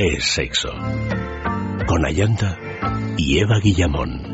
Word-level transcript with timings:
es 0.00 0.24
sexo. 0.24 0.70
Con 1.86 2.06
Ayanta 2.06 2.58
y 3.18 3.38
Eva 3.38 3.60
Guillamón. 3.62 4.30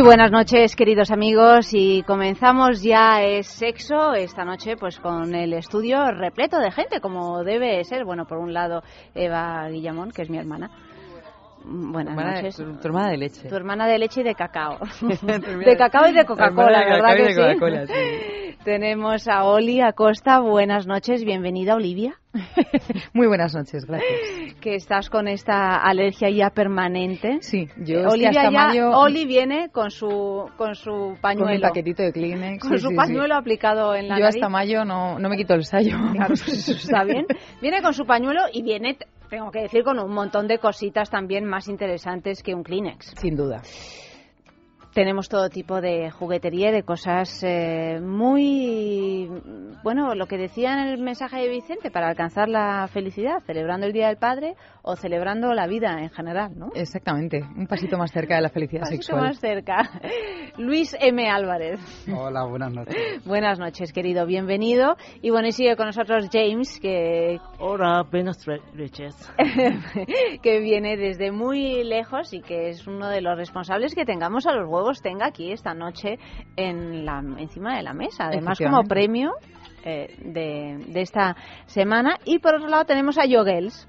Muy 0.00 0.06
buenas 0.06 0.32
noches, 0.32 0.76
queridos 0.76 1.10
amigos, 1.10 1.74
y 1.74 2.02
comenzamos 2.04 2.82
ya 2.82 3.22
es 3.22 3.46
sexo 3.46 4.14
esta 4.14 4.46
noche, 4.46 4.78
pues 4.78 4.98
con 4.98 5.34
el 5.34 5.52
estudio 5.52 6.10
repleto 6.10 6.58
de 6.58 6.70
gente, 6.70 7.02
como 7.02 7.44
debe 7.44 7.84
ser. 7.84 8.06
Bueno, 8.06 8.24
por 8.24 8.38
un 8.38 8.54
lado 8.54 8.82
Eva 9.14 9.68
Guillamón, 9.68 10.10
que 10.10 10.22
es 10.22 10.30
mi 10.30 10.38
hermana. 10.38 10.70
Buenas 11.66 12.16
noches. 12.16 12.56
Tu, 12.56 12.78
tu, 12.78 12.88
hermana 12.88 13.10
de 13.10 13.18
leche. 13.18 13.46
Tu 13.46 13.54
hermana 13.54 13.86
de 13.86 13.98
leche 13.98 14.22
y 14.22 14.24
de 14.24 14.34
cacao. 14.34 14.78
de 15.22 15.76
cacao 15.76 16.08
y 16.08 16.14
de 16.14 16.24
Coca-Cola, 16.24 16.82
¿verdad 16.86 17.16
que 17.16 17.34
sí? 17.34 18.56
Tenemos 18.64 19.28
a 19.28 19.44
Oli 19.44 19.82
Acosta. 19.82 20.40
Buenas 20.40 20.86
noches, 20.86 21.24
bienvenida, 21.24 21.74
Olivia. 21.74 22.14
Muy 23.12 23.26
buenas 23.26 23.54
noches, 23.54 23.84
gracias. 23.86 24.54
Que 24.60 24.74
estás 24.74 25.10
con 25.10 25.26
esta 25.26 25.76
alergia 25.76 26.30
ya 26.30 26.50
permanente. 26.50 27.38
Sí, 27.40 27.68
yo 27.78 28.08
Olivia 28.08 28.30
hasta 28.30 28.42
ya, 28.44 28.50
mayo... 28.50 28.90
Oli 28.90 29.26
viene 29.26 29.70
con 29.70 29.90
su 29.90 30.48
con 30.56 30.74
su 30.74 31.16
pañuelo. 31.20 31.46
Con 31.46 31.54
el 31.54 31.60
paquetito 31.60 32.02
de 32.02 32.12
Kleenex. 32.12 32.62
Con 32.62 32.78
sí, 32.78 32.84
su 32.84 32.88
sí, 32.90 32.94
pañuelo 32.94 33.34
sí. 33.34 33.40
aplicado 33.40 33.94
en 33.94 34.08
la 34.08 34.16
Yo 34.16 34.24
nariz. 34.24 34.36
hasta 34.36 34.48
mayo 34.48 34.84
no, 34.84 35.18
no 35.18 35.28
me 35.28 35.36
quito 35.36 35.54
el. 35.54 35.64
Claro, 36.12 36.28
pues 36.28 36.68
está 36.68 37.04
bien. 37.04 37.26
Viene 37.60 37.82
con 37.82 37.94
su 37.94 38.04
pañuelo 38.04 38.42
y 38.52 38.62
viene, 38.62 38.96
tengo 39.28 39.50
que 39.50 39.62
decir, 39.62 39.82
con 39.82 39.98
un 39.98 40.12
montón 40.12 40.46
de 40.48 40.58
cositas 40.58 41.10
también 41.10 41.44
más 41.44 41.68
interesantes 41.68 42.42
que 42.42 42.54
un 42.54 42.62
Kleenex. 42.62 43.14
Sin 43.16 43.36
duda. 43.36 43.62
Tenemos 45.00 45.30
todo 45.30 45.48
tipo 45.48 45.80
de 45.80 46.10
juguetería 46.10 46.70
de 46.72 46.82
cosas 46.82 47.42
eh, 47.42 47.98
muy, 48.02 49.30
bueno, 49.82 50.14
lo 50.14 50.26
que 50.26 50.36
decía 50.36 50.74
en 50.74 50.88
el 50.88 50.98
mensaje 50.98 51.38
de 51.38 51.48
Vicente, 51.48 51.90
para 51.90 52.10
alcanzar 52.10 52.50
la 52.50 52.86
felicidad, 52.88 53.40
celebrando 53.46 53.86
el 53.86 53.94
Día 53.94 54.08
del 54.08 54.18
Padre 54.18 54.56
o 54.82 54.96
celebrando 54.96 55.52
la 55.54 55.66
vida 55.66 56.00
en 56.00 56.10
general, 56.10 56.52
¿no? 56.56 56.68
Exactamente, 56.74 57.42
un 57.56 57.66
pasito 57.66 57.98
más 57.98 58.10
cerca 58.12 58.36
de 58.36 58.42
la 58.42 58.48
felicidad 58.48 58.82
Un 58.82 58.88
pasito 58.88 59.02
sexual. 59.02 59.22
más 59.22 59.40
cerca. 59.40 59.90
Luis 60.58 60.96
M. 61.00 61.28
Álvarez. 61.28 61.80
Hola, 62.12 62.44
buenas 62.44 62.72
noches. 62.72 62.96
Buenas 63.24 63.58
noches, 63.58 63.92
querido, 63.92 64.26
bienvenido. 64.26 64.96
Y 65.22 65.30
bueno, 65.30 65.48
y 65.48 65.52
sigue 65.52 65.76
con 65.76 65.86
nosotros 65.86 66.28
James, 66.32 66.78
que, 66.80 67.38
Hola, 67.58 68.04
buenas 68.10 68.44
noches. 68.74 69.14
que 70.42 70.60
viene 70.60 70.96
desde 70.96 71.30
muy 71.30 71.84
lejos 71.84 72.32
y 72.32 72.40
que 72.40 72.70
es 72.70 72.86
uno 72.86 73.08
de 73.08 73.20
los 73.20 73.36
responsables 73.36 73.94
que 73.94 74.04
tengamos 74.04 74.46
a 74.46 74.52
los 74.52 74.68
huevos 74.68 75.00
tenga 75.00 75.26
aquí 75.26 75.52
esta 75.52 75.74
noche 75.74 76.18
en 76.56 77.04
la, 77.04 77.22
encima 77.38 77.76
de 77.76 77.82
la 77.82 77.94
mesa. 77.94 78.26
Además, 78.26 78.58
como 78.58 78.84
premio 78.84 79.32
eh, 79.84 80.14
de, 80.24 80.84
de 80.92 81.00
esta 81.00 81.36
semana. 81.66 82.18
Y 82.24 82.38
por 82.38 82.54
otro 82.54 82.68
lado 82.68 82.84
tenemos 82.84 83.18
a 83.18 83.24
Yogels. 83.24 83.88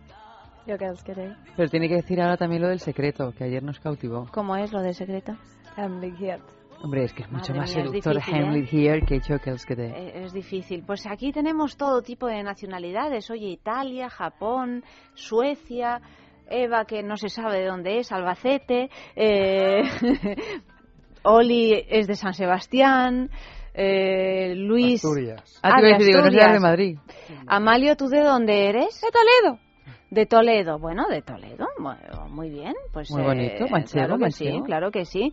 Yogels, 0.68 1.04
¿qué 1.04 1.14
te- 1.14 1.36
Pero 1.56 1.70
tiene 1.70 1.88
que 1.88 1.96
decir 1.96 2.22
ahora 2.22 2.38
también 2.38 2.62
lo 2.62 2.68
del 2.70 2.80
secreto, 2.80 3.32
que 3.38 3.44
ayer 3.44 3.64
nos 3.64 3.80
cautivó. 3.80 4.28
¿Cómo 4.32 4.56
es 4.56 4.72
lo 4.72 4.82
del 4.82 4.94
secreto? 4.94 5.34
Hombre, 6.84 7.04
es 7.04 7.14
que 7.14 7.24
es 7.24 7.32
mucho 7.32 7.54
Madre 7.54 7.60
más 7.60 7.76
mía, 7.76 7.84
es 7.84 7.90
seductor 7.90 8.16
difícil, 8.16 8.36
¿eh? 8.36 8.44
Hamlet 8.44 8.74
here 8.74 9.02
que 9.06 9.22
Chokels 9.22 9.66
que 9.66 9.76
te... 9.76 9.86
Eh, 9.88 10.24
Es 10.24 10.34
difícil. 10.34 10.84
Pues 10.86 11.06
aquí 11.06 11.32
tenemos 11.32 11.78
todo 11.78 12.02
tipo 12.02 12.26
de 12.28 12.42
nacionalidades. 12.44 13.30
Oye, 13.30 13.48
Italia, 13.50 14.10
Japón, 14.10 14.84
Suecia, 15.14 16.02
Eva, 16.50 16.86
que 16.86 17.04
no 17.04 17.18
se 17.18 17.30
sabe 17.30 17.60
de 17.60 17.68
dónde 17.68 18.00
es, 18.00 18.12
Albacete, 18.12 18.90
eh, 19.16 19.84
Oli 21.24 21.86
es 21.88 22.08
de 22.08 22.16
San 22.16 22.34
Sebastián, 22.34 23.30
eh, 23.74 24.54
Luis... 24.56 25.04
Asturias. 25.06 25.60
Ah, 25.62 25.76
te 25.76 25.88
iba 25.88 25.96
a 25.96 25.98
de 25.98 25.98
decir, 26.00 26.08
digo, 26.08 26.18
no 26.26 26.32
de 26.32 26.38
Asturias. 26.40 26.62
Madrid. 26.62 26.98
Amalio, 27.48 27.96
¿tú 27.96 28.08
de 28.08 28.22
dónde 28.22 28.70
eres? 28.70 29.00
De 29.02 29.08
Toledo. 29.12 29.60
De 30.12 30.26
Toledo, 30.26 30.78
bueno, 30.78 31.08
de 31.08 31.22
Toledo, 31.22 31.68
Bueno, 31.80 32.28
muy 32.30 32.50
bien, 32.50 32.74
pues 32.92 33.10
Muy 33.12 33.24
bonito, 33.24 33.64
eh, 33.64 33.70
manchego, 33.72 34.18
claro 34.18 34.20
que 34.20 34.32
sí, 34.32 34.62
claro 34.66 34.92
que 34.92 35.06
sí. 35.06 35.32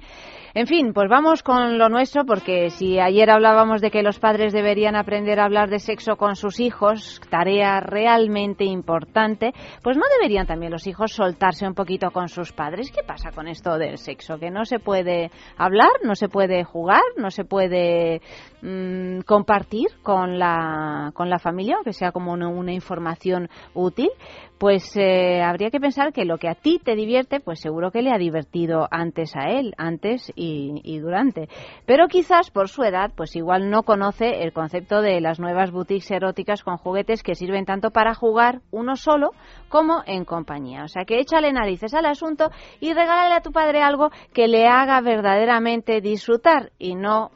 En 0.55 0.69
fin, 0.69 0.93
pues 0.93 1.09
vamos 1.11 1.43
con 1.43 1.79
lo 1.79 1.89
nuestro, 1.89 2.25
porque 2.25 2.71
si 2.71 3.01
ayer 3.01 3.29
hablábamos 3.29 3.81
de 3.81 3.91
que 3.91 4.05
los 4.05 4.21
padres 4.21 4.53
deberían 4.53 4.95
aprender 4.95 5.41
a 5.41 5.47
hablar 5.47 5.69
de 5.69 5.81
sexo 5.81 6.15
con 6.15 6.37
sus 6.37 6.61
hijos, 6.61 7.21
tarea 7.29 7.81
realmente 7.81 8.65
importante, 8.65 9.53
pues 9.83 9.97
no 9.97 10.05
deberían 10.21 10.47
también 10.47 10.71
los 10.71 10.87
hijos 10.87 11.11
soltarse 11.11 11.67
un 11.67 11.75
poquito 11.75 12.13
con 12.13 12.29
sus 12.29 12.53
padres. 12.53 12.93
¿Qué 12.93 13.03
pasa 13.03 13.33
con 13.33 13.49
esto 13.49 13.79
del 13.79 13.99
sexo? 13.99 14.39
Que 14.39 14.53
no 14.53 14.65
se 14.65 14.79
puede 14.79 15.33
hablar, 15.57 15.91
no 16.05 16.15
se 16.15 16.29
puede 16.29 16.63
jugar, 16.63 17.03
no 17.17 17.33
se 17.33 17.45
puede 17.45 18.21
mm, 18.63 19.23
compartir 19.27 19.89
con 20.05 20.39
la, 20.39 21.11
con 21.15 21.29
la 21.29 21.41
familia, 21.41 21.75
aunque 21.75 21.93
sea 21.93 22.13
como 22.13 22.33
una, 22.33 22.47
una 22.47 22.73
información 22.73 23.49
útil, 23.75 24.11
pues 24.59 24.97
eh, 24.97 25.41
habría 25.43 25.71
que 25.71 25.81
pensar 25.81 26.13
que 26.13 26.25
lo 26.25 26.39
que 26.39 26.49
a 26.49 26.55
ti 26.55 26.81
te 26.83 26.97
divierte, 26.97 27.41
pues 27.41 27.61
seguro 27.61 27.91
que 27.91 28.03
le 28.03 28.11
ha 28.11 28.19
divertido 28.19 28.89
antes 28.91 29.35
a 29.37 29.51
él, 29.51 29.75
antes 29.79 30.33
y, 30.35 30.99
durante. 30.99 31.49
Pero 31.87 32.09
quizás 32.09 32.51
por 32.51 32.69
su 32.69 32.83
edad, 32.83 33.13
pues 33.17 33.37
igual 33.37 33.71
no 33.71 33.85
conoce 33.85 34.43
el 34.43 34.53
concepto 34.53 35.01
de 35.01 35.21
las 35.21 35.39
nuevas 35.39 35.71
boutiques 35.71 36.11
eróticas 36.11 36.63
con 36.63 36.77
juguetes 36.77 37.23
que 37.23 37.37
sirven 37.37 37.65
tanto 37.65 37.91
para 37.91 38.15
jugar 38.15 38.61
uno 38.73 38.97
solo 38.97 39.31
como 39.69 40.03
en 40.07 40.25
compañía. 40.25 40.83
O 40.85 40.89
sea 40.89 41.05
que 41.05 41.21
échale 41.21 41.53
narices 41.53 41.95
al 41.95 42.07
asunto 42.07 42.51
y 42.81 42.93
regálale 42.93 43.35
a 43.35 43.43
tu 43.43 43.53
padre 43.53 43.83
algo 43.83 44.11
que 44.35 44.49
le 44.49 44.67
haga 44.67 45.01
verdaderamente 45.01 46.01
disfrutar 46.01 46.73
y 46.79 46.97
no 46.97 47.31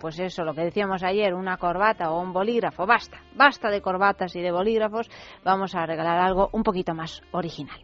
pues 0.00 0.18
eso, 0.18 0.42
lo 0.44 0.54
que 0.54 0.62
decíamos 0.62 1.04
ayer, 1.04 1.34
una 1.34 1.56
corbata 1.58 2.10
o 2.10 2.20
un 2.20 2.32
bolígrafo, 2.32 2.86
basta, 2.86 3.18
basta 3.36 3.70
de 3.70 3.80
corbatas 3.80 4.34
y 4.34 4.40
de 4.40 4.50
bolígrafos, 4.50 5.08
vamos 5.44 5.74
a 5.74 5.86
regalar 5.86 6.18
algo 6.18 6.48
un 6.52 6.62
poquito 6.62 6.94
más 6.94 7.22
original. 7.30 7.78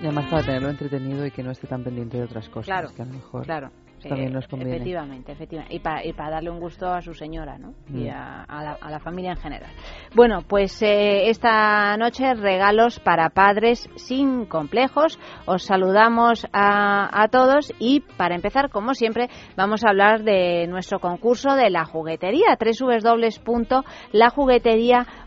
Y 0.00 0.06
además 0.06 0.26
para 0.30 0.44
tenerlo 0.44 0.70
entretenido 0.70 1.26
y 1.26 1.30
que 1.30 1.42
no 1.42 1.50
esté 1.50 1.66
tan 1.66 1.82
pendiente 1.82 2.18
de 2.18 2.24
otras 2.24 2.48
cosas. 2.48 2.66
Claro, 2.66 2.88
que 2.94 3.02
a 3.02 3.04
lo 3.04 3.12
mejor 3.12 3.44
Claro. 3.44 3.70
También 4.02 4.30
eh, 4.30 4.34
nos 4.34 4.48
conviene. 4.48 4.76
Efectivamente, 4.76 5.32
efectivamente. 5.32 5.74
Y 5.74 5.80
para, 5.80 6.04
y 6.04 6.12
darle 6.12 6.50
un 6.50 6.60
gusto 6.60 6.88
a 6.88 7.00
su 7.00 7.14
señora, 7.14 7.56
¿no? 7.58 7.72
Y 7.92 8.08
a, 8.08 8.44
a 8.44 8.62
la, 8.62 8.78
a 8.80 8.90
la 8.90 9.00
familia 9.00 9.32
en 9.32 9.38
general. 9.38 9.70
Bueno, 10.14 10.42
pues 10.46 10.80
eh, 10.82 11.28
esta 11.28 11.96
noche 11.96 12.34
regalos 12.34 13.00
para 13.00 13.30
padres 13.30 13.88
sin 13.96 14.46
complejos. 14.46 15.18
Os 15.46 15.64
saludamos 15.64 16.46
a, 16.52 17.22
a 17.22 17.28
todos 17.28 17.72
y 17.78 18.00
para 18.00 18.34
empezar, 18.34 18.70
como 18.70 18.94
siempre, 18.94 19.28
vamos 19.56 19.84
a 19.84 19.90
hablar 19.90 20.22
de 20.22 20.66
nuestro 20.66 20.98
concurso 21.00 21.54
de 21.54 21.70
la 21.70 21.84
juguetería, 21.84 22.56
www.lajuguetería.com. 22.58 25.25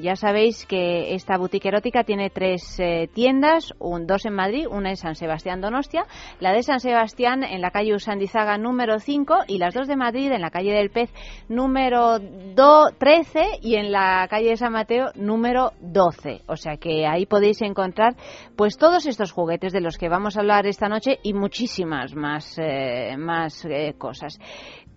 Ya 0.00 0.16
sabéis 0.16 0.64
que 0.64 1.14
esta 1.14 1.36
boutique 1.36 1.68
erótica 1.68 2.04
tiene 2.04 2.30
tres 2.30 2.80
eh, 2.80 3.06
tiendas, 3.12 3.74
un, 3.78 4.06
dos 4.06 4.24
en 4.24 4.32
Madrid, 4.32 4.66
una 4.66 4.88
en 4.88 4.96
San 4.96 5.14
Sebastián 5.14 5.60
Donostia, 5.60 6.06
la 6.40 6.52
de 6.54 6.62
San 6.62 6.80
Sebastián 6.80 7.44
en 7.44 7.60
la 7.60 7.70
calle 7.70 7.94
Usandizaga 7.94 8.56
número 8.56 8.98
5 8.98 9.40
y 9.46 9.58
las 9.58 9.74
dos 9.74 9.88
de 9.88 9.96
Madrid 9.96 10.32
en 10.32 10.40
la 10.40 10.48
calle 10.48 10.72
del 10.72 10.88
Pez 10.88 11.10
número 11.50 12.18
do- 12.18 12.88
13 12.98 13.58
y 13.60 13.74
en 13.74 13.92
la 13.92 14.26
calle 14.30 14.48
de 14.48 14.56
San 14.56 14.72
Mateo 14.72 15.10
número 15.16 15.72
12. 15.82 16.40
O 16.46 16.56
sea 16.56 16.78
que 16.78 17.06
ahí 17.06 17.26
podéis 17.26 17.60
encontrar 17.60 18.16
pues 18.56 18.78
todos 18.78 19.04
estos 19.04 19.32
juguetes 19.32 19.74
de 19.74 19.82
los 19.82 19.98
que 19.98 20.08
vamos 20.08 20.38
a 20.38 20.40
hablar 20.40 20.66
esta 20.66 20.88
noche 20.88 21.18
y 21.22 21.34
muchísimas 21.34 22.14
más, 22.14 22.56
eh, 22.58 23.16
más 23.18 23.66
eh, 23.66 23.96
cosas. 23.98 24.38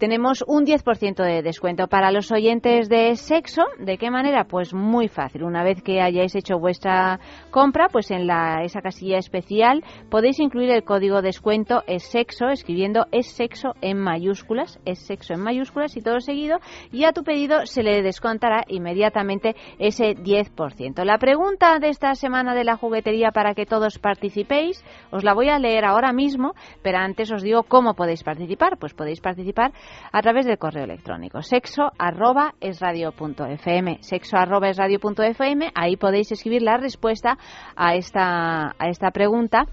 Tenemos 0.02 0.44
un 0.48 0.66
10% 0.66 1.24
de 1.24 1.44
descuento. 1.44 1.88
Para 1.88 2.12
los 2.12 2.32
oyentes 2.32 2.90
de 2.90 3.16
sexo, 3.16 3.62
¿de 3.78 4.00
qué 4.00 4.10
manera? 4.10 4.46
Pues 4.46 4.74
muy 4.74 5.08
fácil. 5.08 5.44
Una 5.44 5.64
vez 5.64 5.84
que 5.84 6.02
hayáis 6.02 6.34
hecho 6.34 6.58
vuestra 6.58 7.20
compra, 7.52 7.88
pues 7.88 8.10
en 8.10 8.26
la, 8.26 8.64
esa 8.64 8.82
casilla 8.82 9.20
especial 9.20 9.84
podéis 10.10 10.40
incluir 10.40 10.72
el 10.72 10.84
código 10.84 11.22
descuento 11.22 11.84
es 11.86 12.02
sexo, 12.02 12.48
escribiendo 12.48 13.06
es 13.12 13.28
sexo 13.28 13.76
en 13.82 14.00
mayúsculas, 14.00 14.80
es 14.86 14.98
sexo 15.06 15.36
en 15.36 15.42
mayúsculas 15.42 15.96
y 15.96 16.02
todo 16.02 16.20
seguido, 16.20 16.58
y 16.92 17.04
a 17.04 17.12
tu 17.12 17.24
pedido 17.24 17.68
se 17.68 17.84
le 17.84 18.02
descontará 18.02 18.64
inmediatamente 18.70 19.56
ese 19.78 20.16
10%. 20.16 21.04
La 21.06 21.20
pregunta 21.20 21.78
de 21.78 21.90
esta 21.90 22.16
semana 22.16 22.56
de 22.56 22.64
la 22.64 22.76
juguetería 22.76 23.30
para 23.30 23.54
que 23.54 23.68
todos 23.68 24.00
participéis, 24.00 24.84
os 25.12 25.24
la 25.24 25.36
voy 25.36 25.50
a 25.50 25.60
leer 25.60 25.86
ahora 25.86 26.12
mismo, 26.12 26.56
pero 26.82 26.98
antes 26.98 27.32
os 27.32 27.44
digo 27.44 27.62
cómo 27.62 27.94
podéis 27.94 28.24
participar. 28.24 28.80
Pues 28.80 28.96
podéis 28.96 29.22
participar 29.22 29.74
a 30.12 30.22
través 30.22 30.46
del 30.46 30.58
correo 30.58 30.84
electrónico 30.84 31.42
sexo 31.42 31.92
arroba 31.98 32.54
es 32.60 32.80
radio 32.80 33.12
punto 33.12 33.46
fm, 33.46 34.00
sexo 34.02 34.38
arroba 34.38 34.70
es 34.70 34.78
radio 34.78 35.00
punto 35.00 35.24
fm, 35.24 35.72
ahí 35.76 35.98
podéis 35.98 36.32
escribir 36.32 36.62
la 36.62 36.78
respuesta 36.78 37.38
a 37.76 37.96
esta, 37.96 38.76
a 38.78 38.90
esta 38.90 39.12
pregunta. 39.12 39.66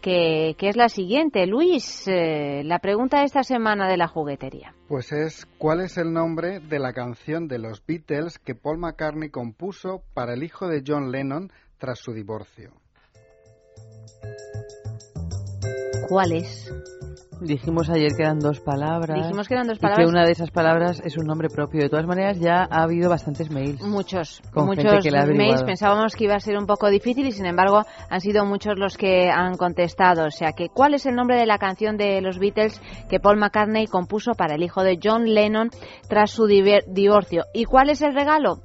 Que, 0.00 0.54
que 0.58 0.68
es 0.68 0.76
la 0.76 0.90
siguiente. 0.90 1.46
Luis, 1.46 2.06
eh, 2.08 2.60
la 2.62 2.78
pregunta 2.78 3.20
de 3.20 3.24
esta 3.24 3.42
semana 3.42 3.88
de 3.88 3.96
la 3.96 4.06
juguetería. 4.06 4.74
Pues 4.86 5.12
es, 5.12 5.46
¿cuál 5.56 5.80
es 5.80 5.96
el 5.96 6.12
nombre 6.12 6.60
de 6.60 6.78
la 6.78 6.92
canción 6.92 7.48
de 7.48 7.58
los 7.58 7.82
Beatles 7.86 8.38
que 8.38 8.54
Paul 8.54 8.76
McCartney 8.76 9.30
compuso 9.30 10.02
para 10.12 10.34
el 10.34 10.42
hijo 10.42 10.68
de 10.68 10.82
John 10.86 11.10
Lennon 11.10 11.50
tras 11.78 12.00
su 12.00 12.12
divorcio? 12.12 12.74
¿Cuál 16.06 16.32
es? 16.32 16.70
Dijimos 17.40 17.90
ayer 17.90 18.10
que 18.16 18.22
eran 18.22 18.38
dos 18.38 18.60
palabras. 18.60 19.18
Dijimos 19.22 19.48
que 19.48 19.54
eran 19.54 19.66
dos 19.66 19.78
y 19.78 19.80
palabras. 19.80 20.06
que 20.06 20.10
una 20.10 20.24
de 20.24 20.32
esas 20.32 20.50
palabras 20.50 21.00
es 21.04 21.16
un 21.16 21.26
nombre 21.26 21.48
propio. 21.48 21.82
De 21.82 21.88
todas 21.88 22.06
maneras, 22.06 22.38
ya 22.38 22.66
ha 22.70 22.82
habido 22.82 23.10
bastantes 23.10 23.50
mails. 23.50 23.82
Muchos, 23.82 24.40
Con 24.52 24.68
gente 24.68 24.84
muchos 24.84 25.04
que 25.04 25.10
la 25.10 25.22
ha 25.22 25.26
mails. 25.26 25.62
Pensábamos 25.64 26.14
que 26.14 26.24
iba 26.24 26.34
a 26.34 26.40
ser 26.40 26.56
un 26.56 26.66
poco 26.66 26.88
difícil 26.88 27.26
y 27.26 27.32
sin 27.32 27.46
embargo 27.46 27.82
han 28.08 28.20
sido 28.20 28.44
muchos 28.44 28.78
los 28.78 28.96
que 28.96 29.30
han 29.30 29.56
contestado. 29.56 30.26
O 30.26 30.30
sea 30.30 30.52
que, 30.52 30.68
¿cuál 30.68 30.94
es 30.94 31.06
el 31.06 31.14
nombre 31.14 31.36
de 31.36 31.46
la 31.46 31.58
canción 31.58 31.96
de 31.96 32.20
los 32.20 32.38
Beatles 32.38 32.80
que 33.08 33.20
Paul 33.20 33.38
McCartney 33.38 33.86
compuso 33.86 34.32
para 34.32 34.54
el 34.54 34.62
hijo 34.62 34.82
de 34.82 34.98
John 35.02 35.24
Lennon 35.24 35.70
tras 36.08 36.30
su 36.30 36.46
divorcio? 36.46 37.44
¿Y 37.52 37.64
cuál 37.64 37.90
es 37.90 38.02
el 38.02 38.14
regalo? 38.14 38.60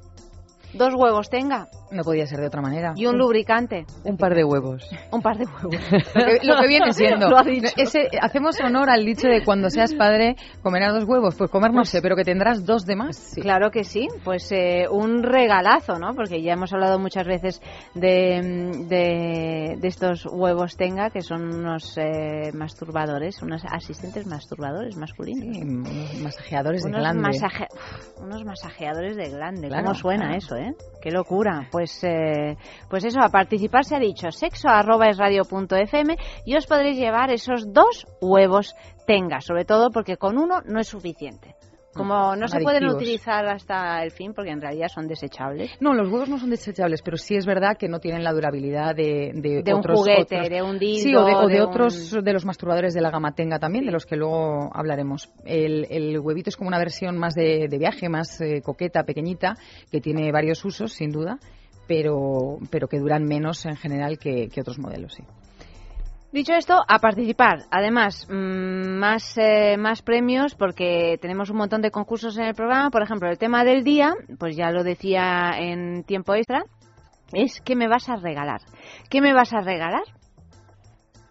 Dos 0.74 0.94
huevos 0.94 1.30
tenga 1.30 1.66
No 1.90 2.02
podía 2.04 2.26
ser 2.26 2.38
de 2.40 2.46
otra 2.46 2.60
manera. 2.62 2.92
y 2.96 3.06
un 3.06 3.18
lubricante. 3.18 3.84
Un 4.04 4.16
par 4.16 4.34
de 4.34 4.44
huevos. 4.44 4.88
Un 5.12 5.22
par 5.22 5.36
de 5.38 5.44
huevos. 5.44 5.74
Lo 6.14 6.24
que, 6.24 6.38
lo 6.46 6.56
que 6.60 6.68
viene 6.68 6.92
siendo. 6.92 7.28
Lo 7.28 7.38
ha 7.38 7.42
dicho. 7.42 7.68
Ese, 7.76 8.08
hacemos 8.20 8.60
honor 8.60 8.88
al 8.90 9.04
dicho 9.04 9.26
de 9.28 9.44
cuando 9.44 9.70
seas 9.70 9.94
padre 9.94 10.36
comerás 10.62 10.94
dos 10.94 11.04
huevos. 11.04 11.34
Pues 11.34 11.50
comer 11.50 11.72
no 11.72 11.84
sé, 11.84 12.00
pero 12.00 12.14
que 12.16 12.24
tendrás 12.24 12.64
dos 12.64 12.84
de 12.86 12.96
más. 12.96 13.34
Claro 13.40 13.70
que 13.70 13.84
sí, 13.84 14.06
pues 14.24 14.50
eh, 14.52 14.86
un 14.90 15.22
regalazo, 15.22 15.98
¿no? 15.98 16.14
Porque 16.14 16.42
ya 16.42 16.52
hemos 16.52 16.72
hablado 16.72 16.98
muchas 16.98 17.26
veces 17.26 17.60
de, 17.94 18.84
de, 18.88 19.76
de 19.80 19.88
estos 19.88 20.26
huevos 20.26 20.76
tenga, 20.76 21.10
que 21.10 21.22
son 21.22 21.42
unos 21.54 21.96
eh, 21.98 22.52
masturbadores, 22.54 23.42
unos 23.42 23.62
asistentes 23.64 24.26
masturbadores 24.26 24.96
masculinos. 24.96 25.56
Sí, 25.56 25.62
unos 25.62 26.20
masajeadores 26.22 26.84
de 26.84 26.90
glande. 26.90 27.22
masaje- 27.22 27.68
unos 28.22 28.44
masajeadores 28.44 29.16
de 29.16 29.28
glande. 29.30 29.68
Claro, 29.68 29.84
¿Cómo 29.84 29.94
suena 29.94 30.24
claro. 30.26 30.38
eso, 30.38 30.56
eh? 30.56 30.74
Qué 31.02 31.10
locura. 31.10 31.68
Pues, 31.72 31.79
eh, 32.04 32.56
pues 32.88 33.04
eso, 33.04 33.20
a 33.22 33.28
participar 33.28 33.84
se 33.84 33.96
ha 33.96 34.00
dicho 34.00 34.30
sexo 34.30 34.68
arroba 34.68 35.08
es 35.08 35.16
radio 35.18 35.44
punto 35.44 35.76
fm 35.76 36.16
y 36.44 36.56
os 36.56 36.66
podréis 36.66 36.98
llevar 36.98 37.30
esos 37.30 37.72
dos 37.72 38.06
huevos 38.20 38.74
tenga, 39.06 39.40
sobre 39.40 39.64
todo 39.64 39.90
porque 39.90 40.16
con 40.16 40.38
uno 40.38 40.60
no 40.64 40.80
es 40.80 40.88
suficiente. 40.88 41.54
Como 41.92 42.36
no 42.36 42.46
se 42.46 42.60
pueden 42.60 42.86
utilizar 42.86 43.44
hasta 43.48 44.00
el 44.04 44.12
fin, 44.12 44.32
porque 44.32 44.52
en 44.52 44.60
realidad 44.60 44.86
son 44.86 45.08
desechables. 45.08 45.72
No, 45.80 45.92
los 45.92 46.08
huevos 46.08 46.28
no 46.28 46.38
son 46.38 46.50
desechables, 46.50 47.02
pero 47.02 47.16
sí 47.16 47.34
es 47.34 47.44
verdad 47.46 47.76
que 47.76 47.88
no 47.88 47.98
tienen 47.98 48.22
la 48.22 48.32
durabilidad 48.32 48.94
de, 48.94 49.32
de, 49.34 49.62
De 49.64 49.74
un 49.74 49.80
otros, 49.80 49.98
juguete, 49.98 50.36
otros- 50.36 50.48
de 50.50 50.62
un 50.62 50.78
dildo, 50.78 51.02
Sí, 51.02 51.14
o 51.16 51.24
de, 51.24 51.34
o 51.34 51.46
de 51.48 51.54
de 51.54 51.62
otros 51.62 52.12
un- 52.12 52.22
de 52.22 52.32
los 52.32 52.46
masturbadores 52.46 52.94
de 52.94 53.00
la 53.00 53.10
gama 53.10 53.32
Tenga 53.34 53.58
también, 53.58 53.86
de 53.86 53.90
los 53.90 54.06
que 54.06 54.14
luego 54.14 54.70
hablaremos. 54.72 55.32
El, 55.44 55.84
el 55.90 56.20
huevito 56.20 56.48
es 56.50 56.56
como 56.56 56.68
una 56.68 56.78
versión 56.78 57.18
más 57.18 57.34
de, 57.34 57.66
de 57.68 57.78
viaje, 57.78 58.08
más 58.08 58.40
eh, 58.40 58.62
coqueta, 58.62 59.02
pequeñita, 59.02 59.56
que 59.90 60.00
tiene 60.00 60.30
varios 60.30 60.64
usos, 60.64 60.92
sin 60.92 61.10
duda, 61.10 61.38
pero, 61.90 62.58
pero 62.70 62.86
que 62.86 63.00
duran 63.00 63.24
menos 63.24 63.66
en 63.66 63.74
general 63.74 64.16
que, 64.16 64.48
que 64.48 64.60
otros 64.60 64.78
modelos, 64.78 65.12
sí. 65.12 65.24
Dicho 66.30 66.52
esto, 66.52 66.84
a 66.86 67.00
participar. 67.00 67.64
Además, 67.72 68.28
mm, 68.30 68.96
más, 68.96 69.36
eh, 69.36 69.76
más 69.76 70.00
premios 70.00 70.54
porque 70.54 71.18
tenemos 71.20 71.50
un 71.50 71.56
montón 71.56 71.82
de 71.82 71.90
concursos 71.90 72.38
en 72.38 72.44
el 72.44 72.54
programa. 72.54 72.90
Por 72.90 73.02
ejemplo, 73.02 73.28
el 73.28 73.38
tema 73.38 73.64
del 73.64 73.82
día, 73.82 74.14
pues 74.38 74.54
ya 74.54 74.70
lo 74.70 74.84
decía 74.84 75.50
en 75.58 76.04
tiempo 76.04 76.36
extra, 76.36 76.62
es 77.32 77.60
¿qué 77.60 77.74
me 77.74 77.88
vas 77.88 78.08
a 78.08 78.14
regalar? 78.14 78.60
¿Qué 79.08 79.20
me 79.20 79.34
vas 79.34 79.52
a 79.52 79.60
regalar? 79.60 80.04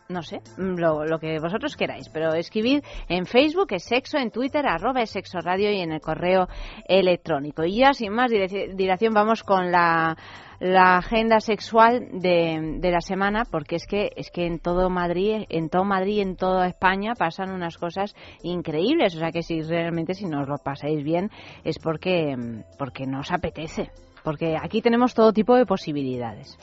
No 0.10 0.24
sé, 0.24 0.42
mm, 0.58 0.78
lo, 0.78 1.06
lo 1.06 1.20
que 1.20 1.40
vosotros 1.40 1.78
queráis, 1.78 2.10
pero 2.10 2.34
escribid 2.34 2.84
en 3.08 3.28
Facebook 3.28 3.68
es 3.74 3.84
sexo, 3.84 4.18
en 4.18 4.32
Twitter 4.32 4.66
arroba 4.68 5.04
es 5.04 5.12
sexo 5.12 5.38
radio 5.40 5.72
y 5.72 5.82
en 5.82 5.92
el 5.92 6.02
correo 6.02 6.48
electrónico. 6.86 7.64
Y 7.64 7.78
ya 7.78 7.94
sin 7.94 8.12
más 8.12 8.32
dilación 8.32 9.14
vamos 9.14 9.44
con 9.44 9.72
la, 9.72 10.18
la 10.60 10.98
agenda 10.98 11.40
sexual 11.40 12.08
de, 12.12 12.78
de 12.80 12.92
la 12.92 13.02
semana, 13.02 13.44
porque 13.50 13.76
es 13.78 13.86
que 13.88 14.12
es 14.16 14.30
que 14.30 14.46
en 14.46 14.60
todo 14.60 14.90
Madrid, 14.90 15.46
en 15.50 15.70
todo 15.70 15.86
Madrid, 15.86 16.20
en 16.20 16.36
toda 16.36 16.68
España 16.68 17.14
pasan 17.18 17.52
unas 17.52 17.78
cosas 17.78 18.16
increíbles, 18.44 19.16
o 19.16 19.20
sea 19.20 19.32
que 19.32 19.42
si 19.42 19.62
realmente 19.62 20.14
si 20.14 20.26
no 20.26 20.42
os 20.42 20.48
lo 20.48 20.58
pasáis 20.58 21.04
bien 21.04 21.30
es 21.64 21.80
porque 21.80 22.36
porque 22.78 23.06
no 23.06 23.22
os 23.22 23.32
apetece, 23.32 23.90
porque 24.24 24.58
aquí 24.62 24.82
tenemos 24.82 25.14
todo 25.14 25.32
tipo 25.32 25.56
de 25.56 25.66
posibilidades. 25.66 26.58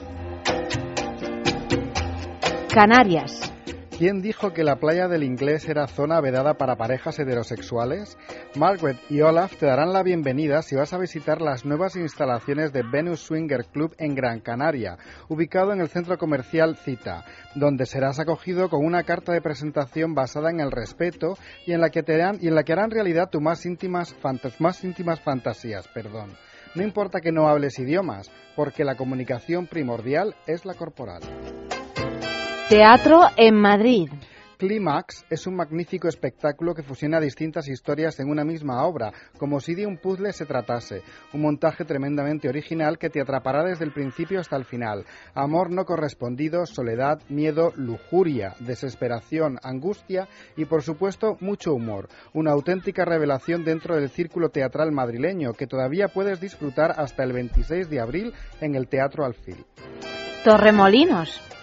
Canarias. 2.72 3.52
¿Quién 3.98 4.20
dijo 4.20 4.52
que 4.52 4.62
la 4.62 4.76
playa 4.76 5.08
del 5.08 5.22
inglés 5.22 5.66
era 5.70 5.86
zona 5.86 6.20
vedada 6.20 6.58
para 6.58 6.76
parejas 6.76 7.18
heterosexuales? 7.18 8.18
Margaret 8.54 8.98
y 9.08 9.22
Olaf 9.22 9.56
te 9.56 9.64
darán 9.64 9.94
la 9.94 10.02
bienvenida 10.02 10.60
si 10.60 10.76
vas 10.76 10.92
a 10.92 10.98
visitar 10.98 11.40
las 11.40 11.64
nuevas 11.64 11.96
instalaciones 11.96 12.74
de 12.74 12.82
Venus 12.82 13.20
Swinger 13.20 13.64
Club 13.64 13.94
en 13.96 14.14
Gran 14.14 14.40
Canaria, 14.40 14.98
ubicado 15.30 15.72
en 15.72 15.80
el 15.80 15.88
centro 15.88 16.18
comercial 16.18 16.76
Cita, 16.76 17.24
donde 17.54 17.86
serás 17.86 18.20
acogido 18.20 18.68
con 18.68 18.84
una 18.84 19.02
carta 19.04 19.32
de 19.32 19.40
presentación 19.40 20.14
basada 20.14 20.50
en 20.50 20.60
el 20.60 20.72
respeto 20.72 21.38
y 21.66 21.72
en 21.72 21.80
la 21.80 21.88
que, 21.88 22.02
te 22.02 22.16
harán, 22.16 22.36
y 22.42 22.48
en 22.48 22.54
la 22.54 22.64
que 22.64 22.74
harán 22.74 22.90
realidad 22.90 23.30
tus 23.30 23.40
más 23.40 23.64
íntimas, 23.64 24.14
más 24.58 24.84
íntimas 24.84 25.20
fantasías. 25.20 25.88
Perdón. 25.88 26.36
No 26.74 26.82
importa 26.82 27.22
que 27.22 27.32
no 27.32 27.48
hables 27.48 27.78
idiomas, 27.78 28.30
porque 28.56 28.84
la 28.84 28.96
comunicación 28.96 29.66
primordial 29.66 30.34
es 30.46 30.66
la 30.66 30.74
corporal. 30.74 31.22
Teatro 32.68 33.20
en 33.36 33.54
Madrid. 33.54 34.08
Clímax 34.58 35.24
es 35.30 35.46
un 35.46 35.54
magnífico 35.54 36.08
espectáculo 36.08 36.74
que 36.74 36.82
fusiona 36.82 37.20
distintas 37.20 37.68
historias 37.68 38.18
en 38.18 38.28
una 38.28 38.44
misma 38.44 38.84
obra, 38.84 39.12
como 39.38 39.60
si 39.60 39.76
de 39.76 39.86
un 39.86 39.98
puzzle 39.98 40.32
se 40.32 40.46
tratase. 40.46 41.02
Un 41.32 41.42
montaje 41.42 41.84
tremendamente 41.84 42.48
original 42.48 42.98
que 42.98 43.08
te 43.08 43.20
atrapará 43.20 43.62
desde 43.62 43.84
el 43.84 43.92
principio 43.92 44.40
hasta 44.40 44.56
el 44.56 44.64
final. 44.64 45.04
Amor 45.32 45.70
no 45.70 45.84
correspondido, 45.84 46.66
soledad, 46.66 47.20
miedo, 47.28 47.72
lujuria, 47.76 48.56
desesperación, 48.58 49.60
angustia 49.62 50.26
y, 50.56 50.64
por 50.64 50.82
supuesto, 50.82 51.36
mucho 51.38 51.72
humor. 51.72 52.08
Una 52.32 52.50
auténtica 52.50 53.04
revelación 53.04 53.64
dentro 53.64 53.94
del 53.94 54.10
círculo 54.10 54.48
teatral 54.48 54.90
madrileño 54.90 55.52
que 55.52 55.68
todavía 55.68 56.08
puedes 56.08 56.40
disfrutar 56.40 56.96
hasta 56.98 57.22
el 57.22 57.32
26 57.32 57.88
de 57.88 58.00
abril 58.00 58.32
en 58.60 58.74
el 58.74 58.88
Teatro 58.88 59.24
Alfil. 59.24 59.64
Torremolinos. 60.42 61.55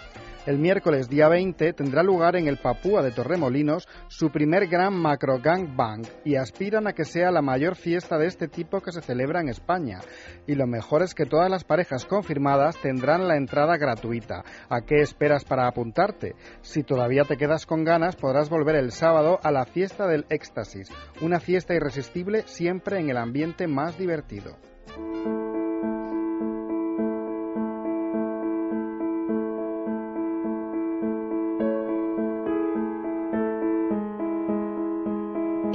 El 0.46 0.58
miércoles 0.58 1.08
día 1.08 1.28
20 1.28 1.72
tendrá 1.72 2.02
lugar 2.02 2.36
en 2.36 2.48
el 2.48 2.58
Papúa 2.58 3.02
de 3.02 3.12
Torremolinos 3.12 3.88
su 4.08 4.30
primer 4.30 4.66
gran 4.66 4.92
macro 4.92 5.38
gang 5.38 5.74
bang 5.74 6.06
y 6.22 6.36
aspiran 6.36 6.86
a 6.86 6.92
que 6.92 7.06
sea 7.06 7.30
la 7.30 7.40
mayor 7.40 7.76
fiesta 7.76 8.18
de 8.18 8.26
este 8.26 8.46
tipo 8.48 8.82
que 8.82 8.92
se 8.92 9.00
celebra 9.00 9.40
en 9.40 9.48
España. 9.48 10.00
Y 10.46 10.54
lo 10.54 10.66
mejor 10.66 11.02
es 11.02 11.14
que 11.14 11.24
todas 11.24 11.50
las 11.50 11.64
parejas 11.64 12.04
confirmadas 12.04 12.76
tendrán 12.82 13.26
la 13.26 13.38
entrada 13.38 13.78
gratuita. 13.78 14.44
¿A 14.68 14.82
qué 14.82 15.00
esperas 15.00 15.46
para 15.46 15.66
apuntarte? 15.66 16.34
Si 16.60 16.82
todavía 16.82 17.24
te 17.24 17.38
quedas 17.38 17.64
con 17.64 17.82
ganas 17.82 18.14
podrás 18.14 18.50
volver 18.50 18.76
el 18.76 18.92
sábado 18.92 19.40
a 19.42 19.50
la 19.50 19.64
fiesta 19.64 20.06
del 20.06 20.26
éxtasis, 20.28 20.90
una 21.22 21.40
fiesta 21.40 21.74
irresistible 21.74 22.42
siempre 22.44 23.00
en 23.00 23.08
el 23.08 23.16
ambiente 23.16 23.66
más 23.66 23.96
divertido. 23.96 24.58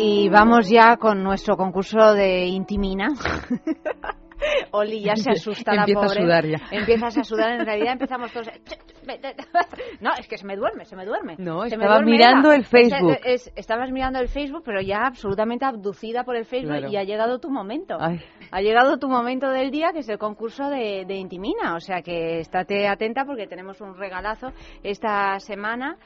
Y 0.01 0.29
vamos 0.29 0.69
ya 0.69 0.97
con 0.97 1.23
nuestro 1.23 1.57
concurso 1.57 2.13
de 2.13 2.45
Intimina. 2.45 3.09
Oli 4.71 5.01
ya 5.03 5.17
se 5.17 5.31
asusta 5.31 5.73
la 5.73 5.81
Empieza 5.81 5.99
a 5.99 6.03
pobre. 6.07 6.21
sudar 6.21 6.45
ya. 6.45 6.57
Empiezas 6.71 7.17
a 7.17 7.23
sudar, 7.25 7.51
en 7.59 7.65
realidad 7.65 7.93
empezamos 7.93 8.31
todos. 8.31 8.49
No, 10.01 10.11
es 10.19 10.27
que 10.27 10.37
se 10.37 10.45
me 10.45 10.55
duerme, 10.55 10.85
se 10.85 10.95
me 10.95 11.03
duerme. 11.03 11.35
No, 11.39 11.63
Se 11.63 11.75
me 11.75 11.83
estaba 11.83 11.95
duerme 11.95 12.11
mirando 12.11 12.51
el 12.51 12.63
Facebook. 12.63 13.17
Es- 13.23 13.47
es- 13.47 13.53
estabas 13.55 13.91
mirando 13.91 14.19
el 14.19 14.27
Facebook, 14.27 14.61
pero 14.63 14.81
ya 14.81 15.07
absolutamente 15.07 15.65
abducida 15.65 16.23
por 16.23 16.35
el 16.35 16.45
Facebook 16.45 16.77
Claro. 16.77 16.89
y 16.89 16.95
ha 16.97 17.03
llegado 17.03 17.39
tu 17.39 17.49
momento. 17.49 17.97
Ay. 17.99 18.21
Ha 18.51 18.61
llegado 18.61 18.97
tu 18.99 19.09
momento 19.09 19.49
del 19.49 19.71
día, 19.71 19.91
que 19.93 19.99
es 19.99 20.09
el 20.09 20.19
concurso 20.19 20.69
de, 20.69 21.05
de 21.07 21.15
Intimina. 21.15 21.75
O 21.75 21.79
sea 21.79 22.01
que 22.03 22.39
estate 22.39 22.87
atenta 22.87 23.25
porque 23.25 23.47
tenemos 23.47 23.81
un 23.81 23.97
regalazo 23.97 24.51
esta 24.83 25.39
semana. 25.39 25.97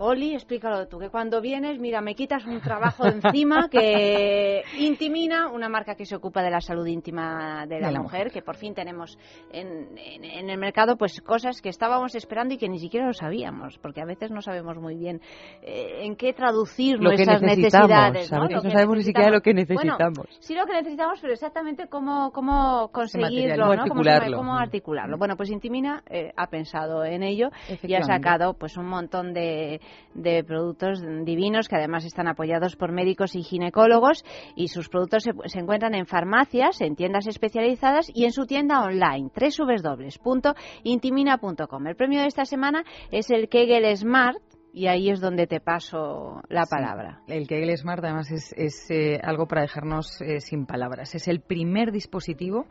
Oli, 0.00 0.34
explícalo 0.34 0.86
tú, 0.86 0.98
que 0.98 1.10
cuando 1.10 1.40
vienes, 1.40 1.78
mira, 1.80 2.00
me 2.00 2.14
quitas 2.14 2.46
un 2.46 2.60
trabajo 2.60 3.04
de 3.04 3.18
encima 3.20 3.68
que 3.68 4.62
Intimina, 4.78 5.48
una 5.48 5.68
marca 5.68 5.94
que 5.96 6.04
se 6.06 6.14
ocupa 6.14 6.40
de 6.42 6.50
la 6.50 6.60
salud 6.60 6.86
íntima 6.86 7.66
de 7.66 7.80
la, 7.80 7.88
De 7.88 7.92
la 7.92 8.00
mujer, 8.00 8.20
mujer. 8.26 8.32
que 8.32 8.42
por 8.42 8.56
fin 8.56 8.74
tenemos 8.74 9.18
en, 9.50 9.88
en- 9.98 10.24
en 10.24 10.50
el 10.50 10.58
mercado 10.58 10.96
pues 10.96 11.20
cosas 11.20 11.60
que 11.60 11.68
estábamos 11.68 12.14
esperando 12.14 12.54
y 12.54 12.58
que 12.58 12.68
ni 12.68 12.78
siquiera 12.78 13.06
lo 13.06 13.12
sabíamos, 13.12 13.78
porque 13.78 14.00
a 14.00 14.04
veces 14.04 14.30
no 14.30 14.40
sabemos 14.40 14.76
muy 14.78 14.94
bien 14.96 15.20
eh, 15.62 16.04
en 16.04 16.14
qué 16.16 16.32
traducir 16.32 16.96
Lo 17.00 17.10
nuestras 17.10 17.42
necesidades. 17.42 18.30
¿no? 18.30 18.48
no 18.48 18.60
sabemos 18.60 18.96
ni 18.98 19.02
siquiera 19.02 19.30
lo 19.30 19.40
que 19.40 19.52
necesitamos. 19.54 20.16
Bueno, 20.18 20.30
sí 20.40 20.54
lo 20.54 20.64
que 20.66 20.74
necesitamos, 20.74 21.18
pero 21.20 21.32
exactamente 21.32 21.88
cómo, 21.88 22.30
cómo 22.30 22.88
conseguirlo, 22.92 23.74
¿no? 23.74 23.82
Cómo 23.88 24.04
se- 24.04 24.10
articularlo. 24.10 24.36
cómo 24.36 24.54
articularlo. 24.56 25.18
Bueno, 25.18 25.36
pues 25.36 25.50
Intimina 25.50 26.02
eh, 26.08 26.32
ha 26.36 26.46
pensado 26.48 27.04
en 27.04 27.22
ello 27.24 27.48
y 27.82 27.94
ha 27.94 28.02
sacado 28.02 28.54
pues 28.54 28.76
un 28.76 28.86
montón 28.86 29.32
de, 29.34 29.80
de 30.14 30.42
productos 30.44 31.02
divinos 31.24 31.68
que 31.68 31.76
además 31.76 32.04
están 32.04 32.28
apoyados 32.28 32.76
por 32.76 32.92
médicos 32.92 33.34
y 33.34 33.42
ginecólogos 33.42 34.24
y 34.56 34.68
sus 34.68 34.88
productos 34.88 35.24
se, 35.24 35.32
se 35.46 35.58
encuentran 35.58 35.94
en 35.94 36.06
farmacias, 36.06 36.80
en 36.80 36.96
tiendas 36.96 37.26
especializadas 37.26 38.10
y 38.14 38.24
en 38.24 38.32
su 38.32 38.46
tienda 38.46 38.82
online 38.82 39.28
www.intimina.com. 39.34 41.86
El 41.86 41.96
premio 41.96 42.20
de 42.20 42.26
esta 42.26 42.44
semana 42.44 42.84
es 43.10 43.30
el 43.30 43.48
Kegel 43.48 43.96
Smart 43.96 44.36
y 44.78 44.86
ahí 44.86 45.10
es 45.10 45.20
donde 45.20 45.48
te 45.48 45.58
paso 45.58 46.40
la 46.48 46.64
Sí. 46.64 46.70
palabra. 46.70 47.20
El 47.26 47.48
Kegel 47.48 47.76
Smart 47.76 48.04
además 48.04 48.30
es, 48.30 48.52
es, 48.56 48.88
eh, 48.90 49.18
algo 49.24 49.48
para 49.48 49.62
dejarnos 49.62 50.20
eh, 50.20 50.40
sin 50.40 50.66
palabras. 50.66 51.16
Es 51.16 51.26
el 51.26 51.40
primer 51.40 51.90
dispositivo, 51.90 52.66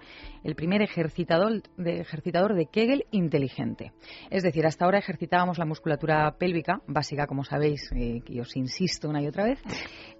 el 0.45 0.55
primer 0.55 0.81
ejercitador 0.81 1.63
de, 1.75 1.99
ejercitador 1.99 2.55
de 2.55 2.67
Kegel 2.67 3.05
inteligente. 3.11 3.91
Es 4.29 4.43
decir, 4.43 4.65
hasta 4.65 4.85
ahora 4.85 4.99
ejercitábamos 4.99 5.57
la 5.57 5.65
musculatura 5.65 6.33
pélvica, 6.39 6.79
básica 6.87 7.27
como 7.27 7.43
sabéis, 7.43 7.91
eh, 7.93 8.21
y 8.25 8.39
os 8.39 8.55
insisto 8.55 9.09
una 9.09 9.21
y 9.21 9.27
otra 9.27 9.43
vez, 9.43 9.59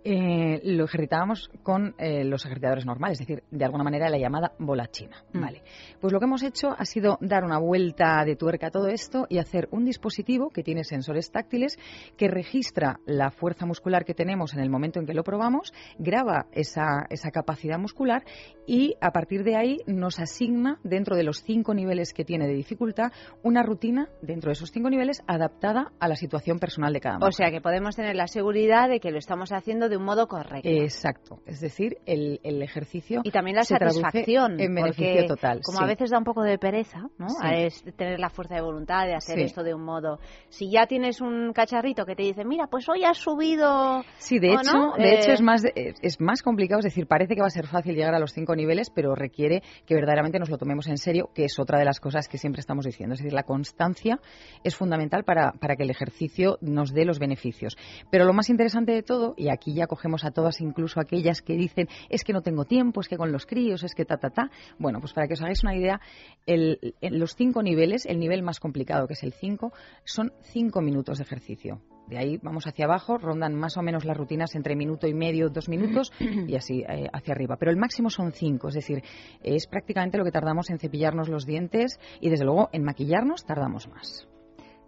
eh, 0.10 0.62
lo 0.64 0.86
ejercitábamos 0.86 1.50
con 1.64 1.94
eh, 1.98 2.24
los 2.24 2.46
ejercitadores 2.46 2.86
normales, 2.86 3.20
es 3.20 3.28
decir, 3.28 3.44
de 3.52 3.66
alguna 3.66 3.84
manera 3.84 4.10
la 4.10 4.18
llamada 4.18 4.54
bola 4.58 4.88
china. 4.88 5.18
Mm. 5.34 5.42
Vale. 5.42 5.64
Pues 6.00 6.14
lo 6.14 6.20
que 6.20 6.26
hemos 6.26 6.44
hecho 6.44 6.70
ha 6.78 6.86
sido 6.86 7.18
dar 7.20 7.44
una 7.44 7.60
vuelta 7.60 8.24
de 8.26 8.38
tuerca 8.38 8.68
a 8.68 8.72
todo 8.72 8.88
esto 8.88 9.26
y 9.28 9.40
hacer 9.40 9.68
un 9.72 9.84
dispositivo 9.84 10.50
que 10.50 10.64
tiene 10.64 10.86
sensores 10.86 11.30
táctiles 11.30 11.78
que 12.16 12.30
registra 12.30 13.02
la 13.06 13.32
fuerza 13.32 13.66
muscular 13.66 14.06
que 14.06 14.14
tenemos 14.14 14.54
en 14.54 14.62
el 14.62 14.70
momento 14.70 15.02
en 15.02 15.06
que 15.06 15.14
lo 15.14 15.26
probamos, 15.26 15.74
graba 15.98 16.46
esa, 16.54 17.06
esa 17.10 17.32
capacidad 17.32 17.78
muscular 17.78 18.24
y 18.66 18.96
a 19.02 19.12
partir 19.12 19.44
de 19.44 19.58
ahí 19.58 19.80
nos 19.88 20.20
asigna, 20.20 20.80
dentro 20.84 21.18
de 21.18 21.24
los 21.24 21.44
cinco 21.44 21.74
niveles 21.74 22.14
que 22.14 22.24
tiene 22.24 22.48
de 22.48 22.54
dificultad, 22.54 23.12
una 23.44 23.62
rutina 23.62 24.08
dentro 24.22 24.50
de 24.50 24.54
esos 24.54 24.72
cinco 24.72 24.90
niveles 24.90 25.22
adaptada 25.28 25.92
a 26.00 26.08
la 26.08 26.16
situación 26.16 26.60
personal 26.60 26.94
de 26.94 27.02
cada 27.02 27.18
O 27.18 27.20
mujer. 27.20 27.34
sea 27.34 27.52
que 27.52 27.60
podemos 27.60 27.96
tener 27.98 28.16
la 28.16 28.28
seguridad 28.28 28.88
de 28.88 29.02
que 29.02 29.12
lo 29.12 29.18
estamos 29.18 29.52
haciendo 29.52 29.90
de 29.90 29.97
un 29.98 30.04
modo 30.06 30.28
correcto. 30.28 30.68
Exacto, 30.70 31.40
es 31.46 31.60
decir, 31.60 31.98
el, 32.06 32.40
el 32.44 32.62
ejercicio 32.62 33.22
y 33.24 33.32
también 33.32 33.56
la 33.58 33.64
se 33.64 33.76
satisfacción, 33.78 34.60
en 34.60 34.74
beneficio 34.74 35.14
porque 35.14 35.28
total. 35.28 35.62
como 35.64 35.78
sí. 35.80 35.84
a 35.84 35.88
veces 35.88 36.10
da 36.12 36.18
un 36.18 36.24
poco 36.24 36.44
de 36.44 36.58
pereza, 36.58 37.00
¿no? 37.18 37.30
Sí. 37.30 37.38
A 37.42 37.56
es 37.58 37.84
tener 37.96 38.20
la 38.20 38.30
fuerza 38.30 38.56
de 38.56 38.62
voluntad 38.62 39.06
de 39.06 39.16
hacer 39.16 39.36
Sí. 39.38 39.42
esto 39.44 39.64
de 39.64 39.74
un 39.74 39.84
modo. 39.84 40.20
Si 40.50 40.72
ya 40.72 40.86
tienes 40.88 41.22
un 41.22 41.52
cacharrito 41.54 42.06
que 42.06 42.16
te 42.16 42.24
dice, 42.24 42.46
mira, 42.46 42.68
pues 42.68 42.88
hoy 42.90 43.04
has 43.04 43.18
subido. 43.18 44.04
Sí, 44.18 44.40
de 44.40 44.50
¿O 44.52 44.54
hecho, 44.60 44.72
no? 44.74 44.94
de 44.98 45.16
hecho 45.16 45.32
Eh, 45.32 45.34
es 45.34 45.42
más 45.42 45.64
es 45.76 46.22
más 46.22 46.42
complicado, 46.42 46.80
es 46.80 46.86
decir, 46.86 47.08
parece 47.08 47.36
que 47.36 47.42
va 47.42 47.48
a 47.48 47.52
ser 47.52 47.68
fácil 47.68 47.96
llegar 47.96 48.14
a 48.14 48.20
los 48.20 48.32
cinco 48.34 48.56
niveles, 48.56 48.90
pero 48.90 49.16
requiere 49.16 49.62
que 49.86 49.96
verdaderamente 49.96 50.40
nos 50.40 50.50
lo 50.50 50.58
tomemos 50.58 50.88
en 50.88 50.98
serio, 50.98 51.30
que 51.34 51.46
es 51.46 51.58
otra 51.60 51.80
de 51.80 51.86
las 51.86 52.00
cosas 52.00 52.28
que 52.28 52.38
siempre 52.38 52.60
estamos 52.60 52.86
diciendo. 52.86 53.14
Es 53.14 53.20
decir, 53.20 53.34
la 53.34 53.44
constancia 53.44 54.20
es 54.64 54.76
fundamental 54.76 55.24
para, 55.24 55.52
para 55.54 55.76
que 55.76 55.84
el 55.84 55.90
ejercicio 55.90 56.58
nos 56.62 56.94
dé 56.94 57.06
los 57.06 57.20
beneficios. 57.20 57.76
Pero 58.12 58.26
lo 58.26 58.34
más 58.34 58.50
interesante 58.50 58.92
de 58.92 59.04
todo, 59.04 59.34
y 59.38 59.50
aquí 59.50 59.74
ya 59.74 59.87
cogemos 59.88 60.24
a 60.26 60.32
todas, 60.32 60.62
incluso 60.62 61.00
aquellas 61.00 61.42
que 61.42 61.54
dicen 61.54 61.88
es 62.10 62.24
que 62.24 62.34
no 62.34 62.42
tengo 62.42 62.66
tiempo, 62.66 63.02
es 63.02 63.08
que 63.08 63.18
con 63.18 63.32
los 63.32 63.46
críos, 63.46 63.84
es 63.84 63.94
que 63.96 64.06
ta 64.06 64.18
ta 64.18 64.30
ta. 64.30 64.50
Bueno, 64.78 65.00
pues 65.00 65.14
para 65.14 65.28
que 65.28 65.34
os 65.34 65.42
hagáis 65.42 65.64
una 65.64 65.76
idea, 65.76 66.00
el- 66.46 66.96
en 67.02 67.20
los 67.20 67.36
cinco 67.36 67.64
niveles, 67.64 68.06
el 68.06 68.20
nivel 68.20 68.44
más 68.44 68.60
complicado, 68.60 69.08
que 69.08 69.14
es 69.14 69.24
el 69.24 69.34
5, 69.34 69.72
son 70.06 70.32
cinco 70.42 70.82
minutos 70.82 71.18
de 71.18 71.24
ejercicio. 71.24 71.82
De 72.08 72.18
ahí 72.18 72.38
vamos 72.42 72.66
hacia 72.68 72.86
abajo, 72.86 73.18
rondan 73.18 73.54
más 73.54 73.76
o 73.76 73.82
menos 73.82 74.06
las 74.06 74.16
rutinas 74.16 74.56
entre 74.56 74.78
minuto 74.78 75.08
y 75.08 75.14
medio, 75.14 75.50
dos 75.50 75.68
minutos 75.68 76.12
y 76.48 76.56
así 76.56 76.82
eh, 76.88 77.10
hacia 77.12 77.34
arriba. 77.34 77.58
Pero 77.58 77.70
el 77.70 77.78
máximo 77.78 78.10
son 78.10 78.32
cinco, 78.32 78.70
es 78.70 78.76
decir, 78.76 79.04
es 79.44 79.68
prácticamente 79.68 80.18
lo 80.18 80.24
que 80.24 80.32
tardamos 80.32 80.70
en 80.70 80.80
cepillarnos 80.80 81.28
los 81.28 81.46
dientes 81.46 82.00
y 82.22 82.30
desde 82.30 82.46
luego 82.46 82.70
en 82.72 82.84
maquillarnos 82.84 83.44
tardamos 83.46 83.90
más. 83.90 84.26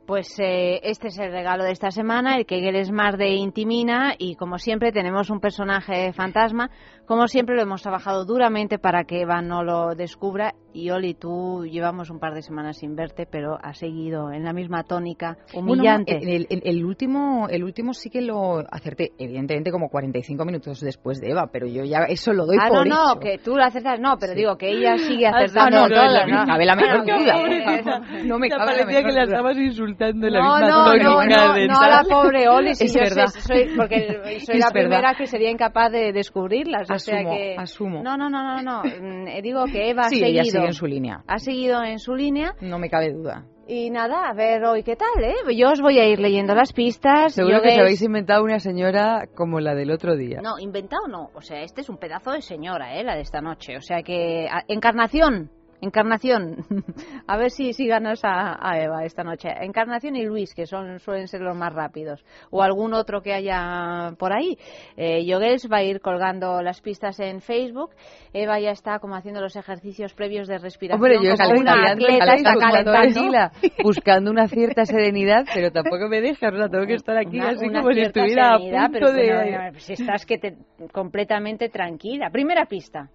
Pues 0.09 0.39
eh, 0.39 0.79
este 0.81 1.09
es 1.09 1.19
el 1.19 1.31
regalo 1.31 1.63
de 1.63 1.71
esta 1.71 1.91
semana, 1.91 2.35
el 2.35 2.47
Kegel 2.47 2.83
Smart 2.83 3.15
de 3.15 3.29
Intimina 3.35 4.15
y 4.17 4.33
como 4.33 4.57
siempre 4.57 4.91
tenemos 4.91 5.29
un 5.29 5.39
personaje 5.39 6.13
fantasma, 6.13 6.71
como 7.09 7.27
siempre 7.27 7.55
lo 7.55 7.63
hemos 7.63 7.81
trabajado 7.81 8.23
duramente 8.23 8.77
para 8.77 9.03
que 9.03 9.21
Eva 9.21 9.41
no 9.41 9.63
lo 9.63 9.95
descubra 9.95 10.53
y 10.71 10.91
Oli, 10.91 11.15
tú 11.15 11.65
llevamos 11.65 12.11
un 12.11 12.19
par 12.19 12.35
de 12.35 12.43
semanas 12.43 12.77
sin 12.77 12.95
verte, 12.95 13.25
pero 13.25 13.57
has 13.59 13.79
seguido 13.79 14.31
en 14.31 14.43
la 14.43 14.53
misma 14.53 14.83
tónica 14.83 15.35
humillante. 15.55 16.17
Bueno, 16.19 16.31
el, 16.31 16.47
el- 16.51 16.61
el 16.63 16.85
último, 16.85 17.47
el 17.49 17.63
último 17.63 17.95
sí 17.95 18.11
que 18.11 18.21
lo 18.21 18.59
acerté, 18.71 19.13
evidentemente 19.17 19.71
como 19.71 19.89
45 19.89 20.45
minutos 20.45 20.79
después 20.81 21.19
de 21.19 21.31
Eva, 21.31 21.47
pero 21.51 21.65
yo 21.65 21.83
ya 21.83 22.03
eso 22.07 22.31
lo 22.33 22.45
doy 22.45 22.57
ah, 22.61 22.67
no, 22.69 22.75
por 22.75 22.87
no, 22.87 23.11
hecho. 23.13 23.19
que 23.19 23.37
tú 23.39 23.55
lo 23.57 23.63
acertas, 23.63 23.99
no, 23.99 24.17
pero 24.19 24.33
Sí. 24.33 24.39
digo 24.39 24.57
que 24.59 24.69
ella 24.69 24.95
sigue 24.99 25.25
Ah, 25.25 25.31
acertando 25.37 25.77
no, 25.77 25.87
no, 25.87 25.95
todo, 25.95 26.27
no, 26.27 26.27
¿no? 26.27 26.39
me 26.41 26.45
cabe 26.45 26.65
la 26.67 26.75
menor 26.75 27.01
duda. 27.05 28.01
No 28.25 28.37
me 28.37 28.49
cabe 28.49 28.59
la 28.59 28.65
parecía 28.77 28.99
que 28.99 29.07
menor 29.07 29.13
la 29.15 29.23
estabas 29.23 29.57
insultando 29.57 30.27
en 30.27 30.33
la 30.33 30.39
No, 30.39 30.53
misma 30.53 30.67
no, 30.69 30.85
no, 30.85 31.23
no, 31.25 31.67
no 31.67 31.79
a 31.81 31.89
la 31.89 32.03
pobre 32.03 32.47
Oli, 32.47 32.75
si 32.75 32.85
Es 32.85 32.93
yo 32.93 32.99
verdad. 33.01 33.25
sé- 33.27 33.41
soy, 33.41 33.75
porque 33.75 34.19
soy 34.23 34.35
Es 34.35 34.47
la 34.59 34.67
verdad. 34.67 34.71
primera 34.71 35.15
que 35.15 35.25
sería 35.25 35.49
incapaz 35.49 35.91
de 35.91 36.13
descubrirlas. 36.13 36.91
O 37.01 37.05
sea 37.05 37.19
Asumo, 37.19 37.35
que... 37.35 37.55
asumo. 37.57 38.03
No, 38.03 38.17
no, 38.17 38.29
no, 38.29 38.43
no, 38.43 38.61
no. 38.61 38.83
Mm, 38.83 39.27
eh, 39.27 39.41
Digo 39.41 39.65
que 39.65 39.89
Eva 39.89 40.09
Sí, 40.09 40.23
ha 40.23 40.27
ella 40.27 40.43
seguido. 40.43 40.59
sigue 40.61 40.67
en 40.67 40.73
su 40.73 40.85
línea. 40.85 41.23
Ha 41.27 41.39
seguido 41.39 41.83
en 41.83 41.99
su 41.99 42.15
línea 42.15 42.53
No 42.61 42.77
me 42.79 42.89
cabe 42.89 43.11
duda. 43.13 43.45
y 43.67 43.89
nada, 43.91 44.27
a 44.29 44.33
ver 44.33 44.63
hoy 44.65 44.81
qué 44.83 44.95
tal, 44.95 45.23
¿eh? 45.23 45.55
Yo 45.55 45.69
os 45.71 45.81
voy 45.81 45.99
a 45.99 46.07
ir 46.07 46.19
leyendo 46.19 46.55
las 46.55 46.73
pistas. 46.73 47.33
Seguro 47.33 47.57
yo 47.57 47.61
que 47.63 47.71
se 47.71 47.81
habéis 47.81 48.01
inventado 48.01 48.43
una 48.43 48.59
señora 48.59 49.27
como 49.35 49.59
la 49.59 49.75
del 49.75 49.91
otro 49.91 50.15
día. 50.15 50.39
No, 50.41 50.57
inventado 50.59 51.07
no. 51.07 51.29
O 51.35 51.41
sea, 51.41 51.61
este 51.61 51.81
es 51.81 51.89
un 51.89 51.97
pedazo 51.97 52.31
de 52.31 52.41
señora, 52.41 52.95
¿eh? 52.97 53.03
La 53.03 53.15
de 53.15 53.21
esta 53.21 53.41
noche. 53.41 53.77
O 53.77 53.81
sea 53.81 54.01
que... 54.03 54.47
Encarnación. 54.67 55.51
Encarnación. 55.81 56.57
a 57.27 57.37
ver 57.37 57.51
si, 57.51 57.73
si 57.73 57.87
ganas 57.87 58.23
a, 58.23 58.57
a 58.59 58.79
Eva 58.79 59.05
esta 59.05 59.23
noche. 59.23 59.49
Encarnación 59.61 60.15
y 60.15 60.25
Luis, 60.25 60.53
que 60.53 60.65
son 60.65 60.99
suelen 60.99 61.27
ser 61.27 61.41
los 61.41 61.55
más 61.55 61.73
rápidos. 61.73 62.23
O 62.51 62.61
algún 62.61 62.93
otro 62.93 63.21
que 63.21 63.33
haya 63.33 64.11
por 64.17 64.33
ahí. 64.33 64.57
Eh, 64.97 65.23
va 65.71 65.77
a 65.77 65.83
ir 65.83 66.01
colgando 66.01 66.61
las 66.61 66.81
pistas 66.81 67.19
en 67.19 67.41
Facebook. 67.41 67.91
Eva 68.33 68.59
ya 68.59 68.71
está 68.71 68.99
como 68.99 69.15
haciendo 69.15 69.41
los 69.41 69.55
ejercicios 69.55 70.13
previos 70.13 70.47
de 70.47 70.57
respiración. 70.57 71.01
Hombre, 71.01 71.25
yo 71.25 71.33
estoy 71.33 71.63
tranquila, 71.63 73.51
buscando 73.83 74.31
una 74.31 74.47
cierta 74.47 74.85
serenidad, 74.85 75.45
pero 75.53 75.71
tampoco 75.71 76.07
me 76.07 76.21
dejas, 76.21 76.53
tengo 76.69 76.85
que 76.85 76.95
estar 76.95 77.17
aquí 77.17 77.37
Una- 77.37 77.49
así 77.49 77.67
una 77.67 77.81
como 77.81 77.93
si 77.93 78.01
estuviera 78.01 78.55
a 78.55 78.57
punto 78.57 78.89
pero 78.91 79.11
de... 79.11 79.33
bueno, 79.33 79.57
pues 79.71 79.89
estás 79.89 80.25
que 80.25 80.37
te, 80.37 80.57
completamente 80.91 81.69
tranquila. 81.69 82.29
Primera 82.29 82.65
pista. 82.65 83.09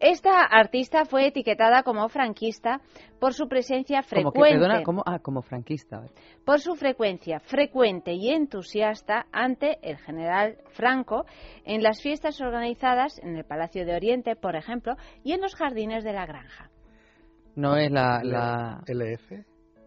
Esta 0.00 0.42
artista 0.42 1.04
fue 1.04 1.26
etiquetada 1.26 1.82
como 1.82 2.08
franquista 2.08 2.80
por 3.18 3.34
su 3.34 3.48
presencia 3.48 4.02
Como 4.02 4.30
que, 4.32 4.38
frecuente, 4.38 4.58
perdona, 4.58 4.82
como, 4.82 5.02
ah, 5.06 5.18
como 5.18 5.42
franquista. 5.42 6.02
por 6.44 6.60
su 6.60 6.76
frecuencia 6.76 7.40
frecuente 7.40 8.12
y 8.12 8.30
entusiasta 8.30 9.26
ante 9.32 9.78
el 9.82 9.98
general 9.98 10.58
Franco 10.70 11.24
en 11.64 11.82
las 11.82 12.00
fiestas 12.00 12.40
organizadas 12.40 13.18
en 13.22 13.36
el 13.36 13.44
Palacio 13.44 13.84
de 13.84 13.94
Oriente, 13.96 14.36
por 14.36 14.54
ejemplo, 14.56 14.94
y 15.24 15.32
en 15.32 15.40
los 15.40 15.54
jardines 15.56 16.04
de 16.04 16.12
la 16.12 16.26
granja. 16.26 16.70
No 17.56 17.76
es 17.76 17.90
la, 17.90 18.20
la, 18.22 18.80
LF. 18.86 19.32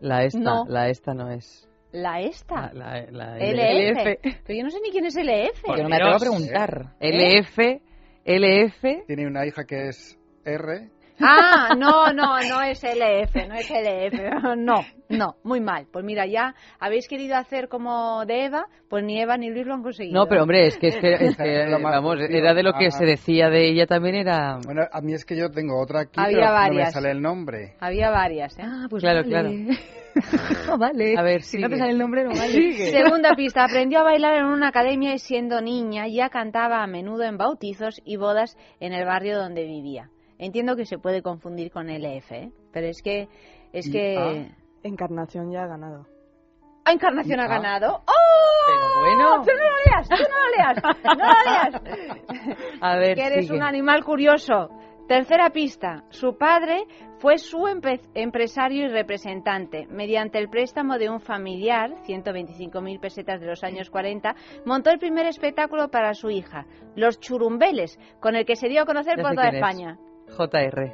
la 0.02 0.24
esta, 0.26 0.40
No. 0.40 0.66
la 0.68 0.90
esta 0.90 1.14
no 1.14 1.30
es. 1.32 1.68
La 1.94 2.20
esta. 2.22 2.72
La, 2.74 3.06
la, 3.12 3.38
la 3.38 3.38
LF. 3.38 4.20
Pero 4.46 4.58
yo 4.60 4.64
no 4.64 4.70
sé 4.70 4.80
ni 4.82 4.92
quién 4.92 5.06
es 5.06 5.16
LF. 5.16 5.64
Yo 5.68 5.84
no 5.84 5.90
me 5.90 5.96
atrevo 5.96 6.16
a 6.16 6.20
preguntar. 6.20 6.96
LF, 7.00 7.82
LF, 8.26 9.08
Tiene 9.08 9.26
una 9.26 9.46
hija 9.48 9.66
que 9.66 9.88
es 9.88 10.18
R. 10.46 10.90
Ah, 11.20 11.76
no, 11.78 12.12
no, 12.14 12.40
no 12.40 12.62
es 12.64 12.84
LF, 12.84 13.36
no 13.48 13.56
es 13.56 13.70
LF, 13.70 14.56
no, 14.58 14.82
no, 15.10 15.36
muy 15.44 15.60
mal. 15.60 15.86
Pues 15.92 16.04
mira, 16.06 16.26
ya 16.26 16.56
habéis 16.80 17.08
querido 17.08 17.36
hacer 17.36 17.68
como 17.68 18.26
de 18.26 18.46
Eva, 18.46 18.66
pues 18.90 19.04
ni 19.04 19.22
Eva 19.22 19.38
ni 19.38 19.50
Luis 19.50 19.66
lo 19.68 19.74
han 19.76 19.84
conseguido. 19.84 20.20
No, 20.20 20.28
pero 20.28 20.44
hombre, 20.44 20.68
es 20.68 20.78
que, 20.78 20.88
es 20.88 20.98
que, 20.98 21.14
es 21.14 21.38
que, 21.38 21.68
vamos, 21.82 22.18
era 22.30 22.54
de 22.54 22.64
lo 22.64 22.74
que 22.74 22.88
Ah. 22.88 22.92
se 22.92 23.06
decía 23.06 23.50
de 23.50 23.68
ella 23.70 23.86
también 23.86 24.16
era... 24.16 24.58
Bueno, 24.66 24.82
a 24.92 25.02
mí 25.02 25.14
es 25.14 25.26
que 25.26 25.36
yo 25.38 25.50
tengo 25.52 25.80
otra 25.82 26.02
aquí, 26.02 26.20
Había 26.20 26.38
pero 26.38 26.46
no 26.48 26.54
me 26.54 26.60
varias. 26.60 26.94
sale 26.94 27.12
el 27.12 27.22
nombre. 27.22 27.76
Había 27.80 28.10
varias, 28.10 28.58
¿eh? 28.58 28.64
Ah, 28.66 28.88
pues 28.90 29.04
Claro, 29.04 29.22
vale. 29.30 29.68
vale. 30.80 31.16
A 31.18 31.22
ver, 31.22 31.42
si 31.44 31.58
no 31.58 31.68
te 31.68 31.76
sigue. 31.76 31.80
sale 31.80 31.92
el 31.94 31.98
nombre, 32.00 32.24
no 32.24 32.32
vale. 32.32 32.74
Segunda 32.92 33.34
pista, 33.36 33.64
aprendió 33.64 34.00
a 34.00 34.04
bailar 34.04 34.36
en 34.38 34.46
una 34.46 34.70
academia 34.70 35.14
y 35.14 35.20
siendo 35.20 35.62
niña 35.62 36.08
ya 36.08 36.30
cantaba 36.30 36.84
a 36.84 36.88
menudo 36.88 37.24
en 37.24 37.38
bautizos 37.38 38.02
y 38.06 38.18
bodas 38.18 38.58
en 38.80 38.94
el 38.94 39.06
barrio 39.06 39.38
donde 39.38 39.66
vivía. 39.66 40.10
Entiendo 40.42 40.76
que 40.76 40.86
se 40.86 40.98
puede 40.98 41.22
confundir 41.22 41.72
con 41.72 41.88
LF, 41.88 42.32
¿eh? 42.34 42.52
pero 42.74 42.88
es 42.88 43.02
que 43.02 43.30
es 43.72 43.88
Y- 43.88 43.92
que 43.92 44.18
ah. 44.18 44.58
Encarnación 44.84 45.52
ya 45.52 45.64
ha 45.64 45.68
ganado. 45.68 46.08
¡Ah, 46.84 46.92
Encarnación 46.94 47.40
ha 47.40 47.44
Ah. 47.46 47.48
ganado! 47.48 48.02
¡Oh! 48.08 48.66
Pero 48.68 49.00
bueno. 49.00 49.44
¡Tú 49.44 49.52
no 49.52 49.64
lo 49.64 49.78
leas! 49.86 50.10
¡Tú 50.10 50.16
no 50.16 50.40
lo 50.40 50.50
leas! 50.58 50.84
¡No 51.04 51.14
lo 51.14 52.50
leas! 52.50 52.58
A 52.82 52.96
ver, 52.98 53.16
que 53.16 53.24
eres 53.28 53.46
sigue. 53.46 53.58
un 53.58 53.64
animal 53.64 54.04
curioso. 54.04 54.70
Tercera 55.08 55.50
pista. 55.52 56.04
Su 56.10 56.38
padre 56.38 56.86
fue 57.20 57.38
su 57.38 57.58
empe- 57.68 58.02
empresario 58.16 58.86
y 58.86 58.88
representante. 58.90 59.86
Mediante 59.88 60.40
el 60.40 60.50
préstamo 60.50 60.98
de 60.98 61.10
un 61.12 61.20
familiar, 61.20 61.92
125.000 62.08 63.00
pesetas 63.00 63.40
de 63.42 63.46
los 63.48 63.64
años 63.64 63.92
40, 63.92 64.34
montó 64.66 64.90
el 64.90 64.98
primer 64.98 65.28
espectáculo 65.28 65.90
para 65.90 66.14
su 66.16 66.32
hija, 66.32 66.66
Los 66.96 67.20
Churumbeles, 67.20 68.00
con 68.20 68.36
el 68.36 68.46
que 68.46 68.56
se 68.56 68.70
dio 68.70 68.82
a 68.82 68.86
conocer 68.86 69.18
Ya 69.18 69.24
por 69.24 69.36
toda 69.36 69.50
quién 69.52 69.56
es. 69.56 69.62
JR. 70.38 70.94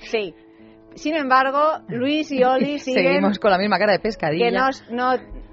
Sí. 0.00 0.34
Sin 0.94 1.14
embargo, 1.16 1.78
Luis 1.88 2.30
y 2.32 2.42
Oli 2.44 2.78
siguen 2.78 3.04
Seguimos 3.04 3.38
con 3.38 3.50
la 3.50 3.58
misma 3.58 3.78
cara 3.78 3.92
de 3.92 3.98
pescadilla. 4.00 4.50
que 4.50 4.94
no 4.94 5.12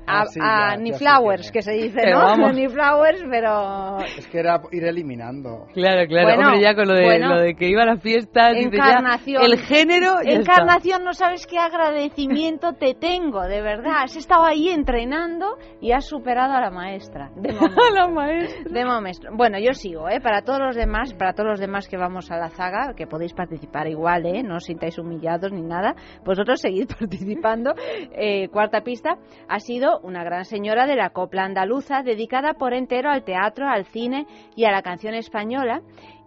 a, 0.09 0.21
Ah, 0.21 0.25
sí, 0.25 0.39
a 0.41 0.69
ya- 0.71 0.77
ni 0.77 0.91
ya 0.91 0.97
flowers, 0.97 1.51
que 1.51 1.59
es. 1.59 1.65
se 1.65 1.71
dice, 1.73 1.99
Pero 2.03 2.19
¿no? 2.19 2.25
vamos. 2.25 2.53
Ni 2.59 2.67
flowers, 2.67 3.23
pero 3.29 3.97
Es 4.17 4.27
que 4.27 4.39
era 4.39 4.59
ir 4.71 4.83
eliminando. 4.85 5.67
Claro, 5.73 6.07
claro. 6.07 6.27
Bueno, 6.29 6.47
Hombre, 6.49 6.61
ya 6.61 6.75
con 6.75 6.87
lo 6.87 6.93
de, 6.95 7.03
bueno. 7.05 7.29
lo 7.35 7.41
de 7.41 7.55
que 7.55 7.69
iba 7.69 7.83
a 7.83 7.85
la 7.85 7.97
fiesta, 7.97 8.49
dice 8.49 8.69
ya, 8.75 8.83
Encarnación. 8.89 9.43
el 9.43 9.57
género, 9.59 10.15
ya 10.23 10.31
está. 10.39 10.53
Encarnación, 10.53 11.03
no 11.03 11.13
sabes 11.13 11.45
qué 11.47 11.57
agradecimiento 11.59 12.73
te 12.79 12.93
tengo, 12.95 13.43
de 13.43 13.61
verdad. 13.61 14.03
Has 14.03 14.15
estado 14.15 14.45
ahí 14.45 14.69
entrenando 14.69 15.57
y 15.81 15.91
has 15.91 16.05
superado 16.05 16.53
a 16.53 16.61
la 16.61 16.71
maestra. 16.71 17.29
De 17.35 17.51
la 17.93 18.07
maestra. 18.07 18.63
De 18.71 18.85
momento. 18.85 19.29
Bueno, 19.33 19.57
yo 19.59 19.73
sigo, 19.73 20.09
¿eh? 20.09 20.19
Para 20.21 20.41
todos 20.41 20.59
los 20.59 20.75
demás, 20.75 21.13
para 21.13 21.33
todos 21.33 21.49
los 21.49 21.59
demás 21.59 21.87
que 21.87 21.97
vamos 21.97 22.31
a 22.31 22.37
la 22.37 22.49
zaga, 22.49 22.93
que 22.95 23.07
podéis 23.07 23.33
participar 23.33 23.87
igual, 23.87 24.25
¿eh? 24.25 24.43
No 24.43 24.55
os 24.55 24.65
sintáis 24.65 24.97
humillados 24.97 25.51
ni 25.51 25.61
nada. 25.61 25.95
Vosotros 26.25 26.61
seguid 26.61 26.87
participando. 26.99 27.73
Eh, 28.13 28.47
cuarta 28.49 28.81
pista 28.81 29.15
ha 29.47 29.59
sido 29.59 29.98
una 30.03 30.23
gran 30.23 30.45
señora 30.45 30.85
de 30.85 30.95
la 30.95 31.11
copla 31.11 31.43
andaluza, 31.43 32.01
dedicada 32.03 32.53
por 32.53 32.73
entero 32.73 33.09
al 33.09 33.23
teatro, 33.23 33.67
al 33.67 33.85
cine 33.85 34.25
y 34.55 34.65
a 34.65 34.71
la 34.71 34.81
canción 34.81 35.13
española. 35.13 35.81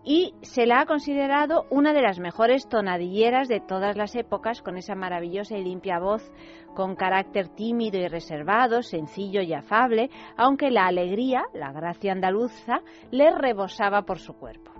Y 0.04 0.34
se 0.42 0.66
la 0.66 0.80
ha 0.80 0.86
considerado 0.86 1.66
una 1.70 1.92
de 1.92 2.02
las 2.02 2.18
mejores 2.18 2.68
tonadilleras 2.68 3.46
de 3.48 3.60
todas 3.60 3.96
las 3.96 4.16
épocas, 4.16 4.60
con 4.60 4.76
esa 4.76 4.96
maravillosa 4.96 5.56
y 5.56 5.62
limpia 5.62 6.00
voz, 6.00 6.28
con 6.74 6.96
carácter 6.96 7.48
tímido 7.48 7.98
y 7.98 8.08
reservado, 8.08 8.82
sencillo 8.82 9.42
y 9.42 9.52
afable, 9.52 10.10
aunque 10.36 10.70
la 10.70 10.86
alegría, 10.86 11.44
la 11.54 11.70
gracia 11.72 12.12
andaluza, 12.12 12.80
le 13.12 13.30
rebosaba 13.30 14.02
por 14.02 14.18
su 14.18 14.34
cuerpo. 14.34 14.72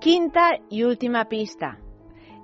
Quinta 0.00 0.58
y 0.70 0.82
última 0.82 1.26
pista. 1.26 1.78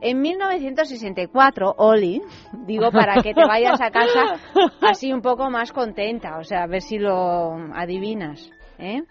En 0.01 0.21
1964, 0.21 1.75
Oli, 1.79 2.23
digo 2.67 2.91
para 2.91 3.23
que 3.23 3.33
te 3.33 3.45
vayas 3.47 3.81
a 3.81 3.91
casa 3.91 4.37
así 4.83 5.13
un 5.13 5.23
poco 5.23 5.51
más 5.51 5.73
contenta, 5.73 6.39
o 6.39 6.45
sea, 6.45 6.65
a 6.65 6.67
ver 6.67 6.83
si 6.83 6.99
lo 6.99 7.55
adivinas, 7.75 8.51
¿eh? 8.79 9.03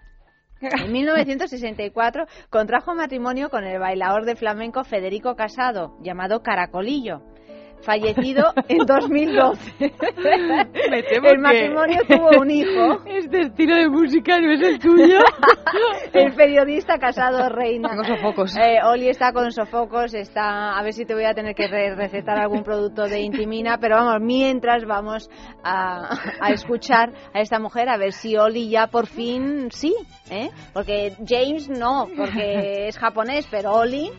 En 0.60 0.92
1964 0.92 2.26
contrajo 2.48 2.94
matrimonio 2.94 3.50
con 3.50 3.64
el 3.64 3.78
bailador 3.78 4.24
de 4.24 4.36
flamenco 4.36 4.84
Federico 4.84 5.36
Casado, 5.36 5.98
llamado 6.00 6.42
Caracolillo, 6.42 7.20
fallecido 7.82 8.52
en 8.68 8.78
2012. 8.78 9.74
Me 10.90 11.02
temo 11.02 11.28
El 11.28 11.34
que 11.34 11.38
matrimonio 11.38 11.98
tuvo 12.08 12.40
un 12.40 12.50
hijo, 12.50 12.98
Este 13.06 13.40
estilo 13.42 13.76
de 13.76 13.88
música 13.88 14.40
no 14.40 14.52
es 14.52 14.60
el 14.62 14.78
tuyo. 14.78 15.18
el 16.12 16.32
periodista 16.34 16.98
Casado 16.98 17.48
Reina. 17.48 17.90
Tengo 17.90 18.04
sofocos. 18.04 18.56
Eh, 18.56 18.78
Oli 18.84 19.08
está 19.08 19.32
con 19.32 19.52
sofocos, 19.52 20.14
está 20.14 20.76
a 20.78 20.82
ver 20.82 20.92
si 20.92 21.04
te 21.04 21.14
voy 21.14 21.24
a 21.24 21.34
tener 21.34 21.54
que 21.54 21.68
re- 21.68 21.94
recetar 21.94 22.38
algún 22.38 22.62
producto 22.62 23.04
de 23.04 23.20
Intimina, 23.20 23.78
pero 23.78 23.96
vamos, 23.96 24.20
mientras 24.20 24.84
vamos 24.84 25.30
a, 25.62 26.08
a 26.40 26.50
escuchar 26.52 27.12
a 27.34 27.40
esta 27.40 27.58
mujer 27.58 27.88
a 27.88 27.96
ver 27.96 28.12
si 28.12 28.36
Oli 28.36 28.68
ya 28.70 28.86
por 28.88 29.06
fin 29.06 29.68
sí, 29.70 29.94
¿eh? 30.30 30.50
Porque 30.72 31.12
James 31.26 31.68
no, 31.68 32.08
porque 32.16 32.88
es 32.88 32.98
japonés, 32.98 33.46
pero 33.50 33.72
Oli 33.72 34.10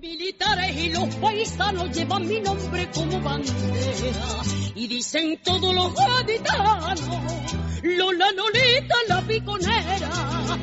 militares 0.00 0.76
y 0.76 0.90
los 0.90 1.14
paisanos 1.16 1.90
llevan 1.96 2.26
mi 2.26 2.40
nombre 2.40 2.88
como 2.92 3.20
bandera. 3.20 4.42
Y 4.74 4.86
dicen 4.86 5.40
todos 5.42 5.74
los 5.74 5.94
gaditanos, 5.94 7.02
Lola 7.82 8.32
Lolita 8.32 8.94
la 9.08 9.22
piconera, 9.22 10.58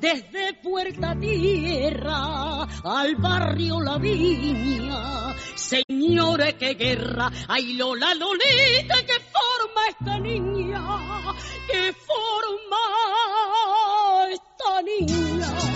desde 0.00 0.54
Puerta 0.62 1.14
Tierra 1.18 2.62
al 2.84 3.16
barrio 3.16 3.80
La 3.80 3.98
Viña, 3.98 5.34
señores 5.54 6.54
qué 6.54 6.74
guerra, 6.74 7.30
ay 7.48 7.74
Lola 7.74 8.14
Lolita 8.14 8.96
que 9.06 9.20
forma 9.20 9.88
esta 9.88 10.18
niña, 10.18 10.82
que 11.70 11.92
forma 11.92 12.76
esta 14.32 14.82
niña 14.82 15.69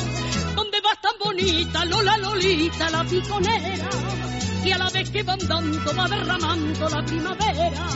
vas 0.85 1.01
tan 1.01 1.16
bonita, 1.18 1.85
Lola 1.87 2.16
Lolita, 2.18 2.90
la 2.90 3.05
piconera, 3.05 3.88
y 4.64 4.70
a 4.70 4.79
la 4.79 4.90
vez 4.90 5.11
que 5.11 5.23
van 5.23 5.38
dando 5.49 5.97
va 5.97 6.07
derramando 6.09 6.88
la 6.88 7.05
primavera, 7.05 7.87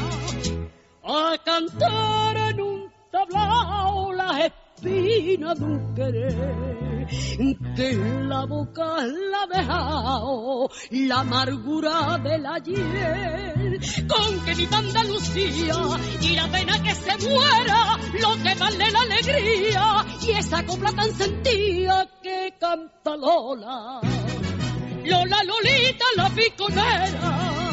a 1.05 1.39
cantar 1.45 2.37
en 2.37 2.61
un 2.61 2.93
tablao 3.11 4.13
las 4.13 4.53
espinas 4.79 5.59
de 5.59 5.65
un 5.65 5.95
querer, 5.95 7.07
que 7.75 7.91
en 7.91 8.29
la 8.29 8.45
boca 8.45 8.85
la 9.05 9.43
ha 9.43 9.47
dejado 9.47 10.71
la 10.91 11.21
amargura 11.21 12.19
del 12.19 12.47
ayer, 12.47 13.81
con 14.07 14.45
que 14.45 14.55
mi 14.55 14.69
Andalucía 14.71 15.75
y 16.21 16.37
la 16.37 16.49
pena 16.49 16.83
que 16.83 16.95
se 16.95 17.29
muera, 17.29 17.99
lo 18.21 18.43
que 18.43 18.55
vale 18.55 18.91
la 18.91 19.01
alegría, 19.01 20.07
y 20.23 20.31
esa 20.31 20.65
copla 20.65 20.93
tan 20.93 21.13
sentida 21.15 22.07
que 22.23 22.55
canta 22.59 23.17
Lola. 23.17 24.01
Lola 25.05 25.43
Lolita 25.45 26.05
la 26.17 26.31
piconera. 26.31 27.68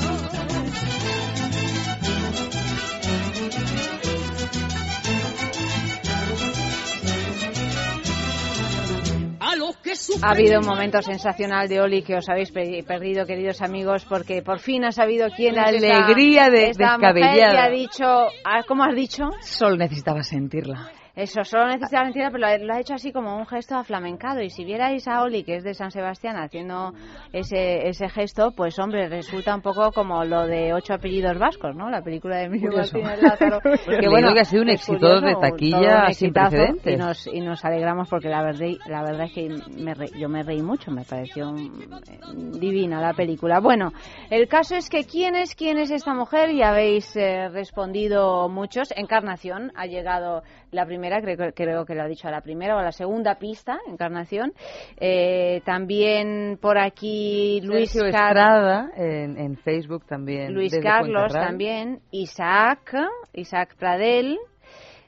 A 9.56 9.58
los 9.58 9.78
que 9.78 9.94
Ha 10.22 10.32
habido 10.32 10.60
un 10.60 10.66
momento 10.66 11.02
sensacional 11.02 11.70
de 11.70 11.80
Oli 11.80 12.04
que 12.04 12.16
os 12.18 12.28
habéis 12.28 12.52
pe- 12.52 12.84
perdido, 12.86 13.26
queridos 13.26 13.62
amigos, 13.62 14.04
porque 14.06 14.42
por 14.42 14.60
fin 14.60 14.84
ha 14.84 14.92
sabido 14.92 15.30
quién 15.36 15.56
La 15.56 15.70
es 15.70 15.76
esta- 15.82 16.06
alegría 16.06 16.50
de- 16.50 16.70
esta 16.72 16.98
mujer 16.98 17.14
descabellada. 17.16 17.64
ha 17.64 17.70
dicho, 17.70 18.04
ah, 18.44 18.64
¿cómo 18.68 18.84
has 18.84 18.96
dicho? 18.96 19.30
Sol 19.42 19.78
necesitaba 19.78 20.24
sentirla. 20.24 20.92
Eso, 21.16 21.44
solo 21.44 21.68
necesitaba 21.68 22.04
mentira, 22.04 22.30
pero 22.32 22.48
lo, 22.48 22.66
lo 22.66 22.74
ha 22.74 22.80
hecho 22.80 22.94
así 22.94 23.12
como 23.12 23.38
un 23.38 23.46
gesto 23.46 23.76
aflamencado. 23.76 24.42
Y 24.42 24.50
si 24.50 24.66
vierais 24.66 25.08
a 25.08 25.22
Oli, 25.24 25.44
que 25.44 25.56
es 25.56 25.64
de 25.64 25.74
San 25.74 25.92
Sebastián, 25.92 26.36
haciendo 26.38 26.94
ese, 27.32 27.88
ese 27.88 28.10
gesto, 28.10 28.52
pues 28.56 28.78
hombre, 28.80 29.08
resulta 29.08 29.56
un 29.56 29.62
poco 29.62 29.92
como 29.92 30.24
lo 30.26 30.46
de 30.46 30.74
ocho 30.74 30.94
apellidos 30.94 31.38
vascos, 31.38 31.76
¿no? 31.76 31.90
La 31.90 32.02
película 32.02 32.38
de 32.38 32.44
Emilio. 32.46 32.72
Martínez 32.76 33.22
Lázaro. 33.22 33.60
Leído 33.88 34.34
que 34.34 34.40
ha 34.42 34.46
sido 34.46 34.62
un 34.64 34.70
es 34.70 34.82
éxito 34.82 35.22
de 35.22 35.36
taquilla 35.36 36.12
sin 36.12 36.34
precedentes. 36.34 36.94
Y 36.94 36.98
nos, 36.98 37.28
y 37.28 37.40
nos 37.42 37.64
alegramos 37.64 38.10
porque 38.10 38.28
la 38.30 38.44
verdad, 38.44 38.68
la 38.88 39.02
verdad 39.04 39.28
es 39.28 39.34
que 39.34 39.50
me 39.82 39.94
re- 39.94 40.12
yo 40.20 40.28
me 40.30 40.44
reí 40.44 40.62
mucho, 40.62 40.92
me 40.92 41.04
pareció 41.04 41.52
mm, 41.52 41.82
eh, 42.10 42.20
divina 42.60 43.00
la 43.02 43.14
película. 43.14 43.60
Bueno, 43.60 43.92
el 44.30 44.48
caso 44.48 44.76
es 44.76 44.90
que 44.90 45.06
¿quién 45.06 45.36
es, 45.36 45.56
quién 45.56 45.78
es 45.78 45.92
esta 45.92 46.14
mujer? 46.14 46.52
Y 46.52 46.62
habéis 46.62 47.16
eh, 47.16 47.50
respondido 47.50 48.50
muchos. 48.50 48.90
Encarnación 48.96 49.72
ha 49.76 49.86
llegado 49.86 50.42
la 50.76 50.86
primera, 50.86 51.22
creo, 51.22 51.38
que- 51.38 51.54
creo 51.54 51.86
que 51.86 51.96
lo 51.96 52.04
ha 52.04 52.08
dicho 52.08 52.28
a 52.28 52.32
la 52.32 52.42
primera 52.42 52.76
o 52.76 52.80
a 52.80 52.84
la 52.84 52.92
segunda 52.92 53.36
pista, 53.36 53.80
Encarnación. 53.88 54.54
Eh, 54.98 55.62
también 55.66 56.58
por 56.62 56.78
aquí 56.78 57.62
Luis 57.64 57.92
Sergio 57.92 58.10
Estrada 58.10 58.90
en, 58.96 59.38
en 59.38 59.58
Facebook 59.58 60.06
también. 60.06 60.54
Luis 60.54 60.78
Carlos 60.82 61.34
también, 61.34 62.02
Isaac, 62.12 62.94
Isaac 63.34 63.76
Pradel, 63.78 64.38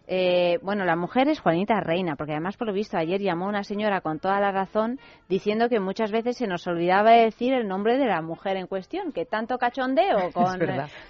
Eh, 0.09 0.57
bueno, 0.61 0.85
la 0.85 0.95
mujer 0.95 1.27
es 1.27 1.41
Juanita 1.41 1.81
Reina, 1.81 2.15
porque 2.15 2.31
además, 2.31 2.55
por 2.55 2.67
lo 2.67 2.73
visto, 2.73 2.97
ayer 2.97 3.19
llamó 3.21 3.45
una 3.45 3.63
señora 3.63 3.99
con 3.99 4.19
toda 4.19 4.39
la 4.39 4.51
razón 4.51 4.99
diciendo 5.27 5.67
que 5.67 5.81
muchas 5.81 6.11
veces 6.11 6.37
se 6.37 6.47
nos 6.47 6.65
olvidaba 6.65 7.11
decir 7.11 7.53
el 7.53 7.67
nombre 7.67 7.97
de 7.97 8.05
la 8.05 8.21
mujer 8.21 8.55
en 8.55 8.67
cuestión, 8.67 9.11
que 9.11 9.25
tanto 9.25 9.57
cachondeo 9.57 10.31
con, 10.33 10.59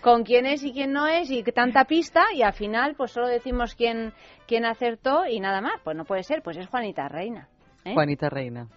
con 0.02 0.24
quién 0.24 0.48
es 0.48 0.64
y 0.64 0.74
quién 0.74 0.94
no 0.94 1.06
es 1.06 1.30
y 1.30 1.44
que 1.44 1.52
tanta 1.52 1.86
pista 1.86 2.24
y 2.34 2.42
al 2.42 2.54
final 2.54 2.96
pues 2.96 3.12
solo 3.12 3.28
decimos 3.28 3.76
quién, 3.76 4.14
quién 4.48 4.66
acertó 4.66 5.28
y 5.28 5.40
nada 5.40 5.62
más. 5.62 5.80
Pues 5.84 5.96
no 5.96 6.04
puede 6.04 6.24
ser, 6.24 6.42
pues 6.42 6.58
es 6.58 6.68
Juanita 6.68 7.08
Reina. 7.08 7.48
¿eh? 7.86 7.94
Juanita 7.94 8.30
Reina. 8.30 8.68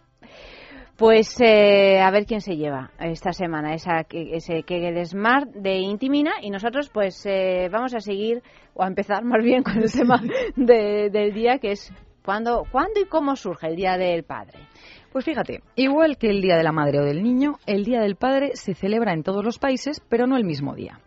Pues 1.00 1.34
eh, 1.40 1.98
a 1.98 2.10
ver 2.10 2.26
quién 2.26 2.42
se 2.42 2.58
lleva 2.58 2.90
esta 3.00 3.32
semana 3.32 3.72
esa, 3.72 4.04
ese 4.10 4.64
Kegel 4.64 5.02
Smart 5.06 5.48
de 5.50 5.76
Intimina 5.78 6.32
y 6.42 6.50
nosotros 6.50 6.90
pues 6.92 7.24
eh, 7.24 7.70
vamos 7.72 7.94
a 7.94 8.00
seguir 8.00 8.42
o 8.74 8.82
a 8.82 8.86
empezar 8.86 9.24
más 9.24 9.42
bien 9.42 9.62
con 9.64 9.78
el 9.78 9.90
tema 9.90 10.20
de- 10.56 11.08
del 11.10 11.32
día 11.32 11.56
que 11.58 11.70
es 11.72 11.90
cuándo, 12.22 12.64
cuándo 12.70 13.00
y 13.00 13.06
cómo 13.06 13.34
surge 13.34 13.68
el 13.68 13.76
Día 13.76 13.96
del 13.96 14.24
Padre. 14.24 14.58
Pues 15.10 15.24
fíjate, 15.24 15.62
igual 15.74 16.18
que 16.18 16.28
el 16.28 16.42
Día 16.42 16.56
de 16.58 16.64
la 16.64 16.70
Madre 16.72 17.00
o 17.00 17.04
del 17.04 17.22
Niño, 17.22 17.54
el 17.66 17.84
Día 17.86 18.00
del 18.00 18.16
Padre 18.16 18.50
se 18.52 18.74
celebra 18.74 19.14
en 19.14 19.22
todos 19.22 19.42
los 19.42 19.58
países, 19.58 20.02
pero 20.10 20.26
no 20.26 20.36
el 20.36 20.44
mismo 20.44 20.74
día. 20.74 21.00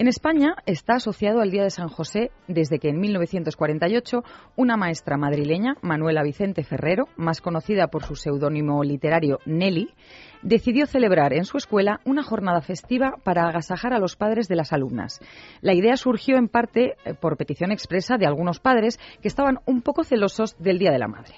En 0.00 0.08
España 0.08 0.56
está 0.64 0.94
asociado 0.94 1.42
al 1.42 1.50
Día 1.50 1.62
de 1.62 1.68
San 1.68 1.88
José 1.88 2.30
desde 2.48 2.78
que 2.78 2.88
en 2.88 3.00
1948 3.00 4.24
una 4.56 4.78
maestra 4.78 5.18
madrileña, 5.18 5.76
Manuela 5.82 6.22
Vicente 6.22 6.64
Ferrero, 6.64 7.08
más 7.18 7.42
conocida 7.42 7.88
por 7.88 8.04
su 8.04 8.16
seudónimo 8.16 8.82
literario 8.82 9.40
Nelly, 9.44 9.90
decidió 10.40 10.86
celebrar 10.86 11.34
en 11.34 11.44
su 11.44 11.58
escuela 11.58 12.00
una 12.06 12.22
jornada 12.22 12.62
festiva 12.62 13.16
para 13.24 13.46
agasajar 13.46 13.92
a 13.92 13.98
los 13.98 14.16
padres 14.16 14.48
de 14.48 14.56
las 14.56 14.72
alumnas. 14.72 15.20
La 15.60 15.74
idea 15.74 15.98
surgió 15.98 16.38
en 16.38 16.48
parte 16.48 16.96
eh, 17.04 17.12
por 17.12 17.36
petición 17.36 17.70
expresa 17.70 18.16
de 18.16 18.24
algunos 18.24 18.58
padres 18.58 18.98
que 19.20 19.28
estaban 19.28 19.58
un 19.66 19.82
poco 19.82 20.02
celosos 20.02 20.56
del 20.58 20.78
Día 20.78 20.92
de 20.92 20.98
la 20.98 21.08
Madre. 21.08 21.34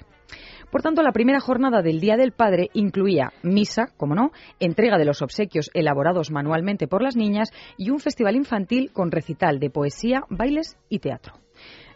Por 0.72 0.80
tanto, 0.80 1.02
la 1.02 1.12
primera 1.12 1.38
jornada 1.38 1.82
del 1.82 2.00
Día 2.00 2.16
del 2.16 2.32
Padre 2.32 2.70
incluía 2.72 3.34
misa, 3.42 3.88
como 3.98 4.14
no, 4.14 4.32
entrega 4.58 4.96
de 4.96 5.04
los 5.04 5.20
obsequios 5.20 5.70
elaborados 5.74 6.30
manualmente 6.30 6.88
por 6.88 7.02
las 7.02 7.14
niñas 7.14 7.50
y 7.76 7.90
un 7.90 7.98
festival 7.98 8.36
infantil 8.36 8.90
con 8.90 9.10
recital 9.10 9.60
de 9.60 9.68
poesía, 9.68 10.22
bailes 10.30 10.78
y 10.88 11.00
teatro. 11.00 11.34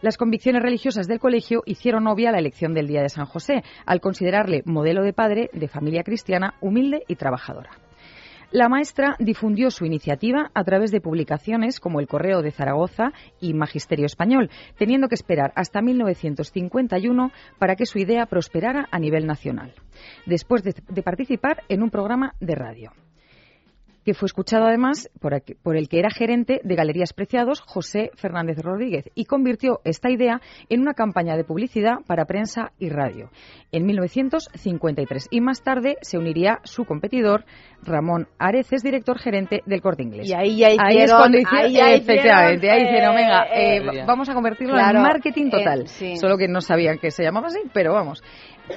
Las 0.01 0.15
convicciones 0.15 0.61
religiosas 0.61 1.07
del 1.07 1.19
colegio 1.19 1.63
hicieron 1.65 2.05
obvia 2.05 2.31
la 2.31 2.37
elección 2.37 2.75
del 2.75 2.85
Día 2.85 3.01
de 3.01 3.09
San 3.09 3.25
José, 3.25 3.63
al 3.87 3.99
considerarle 3.99 4.61
modelo 4.65 5.01
de 5.01 5.11
padre 5.11 5.49
de 5.53 5.67
familia 5.67 6.03
cristiana 6.03 6.53
humilde 6.61 7.01
y 7.07 7.15
trabajadora. 7.15 7.86
La 8.51 8.69
maestra 8.69 9.17
difundió 9.19 9.69
su 9.71 9.85
iniciativa 9.85 10.51
a 10.53 10.63
través 10.63 10.91
de 10.91 11.01
publicaciones 11.01 11.81
como 11.81 11.99
El 11.99 12.07
Correo 12.07 12.41
de 12.41 12.51
Zaragoza 12.51 13.11
y 13.41 13.53
Magisterio 13.53 14.05
Español, 14.05 14.49
teniendo 14.77 15.09
que 15.09 15.15
esperar 15.15 15.51
hasta 15.55 15.81
1951 15.81 17.31
para 17.59 17.75
que 17.75 17.85
su 17.85 17.99
idea 17.99 18.25
prosperara 18.25 18.87
a 18.89 18.99
nivel 18.99 19.27
nacional, 19.27 19.73
después 20.25 20.63
de, 20.63 20.75
de 20.87 21.03
participar 21.03 21.63
en 21.67 21.83
un 21.83 21.89
programa 21.89 22.35
de 22.39 22.55
radio 22.55 22.93
que 24.07 24.13
fue 24.13 24.27
escuchado 24.27 24.67
además 24.67 25.09
por, 25.19 25.33
aqu- 25.33 25.57
por 25.61 25.75
el 25.75 25.89
que 25.89 25.99
era 25.99 26.09
gerente 26.09 26.61
de 26.63 26.75
Galerías 26.75 27.11
Preciados, 27.11 27.59
José 27.59 28.09
Fernández 28.15 28.57
Rodríguez, 28.59 29.09
y 29.15 29.25
convirtió 29.25 29.81
esta 29.83 30.09
idea 30.09 30.39
en 30.69 30.79
una 30.79 30.93
campaña 30.93 31.35
de 31.35 31.43
publicidad 31.43 31.95
para 32.07 32.23
prensa 32.23 32.71
y 32.79 32.87
radio 32.87 33.29
en 33.73 33.85
1953. 33.85 35.27
Y 35.29 35.41
más 35.41 35.61
tarde 35.61 35.97
se 36.01 36.17
uniría 36.17 36.59
su 36.63 36.85
competidor, 36.85 37.43
Ramón 37.83 38.29
Areces, 38.39 38.81
director 38.81 39.19
gerente 39.19 39.61
del 39.65 39.81
Corte 39.81 40.03
Inglés. 40.03 40.29
Y 40.29 40.33
ahí 40.33 40.55
ya 40.57 40.67
Ahí 40.67 40.75
es 40.99 41.03
hicieron- 41.03 41.17
cuando 41.19 41.37
hicieron, 41.39 41.65
ahí 41.65 41.73
ya 41.73 41.91
efectivamente, 41.91 42.67
hicieron, 42.67 42.77
ahí 42.77 42.83
hicieron, 42.87 43.11
eh, 43.13 43.17
venga, 43.17 43.43
eh, 43.43 43.75
eh, 43.77 43.99
va- 43.99 44.05
vamos 44.05 44.29
a 44.29 44.33
convertirlo 44.33 44.73
claro, 44.73 44.99
en 44.99 45.03
marketing 45.03 45.47
eh, 45.47 45.51
total. 45.51 45.87
sí. 45.87 46.15
Solo 46.15 46.37
que 46.37 46.47
no 46.47 46.61
sabían 46.61 46.97
que 46.97 47.11
se 47.11 47.23
llamaba 47.23 47.47
así, 47.47 47.59
pero 47.73 47.91
vamos. 47.93 48.23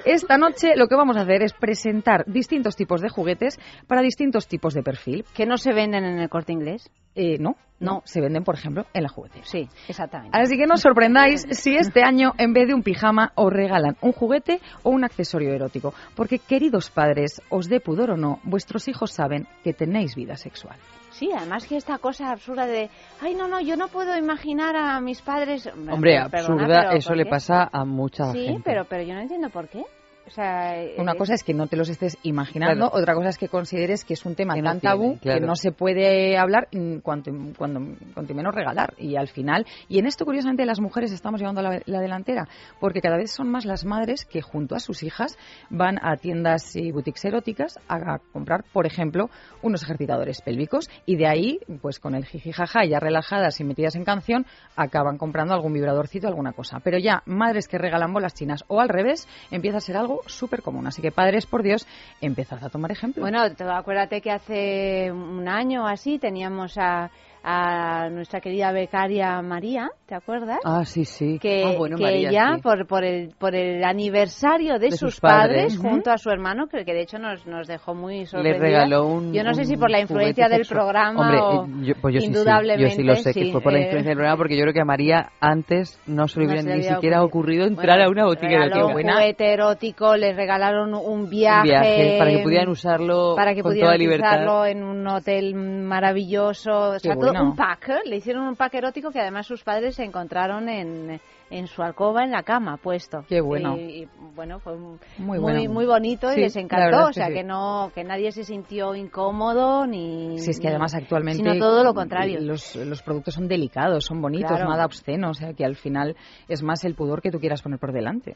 Esta 0.05 0.37
noche 0.39 0.73
lo 0.77 0.87
que 0.89 0.95
vamos 0.97 1.17
a 1.17 1.23
hacer 1.23 1.43
es 1.43 1.53
presentar 1.53 2.25
distintos 2.27 2.77
tipos 2.77 3.01
de 3.01 3.09
juguetes 3.09 3.59
para 3.87 4.03
distintos 4.03 4.47
tipos 4.49 4.75
de 4.75 4.83
perfil. 4.83 5.25
¿Que 5.35 5.47
no 5.47 5.57
se 5.57 5.73
venden 5.73 6.05
en 6.05 6.19
el 6.19 6.29
corte 6.29 6.53
inglés? 6.53 6.91
Eh, 7.17 7.39
no, 7.41 7.57
no, 7.81 7.95
No. 7.95 8.03
se 8.05 8.21
venden, 8.21 8.45
por 8.45 8.55
ejemplo, 8.55 8.87
en 8.95 9.03
la 9.03 9.09
juguetera. 9.09 9.45
Sí, 9.45 9.69
exactamente. 9.89 10.39
Así 10.39 10.57
que 10.57 10.67
no 10.67 10.75
os 10.75 10.81
sorprendáis 10.81 11.45
si 11.51 11.75
este 11.77 12.03
año, 12.05 12.33
en 12.39 12.53
vez 12.53 12.69
de 12.69 12.75
un 12.75 12.83
pijama, 12.83 13.33
os 13.35 13.53
regalan 13.53 13.97
un 14.01 14.13
juguete 14.13 14.61
o 14.85 14.91
un 14.91 15.05
accesorio 15.05 15.53
erótico. 15.53 15.93
Porque, 16.15 16.39
queridos 16.39 16.89
padres, 16.91 17.43
os 17.49 17.69
dé 17.69 17.81
pudor 17.81 18.11
o 18.13 18.17
no, 18.17 18.39
vuestros 18.45 18.87
hijos 18.87 19.11
saben 19.11 19.49
que 19.65 19.73
tenéis 19.73 20.15
vida 20.15 20.37
sexual. 20.37 20.77
Sí, 21.11 21.29
además 21.37 21.67
que 21.67 21.77
esta 21.77 21.99
cosa 21.99 22.31
absurda 22.31 22.65
de, 22.67 22.89
ay, 23.21 23.35
no, 23.35 23.49
no, 23.49 23.61
yo 23.61 23.77
no 23.77 23.89
puedo 23.89 24.17
imaginar 24.17 24.77
a 24.77 25.01
mis 25.01 25.21
padres. 25.21 25.67
Hombre, 25.67 26.13
Perdona, 26.31 26.63
absurda, 26.63 26.93
eso 26.95 27.09
¿por 27.09 27.17
le 27.17 27.27
pasa 27.27 27.69
a 27.73 27.85
mucha 27.85 28.31
Sí, 28.33 28.45
gente. 28.47 28.63
pero, 28.65 28.85
pero 28.89 29.03
yo 29.03 29.15
no 29.15 29.21
entiendo 29.21 29.51
por 29.51 29.69
qué. 29.69 29.80
O 30.27 30.31
sea, 30.31 30.77
Una 30.99 31.13
eh, 31.13 31.17
cosa 31.17 31.35
es 31.35 31.43
que 31.43 31.55
no 31.55 31.67
te 31.67 31.77
los 31.77 31.89
estés 31.89 32.17
imaginando, 32.23 32.89
Claro. 32.89 33.03
otra 33.03 33.15
cosa 33.15 33.31
es 33.31 33.39
que 33.39 33.49
consideres 33.49 34.05
que 34.05 34.15
es 34.15 34.25
un 34.25 34.37
tema 34.37 34.55
Que 34.55 34.63
no 34.63 34.71
tan 34.71 34.81
tabú 34.81 35.03
tiene, 35.03 35.19
claro. 35.21 35.41
que 35.41 35.47
no 35.47 35.57
se 35.57 35.73
puede 35.73 36.37
hablar 36.39 36.69
mm, 36.73 36.99
cuanto, 36.99 37.33
cuando, 37.59 37.81
cuanto 38.15 38.35
menos 38.35 38.55
regalar. 38.55 38.95
Y 38.99 39.17
al 39.17 39.27
final, 39.29 39.67
y 39.89 39.99
en 39.99 40.07
esto 40.07 40.25
curiosamente 40.25 40.65
las 40.67 40.79
mujeres 40.81 41.11
estamos 41.13 41.41
llevando 41.41 41.63
la, 41.63 41.81
la 41.85 42.01
delantera, 42.01 42.47
porque 42.79 43.01
cada 43.01 43.17
vez 43.17 43.33
son 43.33 43.49
más 43.51 43.65
las 43.65 43.85
madres 43.85 44.25
que 44.25 44.41
junto 44.43 44.75
a 44.77 44.79
sus 44.81 45.03
hijas 45.03 45.37
van 45.69 45.99
a 46.01 46.17
tiendas 46.17 46.77
y 46.77 46.93
boutiques 46.93 47.25
eróticas 47.25 47.79
a, 47.89 48.15
a 48.15 48.19
comprar, 48.33 48.63
por 48.73 48.87
ejemplo, 48.87 49.31
unos 49.63 49.83
ejercitadores 49.83 50.43
pélvicos 50.43 50.89
y 51.07 51.17
de 51.17 51.27
ahí, 51.27 51.59
pues 51.83 51.99
con 51.99 52.15
el 52.15 52.25
jijijaja, 52.25 52.85
ya 52.85 53.01
relajadas 53.01 53.59
y 53.61 53.65
metidas 53.65 53.97
en 53.97 54.05
canción, 54.05 54.47
acaban 54.77 55.19
comprando 55.19 55.55
algún 55.55 55.73
vibradorcito, 55.73 56.29
alguna 56.29 56.53
cosa. 56.53 56.79
Pero 56.85 56.99
ya 56.99 57.23
madres 57.27 57.67
que 57.69 57.79
regalan 57.79 58.13
bolas 58.13 58.35
chinas 58.35 58.65
o 58.69 58.81
al 58.81 58.89
revés, 58.89 59.27
empieza 59.51 59.79
a 59.79 59.81
ser 59.81 59.97
algo 59.97 60.10
súper 60.27 60.63
común. 60.63 60.87
Así 60.87 61.01
que 61.03 61.11
padres, 61.13 61.47
por 61.47 61.63
Dios, 61.63 61.87
empezad 62.21 62.63
a 62.65 62.69
tomar 62.71 62.91
ejemplo. 62.91 63.23
Bueno, 63.23 63.53
te- 63.55 63.65
acuérdate 63.65 64.21
que 64.21 64.31
hace 64.31 65.11
un 65.13 65.49
año 65.49 65.85
o 65.85 65.87
así 65.87 66.19
teníamos 66.19 66.77
a, 66.79 67.11
a 67.43 68.09
nuestra 68.11 68.41
querida 68.41 68.71
becaria 68.73 69.41
María, 69.43 69.89
¿te 70.07 70.15
acuerdas? 70.15 70.59
Ah, 70.65 70.85
sí, 70.85 71.05
sí. 71.05 71.39
que, 71.41 71.65
Ah, 71.65 71.75
bueno, 71.79 71.97
que 71.97 72.03
María, 72.03 72.29
ella, 72.31 72.53
sí. 72.57 72.63
por, 72.63 72.87
por, 72.87 73.05
el, 73.05 73.31
por 73.39 73.55
el 73.55 73.83
aniversario 73.85 74.75
de, 74.75 74.87
De 74.87 74.91
sus, 74.91 75.13
sus 75.15 75.21
padres, 75.21 75.77
padres. 75.77 75.79
junto 75.79 76.11
a 76.11 76.19
su 76.19 76.31
hermano, 76.31 76.67
que, 76.69 76.85
que 76.85 76.93
de 76.93 77.03
hecho 77.03 77.19
nos, 77.19 77.47
nos 77.47 77.67
dejó 77.67 77.95
muy 77.95 78.27
sorprendidos. 78.27 78.61
regaló 78.61 79.07
un- 79.07 79.33
Yo 79.33 79.43
no 79.43 79.55
sé 79.55 79.65
si 79.65 79.77
por 79.77 79.91
la 79.91 80.01
influencia 80.01 80.49
del 80.49 80.67
programa 80.67 81.21
Hombre, 81.21 81.39
o 81.41 81.65
eh, 81.65 81.87
yo, 81.87 81.95
pues 82.01 82.15
yo 82.15 82.21
sí, 82.21 82.27
sí, 82.27 82.33
indudablemente. 82.33 82.91
yo 82.91 82.97
sí 82.97 83.03
lo 83.03 83.17
sé, 83.17 83.33
que 83.33 83.51
fue 83.53 83.61
por 83.63 83.73
la 83.73 83.79
eh, 83.79 83.83
influencia 83.85 84.11
del 84.11 84.17
programa, 84.17 84.37
porque 84.37 84.57
yo 84.57 84.63
creo 84.63 84.75
que 84.75 84.81
a 84.81 84.85
María 84.85 85.31
antes 85.41 85.99
no 86.07 86.29
se 86.29 86.41
le 86.41 86.47
hubiera 86.47 86.63
ni 86.63 86.83
siquiera 86.83 87.23
ocurrido 87.25 87.65
entrar 87.67 87.97
Bueno, 87.99 88.05
a 88.05 88.11
una 88.11 88.25
botica 88.27 88.65
erótica. 88.67 88.87
un 88.87 88.93
juguete 88.93 89.53
erótico, 89.55 90.17
les 90.17 90.37
regalaron 90.37 90.95
un 90.95 91.29
viaje, 91.31 91.61
Un 91.61 91.65
viaje 91.65 92.17
para 92.19 92.31
que 92.33 92.43
pudieran 92.43 92.69
usarlo 92.69 93.35
para 93.37 93.55
que 93.55 93.63
con 93.63 93.71
pudieran 93.71 93.89
toda 93.89 93.99
libertad. 93.99 94.69
en 94.69 94.83
un 94.85 95.07
hotel 95.07 95.55
maravilloso, 95.55 96.71
o 96.91 96.99
sea, 96.99 97.15
todo 97.15 97.30
bueno. 97.33 97.51
un 97.51 97.57
pack, 97.57 97.89
¿eh? 97.89 97.99
le 98.07 98.17
hicieron 98.17 98.47
un 98.47 98.57
pack 98.57 98.75
erótico 98.75 99.11
que 99.11 99.21
además 99.21 99.47
sus 99.47 99.63
padres 99.65 99.95
se 99.97 100.05
encontraron 100.05 100.69
en, 100.69 101.21
en 101.51 101.67
su 101.67 101.83
alcoba 101.83 102.25
en 102.25 102.31
la 102.31 102.43
cama 102.43 102.77
puesto. 102.77 103.25
Qué 103.29 103.41
bueno. 103.41 103.77
Y, 103.77 104.03
y, 104.03 104.09
bueno, 104.35 104.59
fue 104.61 104.77
Muy 104.77 104.99
muy, 105.19 105.39
bueno. 105.39 105.73
muy 105.73 105.87
bonito 105.87 106.31
Sí, 106.31 106.39
y 106.39 106.43
les 106.43 106.57
encantó, 106.57 107.05
o 107.05 107.07
que 107.09 107.15
sea, 107.15 107.27
sí. 107.29 107.35
que 107.35 107.45
no 107.45 107.91
que 107.95 108.05
nadie 108.05 108.33
se 108.33 108.45
sintió 108.45 108.95
incómodo 108.95 109.87
ni 109.87 110.39
Si 110.39 110.51
es 110.51 110.59
que 110.59 110.65
ni- 110.67 110.71
además 110.71 110.95
actualmente... 110.95 111.39
sino 111.43 111.59
todo 111.59 111.83
lo 111.85 111.95
contrario. 111.95 112.41
Los, 112.41 112.77
los 112.77 113.03
productos 113.03 113.35
son 113.35 113.49
delicados, 113.49 114.05
son 114.05 114.21
bonitos, 114.21 114.51
Claro. 114.51 114.69
nada 114.69 114.85
obscenos. 114.87 115.31
O 115.31 115.35
sea, 115.41 115.55
que 115.55 115.65
al 115.65 115.77
final 115.77 116.17
es 116.49 116.63
más 116.63 116.85
el 116.85 116.95
pudor 116.95 117.21
que 117.23 117.31
tú 117.31 117.39
quieras 117.41 117.63
poner 117.63 117.79
por 117.79 117.93
delante. 117.93 118.35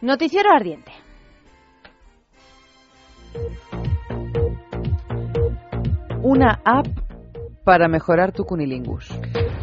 Noticiero 0.00 0.50
ardiente. 0.52 0.92
Una 6.22 6.60
app 6.64 6.86
para 7.68 7.86
mejorar 7.86 8.32
tu 8.32 8.46
cunilingus. 8.46 9.10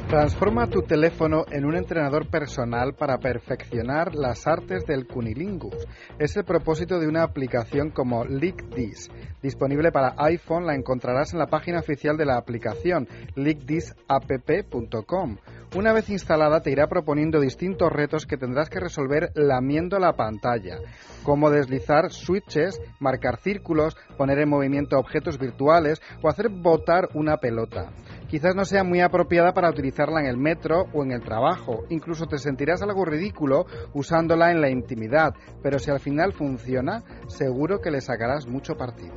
Transforma 0.08 0.68
tu 0.68 0.84
teléfono 0.84 1.46
en 1.52 1.65
un 1.65 1.76
entrenador 1.76 2.30
personal 2.30 2.94
para 2.94 3.18
perfeccionar 3.18 4.13
las 4.13 4.46
artes 4.46 4.86
del 4.86 5.08
cunilingus. 5.08 5.88
Es 6.20 6.38
el 6.38 6.46
propósito 6.46 7.00
de 7.00 7.08
una 7.08 7.24
aplicación 7.24 7.89
como 7.89 8.24
LeakThis. 8.24 9.10
Disponible 9.41 9.91
para 9.91 10.13
iPhone, 10.20 10.68
la 10.68 10.76
encontrarás 10.76 11.34
en 11.34 11.39
la 11.39 11.48
página 11.48 11.80
oficial 11.80 12.18
de 12.18 12.26
la 12.26 12.38
aplicación, 12.38 13.08
leakthisapp.com. 13.36 15.38
Una 15.76 15.91
vez 15.91 16.10
instalada, 16.10 16.62
te 16.62 16.72
irá 16.72 16.88
proponiendo 16.88 17.41
distintos 17.41 17.91
retos 17.91 18.26
que 18.26 18.38
tendrás 18.38 18.70
que 18.70 18.80
resolver 18.80 19.32
lamiendo 19.34 20.00
la 20.00 20.13
pantalla, 20.13 20.78
como 21.24 21.50
deslizar 21.50 22.12
switches, 22.12 22.80
marcar 23.00 23.39
círculos, 23.41 23.98
poner 24.18 24.39
en 24.39 24.50
movimiento 24.50 24.98
objetos 24.98 25.38
virtuales 25.38 26.02
o 26.22 26.30
hacer 26.30 26.50
botar 26.50 27.10
una 27.13 27.38
pelota. 27.38 27.91
Quizás 28.36 28.54
no 28.54 28.65
sea 28.65 28.84
muy 28.84 29.00
apropiada 29.00 29.54
para 29.54 29.69
utilizarla 29.69 30.19
en 30.19 30.26
el 30.26 30.36
metro 30.36 30.88
o 30.93 31.06
en 31.06 31.13
el 31.13 31.21
trabajo. 31.21 31.86
Incluso 31.88 32.26
te 32.26 32.38
sentirás 32.38 32.82
algo 32.82 33.06
ridículo 33.06 33.65
usándola 33.93 34.52
en 34.52 34.60
la 34.60 34.69
intimidad. 34.69 35.34
Pero 35.63 35.80
si 35.80 35.89
al 35.89 36.02
final 36.02 36.34
funciona, 36.34 37.02
seguro 37.28 37.80
que 37.80 37.91
le 37.91 38.02
sacarás 38.02 38.45
mucho 38.45 38.74
partido. 38.76 39.15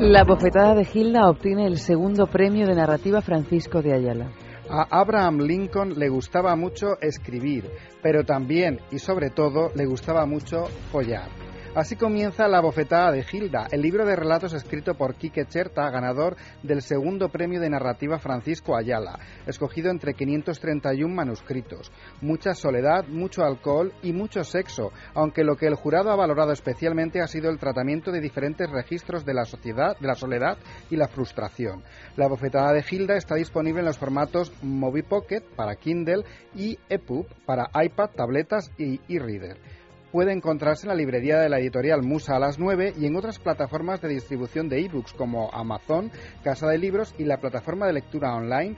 La 0.00 0.24
bofetada 0.24 0.74
de 0.74 0.86
Gilda 0.86 1.28
obtiene 1.28 1.66
el 1.66 1.76
segundo 1.76 2.28
premio 2.28 2.66
de 2.66 2.76
narrativa 2.76 3.20
Francisco 3.20 3.82
de 3.82 3.92
Ayala. 3.92 4.32
A 4.70 4.86
Abraham 4.98 5.40
Lincoln 5.40 5.98
le 5.98 6.08
gustaba 6.08 6.56
mucho 6.56 6.98
escribir, 7.02 7.70
pero 8.02 8.24
también 8.24 8.80
y 8.90 9.00
sobre 9.00 9.28
todo 9.28 9.70
le 9.74 9.84
gustaba 9.84 10.24
mucho 10.24 10.64
follar. 10.90 11.47
Así 11.78 11.94
comienza 11.94 12.48
La 12.48 12.60
bofetada 12.60 13.12
de 13.12 13.22
Gilda, 13.22 13.68
el 13.70 13.82
libro 13.82 14.04
de 14.04 14.16
relatos 14.16 14.52
escrito 14.52 14.94
por 14.94 15.14
Quique 15.14 15.46
Cherta, 15.46 15.88
ganador 15.90 16.36
del 16.64 16.82
segundo 16.82 17.28
premio 17.28 17.60
de 17.60 17.70
narrativa 17.70 18.18
Francisco 18.18 18.76
Ayala, 18.76 19.20
escogido 19.46 19.88
entre 19.88 20.14
531 20.14 21.14
manuscritos. 21.14 21.92
Mucha 22.20 22.54
soledad, 22.54 23.06
mucho 23.06 23.44
alcohol 23.44 23.92
y 24.02 24.12
mucho 24.12 24.42
sexo, 24.42 24.90
aunque 25.14 25.44
lo 25.44 25.54
que 25.54 25.68
el 25.68 25.76
jurado 25.76 26.10
ha 26.10 26.16
valorado 26.16 26.50
especialmente 26.50 27.20
ha 27.20 27.28
sido 27.28 27.48
el 27.48 27.60
tratamiento 27.60 28.10
de 28.10 28.20
diferentes 28.20 28.68
registros 28.68 29.24
de 29.24 29.34
la 29.34 29.44
sociedad, 29.44 29.96
de 30.00 30.08
la 30.08 30.16
soledad 30.16 30.58
y 30.90 30.96
la 30.96 31.06
frustración. 31.06 31.84
La 32.16 32.26
bofetada 32.26 32.72
de 32.72 32.82
Gilda 32.82 33.16
está 33.16 33.36
disponible 33.36 33.78
en 33.78 33.86
los 33.86 33.98
formatos 33.98 34.52
Movie 34.62 35.04
Pocket 35.04 35.42
para 35.54 35.76
Kindle 35.76 36.24
y 36.56 36.76
EPUB 36.88 37.28
para 37.46 37.70
iPad, 37.80 38.10
tabletas 38.16 38.72
y 38.78 39.00
e-reader 39.08 39.77
puede 40.12 40.32
encontrarse 40.32 40.86
en 40.86 40.88
la 40.88 40.94
librería 40.94 41.38
de 41.38 41.48
la 41.48 41.58
editorial 41.58 42.02
Musa 42.02 42.36
a 42.36 42.38
las 42.38 42.58
9 42.58 42.94
y 42.98 43.06
en 43.06 43.16
otras 43.16 43.38
plataformas 43.38 44.00
de 44.00 44.08
distribución 44.08 44.68
de 44.68 44.80
ebooks 44.84 45.12
como 45.12 45.50
Amazon, 45.52 46.10
Casa 46.42 46.68
de 46.68 46.78
Libros 46.78 47.14
y 47.18 47.24
la 47.24 47.38
plataforma 47.38 47.86
de 47.86 47.94
lectura 47.94 48.34
online 48.34 48.76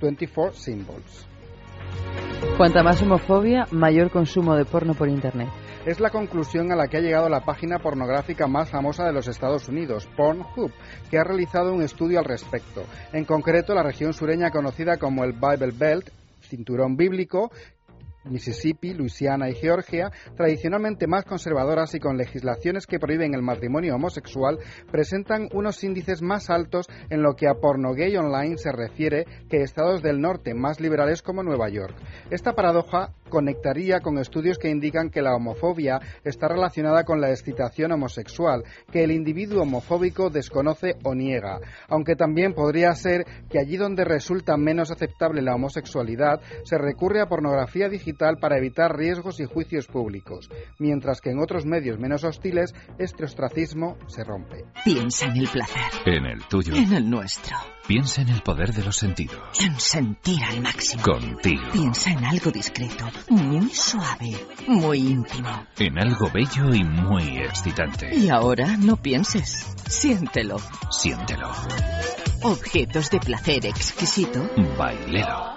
24 0.00 0.52
Symbols. 0.58 1.26
Cuanta 2.56 2.82
más 2.82 3.02
homofobia, 3.02 3.66
mayor 3.70 4.10
consumo 4.10 4.54
de 4.54 4.64
porno 4.64 4.94
por 4.94 5.08
Internet. 5.08 5.48
Es 5.86 6.00
la 6.00 6.10
conclusión 6.10 6.72
a 6.72 6.76
la 6.76 6.88
que 6.88 6.96
ha 6.96 7.00
llegado 7.00 7.28
la 7.28 7.44
página 7.44 7.78
pornográfica 7.78 8.48
más 8.48 8.68
famosa 8.70 9.04
de 9.04 9.12
los 9.12 9.28
Estados 9.28 9.68
Unidos, 9.68 10.08
Pornhub, 10.16 10.72
que 11.10 11.18
ha 11.18 11.22
realizado 11.22 11.72
un 11.72 11.82
estudio 11.82 12.18
al 12.18 12.24
respecto. 12.24 12.82
En 13.12 13.24
concreto, 13.24 13.72
la 13.72 13.84
región 13.84 14.12
sureña 14.12 14.50
conocida 14.50 14.96
como 14.96 15.22
el 15.22 15.32
Bible 15.32 15.72
Belt, 15.72 16.10
cinturón 16.40 16.96
bíblico, 16.96 17.52
Mississippi, 18.26 18.94
Luisiana 18.94 19.48
y 19.48 19.54
Georgia, 19.54 20.10
tradicionalmente 20.36 21.06
más 21.06 21.24
conservadoras 21.24 21.94
y 21.94 22.00
con 22.00 22.16
legislaciones 22.16 22.86
que 22.86 22.98
prohíben 22.98 23.34
el 23.34 23.42
matrimonio 23.42 23.94
homosexual, 23.94 24.58
presentan 24.90 25.48
unos 25.52 25.82
índices 25.84 26.22
más 26.22 26.50
altos 26.50 26.86
en 27.10 27.22
lo 27.22 27.34
que 27.34 27.48
a 27.48 27.54
porno 27.54 27.94
gay 27.94 28.16
online 28.16 28.58
se 28.58 28.72
refiere 28.72 29.24
que 29.48 29.62
estados 29.62 30.02
del 30.02 30.20
norte 30.20 30.54
más 30.54 30.80
liberales 30.80 31.22
como 31.22 31.42
Nueva 31.42 31.68
York. 31.68 31.94
Esta 32.30 32.54
paradoja 32.54 33.12
conectaría 33.28 34.00
con 34.00 34.18
estudios 34.18 34.58
que 34.58 34.70
indican 34.70 35.10
que 35.10 35.22
la 35.22 35.34
homofobia 35.34 36.00
está 36.24 36.48
relacionada 36.48 37.04
con 37.04 37.20
la 37.20 37.30
excitación 37.30 37.92
homosexual, 37.92 38.64
que 38.92 39.04
el 39.04 39.10
individuo 39.10 39.62
homofóbico 39.62 40.30
desconoce 40.30 40.96
o 41.04 41.14
niega, 41.14 41.60
aunque 41.88 42.16
también 42.16 42.54
podría 42.54 42.92
ser 42.94 43.24
que 43.48 43.58
allí 43.58 43.76
donde 43.76 44.04
resulta 44.04 44.56
menos 44.56 44.90
aceptable 44.90 45.42
la 45.42 45.54
homosexualidad 45.54 46.40
se 46.64 46.78
recurre 46.78 47.20
a 47.20 47.26
pornografía 47.26 47.88
digital 47.88 48.15
para 48.16 48.58
evitar 48.58 48.96
riesgos 48.96 49.40
y 49.40 49.44
juicios 49.44 49.86
públicos, 49.86 50.50
mientras 50.78 51.20
que 51.20 51.30
en 51.30 51.38
otros 51.38 51.64
medios 51.64 51.98
menos 51.98 52.24
hostiles 52.24 52.74
este 52.98 53.24
ostracismo 53.24 53.96
se 54.06 54.24
rompe. 54.24 54.64
Piensa 54.84 55.26
en 55.26 55.36
el 55.36 55.48
placer. 55.48 55.82
En 56.04 56.26
el 56.26 56.44
tuyo. 56.46 56.74
En 56.74 56.92
el 56.92 57.08
nuestro. 57.08 57.56
Piensa 57.86 58.22
en 58.22 58.30
el 58.30 58.42
poder 58.42 58.72
de 58.72 58.84
los 58.84 58.96
sentidos. 58.96 59.60
En 59.60 59.78
sentir 59.78 60.42
al 60.42 60.60
máximo. 60.60 61.02
Contigo. 61.02 61.62
Piensa 61.72 62.10
en 62.10 62.24
algo 62.24 62.50
discreto, 62.50 63.04
muy 63.28 63.68
suave, 63.70 64.34
muy 64.66 64.98
íntimo. 64.98 65.66
En 65.78 65.98
algo 65.98 66.28
bello 66.32 66.74
y 66.74 66.82
muy 66.82 67.38
excitante. 67.38 68.12
Y 68.12 68.28
ahora 68.28 68.76
no 68.76 68.96
pienses. 68.96 69.74
Siéntelo. 69.88 70.56
Siéntelo. 70.90 71.48
Objetos 72.42 73.10
de 73.10 73.20
placer 73.20 73.66
exquisito. 73.66 74.48
Bailelo. 74.76 75.56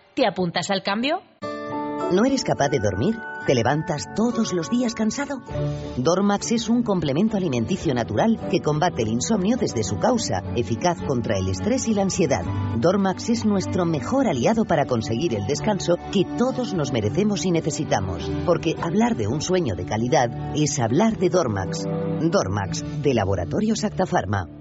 ¿Te 0.13 0.27
apuntas 0.27 0.69
al 0.69 0.83
cambio? 0.83 1.21
¿No 2.11 2.25
eres 2.25 2.43
capaz 2.43 2.67
de 2.67 2.79
dormir? 2.79 3.17
¿Te 3.47 3.55
levantas 3.55 4.13
todos 4.13 4.51
los 4.51 4.69
días 4.69 4.93
cansado? 4.93 5.41
Dormax 5.95 6.51
es 6.51 6.67
un 6.67 6.83
complemento 6.83 7.37
alimenticio 7.37 7.93
natural 7.93 8.37
que 8.51 8.59
combate 8.59 9.03
el 9.03 9.07
insomnio 9.07 9.55
desde 9.55 9.83
su 9.83 9.97
causa, 9.97 10.43
eficaz 10.57 11.01
contra 11.07 11.37
el 11.37 11.47
estrés 11.47 11.87
y 11.87 11.93
la 11.93 12.01
ansiedad. 12.01 12.43
Dormax 12.77 13.29
es 13.29 13.45
nuestro 13.45 13.85
mejor 13.85 14.27
aliado 14.27 14.65
para 14.65 14.85
conseguir 14.85 15.33
el 15.33 15.47
descanso 15.47 15.95
que 16.11 16.25
todos 16.37 16.73
nos 16.73 16.91
merecemos 16.91 17.45
y 17.45 17.51
necesitamos, 17.51 18.29
porque 18.45 18.75
hablar 18.81 19.15
de 19.15 19.27
un 19.27 19.41
sueño 19.41 19.75
de 19.75 19.85
calidad 19.85 20.29
es 20.53 20.77
hablar 20.77 21.17
de 21.17 21.29
Dormax. 21.29 21.85
Dormax, 22.19 23.01
de 23.01 23.13
Laboratorios 23.13 23.85
Actafarma. 23.85 24.60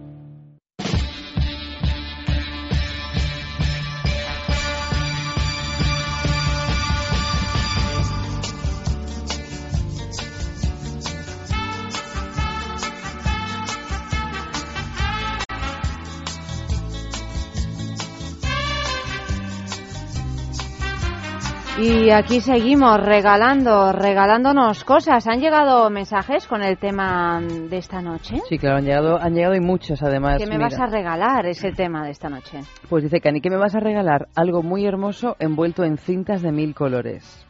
Y 21.82 22.10
aquí 22.10 22.42
seguimos 22.42 23.00
regalando, 23.00 23.90
regalándonos 23.90 24.84
cosas. 24.84 25.26
¿Han 25.26 25.40
llegado 25.40 25.88
mensajes 25.88 26.46
con 26.46 26.62
el 26.62 26.76
tema 26.76 27.40
de 27.40 27.78
esta 27.78 28.02
noche? 28.02 28.36
Sí, 28.50 28.58
claro, 28.58 28.76
han 28.76 28.84
llegado, 28.84 29.18
han 29.18 29.32
llegado 29.32 29.54
y 29.54 29.60
muchos 29.60 30.02
además. 30.02 30.36
¿Qué 30.36 30.44
me 30.44 30.58
Mira. 30.58 30.68
vas 30.68 30.78
a 30.78 30.86
regalar? 30.88 31.46
Es 31.46 31.64
el 31.64 31.74
tema 31.74 32.04
de 32.04 32.10
esta 32.10 32.28
noche. 32.28 32.60
Pues 32.90 33.04
dice 33.04 33.22
Cani, 33.22 33.40
¿qué 33.40 33.48
me 33.48 33.56
vas 33.56 33.74
a 33.74 33.80
regalar? 33.80 34.28
Algo 34.36 34.62
muy 34.62 34.84
hermoso 34.84 35.36
envuelto 35.38 35.82
en 35.82 35.96
cintas 35.96 36.42
de 36.42 36.52
mil 36.52 36.74
colores. 36.74 37.46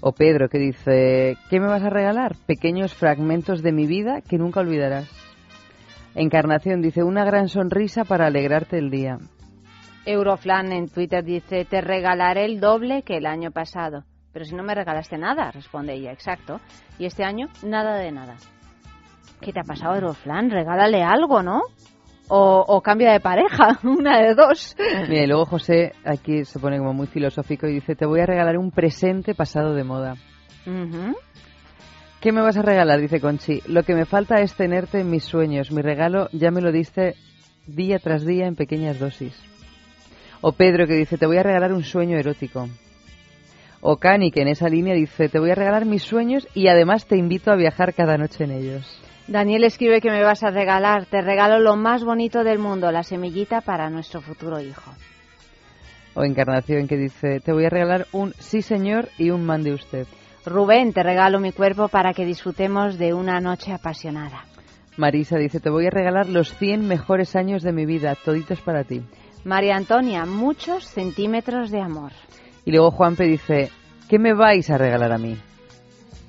O 0.00 0.10
Pedro 0.10 0.48
que 0.48 0.58
dice, 0.58 1.36
¿qué 1.48 1.60
me 1.60 1.68
vas 1.68 1.84
a 1.84 1.90
regalar? 1.90 2.34
Pequeños 2.46 2.92
fragmentos 2.92 3.62
de 3.62 3.70
mi 3.70 3.86
vida 3.86 4.20
que 4.20 4.36
nunca 4.36 4.60
olvidarás. 4.60 5.08
Encarnación 6.16 6.82
dice, 6.82 7.04
una 7.04 7.24
gran 7.24 7.48
sonrisa 7.48 8.02
para 8.02 8.26
alegrarte 8.26 8.78
el 8.78 8.90
día. 8.90 9.18
Euroflan 10.06 10.72
en 10.72 10.88
Twitter 10.88 11.24
dice, 11.24 11.64
te 11.64 11.80
regalaré 11.80 12.44
el 12.44 12.60
doble 12.60 13.02
que 13.02 13.16
el 13.16 13.26
año 13.26 13.50
pasado. 13.50 14.04
Pero 14.32 14.44
si 14.44 14.54
no 14.54 14.62
me 14.62 14.74
regalaste 14.74 15.16
nada, 15.16 15.50
responde 15.50 15.94
ella, 15.94 16.12
exacto. 16.12 16.60
Y 16.98 17.06
este 17.06 17.24
año, 17.24 17.48
nada 17.62 17.96
de 17.96 18.10
nada. 18.10 18.34
¿Qué 19.40 19.52
te 19.52 19.60
ha 19.60 19.64
pasado, 19.64 19.94
Euroflan? 19.94 20.50
Regálale 20.50 21.02
algo, 21.02 21.42
¿no? 21.42 21.62
O, 22.28 22.64
o 22.66 22.80
cambia 22.80 23.12
de 23.12 23.20
pareja, 23.20 23.78
una 23.84 24.20
de 24.20 24.34
dos. 24.34 24.76
Mira, 25.08 25.24
y 25.24 25.26
luego 25.26 25.46
José 25.46 25.92
aquí 26.04 26.44
se 26.44 26.58
pone 26.58 26.78
como 26.78 26.92
muy 26.92 27.06
filosófico 27.06 27.66
y 27.66 27.74
dice, 27.74 27.94
te 27.94 28.06
voy 28.06 28.20
a 28.20 28.26
regalar 28.26 28.58
un 28.58 28.70
presente 28.70 29.34
pasado 29.34 29.74
de 29.74 29.84
moda. 29.84 30.14
¿Qué 32.20 32.32
me 32.32 32.40
vas 32.40 32.56
a 32.56 32.62
regalar? 32.62 33.00
Dice 33.00 33.20
Conchi. 33.20 33.60
Lo 33.66 33.82
que 33.82 33.94
me 33.94 34.06
falta 34.06 34.40
es 34.40 34.54
tenerte 34.54 35.00
en 35.00 35.10
mis 35.10 35.24
sueños. 35.24 35.70
Mi 35.70 35.82
regalo 35.82 36.28
ya 36.32 36.50
me 36.50 36.62
lo 36.62 36.72
diste 36.72 37.16
día 37.66 37.98
tras 37.98 38.24
día 38.24 38.46
en 38.46 38.56
pequeñas 38.56 38.98
dosis. 38.98 39.53
O 40.46 40.52
Pedro 40.52 40.86
que 40.86 40.92
dice, 40.92 41.16
te 41.16 41.24
voy 41.24 41.38
a 41.38 41.42
regalar 41.42 41.72
un 41.72 41.82
sueño 41.82 42.18
erótico. 42.18 42.68
O 43.80 43.96
Cani 43.96 44.30
que 44.30 44.42
en 44.42 44.48
esa 44.48 44.68
línea 44.68 44.92
dice, 44.92 45.30
te 45.30 45.38
voy 45.38 45.50
a 45.50 45.54
regalar 45.54 45.86
mis 45.86 46.02
sueños 46.02 46.46
y 46.52 46.68
además 46.68 47.06
te 47.06 47.16
invito 47.16 47.50
a 47.50 47.56
viajar 47.56 47.94
cada 47.94 48.18
noche 48.18 48.44
en 48.44 48.50
ellos. 48.50 49.00
Daniel 49.26 49.64
escribe 49.64 50.02
que 50.02 50.10
me 50.10 50.22
vas 50.22 50.42
a 50.42 50.50
regalar, 50.50 51.06
te 51.06 51.22
regalo 51.22 51.60
lo 51.60 51.76
más 51.76 52.04
bonito 52.04 52.44
del 52.44 52.58
mundo, 52.58 52.92
la 52.92 53.02
semillita 53.02 53.62
para 53.62 53.88
nuestro 53.88 54.20
futuro 54.20 54.60
hijo. 54.60 54.92
O 56.12 56.24
Encarnación 56.24 56.88
que 56.88 56.98
dice, 56.98 57.40
te 57.40 57.52
voy 57.54 57.64
a 57.64 57.70
regalar 57.70 58.06
un 58.12 58.34
sí 58.38 58.60
señor 58.60 59.08
y 59.16 59.30
un 59.30 59.46
mande 59.46 59.72
usted. 59.72 60.06
Rubén, 60.44 60.92
te 60.92 61.02
regalo 61.02 61.40
mi 61.40 61.52
cuerpo 61.52 61.88
para 61.88 62.12
que 62.12 62.26
disfrutemos 62.26 62.98
de 62.98 63.14
una 63.14 63.40
noche 63.40 63.72
apasionada. 63.72 64.44
Marisa 64.98 65.38
dice, 65.38 65.58
te 65.58 65.70
voy 65.70 65.86
a 65.86 65.90
regalar 65.90 66.28
los 66.28 66.54
100 66.58 66.86
mejores 66.86 67.34
años 67.34 67.62
de 67.62 67.72
mi 67.72 67.86
vida, 67.86 68.14
toditos 68.14 68.60
para 68.60 68.84
ti. 68.84 69.02
María 69.44 69.76
Antonia, 69.76 70.24
muchos 70.26 70.84
centímetros 70.86 71.70
de 71.70 71.80
amor. 71.80 72.12
Y 72.64 72.70
luego 72.72 72.90
Juanpe 72.90 73.24
dice, 73.24 73.70
¿qué 74.08 74.18
me 74.18 74.32
vais 74.34 74.68
a 74.70 74.78
regalar 74.78 75.12
a 75.12 75.18
mí? 75.18 75.36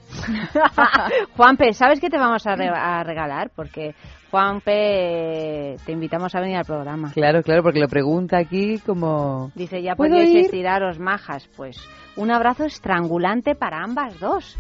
Juanpe, 1.36 1.74
¿sabes 1.74 2.00
qué 2.00 2.10
te 2.10 2.18
vamos 2.18 2.46
a, 2.48 2.56
re- 2.56 2.70
a 2.70 3.04
regalar? 3.04 3.52
Porque 3.56 3.96
Juanpe, 4.32 5.78
te 5.86 5.92
invitamos 5.92 6.34
a 6.36 6.40
venir 6.40 6.58
al 6.58 6.66
programa. 6.66 7.12
Claro, 7.14 7.42
claro, 7.42 7.64
porque 7.64 7.80
lo 7.80 7.88
pregunta 7.88 8.38
aquí 8.38 8.80
como... 8.80 9.52
Dice, 9.56 9.82
ya 9.82 9.96
¿Puedo 9.96 10.12
podéis 10.14 10.30
ir? 10.34 10.46
estiraros 10.46 11.00
majas. 11.00 11.48
Pues 11.56 11.78
un 12.16 12.32
abrazo 12.32 12.66
estrangulante 12.66 13.56
para 13.56 13.82
ambas 13.84 14.20
dos. 14.20 14.58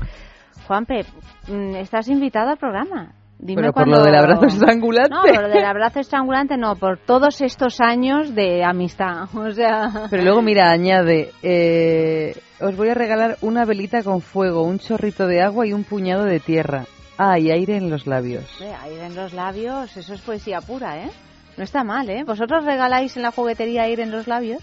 Juanpe, 0.68 1.06
mm, 1.48 1.76
estás 1.76 2.08
invitado 2.08 2.50
al 2.52 2.58
programa. 2.58 3.14
Dime 3.46 3.62
Pero 3.62 3.74
por 3.74 3.84
cuándo- 3.84 4.00
lo 4.00 4.06
del 4.06 4.16
abrazo 4.16 4.46
estrangulante. 4.48 5.10
No, 5.14 5.22
por 5.22 5.42
lo 5.44 5.50
del 5.50 5.66
abrazo 5.66 6.00
estrangulante 6.00 6.58
no, 6.58 6.76
por 6.76 6.98
todos 6.98 7.42
estos 7.42 7.80
años 7.80 8.34
de 8.34 8.64
amistad. 8.64 9.28
O 9.36 9.52
sea... 9.52 10.08
Pero 10.10 10.24
luego, 10.24 10.42
mira, 10.42 10.72
añade, 10.72 11.32
eh, 11.44 12.36
os 12.60 12.76
voy 12.76 12.90
a 12.90 12.94
regalar 12.96 13.38
una 13.42 13.64
velita 13.66 14.02
con 14.04 14.22
fuego, 14.22 14.64
un 14.64 14.80
chorrito 14.80 15.28
de 15.28 15.42
agua 15.42 15.68
y 15.68 15.74
un 15.74 15.84
puñado 15.84 16.24
de 16.24 16.40
tierra. 16.40 16.86
Ah, 17.18 17.38
y 17.40 17.52
aire 17.52 17.78
en 17.78 17.90
los 17.90 18.08
labios. 18.08 18.44
Aire 18.84 19.06
en 19.06 19.16
los 19.16 19.34
labios, 19.34 19.96
eso 19.96 20.14
es 20.14 20.22
poesía 20.22 20.60
pura, 20.62 20.98
¿eh? 21.04 21.10
No 21.56 21.64
está 21.64 21.84
mal, 21.84 22.10
¿eh? 22.10 22.24
¿Vosotros 22.26 22.66
regaláis 22.66 23.16
en 23.16 23.24
la 23.24 23.32
juguetería 23.32 23.84
aire 23.84 24.04
en 24.04 24.12
los 24.12 24.28
labios? 24.28 24.62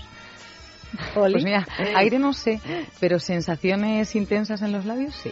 Oli. 1.16 1.33
Pues 1.33 1.45
mira, 1.45 1.66
aire 1.97 2.18
no 2.18 2.35
sé, 2.35 2.61
pero 3.01 3.18
sensaciones 3.18 4.14
intensas 4.14 4.61
en 4.61 4.73
los 4.73 4.85
labios 4.85 5.14
sí. 5.14 5.31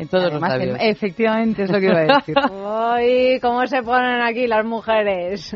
En 0.00 0.06
todos 0.06 0.26
Además, 0.26 0.50
los 0.50 0.58
labios. 0.60 0.78
en- 0.80 0.86
efectivamente, 0.90 1.62
es 1.64 1.72
lo 1.72 1.80
que 1.80 1.86
iba 1.86 1.98
a 1.98 2.02
decir. 2.18 2.36
¡Ay, 2.64 3.40
cómo 3.40 3.66
se 3.66 3.82
ponen 3.82 4.22
aquí 4.22 4.46
las 4.46 4.64
mujeres! 4.64 5.52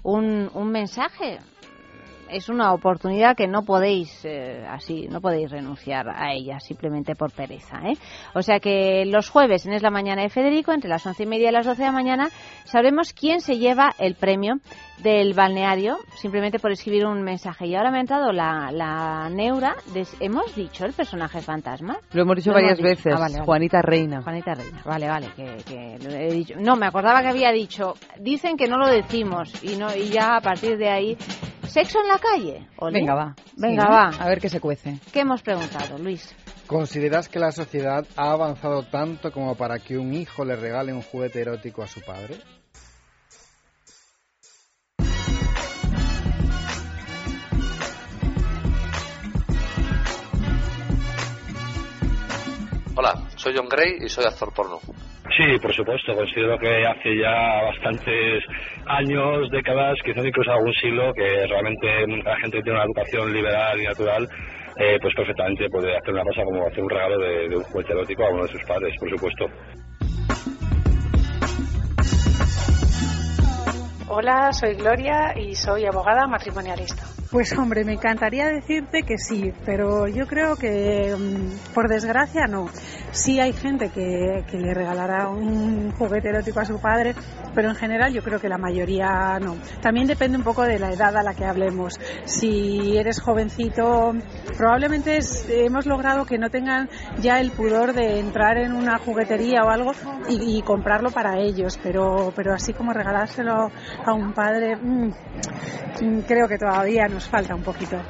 un, 0.02 0.50
un 0.54 0.70
mensaje 0.70 1.38
es 2.30 2.48
una 2.48 2.72
oportunidad 2.72 3.36
que 3.36 3.46
no 3.46 3.62
podéis 3.62 4.24
eh, 4.24 4.64
así 4.68 5.06
no 5.08 5.20
podéis 5.20 5.50
renunciar 5.50 6.08
a 6.08 6.32
ella 6.32 6.58
simplemente 6.60 7.14
por 7.14 7.32
pereza 7.32 7.78
¿eh? 7.84 7.96
o 8.34 8.42
sea 8.42 8.60
que 8.60 9.04
los 9.06 9.28
jueves 9.30 9.66
en 9.66 9.72
es 9.72 9.82
la 9.82 9.90
mañana 9.90 10.22
de 10.22 10.28
Federico 10.28 10.72
entre 10.72 10.90
las 10.90 11.06
once 11.06 11.22
y 11.22 11.26
media 11.26 11.48
y 11.50 11.52
las 11.52 11.66
doce 11.66 11.82
de 11.82 11.86
la 11.88 11.92
mañana 11.92 12.28
sabremos 12.64 13.12
quién 13.12 13.40
se 13.40 13.58
lleva 13.58 13.92
el 13.98 14.14
premio 14.14 14.54
del 14.98 15.34
balneario 15.34 15.98
simplemente 16.16 16.58
por 16.58 16.72
escribir 16.72 17.04
un 17.06 17.22
mensaje 17.22 17.66
y 17.66 17.74
ahora 17.74 17.90
me 17.90 17.98
ha 17.98 18.00
entrado 18.00 18.32
la, 18.32 18.70
la 18.72 19.28
neura 19.30 19.76
de- 19.92 20.06
hemos 20.20 20.54
dicho 20.54 20.84
el 20.86 20.92
personaje 20.94 21.40
fantasma 21.42 21.98
Lo 22.12 22.22
hemos 22.22 22.36
dicho 22.36 22.50
Lo 22.50 22.58
hemos 22.58 22.70
varias 22.70 22.78
dicho. 22.78 22.88
veces. 22.88 23.12
Ah, 23.14 23.20
vale, 23.20 23.34
vale. 23.34 23.44
Juanita 23.44 23.82
Reina. 23.82 24.22
Juanita 24.22 24.54
Reina, 24.54 24.82
vale, 24.84 25.06
vale, 25.08 25.26
que, 25.36 25.56
que 25.66 25.98
lo 26.02 26.10
he 26.14 26.30
dicho. 26.32 26.54
No, 26.58 26.76
me 26.76 26.86
acordaba 26.86 27.20
que 27.20 27.28
había 27.28 27.52
dicho, 27.52 27.94
dicen 28.18 28.56
que 28.56 28.68
no 28.68 28.78
lo 28.78 28.86
decimos 28.86 29.52
y 29.62 29.76
no 29.76 29.94
y 29.94 30.08
ya 30.08 30.36
a 30.36 30.40
partir 30.40 30.78
de 30.78 30.88
ahí, 30.88 31.16
sexo 31.66 32.00
en 32.00 32.08
la 32.08 32.15
calle. 32.18 32.68
Ole. 32.78 32.98
Venga, 33.00 33.14
va. 33.14 33.34
Venga, 33.56 33.82
Sí, 33.82 33.88
¿no? 33.88 33.94
va. 33.94 34.08
A 34.24 34.28
ver 34.28 34.40
qué 34.40 34.48
se 34.48 34.60
cuece. 34.60 34.98
¿Qué 35.12 35.20
hemos 35.20 35.42
preguntado, 35.42 35.98
Luis? 35.98 36.34
¿Consideras 36.66 37.28
que 37.28 37.38
la 37.38 37.52
sociedad 37.52 38.04
ha 38.16 38.32
avanzado 38.32 38.82
tanto 38.84 39.30
como 39.32 39.54
para 39.54 39.78
que 39.78 39.96
un 39.98 40.12
hijo 40.14 40.44
le 40.44 40.56
regale 40.56 40.92
un 40.92 41.02
juguete 41.02 41.40
erótico 41.40 41.82
a 41.82 41.86
su 41.86 42.00
padre? 42.00 42.36
Hola, 52.96 53.28
soy 53.36 53.54
John 53.56 53.68
Gray 53.68 53.98
y 54.04 54.08
soy 54.08 54.24
actor 54.24 54.52
porno. 54.54 54.80
Sí, 55.34 55.58
por 55.60 55.72
supuesto. 55.74 56.14
Considero 56.14 56.58
que 56.58 56.86
hace 56.86 57.16
ya 57.16 57.62
bastantes 57.62 58.44
años, 58.86 59.50
décadas, 59.50 59.98
quizás 60.04 60.24
incluso 60.24 60.52
algún 60.52 60.72
siglo, 60.74 61.12
que 61.12 61.46
realmente 61.46 62.06
la 62.24 62.36
gente 62.36 62.62
tiene 62.62 62.78
una 62.78 62.84
educación 62.84 63.32
liberal 63.32 63.80
y 63.80 63.84
natural, 63.84 64.28
eh, 64.76 64.98
pues 65.00 65.14
perfectamente 65.14 65.68
puede 65.68 65.96
hacer 65.96 66.14
una 66.14 66.22
cosa 66.22 66.42
como 66.44 66.66
hacer 66.66 66.82
un 66.82 66.90
regalo 66.90 67.18
de, 67.18 67.48
de 67.48 67.56
un 67.56 67.62
juguete 67.64 67.92
erótico 67.92 68.24
a 68.24 68.30
uno 68.30 68.42
de 68.42 68.48
sus 68.48 68.64
padres, 68.64 68.94
por 68.98 69.10
supuesto. 69.10 69.46
Hola, 74.08 74.52
soy 74.52 74.74
Gloria 74.74 75.34
y 75.36 75.54
soy 75.54 75.84
abogada 75.84 76.26
matrimonialista. 76.26 77.02
Pues 77.36 77.52
hombre, 77.58 77.84
me 77.84 77.92
encantaría 77.92 78.48
decirte 78.48 79.02
que 79.02 79.18
sí, 79.18 79.52
pero 79.66 80.08
yo 80.08 80.26
creo 80.26 80.56
que 80.56 81.14
mm, 81.14 81.74
por 81.74 81.86
desgracia 81.86 82.46
no. 82.46 82.70
Sí 83.10 83.38
hay 83.40 83.52
gente 83.52 83.90
que, 83.90 84.42
que 84.50 84.56
le 84.56 84.72
regalará 84.72 85.28
un 85.28 85.92
juguete 85.92 86.30
erótico 86.30 86.60
a 86.60 86.64
su 86.64 86.80
padre, 86.80 87.14
pero 87.54 87.68
en 87.68 87.74
general 87.74 88.12
yo 88.14 88.22
creo 88.22 88.40
que 88.40 88.48
la 88.48 88.56
mayoría 88.56 89.38
no. 89.38 89.56
También 89.82 90.06
depende 90.06 90.38
un 90.38 90.44
poco 90.44 90.62
de 90.62 90.78
la 90.78 90.90
edad 90.92 91.14
a 91.14 91.22
la 91.22 91.34
que 91.34 91.44
hablemos. 91.44 92.00
Si 92.24 92.96
eres 92.96 93.20
jovencito, 93.20 94.14
probablemente 94.56 95.18
hemos 95.48 95.84
logrado 95.84 96.24
que 96.24 96.38
no 96.38 96.48
tengan 96.48 96.88
ya 97.18 97.40
el 97.40 97.50
pudor 97.50 97.92
de 97.92 98.18
entrar 98.18 98.56
en 98.56 98.72
una 98.72 98.98
juguetería 98.98 99.62
o 99.62 99.68
algo 99.68 99.92
y, 100.28 100.58
y 100.58 100.62
comprarlo 100.62 101.10
para 101.10 101.38
ellos, 101.38 101.78
pero, 101.82 102.32
pero 102.34 102.54
así 102.54 102.72
como 102.72 102.94
regalárselo 102.94 103.70
a 104.06 104.12
un 104.14 104.32
padre, 104.32 104.76
mm, 104.76 105.08
mm, 106.02 106.20
creo 106.26 106.48
que 106.48 106.58
todavía 106.58 107.06
nos 107.26 107.30
falta 107.30 107.54
un 107.54 107.62
poquito. 107.62 108.00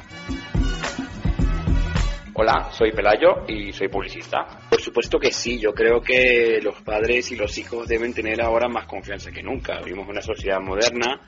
Hola, 2.33 2.69
soy 2.71 2.91
Pelayo 2.91 3.45
y 3.47 3.73
soy 3.73 3.87
publicista. 3.87 4.45
Por 4.69 4.79
supuesto 4.79 5.17
que 5.17 5.31
sí, 5.31 5.59
yo 5.59 5.73
creo 5.73 6.01
que 6.01 6.59
los 6.61 6.81
padres 6.83 7.31
y 7.31 7.35
los 7.35 7.57
hijos 7.57 7.87
deben 7.87 8.13
tener 8.13 8.41
ahora 8.41 8.67
más 8.67 8.85
confianza 8.85 9.31
que 9.31 9.41
nunca. 9.41 9.79
Vivimos 9.79 10.05
en 10.05 10.11
una 10.11 10.21
sociedad 10.21 10.59
moderna 10.59 11.19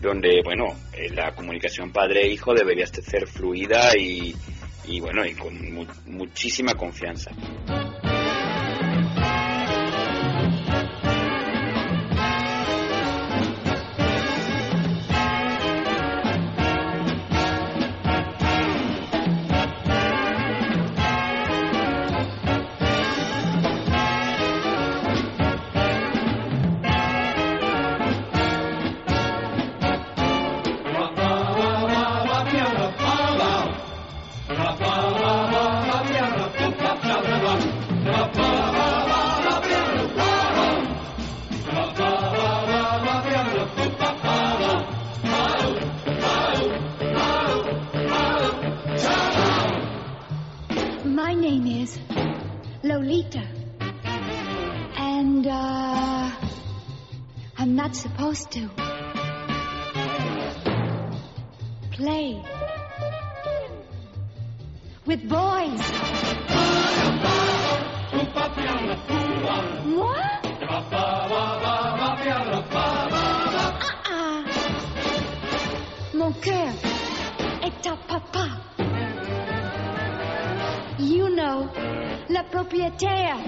donde, 0.00 0.40
bueno, 0.42 0.74
eh, 0.94 1.10
la 1.10 1.34
comunicación 1.34 1.92
padre-hijo 1.92 2.54
debería 2.54 2.86
ser 2.86 3.26
fluida 3.26 3.90
y, 3.98 4.34
y, 4.86 5.00
bueno, 5.00 5.26
y 5.26 5.34
con 5.34 5.74
mu- 5.74 5.86
muchísima 6.06 6.72
confianza. 6.72 7.32
Not 57.86 57.94
supposed 57.94 58.50
to 58.50 58.68
play 61.92 62.42
with 65.06 65.22
boys. 65.28 65.82
Moi? 69.84 70.24
Ah-ah. 70.68 71.30
Uh-uh. 73.88 74.42
Mon 76.14 76.32
cœur 76.32 76.72
est 77.62 77.86
à 77.86 77.96
papa. 78.08 78.46
You 80.98 81.28
know, 81.28 81.68
le 82.28 82.42
propriétaire. 82.50 83.38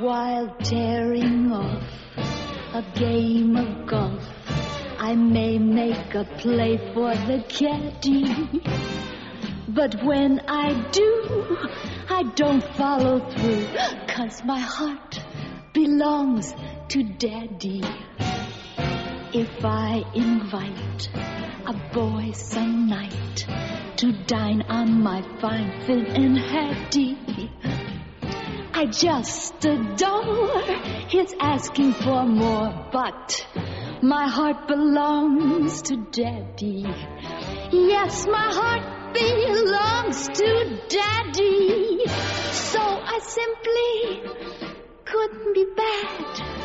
While 0.00 0.48
tearing 0.62 1.50
off 1.50 1.82
a 2.74 2.82
game 2.94 3.56
of 3.56 3.86
golf. 3.86 4.22
I 4.98 5.14
may 5.14 5.58
make 5.58 6.14
a 6.14 6.24
play 6.38 6.78
for 6.94 7.12
the 7.28 7.44
caddy, 7.48 8.24
but 9.68 10.02
when 10.02 10.40
I 10.48 10.72
do, 10.90 11.58
I 12.08 12.22
don't 12.34 12.62
follow 12.74 13.18
through, 13.18 13.66
cause 14.06 14.44
my 14.44 14.60
heart 14.60 15.20
belongs 15.72 16.54
to 16.88 17.02
daddy. 17.02 17.82
If 19.32 19.64
I 19.64 20.04
invite 20.14 21.10
a 21.66 21.74
boy 21.92 22.32
some 22.32 22.88
night 22.88 23.46
to 23.96 24.12
dine 24.26 24.62
on 24.62 25.02
my 25.02 25.22
fine 25.40 25.82
Finn 25.84 26.06
and 26.06 26.38
Hattie, 26.38 27.18
I 28.72 28.86
just 28.86 29.64
adore 29.64 30.62
his 31.08 31.34
asking 31.40 31.94
for 31.94 32.24
more, 32.24 32.88
but 32.92 33.46
my 34.02 34.28
heart 34.28 34.68
belongs 34.68 35.82
to 35.82 35.96
daddy. 35.96 36.86
Yes, 37.72 38.26
my 38.26 38.52
heart 38.52 39.05
belongs 39.16 40.28
to 40.28 40.48
daddy. 40.88 42.04
So 42.52 42.80
I 42.80 43.18
simply 43.20 44.22
couldn't 45.04 45.54
be 45.54 45.66
bad. 45.76 46.56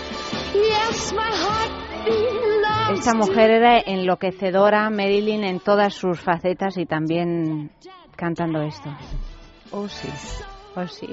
Yes, 0.53 1.13
my 1.13 1.31
heart 1.31 2.05
belongs 2.05 2.99
Esta 2.99 3.13
mujer 3.13 3.51
era 3.51 3.79
enloquecedora, 3.79 4.89
Marilyn, 4.89 5.43
en 5.43 5.59
todas 5.59 5.93
sus 5.93 6.19
facetas 6.19 6.77
y 6.77 6.85
también 6.85 7.71
cantando 8.17 8.61
esto. 8.61 8.89
Oh, 9.71 9.87
sí. 9.87 10.09
Oh, 10.75 10.87
sí. 10.87 11.07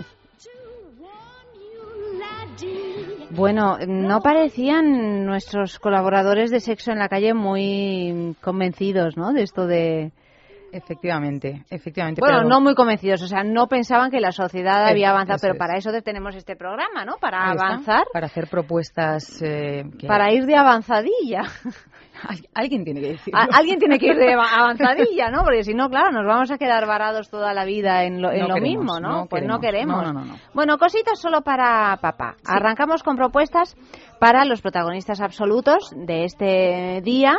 Bueno, 3.31 3.79
no 3.87 4.21
parecían 4.21 5.25
nuestros 5.25 5.79
colaboradores 5.79 6.51
de 6.51 6.61
sexo 6.61 6.91
en 6.93 6.99
la 6.99 7.09
calle 7.09 7.35
muy 7.35 8.35
convencidos, 8.41 9.17
¿no? 9.17 9.33
De 9.33 9.43
esto 9.43 9.67
de... 9.67 10.13
Efectivamente, 10.73 11.65
efectivamente. 11.71 12.21
Bueno, 12.21 12.39
pero- 12.39 12.49
no 12.49 12.61
muy 12.61 12.75
convencidos, 12.75 13.23
o 13.23 13.27
sea, 13.27 13.43
no 13.45 13.67
pensaban 13.69 14.11
que 14.11 14.21
la 14.21 14.33
sociedad 14.33 14.87
había 14.87 15.11
avanzado, 15.11 15.37
eso 15.37 15.43
pero 15.43 15.55
es. 15.55 15.59
para 15.59 15.77
eso 15.77 15.91
tenemos 16.03 16.35
este 16.37 16.57
programa, 16.57 17.05
¿no? 17.05 17.17
Para 17.21 17.45
Ahí 17.51 17.53
está, 17.57 17.67
avanzar, 17.67 18.05
Para 18.13 18.27
hacer 18.27 18.49
propuestas. 18.49 19.41
eh, 19.43 19.85
que- 19.99 20.07
para 20.07 20.33
ir 20.33 20.45
de 20.47 20.57
avanzadilla. 20.57 21.43
Al- 22.29 22.49
Alguien 22.53 22.83
tiene 22.83 23.01
que 23.01 23.09
decir. 23.11 23.33
Alguien 23.33 23.79
tiene 23.79 23.97
que 23.97 24.07
ir 24.07 24.17
de 24.17 24.35
ava- 24.35 24.51
avanzadilla, 24.59 25.31
¿no? 25.31 25.45
Porque 25.45 25.63
si 25.63 25.73
no, 25.73 25.89
claro, 25.89 26.11
nos 26.11 26.27
vamos 26.27 26.51
a 26.51 26.59
quedar 26.59 26.85
varados 26.85 27.31
toda 27.31 27.55
la 27.55 27.65
vida 27.65 28.03
en 28.03 28.21
lo, 28.21 28.33
en 28.33 28.41
No 28.41 28.49
lo 28.49 28.55
queremos, 28.55 28.85
mismo, 28.85 29.01
¿no? 29.01 29.09
no 29.21 29.27
pues 29.27 29.45
no 29.45 29.61
queremos. 29.61 30.01
queremos. 30.01 30.03
No, 30.03 30.13
no, 30.13 30.27
no, 30.27 30.33
no. 30.33 30.39
Bueno, 30.53 30.79
cositas 30.79 31.21
solo 31.21 31.43
para 31.43 31.97
papá. 32.03 32.35
Arrancamos 32.45 33.05
con 33.05 33.15
propuestas 33.17 33.77
para 34.19 34.45
los 34.45 34.61
protagonistas 34.61 35.21
absolutos 35.21 35.91
de 35.95 36.25
este 36.25 37.01
día 37.03 37.37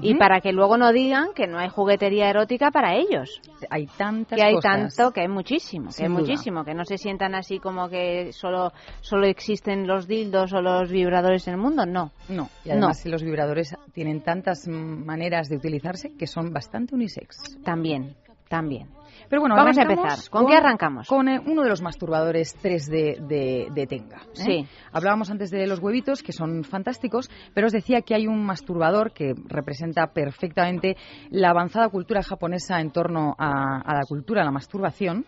y 0.00 0.14
para 0.14 0.40
que 0.40 0.52
luego 0.52 0.76
no 0.78 0.92
digan 0.92 1.28
que 1.34 1.46
no 1.46 1.58
hay 1.58 1.68
juguetería 1.68 2.28
erótica 2.30 2.70
para 2.70 2.94
ellos. 2.94 3.40
Hay 3.70 3.86
tantas 3.86 4.36
Que 4.38 4.44
hay 4.44 4.54
cosas. 4.54 4.94
tanto, 4.96 5.12
que 5.12 5.20
hay 5.22 5.28
muchísimo, 5.28 5.86
que 5.86 5.92
Sin 5.92 6.04
hay 6.06 6.10
duda. 6.10 6.20
muchísimo, 6.20 6.64
que 6.64 6.74
no 6.74 6.84
se 6.84 6.98
sientan 6.98 7.34
así 7.34 7.58
como 7.58 7.88
que 7.88 8.32
solo, 8.32 8.72
solo 9.00 9.26
existen 9.26 9.86
los 9.86 10.06
dildos 10.06 10.52
o 10.52 10.60
los 10.62 10.90
vibradores 10.90 11.46
en 11.48 11.54
el 11.54 11.60
mundo, 11.60 11.86
no. 11.86 12.12
No, 12.28 12.48
y 12.64 12.70
además 12.70 13.00
si 13.00 13.08
los 13.08 13.22
vibradores 13.22 13.74
tienen 13.92 14.22
tantas 14.22 14.66
maneras 14.68 15.48
de 15.48 15.56
utilizarse 15.56 16.12
que 16.16 16.26
son 16.26 16.52
bastante 16.52 16.94
unisex. 16.94 17.36
También, 17.64 18.16
también. 18.48 18.88
Pero 19.32 19.40
bueno, 19.40 19.56
Vamos 19.56 19.78
a 19.78 19.82
empezar. 19.84 20.18
¿Con 20.28 20.46
qué 20.46 20.56
arrancamos? 20.56 21.08
Con 21.08 21.26
eh, 21.26 21.40
uno 21.46 21.62
de 21.62 21.70
los 21.70 21.80
masturbadores 21.80 22.54
3D 22.62 23.16
de, 23.26 23.68
de 23.74 23.86
Tenga. 23.86 24.18
¿eh? 24.18 24.30
Sí. 24.34 24.66
Hablábamos 24.92 25.30
antes 25.30 25.50
de 25.50 25.66
los 25.66 25.78
huevitos, 25.78 26.22
que 26.22 26.32
son 26.32 26.64
fantásticos, 26.64 27.30
pero 27.54 27.68
os 27.68 27.72
decía 27.72 28.02
que 28.02 28.14
hay 28.14 28.26
un 28.26 28.44
masturbador 28.44 29.14
que 29.14 29.32
representa 29.46 30.08
perfectamente 30.08 30.98
la 31.30 31.48
avanzada 31.48 31.88
cultura 31.88 32.22
japonesa 32.22 32.78
en 32.82 32.90
torno 32.90 33.34
a, 33.38 33.80
a 33.80 33.94
la 33.94 34.02
cultura, 34.06 34.42
a 34.42 34.44
la 34.44 34.50
masturbación. 34.50 35.24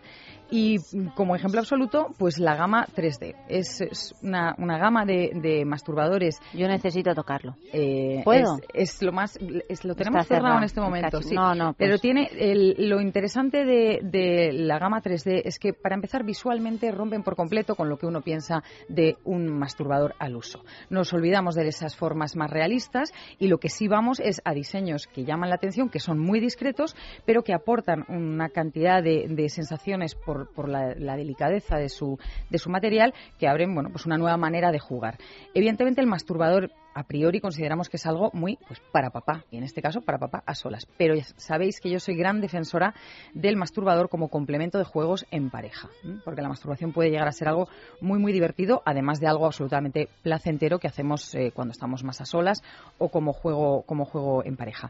Y 0.51 0.77
como 1.15 1.35
ejemplo 1.35 1.59
absoluto, 1.59 2.07
pues 2.17 2.39
la 2.39 2.55
gama 2.55 2.85
3D. 2.95 3.35
Es, 3.49 3.81
es 3.81 4.13
una, 4.21 4.55
una 4.57 4.77
gama 4.77 5.05
de, 5.05 5.31
de 5.41 5.65
masturbadores. 5.65 6.39
Yo 6.53 6.67
necesito 6.67 7.13
tocarlo. 7.15 7.55
Eh, 7.73 8.21
¿Puedo? 8.23 8.57
Es, 8.73 8.95
es 8.95 9.01
lo 9.01 9.11
más. 9.11 9.37
es- 9.69 9.83
lo 9.85 9.95
tenemos 9.95 10.25
cerrado 10.27 10.43
cerrado. 10.45 10.57
en 10.59 10.63
este 10.63 10.81
momento. 10.81 11.21
Sí. 11.21 11.35
no, 11.35 11.55
no, 11.55 11.73
pues- 11.73 11.77
Pero 11.77 11.97
tiene 11.97 12.29
el- 12.37 12.75
lo 12.89 13.01
interesante 13.01 13.65
de, 13.65 13.99
de 14.03 14.51
la 14.53 14.77
gama 14.79 15.01
3D 15.01 15.41
es 15.45 15.57
que 15.59 15.73
para 15.73 15.95
empezar 15.95 16.23
visualmente 16.23 16.91
rompen 16.91 17.23
por 17.23 17.35
completo 17.35 17.75
con 17.75 17.89
lo 17.89 17.97
que 17.97 18.05
uno 18.05 18.21
piensa 18.21 18.63
de 18.87 19.17
un 19.23 19.47
masturbador 19.57 20.13
al 20.19 20.35
uso. 20.35 20.63
Nos 20.89 21.11
olvidamos 21.13 21.55
de 21.55 21.67
esas 21.67 21.95
formas 21.95 22.35
más 22.35 22.51
realistas 22.51 23.11
y 23.39 23.47
lo 23.47 23.57
que 23.57 23.69
sí 23.69 23.87
vamos 23.87 24.19
es 24.19 24.41
a 24.45 24.53
diseños 24.53 25.07
que 25.07 25.25
llaman 25.25 25.49
la 25.49 25.55
atención, 25.55 25.89
que 25.89 25.99
son 25.99 26.19
muy 26.19 26.39
discretos, 26.39 26.95
pero 27.25 27.43
que 27.43 27.53
aportan 27.53 28.05
una 28.09 28.49
cantidad 28.49 29.01
de, 29.01 29.27
de 29.29 29.49
sensaciones 29.49 30.15
por, 30.15 30.34
por 30.53 30.69
la, 30.69 30.93
la 30.95 31.15
delicadeza 31.15 31.77
de 31.77 31.89
su, 31.89 32.19
de 32.49 32.57
su 32.57 32.69
material 32.69 33.13
que 33.39 33.47
abren 33.47 33.73
bueno, 33.73 33.89
pues 33.91 34.05
una 34.05 34.17
nueva 34.17 34.37
manera 34.37 34.71
de 34.71 34.79
jugar. 34.79 35.17
Evidentemente 35.53 36.01
el 36.01 36.07
masturbador 36.07 36.71
a 36.97 37.03
priori 37.03 37.41
consideramos 37.41 37.89
que 37.89 37.97
es 37.97 38.05
algo 38.05 38.31
muy 38.33 38.57
pues 38.67 38.79
para 38.91 39.09
papá 39.09 39.43
y 39.51 39.57
en 39.57 39.63
este 39.63 39.81
caso 39.81 39.99
para 40.01 40.17
papá 40.17 40.41
a 40.45 40.55
solas 40.55 40.87
pero 40.97 41.13
ya 41.13 41.23
sabéis 41.35 41.79
que 41.81 41.89
yo 41.89 41.99
soy 41.99 42.15
gran 42.15 42.39
defensora 42.41 42.95
del 43.33 43.57
masturbador 43.57 44.07
como 44.09 44.29
complemento 44.29 44.77
de 44.77 44.85
juegos 44.85 45.25
en 45.29 45.49
pareja 45.49 45.89
porque 46.23 46.41
la 46.41 46.47
masturbación 46.47 46.93
puede 46.93 47.09
llegar 47.11 47.27
a 47.27 47.33
ser 47.33 47.49
algo 47.49 47.67
muy 47.99 48.17
muy 48.17 48.31
divertido 48.31 48.81
además 48.85 49.19
de 49.19 49.27
algo 49.27 49.45
absolutamente 49.45 50.07
placentero 50.23 50.79
que 50.79 50.87
hacemos 50.87 51.35
eh, 51.35 51.51
cuando 51.53 51.73
estamos 51.73 52.03
más 52.05 52.21
a 52.21 52.25
solas 52.25 52.63
o 52.97 53.09
como 53.09 53.33
juego 53.33 53.83
como 53.83 54.05
juego 54.05 54.43
en 54.45 54.55
pareja 54.55 54.89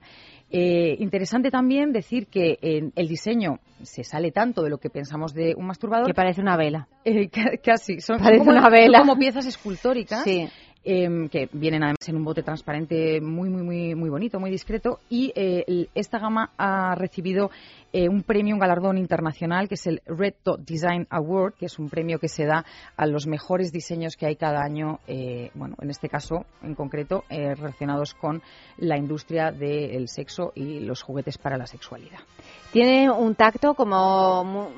Eh, 0.51 0.95
interesante 0.99 1.49
también 1.49 1.91
decir 1.91 2.27
que 2.27 2.59
en 2.61 2.93
el 2.95 3.07
diseño 3.07 3.57
se 3.81 4.03
sale 4.03 4.31
tanto 4.31 4.61
de 4.61 4.69
lo 4.69 4.77
que 4.77 4.91
pensamos 4.91 5.33
de 5.33 5.55
un 5.57 5.65
masturbador 5.65 6.05
Que 6.05 6.13
parece 6.13 6.39
una 6.41 6.55
vela. 6.55 6.87
eh, 7.03 7.29
ca- 7.29 7.57
casi 7.63 7.99
son, 7.99 8.19
Parece 8.19 8.39
como, 8.45 8.51
una 8.51 8.69
vela. 8.69 8.99
son 8.99 9.07
como 9.07 9.19
piezas 9.19 9.45
escultóricas 9.47 10.23
Sí. 10.23 10.47
Em, 10.85 11.27
que 11.29 11.49
vienen 11.51 11.83
además 11.83 12.07
en 12.07 12.15
un 12.15 12.23
bote 12.23 12.43
transparente 12.43 13.19
muy 13.19 13.49
muy 13.49 13.63
muy 13.63 13.95
muy 13.95 14.09
bonito, 14.09 14.39
muy 14.39 14.51
discreto. 14.51 14.99
Y 15.09 15.33
eh, 15.35 15.87
esta 15.95 16.19
gama 16.19 16.51
ha 16.57 16.95
recibido 16.95 17.51
eh, 17.97 18.09
un 18.09 18.23
premio, 18.23 18.55
un 18.55 18.59
galardón 18.59 18.97
internacional 18.97 19.69
que 19.69 19.75
es 19.75 19.87
el 19.87 20.01
Red 20.05 20.33
Dot 20.43 20.59
Design 20.65 21.07
Award, 21.09 21.53
que 21.53 21.67
es 21.67 21.79
un 21.79 21.89
premio 21.89 22.19
que 22.19 22.27
se 22.27 22.45
da 22.45 22.65
a 22.97 23.05
los 23.05 23.25
mejores 23.25 23.71
diseños 23.71 24.17
que 24.17 24.25
hay 24.25 24.35
cada 24.35 24.61
año, 24.61 24.99
eh, 25.07 25.49
bueno, 25.53 25.75
en 25.81 25.89
este 25.89 26.09
caso 26.09 26.45
en 26.61 26.75
concreto 26.75 27.23
eh, 27.29 27.55
relacionados 27.55 28.13
con 28.13 28.41
la 28.77 28.97
industria 28.97 29.51
del 29.51 30.09
sexo 30.09 30.51
y 30.55 30.81
los 30.81 31.01
juguetes 31.01 31.37
para 31.37 31.57
la 31.57 31.67
sexualidad. 31.67 32.19
Tiene 32.73 33.09
un 33.09 33.35
tacto 33.35 33.73
como 33.73 34.43
mu- 34.43 34.69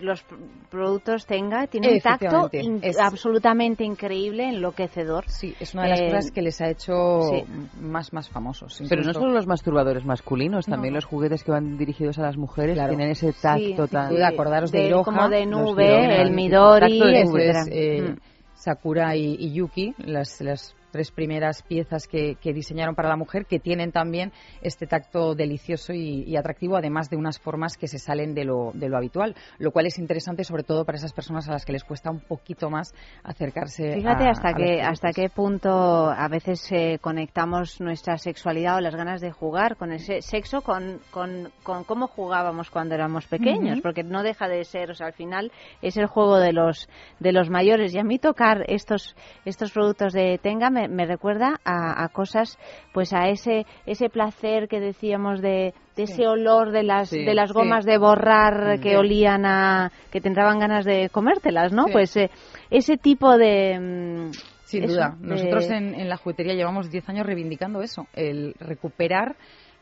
los 0.00 0.24
pr- 0.26 0.38
productos 0.70 1.26
tenga, 1.26 1.66
tiene 1.66 1.92
un 1.92 2.00
tacto 2.00 2.48
in- 2.52 2.80
es- 2.82 2.98
absolutamente 2.98 3.84
increíble, 3.84 4.48
enloquecedor. 4.48 5.28
Sí, 5.28 5.54
es 5.60 5.74
una 5.74 5.82
de 5.82 5.88
las 5.90 6.00
Eh, 6.00 6.06
cosas 6.06 6.30
que 6.30 6.40
les 6.40 6.58
ha 6.62 6.70
hecho 6.70 7.20
sí. 7.30 7.44
más, 7.82 8.12
más 8.14 8.30
famosos. 8.30 8.82
Pero 8.88 9.02
no 9.02 9.12
solo 9.12 9.32
los 9.32 9.46
masturbadores 9.46 10.06
masculinos, 10.06 10.66
No, 10.66 10.72
también 10.76 10.94
no. 10.94 10.96
los 10.98 11.04
juguetes 11.04 11.44
que 11.44 11.50
van 11.50 11.76
dirigidos 11.76 12.18
a 12.18 12.22
las 12.22 12.38
mujeres 12.38 12.61
Claro. 12.74 12.88
tienen 12.90 13.10
ese 13.10 13.32
tacto 13.32 13.86
Sí, 13.86 13.92
tan... 13.92 14.22
Acordaros 14.22 14.70
de, 14.72 14.78
de- 14.80 14.86
Iroha, 14.88 15.04
como 15.04 15.28
de 15.28 15.46
los 15.46 15.60
nube, 15.60 15.84
Iroha, 15.86 16.22
el 16.22 16.30
Midori, 16.30 16.98
tacto 16.98 17.06
de 17.12 17.24
nube, 17.24 17.50
etcétera. 17.50 17.60
es, 17.62 17.68
eh, 17.70 18.02
Mm. 18.10 18.16
Sakura 18.54 19.16
y, 19.16 19.34
y 19.40 19.52
Yuki, 19.52 19.94
las, 19.98 20.40
las 20.40 20.74
tres 20.92 21.10
primeras 21.10 21.62
piezas 21.62 22.06
que, 22.06 22.36
que 22.40 22.52
diseñaron 22.52 22.94
para 22.94 23.08
la 23.08 23.16
mujer, 23.16 23.46
que 23.46 23.58
tienen 23.58 23.90
también 23.90 24.30
este 24.60 24.86
tacto 24.86 25.34
delicioso 25.34 25.92
y, 25.92 26.22
y 26.24 26.36
atractivo, 26.36 26.76
además 26.76 27.10
de 27.10 27.16
unas 27.16 27.40
formas 27.40 27.76
que 27.76 27.88
se 27.88 27.98
salen 27.98 28.34
de 28.34 28.44
lo, 28.44 28.70
de 28.74 28.88
lo 28.88 28.96
habitual, 28.98 29.34
lo 29.58 29.72
cual 29.72 29.86
es 29.86 29.98
interesante 29.98 30.44
sobre 30.44 30.62
todo 30.62 30.84
para 30.84 30.98
esas 30.98 31.12
personas 31.12 31.48
a 31.48 31.52
las 31.52 31.64
que 31.64 31.72
les 31.72 31.82
cuesta 31.82 32.10
un 32.10 32.20
poquito 32.20 32.70
más 32.70 32.94
acercarse 33.24 33.94
Fíjate 33.94 34.24
a- 34.24 34.30
hasta 34.30 34.48
a 34.50 34.52
juguetes. 34.52 34.86
hasta 34.86 35.12
qué 35.12 35.28
punto 35.28 36.10
a 36.10 36.28
veces 36.28 36.70
eh, 36.70 36.98
conectamos 37.00 37.80
nuestra 37.80 38.18
sexualidad 38.18 38.76
o 38.76 38.80
las 38.80 38.94
ganas 38.94 39.20
de 39.20 39.30
jugar 39.32 39.76
con 39.76 39.92
ese 39.92 40.20
sexo 40.22 40.60
con, 40.60 41.00
con, 41.10 41.50
con 41.62 41.84
cómo 41.84 42.06
jugábamos 42.06 42.70
cuando 42.70 42.94
éramos 42.94 43.26
pequeños, 43.26 43.74
Ujú. 43.78 43.82
porque 43.82 44.02
no 44.02 44.22
deja 44.22 44.48
de 44.48 44.64
ser, 44.64 44.90
o 44.90 44.94
sea, 44.94 45.06
al 45.06 45.12
final 45.14 45.50
es 45.80 45.96
el 45.96 46.06
juego 46.06 46.38
de 46.38 46.52
los 46.52 46.88
de 47.20 47.32
los 47.32 47.48
mayores 47.48 47.94
y 47.94 47.98
a 47.98 48.04
mí 48.04 48.18
tocar 48.18 48.64
estos 48.68 49.16
estos 49.44 49.72
productos 49.72 50.12
de 50.12 50.38
Tenga 50.42 50.70
me, 50.70 50.81
me 50.88 51.06
recuerda 51.06 51.60
a, 51.64 52.02
a 52.04 52.08
cosas, 52.08 52.58
pues 52.92 53.12
a 53.12 53.28
ese 53.28 53.66
ese 53.86 54.08
placer 54.08 54.68
que 54.68 54.80
decíamos 54.80 55.40
de, 55.40 55.74
de 55.96 56.02
ese 56.02 56.26
olor 56.26 56.70
de 56.72 56.82
las 56.82 57.08
Sí, 57.10 57.24
de 57.24 57.34
las 57.34 57.50
sí. 57.50 57.54
gomas 57.54 57.84
de 57.84 57.98
borrar 57.98 58.80
que 58.80 58.90
Sí. 58.90 58.96
olían 58.96 59.44
a 59.46 59.90
que 60.10 60.20
te 60.20 60.28
entraban 60.28 60.58
ganas 60.58 60.84
de 60.84 61.08
comértelas, 61.10 61.72
¿no? 61.72 61.84
Sí. 61.86 61.92
Pues 61.92 62.16
eh, 62.16 62.30
ese 62.70 62.96
tipo 62.96 63.36
de 63.36 63.78
mm, 63.78 64.30
Sin 64.64 64.84
eso, 64.84 64.94
duda. 64.94 65.16
de- 65.18 65.26
Nosotros 65.26 65.70
en, 65.70 65.94
en 65.94 66.08
la 66.08 66.16
juguetería 66.16 66.54
llevamos 66.54 66.90
10 66.90 67.08
años 67.08 67.26
reivindicando 67.26 67.82
eso, 67.82 68.06
el 68.14 68.54
recuperar 68.60 69.36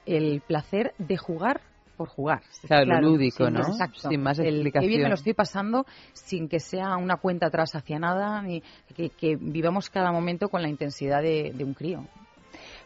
el 0.07 0.40
placer 0.40 0.92
de 0.98 1.16
jugar 1.16 1.61
por 2.01 2.09
jugar. 2.09 2.40
Claro, 2.66 2.86
lo 2.86 3.11
lúdico, 3.11 3.51
¿no? 3.51 3.61
Exacto. 3.61 4.09
Sin 4.09 4.22
más 4.22 4.38
El 4.38 4.44
qué 4.46 4.51
explicación. 4.53 4.88
bien 4.88 5.03
me 5.03 5.09
lo 5.11 5.16
estoy 5.16 5.34
pasando 5.34 5.84
sin 6.14 6.48
que 6.48 6.59
sea 6.59 6.96
una 6.96 7.18
cuenta 7.18 7.48
atrás 7.48 7.74
hacia 7.74 7.98
nada, 7.98 8.40
ni 8.40 8.62
que, 8.96 9.11
que 9.11 9.36
vivamos 9.36 9.90
cada 9.90 10.11
momento 10.11 10.48
con 10.48 10.62
la 10.62 10.70
intensidad 10.70 11.20
de, 11.20 11.53
de 11.55 11.62
un 11.62 11.74
crío. 11.74 12.07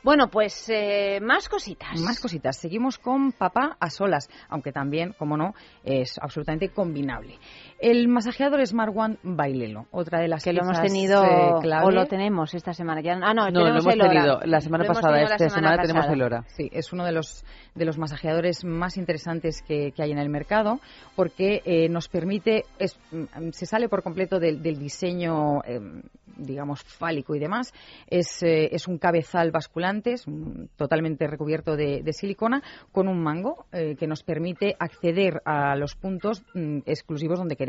Bueno, 0.02 0.28
pues 0.28 0.68
eh, 0.68 1.18
más 1.22 1.48
cositas. 1.48 1.98
Más 2.00 2.20
cositas. 2.20 2.58
Seguimos 2.58 2.98
con 2.98 3.32
papá 3.32 3.76
a 3.80 3.88
solas, 3.88 4.28
aunque 4.48 4.72
también, 4.72 5.14
como 5.16 5.36
no, 5.36 5.54
es 5.82 6.18
absolutamente 6.20 6.70
combinable. 6.70 7.38
El 7.80 8.08
masajeador 8.08 8.64
Smart 8.66 8.92
One 8.96 9.18
Bailelo, 9.22 9.86
otra 9.90 10.20
de 10.20 10.28
las 10.28 10.42
que 10.44 10.52
lo 10.52 10.62
hemos 10.62 10.80
tenido 10.80 11.22
eh, 11.24 11.52
clave. 11.60 11.86
o 11.86 11.90
lo 11.90 12.06
tenemos 12.06 12.54
esta 12.54 12.72
semana. 12.72 13.00
Ya, 13.02 13.18
ah, 13.22 13.34
no, 13.34 13.50
No, 13.50 13.60
lo 13.60 13.64
tenemos 13.66 13.82
hemos 13.84 13.94
el 13.94 14.00
Hora. 14.00 14.10
tenido 14.12 14.40
la 14.44 14.60
semana 14.60 14.84
Lo 14.84 14.88
pasada. 14.88 15.20
Esta 15.22 15.48
semana, 15.50 15.76
tenemos 15.82 15.92
pasada. 16.06 16.14
el 16.14 16.22
hora. 16.22 16.44
Sí, 16.56 16.70
es 16.72 16.92
uno 16.92 17.04
de 17.04 17.12
los, 17.12 17.44
de 17.74 17.84
los 17.84 17.98
masajeadores 17.98 18.64
más 18.64 18.96
interesantes 18.96 19.60
que, 19.60 19.92
que 19.92 20.02
hay 20.02 20.12
en 20.12 20.18
el 20.18 20.28
mercado 20.30 20.80
porque 21.16 21.60
eh, 21.64 21.88
nos 21.88 22.08
permite, 22.08 22.62
es- 22.78 22.98
mm, 23.10 23.50
se 23.50 23.66
sale 23.66 23.88
por 23.88 24.02
completo 24.02 24.38
del, 24.38 24.62
del 24.62 24.78
diseño, 24.78 25.62
eh, 25.66 25.80
digamos, 26.36 26.82
fálico 26.84 27.34
y 27.34 27.38
demás. 27.38 27.72
Es, 28.08 28.42
eh, 28.42 28.70
es 28.72 28.88
un 28.88 28.98
cabezal 28.98 29.50
basculante, 29.50 30.12
es 30.12 30.26
un- 30.26 30.70
totalmente 30.76 31.26
recubierto 31.26 31.76
de, 31.76 32.02
de 32.02 32.12
silicona, 32.12 32.62
con 32.92 33.08
un 33.08 33.22
mango 33.22 33.66
eh, 33.72 33.94
que 33.98 34.06
nos 34.06 34.22
permite 34.22 34.74
acceder 34.78 35.42
a 35.44 35.76
los 35.76 35.96
puntos 35.96 36.42
mm, 36.54 36.78
exclusivos 36.86 37.38
donde 37.38 37.56
queremos. 37.56 37.63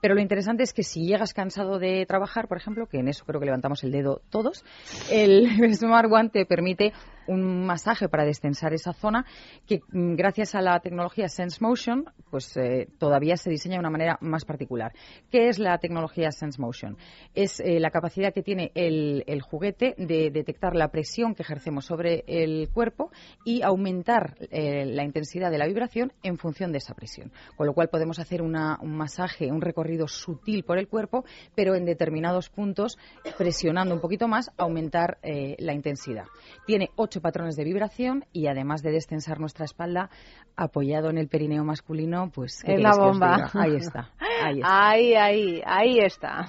Pero 0.00 0.14
lo 0.14 0.20
interesante 0.20 0.62
es 0.62 0.72
que 0.72 0.82
si 0.82 1.06
llegas 1.06 1.34
cansado 1.34 1.78
de 1.78 2.06
trabajar, 2.06 2.48
por 2.48 2.58
ejemplo, 2.58 2.86
que 2.86 2.98
en 2.98 3.08
eso 3.08 3.24
creo 3.24 3.40
que 3.40 3.46
levantamos 3.46 3.84
el 3.84 3.92
dedo 3.92 4.22
todos, 4.30 4.64
el 5.10 5.48
Smart 5.74 6.10
One 6.10 6.30
te 6.30 6.46
permite 6.46 6.92
un 7.28 7.66
masaje 7.66 8.08
para 8.08 8.24
destensar 8.24 8.72
esa 8.72 8.92
zona 8.92 9.24
que 9.66 9.80
mm, 9.90 10.14
gracias 10.14 10.54
a 10.54 10.60
la 10.60 10.78
tecnología 10.80 11.28
Sense 11.28 11.58
Motion 11.60 12.04
pues 12.30 12.56
eh, 12.56 12.88
todavía 12.98 13.36
se 13.36 13.50
diseña 13.50 13.74
de 13.76 13.80
una 13.80 13.90
manera 13.90 14.18
más 14.20 14.44
particular. 14.44 14.92
¿Qué 15.30 15.48
es 15.48 15.58
la 15.58 15.78
tecnología 15.78 16.30
Sense 16.30 16.60
Motion? 16.60 16.96
Es 17.34 17.60
eh, 17.60 17.80
la 17.80 17.90
capacidad 17.90 18.32
que 18.32 18.42
tiene 18.42 18.72
el, 18.74 19.24
juguete 19.42 19.94
de 19.98 20.30
detectar 20.30 20.74
la 20.74 20.88
presión 20.88 21.34
que 21.34 21.42
ejercemos 21.42 21.84
sobre 21.84 22.24
el 22.26 22.68
cuerpo 22.72 23.10
y 23.44 23.62
aumentar 23.62 24.36
eh, 24.50 24.84
la 24.86 25.04
intensidad 25.04 25.50
de 25.50 25.58
la 25.58 25.66
vibración 25.66 26.12
en 26.22 26.36
función 26.38 26.72
de 26.72 26.78
esa 26.78 26.94
presión. 26.94 27.32
Con 27.56 27.66
lo 27.66 27.74
cual 27.74 27.88
podemos 27.88 28.18
hacer 28.18 28.42
una- 28.42 28.78
un 28.80 28.96
masaje, 28.96 29.52
un 29.52 29.60
recorrido 29.60 30.08
sutil 30.08 30.64
por 30.64 30.78
el 30.78 30.88
cuerpo, 30.88 31.24
pero 31.54 31.74
en 31.74 31.84
determinados 31.84 32.48
puntos, 32.50 32.98
presionando 33.38 33.94
un 33.94 34.00
poquito 34.00 34.28
más, 34.28 34.50
aumentar 34.56 35.18
la 35.22 35.72
intensidad. 35.72 36.24
Tiene 36.66 36.90
ocho 36.96 37.15
patrones 37.20 37.56
de 37.56 37.64
vibración 37.64 38.24
y 38.32 38.46
además 38.46 38.82
de 38.82 38.92
destensar 38.92 39.40
nuestra 39.40 39.64
espalda, 39.64 40.10
apoyado 40.56 41.10
en 41.10 41.18
el 41.18 41.28
perineo 41.28 41.64
masculino, 41.64 42.30
pues 42.34 42.62
¿qué 42.64 42.74
Es 42.74 42.80
la 42.80 42.96
bomba. 42.96 43.50
Ahí 43.54 43.76
está. 43.76 44.10
Ahí 44.42 44.58
está. 44.60 44.88
Ahí, 44.88 45.14
ahí, 45.14 45.62
ahí 45.64 45.98
está. 46.00 46.46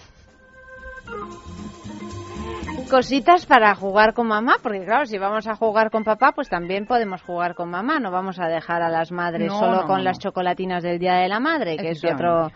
Cositas 2.89 3.45
para 3.45 3.75
jugar 3.75 4.13
con 4.13 4.27
mamá, 4.27 4.55
porque 4.63 4.85
claro, 4.85 5.05
si 5.05 5.17
vamos 5.17 5.45
a 5.47 5.55
jugar 5.55 5.91
con 5.91 6.05
papá, 6.05 6.31
pues 6.33 6.47
también 6.47 6.85
podemos 6.85 7.21
jugar 7.21 7.53
con 7.53 7.69
mamá. 7.69 7.99
No 7.99 8.11
vamos 8.11 8.39
a 8.39 8.47
dejar 8.47 8.81
a 8.81 8.89
las 8.89 9.11
madres 9.11 9.47
No, 9.47 9.59
solo 9.59 9.81
no, 9.81 9.87
con 9.87 9.97
no, 9.97 10.03
las 10.03 10.19
chocolatinas 10.19 10.83
del 10.83 10.97
Día 10.97 11.15
de 11.15 11.27
la 11.27 11.39
Madre, 11.39 11.77
que 11.77 11.89
es 11.89 12.03
otro... 12.03 12.49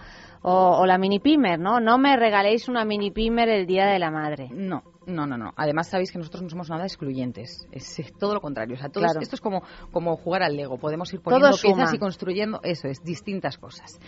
O 0.43 0.87
la 0.87 0.97
mini 0.97 1.19
pimer, 1.19 1.59
¿no? 1.59 1.79
No 1.79 1.99
me 1.99 2.17
regaléis 2.17 2.67
una 2.67 2.83
mini 2.83 3.11
pimer 3.11 3.47
el 3.47 3.67
Día 3.67 3.85
de 3.85 3.99
la 3.99 4.09
Madre. 4.09 4.49
No, 4.51 4.81
no, 5.07 5.25
no, 5.25 5.37
no. 5.37 5.51
Además 5.55 5.89
sabéis 5.89 6.11
que 6.11 6.17
nosotros 6.19 6.43
no 6.43 6.49
somos 6.49 6.69
nada 6.69 6.83
excluyentes. 6.83 7.67
Es, 7.71 7.97
es 7.99 8.13
todo 8.13 8.33
lo 8.35 8.41
contrario. 8.41 8.75
O 8.75 8.77
sea, 8.79 8.89
todo 8.89 9.03
es- 9.03 9.11
Claro. 9.11 9.21
esto 9.23 9.35
es 9.35 9.41
como, 9.41 9.63
como 9.91 10.15
jugar 10.15 10.43
al 10.43 10.55
Lego. 10.55 10.77
Podemos 10.77 11.11
ir 11.13 11.21
poniendo 11.21 11.49
piezas 11.61 11.93
y 11.93 11.97
construyendo, 11.97 12.59
eso 12.63 12.87
es, 12.87 13.03
distintas 13.03 13.57
cosas. 13.57 13.99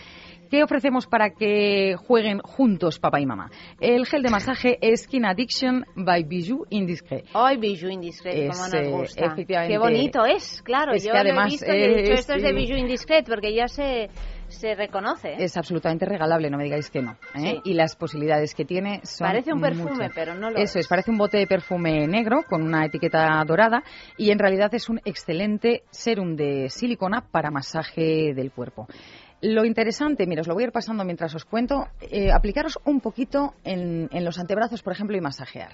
¿Qué 0.50 0.62
ofrecemos 0.62 1.06
para 1.06 1.30
que 1.30 1.96
jueguen 1.96 2.38
juntos 2.40 2.98
papá 3.00 3.20
y 3.20 3.26
mamá? 3.26 3.50
El 3.80 4.06
gel 4.06 4.22
de 4.22 4.30
masaje 4.30 4.78
Skin 4.96 5.24
Addiction 5.24 5.84
by 5.96 6.22
Bijou 6.22 6.64
Indiscret. 6.70 7.24
Ay, 7.34 7.56
Bijou 7.56 7.90
Indiscret, 7.90 8.34
Es, 8.36 8.56
como 8.56 8.68
nos 8.68 8.88
gusta. 9.00 9.24
efectivamente. 9.26 9.72
Qué 9.74 9.78
bonito 9.78 10.24
es, 10.24 10.62
claro. 10.62 10.92
Es 10.92 11.02
yo 11.02 11.08
que 11.12 11.18
lo 11.18 11.18
he 11.18 11.30
además, 11.30 11.50
visto 11.50 11.66
y 11.66 11.70
he 11.82 11.94
dicho, 12.02 12.12
esto 12.12 12.34
es 12.34 12.42
de. 12.42 12.52
Bijou 12.52 12.76
Indiscret, 12.78 13.26
porque 13.26 13.52
ya 13.52 13.66
se, 13.66 14.10
se 14.54 14.74
reconoce. 14.74 15.32
¿eh? 15.32 15.36
Es 15.40 15.56
absolutamente 15.56 16.04
regalable, 16.06 16.50
no 16.50 16.56
me 16.58 16.64
digáis 16.64 16.90
que 16.90 17.02
no. 17.02 17.12
¿eh? 17.34 17.38
Sí. 17.38 17.60
Y 17.64 17.74
las 17.74 17.96
posibilidades 17.96 18.54
que 18.54 18.64
tiene 18.64 19.00
son 19.04 19.26
Parece 19.28 19.52
un 19.52 19.60
perfume, 19.60 19.90
muchas. 19.92 20.12
pero 20.14 20.34
no 20.34 20.50
lo 20.50 20.56
Eso 20.58 20.78
es. 20.78 20.84
es, 20.84 20.88
parece 20.88 21.10
un 21.10 21.18
bote 21.18 21.38
de 21.38 21.46
perfume 21.46 22.06
negro 22.06 22.42
con 22.48 22.62
una 22.62 22.84
etiqueta 22.86 23.42
dorada 23.46 23.82
y 24.16 24.30
en 24.30 24.38
realidad 24.38 24.74
es 24.74 24.88
un 24.88 25.00
excelente 25.04 25.82
serum 25.90 26.36
de 26.36 26.68
silicona 26.70 27.22
para 27.30 27.50
masaje 27.50 28.32
del 28.34 28.50
cuerpo. 28.52 28.86
Lo 29.42 29.64
interesante, 29.66 30.26
mira, 30.26 30.40
os 30.40 30.46
lo 30.48 30.54
voy 30.54 30.62
a 30.62 30.66
ir 30.68 30.72
pasando 30.72 31.04
mientras 31.04 31.34
os 31.34 31.44
cuento, 31.44 31.88
eh, 32.00 32.32
aplicaros 32.32 32.78
un 32.86 33.00
poquito 33.00 33.52
en, 33.62 34.08
en 34.10 34.24
los 34.24 34.38
antebrazos, 34.38 34.82
por 34.82 34.94
ejemplo, 34.94 35.16
y 35.16 35.20
masajear. 35.20 35.72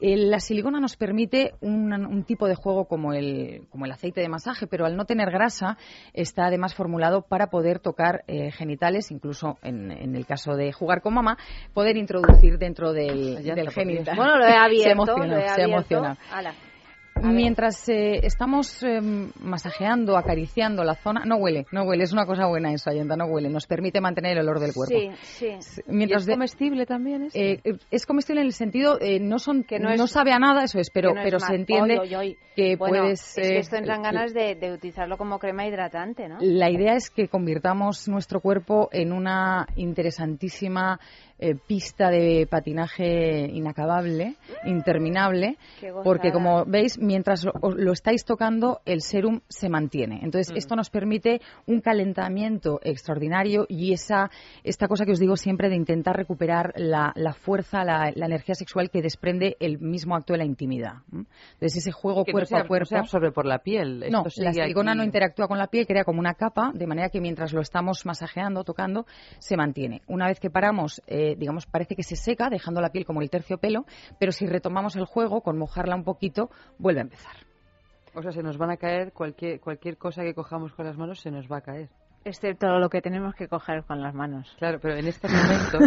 Eh, 0.00 0.16
La 0.16 0.40
silicona 0.40 0.80
nos 0.80 0.96
permite 0.96 1.54
un, 1.60 1.92
un 1.92 2.24
tipo 2.24 2.48
de 2.48 2.54
juego 2.54 2.86
como 2.86 3.12
el, 3.12 3.62
como 3.70 3.84
el 3.86 3.92
aceite 3.92 4.20
de 4.20 4.28
masaje, 4.28 4.66
pero 4.66 4.84
al 4.86 4.96
no 4.96 5.04
tener 5.04 5.30
grasa 5.30 5.78
está 6.12 6.46
además 6.46 6.74
formulado 6.74 7.22
para 7.22 7.48
poder 7.48 7.78
tocar 7.78 8.24
eh, 8.26 8.50
genitales, 8.50 9.10
incluso 9.10 9.58
en, 9.62 9.90
en 9.90 10.14
el 10.16 10.26
caso 10.26 10.56
de 10.56 10.72
jugar 10.72 11.00
con 11.00 11.14
mamá, 11.14 11.38
poder 11.72 11.96
introducir 11.96 12.58
dentro 12.58 12.92
del, 12.92 13.42
del 13.42 13.70
genital. 13.70 14.16
Bueno, 14.16 14.36
lo 14.38 14.44
he 14.46 14.52
abierto. 14.56 14.84
se 14.84 14.90
emociona, 14.92 15.26
lo 15.26 15.36
he 15.40 15.48
se 15.48 15.62
emociona. 15.62 16.18
Ala. 16.32 16.54
Mientras 17.22 17.88
eh, 17.88 18.20
estamos 18.24 18.82
eh, 18.82 19.00
masajeando, 19.40 20.16
acariciando 20.16 20.82
la 20.84 20.94
zona, 20.94 21.22
no 21.24 21.36
huele, 21.36 21.66
no 21.72 21.84
huele, 21.84 22.04
es 22.04 22.12
una 22.12 22.26
cosa 22.26 22.46
buena 22.46 22.72
eso, 22.72 22.90
Ayanta, 22.90 23.16
no 23.16 23.26
huele, 23.26 23.48
nos 23.48 23.66
permite 23.66 24.00
mantener 24.00 24.32
el 24.36 24.40
olor 24.48 24.60
del 24.60 24.72
cuerpo. 24.74 24.94
Sí, 24.98 25.10
sí. 25.22 25.82
Mientras 25.86 26.22
¿Y 26.22 26.24
es 26.24 26.26
de- 26.26 26.32
comestible 26.34 26.86
también 26.86 27.22
es? 27.24 27.34
eh, 27.36 27.60
eh, 27.64 27.72
es 27.90 28.04
comestible 28.06 28.40
en 28.40 28.48
el 28.48 28.52
sentido, 28.52 28.98
eh, 29.00 29.20
no 29.20 29.38
son, 29.38 29.62
Que 29.64 29.78
no 29.78 29.94
no, 29.96 30.04
es- 30.04 30.10
sabe 30.10 30.32
a 30.32 30.38
nada, 30.38 30.64
eso 30.64 30.78
es, 30.78 30.90
pero, 30.90 31.14
no 31.14 31.20
es 31.20 31.24
pero 31.24 31.38
se 31.40 31.54
entiende 31.54 31.98
Oy, 31.98 32.14
oy, 32.14 32.14
oy. 32.30 32.38
que 32.56 32.76
Bueno, 32.76 33.02
puedes. 33.04 33.38
Es 33.38 33.48
que 33.48 33.58
esto 33.58 33.76
entran 33.76 34.02
ganas 34.02 34.34
de, 34.34 34.54
de 34.56 34.72
utilizarlo 34.72 35.16
como 35.16 35.38
crema 35.38 35.66
hidratante, 35.66 36.28
¿no? 36.28 36.38
La 36.40 36.68
idea 36.70 36.94
es 36.94 37.10
que 37.10 37.28
convirtamos 37.28 38.08
nuestro 38.08 38.40
cuerpo 38.40 38.88
en 38.92 39.12
una 39.12 39.66
interesantísima 39.76 40.98
eh, 41.38 41.54
pista 41.54 42.10
de 42.10 42.46
patinaje 42.50 43.48
inacabable, 43.52 44.36
interminable, 44.64 45.56
Qué 45.80 45.90
gozada. 45.90 46.04
porque 46.04 46.32
como 46.32 46.64
veis, 46.64 46.98
mientras 46.98 47.44
lo, 47.44 47.92
estáis 47.92 48.24
tocando, 48.24 48.80
el 48.84 49.00
serum 49.00 49.40
se 49.48 49.68
mantiene. 49.68 50.20
Entonces, 50.22 50.52
Mm. 50.52 50.56
esto 50.56 50.76
nos 50.76 50.90
permite 50.90 51.40
un 51.66 51.80
calentamiento 51.80 52.80
extraordinario 52.82 53.66
y 53.68 53.92
esa 53.92 54.30
esta 54.62 54.88
cosa 54.88 55.04
que 55.04 55.12
os 55.12 55.18
digo 55.18 55.36
siempre 55.36 55.68
de 55.68 55.76
intentar 55.76 56.16
recuperar 56.16 56.72
la, 56.76 57.12
la 57.16 57.32
fuerza, 57.34 57.84
la, 57.84 58.12
la 58.14 58.26
energía 58.26 58.54
sexual 58.54 58.90
que 58.90 59.02
desprende 59.02 59.56
el 59.60 59.78
mismo 59.78 60.14
acto 60.16 60.32
de 60.34 60.38
la 60.38 60.44
intimidad. 60.44 60.94
Entonces, 61.12 61.76
ese 61.78 61.92
juego 61.92 62.24
Que 62.24 62.32
no 62.32 62.36
cuerpo 62.36 62.48
se, 62.48 62.56
a 62.56 62.62
no 62.62 62.68
cuerpo. 62.68 62.86
se 62.86 62.96
absorbe 62.96 63.32
por 63.32 63.46
la 63.46 63.58
piel. 63.58 64.04
No, 64.10 64.24
la 64.36 64.52
silicona 64.52 64.92
aquí. 64.92 64.98
no 64.98 65.04
interactúa 65.04 65.48
con 65.48 65.58
la 65.58 65.66
piel, 65.68 65.86
crea 65.86 66.04
como 66.04 66.20
una 66.20 66.34
capa, 66.34 66.70
de 66.74 66.86
manera 66.86 67.08
que 67.08 67.20
mientras 67.20 67.52
lo 67.52 67.60
estamos 67.60 68.04
masajeando, 68.06 68.64
tocando, 68.64 69.06
se 69.38 69.56
mantiene. 69.56 70.02
Una 70.06 70.26
vez 70.28 70.38
que 70.40 70.50
paramos, 70.50 71.02
eh, 71.06 71.23
digamos, 71.36 71.66
parece 71.66 71.96
que 71.96 72.02
se 72.02 72.16
seca, 72.16 72.50
dejando 72.50 72.80
la 72.80 72.90
piel 72.90 73.04
como 73.04 73.22
el 73.22 73.30
terciopelo, 73.30 73.84
pero 74.18 74.32
si 74.32 74.46
retomamos 74.46 74.96
el 74.96 75.06
juego, 75.06 75.40
con 75.40 75.58
mojarla 75.58 75.96
un 75.96 76.04
poquito, 76.04 76.50
vuelve 76.78 77.00
a 77.00 77.04
empezar. 77.04 77.36
O 78.14 78.22
sea, 78.22 78.30
se 78.30 78.42
nos 78.42 78.58
van 78.58 78.70
a 78.70 78.76
caer 78.76 79.12
cualquier, 79.12 79.60
cualquier 79.60 79.96
cosa 79.96 80.22
que 80.22 80.34
cojamos 80.34 80.72
con 80.72 80.86
las 80.86 80.96
manos, 80.96 81.20
se 81.20 81.30
nos 81.30 81.50
va 81.50 81.58
a 81.58 81.62
caer. 81.62 81.88
Excepto 82.24 82.66
lo 82.78 82.88
que 82.88 83.02
tenemos 83.02 83.34
que 83.34 83.48
coger 83.48 83.84
con 83.84 84.00
las 84.00 84.14
manos. 84.14 84.54
Claro, 84.58 84.78
pero 84.80 84.94
en 84.96 85.06
estos 85.06 85.30
momentos... 85.32 85.82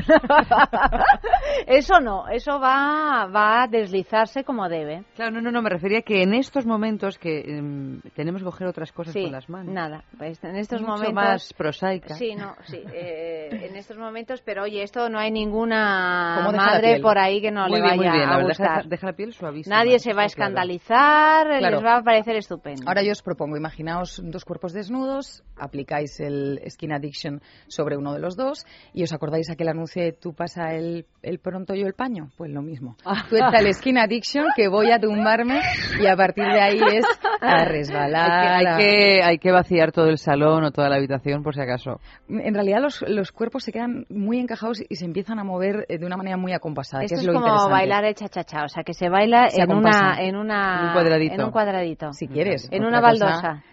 eso 1.65 1.99
no, 1.99 2.27
eso 2.29 2.59
va, 2.59 3.25
va 3.33 3.63
a 3.63 3.67
deslizarse 3.67 4.43
como 4.43 4.69
debe. 4.69 5.03
Claro, 5.15 5.31
no, 5.31 5.41
no, 5.41 5.51
no, 5.51 5.61
me 5.61 5.69
refería 5.69 6.01
que 6.01 6.21
en 6.21 6.33
estos 6.33 6.65
momentos 6.65 7.17
que 7.17 7.39
em, 7.39 8.01
tenemos 8.15 8.41
que 8.41 8.45
coger 8.45 8.67
otras 8.67 8.91
cosas 8.91 9.13
Sí, 9.13 9.23
con 9.23 9.31
las 9.31 9.49
manos. 9.49 9.73
nada. 9.73 10.03
Pues 10.17 10.43
en 10.43 10.55
estos 10.57 10.81
Mucho 10.81 10.91
momentos 10.93 11.13
más 11.13 11.53
prosaica. 11.53 12.15
Sí, 12.15 12.35
no, 12.35 12.55
sí. 12.65 12.81
eh, 12.93 13.49
en 13.69 13.75
estos 13.75 13.97
momentos, 13.97 14.41
pero 14.41 14.63
oye, 14.63 14.83
esto 14.83 15.09
no 15.09 15.19
hay 15.19 15.31
ninguna 15.31 16.35
¿Cómo 16.39 16.51
deja 16.51 16.65
la 16.65 16.71
madre 16.73 16.99
por 17.01 17.17
ahí 17.17 17.41
que 17.41 17.51
no 17.51 17.67
muy 17.67 17.79
le 17.79 17.85
bien, 17.85 17.97
vaya 17.97 18.11
muy 18.11 18.17
bien. 18.17 18.29
La 18.29 18.33
a 18.33 18.37
verdad, 18.37 18.47
gustar. 18.49 18.75
deja, 18.77 18.89
deja 18.89 19.07
la 19.07 19.13
piel 19.13 19.33
suavísima. 19.33 19.75
Nadie 19.75 19.99
se 19.99 20.13
va 20.13 20.23
a 20.23 20.25
escandalizar, 20.25 21.47
Claro. 21.59 21.75
les 21.77 21.85
va 21.85 21.97
a 21.97 22.03
parecer 22.03 22.35
estupendo. 22.35 22.83
Ahora 22.87 23.01
yo 23.03 23.11
os 23.11 23.21
propongo, 23.23 23.57
imaginaos 23.57 24.21
dos 24.23 24.45
cuerpos 24.45 24.73
desnudos, 24.73 25.43
aplicáis 25.57 26.19
el 26.27 26.61
Skin 26.69 26.93
Addiction 26.93 27.41
sobre 27.67 27.97
uno 27.97 28.13
de 28.13 28.19
los 28.19 28.35
dos 28.35 28.65
y 28.93 29.03
os 29.03 29.11
acordáis 29.13 29.49
aquel 29.49 29.69
anuncio 29.69 30.03
de 30.03 30.11
tú 30.11 30.33
pasa 30.33 30.73
el, 30.73 31.05
el 31.23 31.39
pronto 31.39 31.73
yo 31.73 31.87
el 31.87 31.93
paño, 31.93 32.29
pues 32.37 32.51
lo 32.51 32.61
mismo. 32.61 32.95
Tú 33.29 33.35
echa 33.37 33.57
el 33.59 33.73
Skin 33.73 33.97
Addiction 33.97 34.45
que 34.55 34.67
voy 34.67 34.91
a 34.91 34.99
tumbarme 34.99 35.61
y 36.01 36.05
a 36.05 36.15
partir 36.15 36.43
de 36.45 36.61
ahí 36.61 36.79
es 36.93 37.05
a 37.41 37.65
resbalar. 37.65 38.31
Hay 38.31 38.63
que, 38.65 38.69
hay, 38.69 38.77
que, 38.77 39.23
hay 39.23 39.37
que 39.39 39.51
vaciar 39.51 39.91
todo 39.91 40.07
el 40.07 40.17
salón 40.17 40.63
o 40.63 40.71
toda 40.71 40.89
la 40.89 40.97
habitación 40.97 41.43
por 41.43 41.55
si 41.55 41.61
acaso. 41.61 41.99
En 42.29 42.53
realidad 42.53 42.79
los, 42.81 43.01
los 43.07 43.31
cuerpos 43.31 43.63
se 43.63 43.71
quedan 43.71 44.05
muy 44.09 44.39
encajados 44.39 44.81
y 44.87 44.95
se 44.95 45.05
empiezan 45.05 45.39
a 45.39 45.43
mover 45.43 45.85
eh, 45.89 45.97
de 45.97 46.05
una 46.05 46.17
manera 46.17 46.37
muy 46.37 46.53
acompasada, 46.53 47.03
Esto 47.03 47.15
que 47.15 47.21
es, 47.21 47.27
es, 47.27 47.33
lo 47.33 47.39
como 47.39 47.69
bailar 47.69 48.05
el 48.05 48.15
cha-cha-cha, 48.15 48.65
o 48.65 48.67
sea, 48.69 48.83
que 48.83 48.93
se 48.93 49.09
baila 49.09 49.49
Se 49.49 49.61
en 49.61 49.71
una, 49.71 50.17
en 50.21 50.35
una 50.35 50.79
En 50.81 50.85
un 50.87 50.93
cuadradito. 50.93 51.33
en 51.35 51.41
un 51.43 51.51
cuadradito. 51.51 52.13
Si 52.13 52.27
quieres. 52.27 52.67
En 52.71 52.83
una 52.85 53.01
cosa- 53.01 53.25
baldosa. 53.25 53.63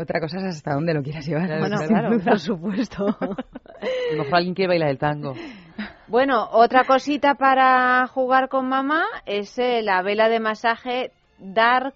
Otra 0.00 0.20
cosa 0.20 0.38
es 0.38 0.44
hasta 0.56 0.74
dónde 0.74 0.94
lo 0.94 1.02
quieras 1.02 1.26
llevar. 1.26 1.58
Bueno, 1.58 1.76
claro, 1.86 2.18
por 2.24 2.38
supuesto. 2.38 3.06
A 3.06 3.26
lo 4.12 4.18
mejor 4.22 4.34
alguien 4.36 4.54
quiere 4.54 4.68
bailar 4.68 4.90
el 4.90 4.98
tango. 4.98 5.34
Bueno, 6.06 6.48
otra 6.52 6.84
cosita 6.84 7.34
para 7.34 8.06
jugar 8.08 8.48
con 8.48 8.68
mamá 8.68 9.04
es 9.26 9.58
eh, 9.58 9.82
la 9.82 10.02
vela 10.02 10.28
de 10.28 10.40
masaje 10.40 11.12
Dark 11.38 11.94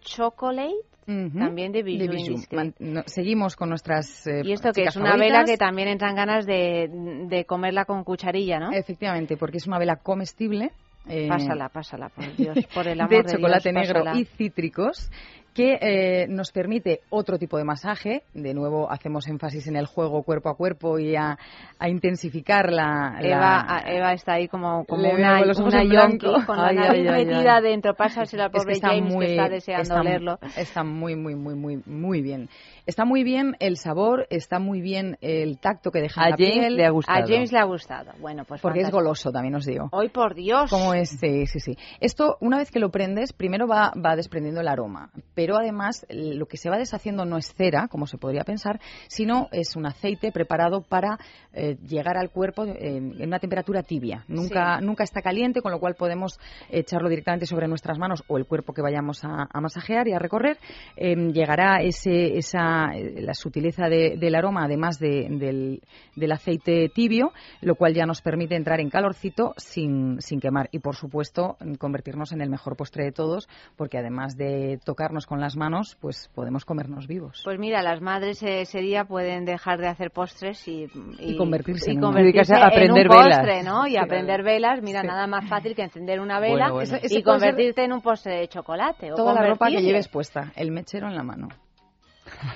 Chocolate, 0.00 0.74
también 1.06 1.72
de 1.72 1.82
Bijou 1.82 2.00
De 2.06 2.08
Bijou. 2.08 2.26
Indiscreet. 2.30 2.64
Man- 2.64 2.74
no, 2.78 3.02
seguimos 3.06 3.56
con 3.56 3.68
nuestras 3.68 4.26
eh, 4.26 4.42
Y 4.44 4.52
esto 4.52 4.72
que 4.72 4.84
es 4.84 4.96
una 4.96 5.16
vela 5.16 5.44
que 5.44 5.56
también 5.56 5.88
entran 5.88 6.14
ganas 6.16 6.46
de, 6.46 6.88
de 7.28 7.44
comerla 7.44 7.84
con 7.84 8.02
cucharilla, 8.04 8.58
¿no? 8.58 8.72
Efectivamente, 8.72 9.36
porque 9.36 9.58
es 9.58 9.66
una 9.66 9.78
vela 9.78 9.96
comestible. 9.96 10.70
eh, 11.08 11.28
Pásala, 11.28 11.68
pásala, 11.68 12.08
por 12.08 12.34
Dios, 12.36 12.58
por 12.74 12.86
el 12.88 13.00
amor 13.00 13.10
de 13.10 13.22
de, 13.22 13.32
chocolate 13.36 13.70
Dios, 13.70 13.82
negro 13.82 14.04
pásala. 14.04 14.20
y 14.20 14.24
cítricos 14.24 15.10
que 15.54 15.78
eh, 15.80 16.26
nos 16.28 16.50
permite 16.50 17.00
otro 17.10 17.38
tipo 17.38 17.58
de 17.58 17.64
masaje. 17.64 18.22
De 18.32 18.54
nuevo, 18.54 18.90
hacemos 18.90 19.26
énfasis 19.28 19.66
en 19.66 19.76
el 19.76 19.86
juego 19.86 20.22
cuerpo 20.22 20.48
a 20.48 20.56
cuerpo 20.56 20.98
y 20.98 21.14
a, 21.14 21.38
a 21.78 21.88
intensificar 21.88 22.72
la... 22.72 23.18
Eva, 23.20 23.60
a- 23.68 23.90
Eva 23.92 24.12
está 24.12 24.34
ahí 24.34 24.48
como, 24.48 24.84
como 24.86 25.10
una, 25.10 25.42
una 25.42 25.84
yonki 25.84 26.26
con 26.46 26.56
la 26.56 26.72
nariz 26.72 27.08
ay, 27.08 27.24
metida 27.26 27.56
ay. 27.56 27.62
dentro. 27.62 27.94
Pásasela 27.94 28.44
al 28.44 28.50
Es 28.50 28.52
que 28.52 28.58
pobre 28.58 28.80
James 28.80 29.12
muy- 29.14 29.26
que 29.26 29.32
está 29.32 29.48
deseando 29.48 29.82
está- 29.82 30.00
olerlo. 30.00 30.38
Está 30.56 30.84
muy, 30.84 31.16
muy, 31.16 31.34
muy, 31.34 31.54
muy, 31.54 31.82
muy 31.86 32.22
bien. 32.22 32.48
Está 32.86 33.04
muy 33.04 33.22
bien 33.22 33.56
el 33.60 33.76
sabor, 33.76 34.26
está 34.30 34.58
muy 34.58 34.80
bien 34.80 35.16
el 35.20 35.58
tacto 35.58 35.90
que 35.90 36.00
deja 36.00 36.22
en 36.22 36.26
A 36.26 36.30
la 36.30 36.36
James 36.36 36.58
piel. 36.58 36.76
le 36.76 36.84
ha 36.84 36.90
gustado. 36.90 37.18
A 37.18 37.26
James 37.26 37.52
le 37.52 37.58
ha 37.58 37.64
gustado. 37.64 38.12
Bueno, 38.20 38.44
pues 38.44 38.60
Porque 38.60 38.80
es 38.80 38.90
goloso, 38.90 39.30
también 39.30 39.54
os 39.54 39.64
digo. 39.64 39.88
¡Ay, 39.92 40.08
por 40.08 40.34
Dios! 40.34 40.70
Como 40.70 40.94
es, 40.94 41.10
sí, 41.10 41.46
sí, 41.46 41.60
sí. 41.60 41.76
Esto, 42.00 42.36
una 42.40 42.58
vez 42.58 42.70
que 42.70 42.80
lo 42.80 42.90
prendes, 42.90 43.32
primero 43.32 43.66
va, 43.66 43.92
va 43.94 44.16
desprendiendo 44.16 44.60
el 44.60 44.68
aroma, 44.68 45.10
pero 45.34 45.56
además 45.56 46.04
lo 46.10 46.46
que 46.46 46.56
se 46.56 46.70
va 46.70 46.76
deshaciendo 46.78 47.24
no 47.24 47.38
es 47.38 47.54
cera, 47.54 47.88
como 47.88 48.06
se 48.06 48.18
podría 48.18 48.42
pensar, 48.44 48.80
sino 49.08 49.48
es 49.52 49.76
un 49.76 49.86
aceite 49.86 50.32
preparado 50.32 50.82
para 50.82 51.18
eh, 51.52 51.76
llegar 51.86 52.16
al 52.16 52.30
cuerpo 52.30 52.64
eh, 52.64 52.96
en 52.96 53.26
una 53.26 53.38
temperatura 53.38 53.82
tibia. 53.82 54.24
Nunca, 54.28 54.80
nunca 54.80 55.04
está 55.04 55.22
caliente, 55.22 55.62
con 55.62 55.70
lo 55.72 55.78
cual 55.78 55.94
podemos 55.94 56.40
echarlo 56.70 57.08
directamente 57.08 57.46
sobre 57.46 57.68
nuestras 57.68 57.98
manos 57.98 58.24
o 58.26 58.38
el 58.38 58.46
cuerpo 58.46 58.72
que 58.72 58.82
vayamos 58.82 59.24
a, 59.24 59.46
a 59.52 59.60
masajear 59.60 60.08
y 60.08 60.12
a 60.12 60.18
recorrer. 60.18 60.58
Eh, 60.96 61.14
llegará 61.32 61.82
ese, 61.82 62.36
esa, 62.36 62.71
eh, 62.94 63.20
la 63.22 63.34
sutileza 63.34 63.88
de- 63.88 64.16
del 64.18 64.34
aroma, 64.34 64.64
además 64.64 64.98
de- 64.98 65.26
del, 65.30 65.80
del 66.16 66.32
aceite 66.32 66.88
tibio, 66.94 67.32
lo 67.60 67.74
cual 67.74 67.94
ya 67.94 68.06
nos 68.06 68.20
permite 68.22 68.56
entrar 68.56 68.80
en 68.80 68.90
calorcito 68.90 69.54
sin, 69.56 70.20
sin 70.20 70.40
quemar 70.40 70.68
y, 70.72 70.78
por 70.80 70.96
supuesto, 70.96 71.56
convertirnos 71.78 72.32
en 72.32 72.40
el 72.40 72.50
mejor 72.50 72.76
postre 72.76 73.04
de 73.04 73.12
todos, 73.12 73.48
porque 73.76 73.98
además 73.98 74.36
de 74.36 74.78
tocarnos 74.84 75.26
con 75.26 75.40
las 75.40 75.56
manos, 75.56 75.96
pues 76.00 76.30
podemos 76.34 76.64
comernos 76.64 77.06
vivos. 77.06 77.40
Pues 77.44 77.58
mira, 77.58 77.82
las 77.82 78.00
madres 78.00 78.42
ese 78.42 78.80
día 78.80 79.04
pueden 79.04 79.44
dejar 79.44 79.78
de 79.80 79.88
hacer 79.88 80.10
postres 80.10 80.66
y, 80.68 80.86
Y 81.18 81.36
convertirse 81.36 81.90
y 81.90 81.94
en 81.94 82.00
convertirse 82.00 82.54
a 82.54 82.66
aprender 82.66 83.06
en 83.06 83.10
un 83.12 83.16
postre, 83.16 83.46
velas. 83.46 83.64
¿no? 83.64 83.86
Y 83.86 83.90
Sí, 83.92 83.96
aprender 83.96 84.42
velas, 84.42 84.82
mira, 84.82 85.00
Sí. 85.02 85.06
nada 85.06 85.26
más 85.26 85.48
fácil 85.48 85.74
que 85.74 85.82
encender 85.82 86.20
una 86.20 86.40
vela 86.40 86.70
Bueno, 86.70 86.90
bueno. 86.92 86.98
Y 87.10 87.22
convertirte 87.22 87.84
en 87.84 87.92
un 87.92 88.00
postre 88.00 88.34
de 88.38 88.48
chocolate. 88.48 89.12
o 89.12 89.14
Toda 89.16 89.34
la 89.34 89.46
ropa 89.48 89.68
que 89.68 89.80
lleves 89.82 90.08
puesta, 90.08 90.52
el 90.56 90.70
mechero 90.70 91.08
en 91.08 91.14
la 91.14 91.22
mano. 91.22 91.48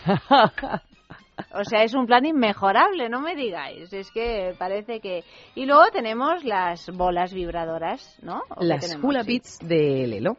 O 1.53 1.65
sea, 1.65 1.83
es 1.83 1.95
un 1.95 2.07
plan 2.07 2.25
inmejorable, 2.25 3.09
no 3.09 3.21
me 3.21 3.35
digáis. 3.35 3.93
Es 3.93 4.11
que 4.11 4.55
parece 4.59 5.01
que... 5.01 5.23
Y 5.55 5.67
luego 5.67 5.85
tenemos 5.93 6.45
las 6.45 6.89
bolas 6.91 7.33
vibradoras, 7.33 8.19
¿no? 8.23 8.43
¿O 8.49 8.61
qué 8.61 8.67
Las 8.67 8.81
tenemos? 8.87 9.05
Hula 9.05 9.23
Sí. 9.23 9.33
Beats 9.33 9.59
de 9.61 10.07
Lelo. 10.07 10.37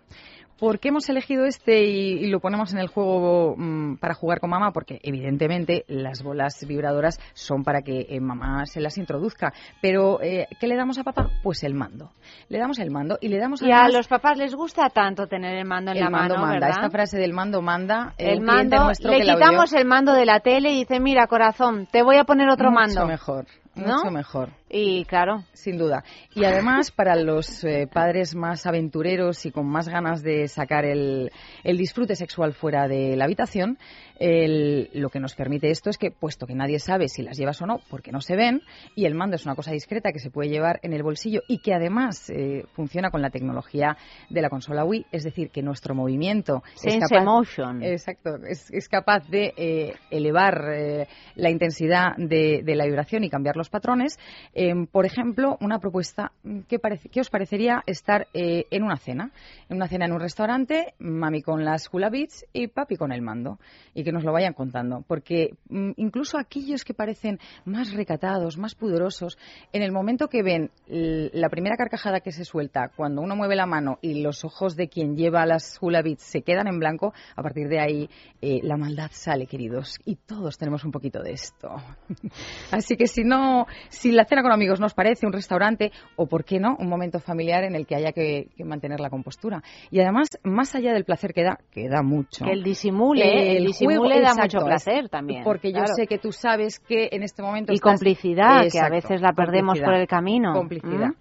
¿Por 0.59 0.79
qué 0.79 0.89
hemos 0.89 1.07
elegido 1.09 1.45
este 1.45 1.83
y, 1.83 2.25
y 2.25 2.29
lo 2.29 2.39
ponemos 2.39 2.73
en 2.73 2.79
el 2.79 2.87
juego 2.87 3.55
mm, 3.57 3.97
para 3.97 4.13
jugar 4.13 4.39
con 4.39 4.49
mamá? 4.49 4.71
Porque 4.71 4.99
evidentemente 5.03 5.85
las 5.87 6.23
bolas 6.23 6.65
vibradoras 6.67 7.19
son 7.33 7.63
para 7.63 7.81
que 7.81 8.07
eh, 8.09 8.19
mamá 8.19 8.65
se 8.65 8.81
las 8.81 8.97
introduzca. 8.97 9.53
Pero 9.81 10.21
eh, 10.21 10.47
¿qué 10.59 10.67
le 10.67 10.75
damos 10.75 10.97
a 10.97 11.03
papá? 11.03 11.29
Pues 11.43 11.63
el 11.63 11.73
mando. 11.73 12.11
Le 12.49 12.57
damos 12.59 12.79
el 12.79 12.91
mando 12.91 13.17
y 13.21 13.27
le 13.27 13.39
damos 13.39 13.61
Y 13.61 13.71
a 13.71 13.87
los 13.89 14.07
papás 14.07 14.37
les 14.37 14.55
gusta 14.55 14.89
tanto 14.89 15.27
tener 15.27 15.57
el 15.57 15.65
mando 15.65 15.91
en 15.91 15.97
el 15.97 16.03
la 16.03 16.09
mando 16.09 16.35
mano, 16.35 16.47
manda. 16.47 16.67
¿verdad? 16.67 16.83
Esta 16.83 16.89
frase 16.89 17.17
del 17.17 17.33
mando 17.33 17.61
manda. 17.61 18.13
el 18.17 18.39
cliente 18.39 18.77
mando, 18.77 18.93
le 19.09 19.17
que 19.17 19.23
quitamos 19.23 19.73
el 19.73 19.85
mando 19.85 20.13
de 20.13 20.25
la 20.25 20.39
tele 20.39 20.71
y 20.71 20.79
dice, 20.79 20.99
mira, 20.99 21.27
corazón, 21.27 21.87
te 21.91 22.03
voy 22.03 22.17
a 22.17 22.23
poner 22.23 22.49
otro 22.49 22.71
mucho 22.71 22.79
mando. 22.79 23.05
mejor. 23.07 23.45
¿No? 23.77 23.97
Mucho 23.97 24.11
mejor. 24.11 24.49
Y 24.69 25.05
claro, 25.05 25.43
Sin 25.53 25.77
duda. 25.77 26.03
Y 26.33 26.45
además, 26.45 26.91
para 26.91 27.15
los 27.15 27.63
eh, 27.63 27.87
padres 27.91 28.35
más 28.35 28.65
aventureros 28.65 29.45
y 29.45 29.51
con 29.51 29.65
más 29.67 29.87
ganas 29.87 30.23
de 30.23 30.47
sacar 30.47 30.85
el, 30.85 31.31
el 31.63 31.77
disfrute 31.77 32.15
sexual 32.15 32.53
fuera 32.53 32.87
de 32.87 33.15
la 33.15 33.25
habitación, 33.25 33.77
el- 34.19 34.89
lo 34.93 35.09
que 35.09 35.19
nos 35.19 35.35
permite 35.35 35.69
esto 35.69 35.89
es 35.89 35.97
que, 35.97 36.11
puesto 36.11 36.45
que 36.47 36.55
nadie 36.55 36.79
sabe 36.79 37.07
si 37.07 37.21
las 37.23 37.37
llevas 37.37 37.61
o 37.61 37.65
no, 37.65 37.79
porque 37.89 38.11
no 38.11 38.21
se 38.21 38.35
ven, 38.35 38.61
y 38.95 39.05
el 39.05 39.15
mando 39.15 39.35
es 39.35 39.45
una 39.45 39.55
cosa 39.55 39.71
discreta 39.71 40.11
que 40.11 40.19
se 40.19 40.29
puede 40.31 40.49
llevar 40.49 40.79
en 40.83 40.93
el 40.93 41.03
bolsillo 41.03 41.41
y 41.47 41.59
que 41.59 41.73
además 41.73 42.29
eh, 42.29 42.63
funciona 42.73 43.09
con 43.11 43.21
la 43.21 43.29
tecnología 43.29 43.97
de 44.29 44.41
la 44.41 44.49
consola 44.49 44.83
Wii, 44.85 45.05
es 45.11 45.23
decir, 45.23 45.49
que 45.49 45.61
nuestro 45.61 45.95
movimiento 45.95 46.63
es 46.83 46.97
capaz, 46.97 47.23
Motion. 47.23 47.83
Exacto, 47.83 48.35
es, 48.47 48.69
es 48.71 48.87
capaz 48.89 49.27
de 49.29 49.53
eh, 49.57 49.93
elevar 50.11 50.65
eh, 50.73 51.07
la 51.35 51.49
intensidad 51.49 52.15
de, 52.17 52.61
de 52.63 52.75
la 52.75 52.85
vibración 52.85 53.23
y 53.23 53.29
cambiar 53.29 53.55
los 53.55 53.69
patrones. 53.69 54.17
Eh, 54.53 54.73
por 54.91 55.05
ejemplo, 55.05 55.57
una 55.61 55.79
propuesta, 55.79 56.31
mm, 56.43 56.61
¿qué, 56.67 56.79
parece, 56.79 57.09
qué 57.09 57.21
os 57.21 57.29
parecería 57.29 57.83
estar 57.85 58.27
eh, 58.33 58.65
en 58.71 58.83
una 58.83 58.97
cena? 58.97 59.31
En 59.69 59.77
una 59.77 59.87
cena 59.87 60.05
en 60.05 60.13
un 60.13 60.19
restaurante, 60.19 60.93
mami 60.99 61.41
con 61.41 61.63
las 61.65 61.89
hula 61.91 62.09
beats 62.09 62.45
y 62.53 62.67
papi 62.67 62.95
con 62.95 63.11
el 63.11 63.21
mando. 63.21 63.59
Y 63.93 64.03
que 64.07 64.13
nos 64.13 64.23
lo 64.23 64.31
vayan 64.31 64.53
contando. 64.53 65.03
Porque 65.05 65.49
mm, 65.67 65.91
incluso 65.97 66.37
aquellos 66.37 66.85
que 66.85 66.93
parecen 66.93 67.39
más 67.65 67.91
recatados, 67.91 68.57
más 68.57 68.73
pudorosos, 68.73 69.37
en 69.73 69.81
el 69.81 69.91
momento 69.91 70.29
que 70.29 70.43
ven 70.43 70.71
la 70.87 71.49
primera 71.49 71.75
carcajada 71.75 72.21
que 72.21 72.31
se 72.31 72.45
suelta, 72.45 72.89
cuando 72.95 73.21
uno 73.21 73.35
mueve 73.35 73.57
la 73.57 73.65
mano 73.65 73.99
y 74.01 74.21
los 74.21 74.45
ojos 74.45 74.77
de 74.77 74.87
quien 74.87 75.17
lleva 75.17 75.45
las 75.45 75.77
hula 75.81 76.01
beats 76.01 76.23
se 76.23 76.41
quedan 76.41 76.67
en 76.67 76.79
blanco, 76.79 77.13
a 77.35 77.43
partir 77.43 77.67
de 77.67 77.81
ahí 77.81 78.09
eh, 78.41 78.61
la 78.63 78.77
maldad 78.77 79.09
sale, 79.11 79.45
queridos. 79.45 79.99
Y 80.05 80.15
todos 80.15 80.57
tenemos 80.57 80.85
un 80.85 80.91
poquito 80.91 81.21
de 81.21 81.31
esto. 81.31 81.69
Así 82.71 82.95
que 82.95 83.07
si 83.07 83.25
no, 83.25 83.67
si 83.89 84.13
la 84.13 84.23
cena 84.23 84.41
con 84.41 84.53
amigos 84.53 84.79
nos 84.79 84.93
parece 84.93 85.25
un 85.25 85.33
restaurante, 85.33 85.91
o 86.15 86.27
por 86.27 86.45
qué 86.45 86.61
no, 86.61 86.77
un 86.79 86.87
momento 86.87 87.19
familiar 87.19 87.65
en 87.65 87.75
el 87.75 87.85
que 87.85 87.95
haya 87.95 88.13
que, 88.13 88.47
que 88.55 88.63
mantener 88.63 89.01
la 89.01 89.09
compostura. 89.09 89.61
Y 89.91 89.99
además, 89.99 90.29
más 90.43 90.75
allá 90.75 90.93
del 90.93 91.03
placer 91.03 91.33
que 91.33 91.43
da, 91.43 91.59
que 91.71 91.89
da 91.89 92.03
mucho. 92.03 92.45
que 92.45 92.51
el 92.51 92.63
disimule, 92.63 93.57
el, 93.57 93.65
disimule 93.65 93.96
juego, 93.99 94.13
da 94.21 94.29
exacto, 94.31 94.57
mucho 94.57 94.65
placer 94.65 95.09
también. 95.09 95.43
Porque 95.43 95.71
yo 95.71 95.85
sé 95.87 96.07
que 96.07 96.17
tú 96.17 96.31
sabes 96.31 96.79
que 96.79 97.09
en 97.11 97.23
este 97.23 97.41
momento 97.41 97.71
Y 97.71 97.75
estás- 97.75 97.91
complicidad, 97.93 98.61
que 98.71 98.79
a 98.79 98.89
veces 98.89 99.21
la 99.21 99.33
perdemos 99.33 99.79
por 99.79 99.93
el 99.93 100.07
camino. 100.07 100.53
Complicidad. 100.53 101.09
¿Mm? 101.09 101.15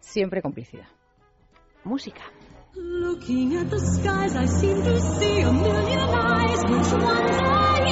Siempre 0.00 0.40
complicidad. 0.42 0.86
Música. 1.84 2.22
Looking 2.74 3.56
at 3.56 3.66
the 3.70 3.78
skies, 3.80 4.36
I 4.36 4.46
seem 4.46 4.82
to 4.82 5.00
see 5.00 5.40
a 5.42 5.50
million 5.52 6.08
eyes. 6.14 6.62
Which 6.64 6.92
ones 7.02 7.38
are 7.42 7.88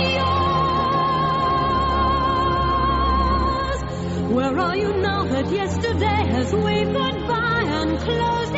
yours? 2.96 4.34
Where 4.34 4.58
are 4.60 4.76
you 4.76 4.92
now 5.00 5.24
that 5.24 5.50
yesterday 5.50 6.30
has 6.32 6.52
waved 6.54 6.92
goodbye 6.92 7.64
and 7.80 7.98
closed 7.98 8.54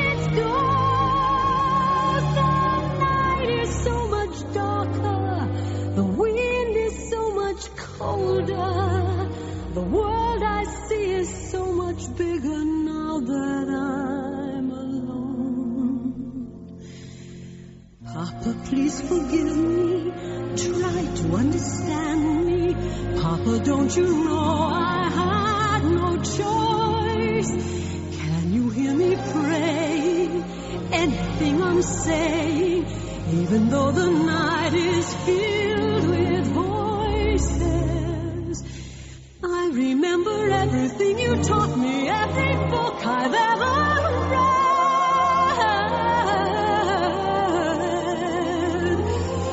colder. 7.99 9.29
The 9.75 9.83
world 9.83 10.43
I 10.43 10.65
see 10.87 11.11
is 11.23 11.51
so 11.51 11.73
much 11.73 12.03
bigger 12.17 12.65
now 12.65 13.21
that 13.21 13.67
I'm 13.69 14.71
alone. 14.71 16.13
Papa, 18.07 18.55
please 18.67 19.01
forgive 19.01 19.57
me. 19.57 20.13
Try 20.67 21.01
to 21.21 21.27
understand 21.43 22.47
me. 22.47 22.75
Papa, 23.21 23.59
don't 23.65 23.97
you 23.97 24.25
know 24.25 24.71
I 24.73 25.11
had 25.21 25.83
no 26.01 26.09
choice? 26.39 27.51
Can 28.21 28.53
you 28.53 28.71
hear 28.71 28.95
me 28.95 29.17
pray? 29.33 30.29
Anything 30.93 31.63
I'm 31.63 31.83
saying, 31.83 32.87
even 33.41 33.69
though 33.69 33.91
the 33.91 34.11
night 34.11 34.75
is 34.75 35.15
filled 35.27 35.98
voices. 37.39 38.64
I 39.43 39.70
remember 39.72 40.51
everything 40.51 41.18
you 41.18 41.43
taught 41.43 41.76
me, 41.78 42.09
every 42.09 42.55
book 42.70 43.07
I've 43.07 43.34
ever 43.34 43.74
read. 44.30 44.59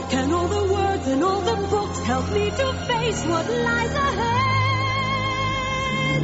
Can 0.10 0.32
all 0.32 0.48
the 0.48 0.74
words 0.74 1.08
and 1.08 1.24
all 1.24 1.42
the 1.42 1.68
books 1.68 2.00
help 2.04 2.32
me 2.32 2.50
to 2.50 2.74
face 2.90 3.26
what 3.26 3.50
lies 3.50 3.92
ahead? 3.92 4.44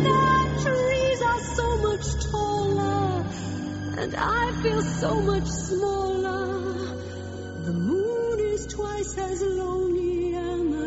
The 0.07 0.63
trees 0.63 1.21
are 1.21 1.43
so 1.55 1.77
much 1.77 2.05
taller, 2.31 3.25
and 3.99 4.15
I 4.15 4.51
feel 4.63 4.81
so 4.81 5.21
much 5.21 5.47
smaller. 5.47 6.95
The 7.65 7.73
moon 7.73 8.39
is 8.39 8.65
twice 8.67 9.17
as 9.17 9.41
lonely 9.41 10.00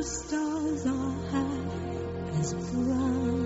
stars 0.05 0.87
are 0.87 1.13
half 1.33 2.39
as 2.39 2.53
bright. 2.55 3.44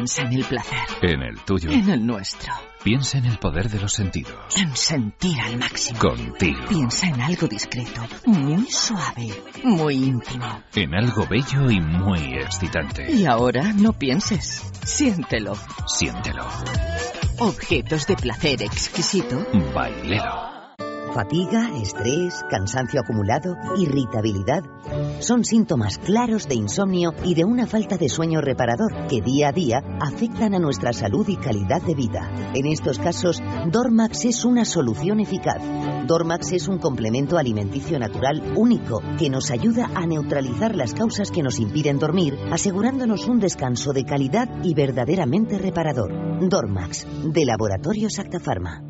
Piensa 0.00 0.22
en 0.22 0.32
el 0.32 0.44
placer, 0.46 0.78
En 1.02 1.22
el 1.22 1.38
tuyo. 1.40 1.70
en 1.70 1.90
el 1.90 2.06
nuestro, 2.06 2.50
Piensa 2.82 3.18
en 3.18 3.26
el 3.26 3.36
poder 3.36 3.68
de 3.68 3.78
los 3.80 3.92
sentidos. 3.92 4.32
en 4.56 4.74
sentir 4.74 5.38
al 5.38 5.58
máximo. 5.58 5.98
Contigo. 5.98 6.58
Piensa 6.70 7.06
en 7.08 7.20
algo 7.20 7.46
discreto, 7.46 8.00
muy 8.24 8.64
suave, 8.70 9.28
muy 9.62 9.96
íntimo. 9.96 10.62
En 10.74 10.94
algo 10.94 11.26
bello 11.26 11.70
y 11.70 11.80
muy 11.82 12.32
excitante. 12.38 13.12
Y 13.12 13.26
ahora 13.26 13.74
no 13.74 13.92
pienses, 13.92 14.62
siéntelo. 14.86 15.52
Siéntelo. 15.86 16.46
Objetos 17.40 18.06
de 18.06 18.16
placer 18.16 18.62
exquisito. 18.62 19.46
Bailelo. 19.74 20.49
Fatiga, 21.12 21.70
estrés, 21.76 22.44
cansancio 22.48 23.00
acumulado, 23.00 23.56
irritabilidad 23.76 24.62
son 25.20 25.44
síntomas 25.44 25.98
claros 25.98 26.48
de 26.48 26.54
insomnio 26.54 27.12
y 27.24 27.34
de 27.34 27.44
una 27.44 27.66
falta 27.66 27.96
de 27.96 28.08
sueño 28.08 28.40
reparador 28.40 29.06
que 29.08 29.20
día 29.20 29.48
a 29.48 29.52
día 29.52 29.82
afectan 30.00 30.54
a 30.54 30.58
nuestra 30.58 30.92
salud 30.92 31.28
y 31.28 31.36
calidad 31.36 31.82
de 31.82 31.94
vida. 31.94 32.30
En 32.54 32.66
estos 32.66 32.98
casos, 32.98 33.42
Dormax 33.70 34.24
es 34.24 34.44
una 34.44 34.64
solución 34.64 35.20
eficaz. 35.20 35.60
Dormax 36.06 36.52
es 36.52 36.68
un 36.68 36.78
complemento 36.78 37.38
alimenticio 37.38 37.98
natural 37.98 38.54
único 38.56 39.02
que 39.18 39.30
nos 39.30 39.50
ayuda 39.50 39.90
a 39.94 40.06
neutralizar 40.06 40.74
las 40.74 40.94
causas 40.94 41.30
que 41.30 41.42
nos 41.42 41.60
impiden 41.60 41.98
dormir, 41.98 42.38
asegurándonos 42.50 43.28
un 43.28 43.40
descanso 43.40 43.92
de 43.92 44.04
calidad 44.04 44.48
y 44.62 44.74
verdaderamente 44.74 45.58
reparador. 45.58 46.12
Dormax, 46.48 47.06
de 47.24 47.44
Laboratorios 47.44 48.18
Actafarma. 48.18 48.89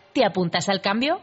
¿Te 0.13 0.25
apuntas 0.25 0.67
al 0.67 0.81
cambio? 0.81 1.21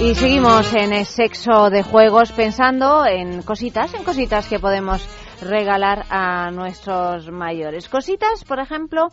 Y 0.00 0.14
seguimos 0.16 0.74
en 0.74 0.92
el 0.92 1.06
sexo 1.06 1.70
de 1.70 1.82
juegos 1.82 2.32
pensando 2.32 3.06
en 3.06 3.42
cositas, 3.42 3.94
en 3.94 4.04
cositas 4.04 4.48
que 4.48 4.58
podemos 4.58 5.06
regalar 5.40 6.04
a 6.10 6.50
nuestros 6.50 7.30
mayores. 7.30 7.88
Cositas, 7.88 8.44
por 8.44 8.58
ejemplo, 8.58 9.08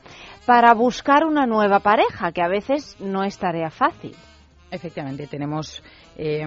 para 0.45 0.73
buscar 0.73 1.25
una 1.25 1.45
nueva 1.45 1.79
pareja, 1.79 2.31
que 2.31 2.41
a 2.41 2.47
veces 2.47 2.97
no 2.99 3.23
es 3.23 3.37
tarea 3.37 3.69
fácil. 3.69 4.15
Efectivamente, 4.71 5.27
tenemos 5.27 5.83
eh, 6.23 6.45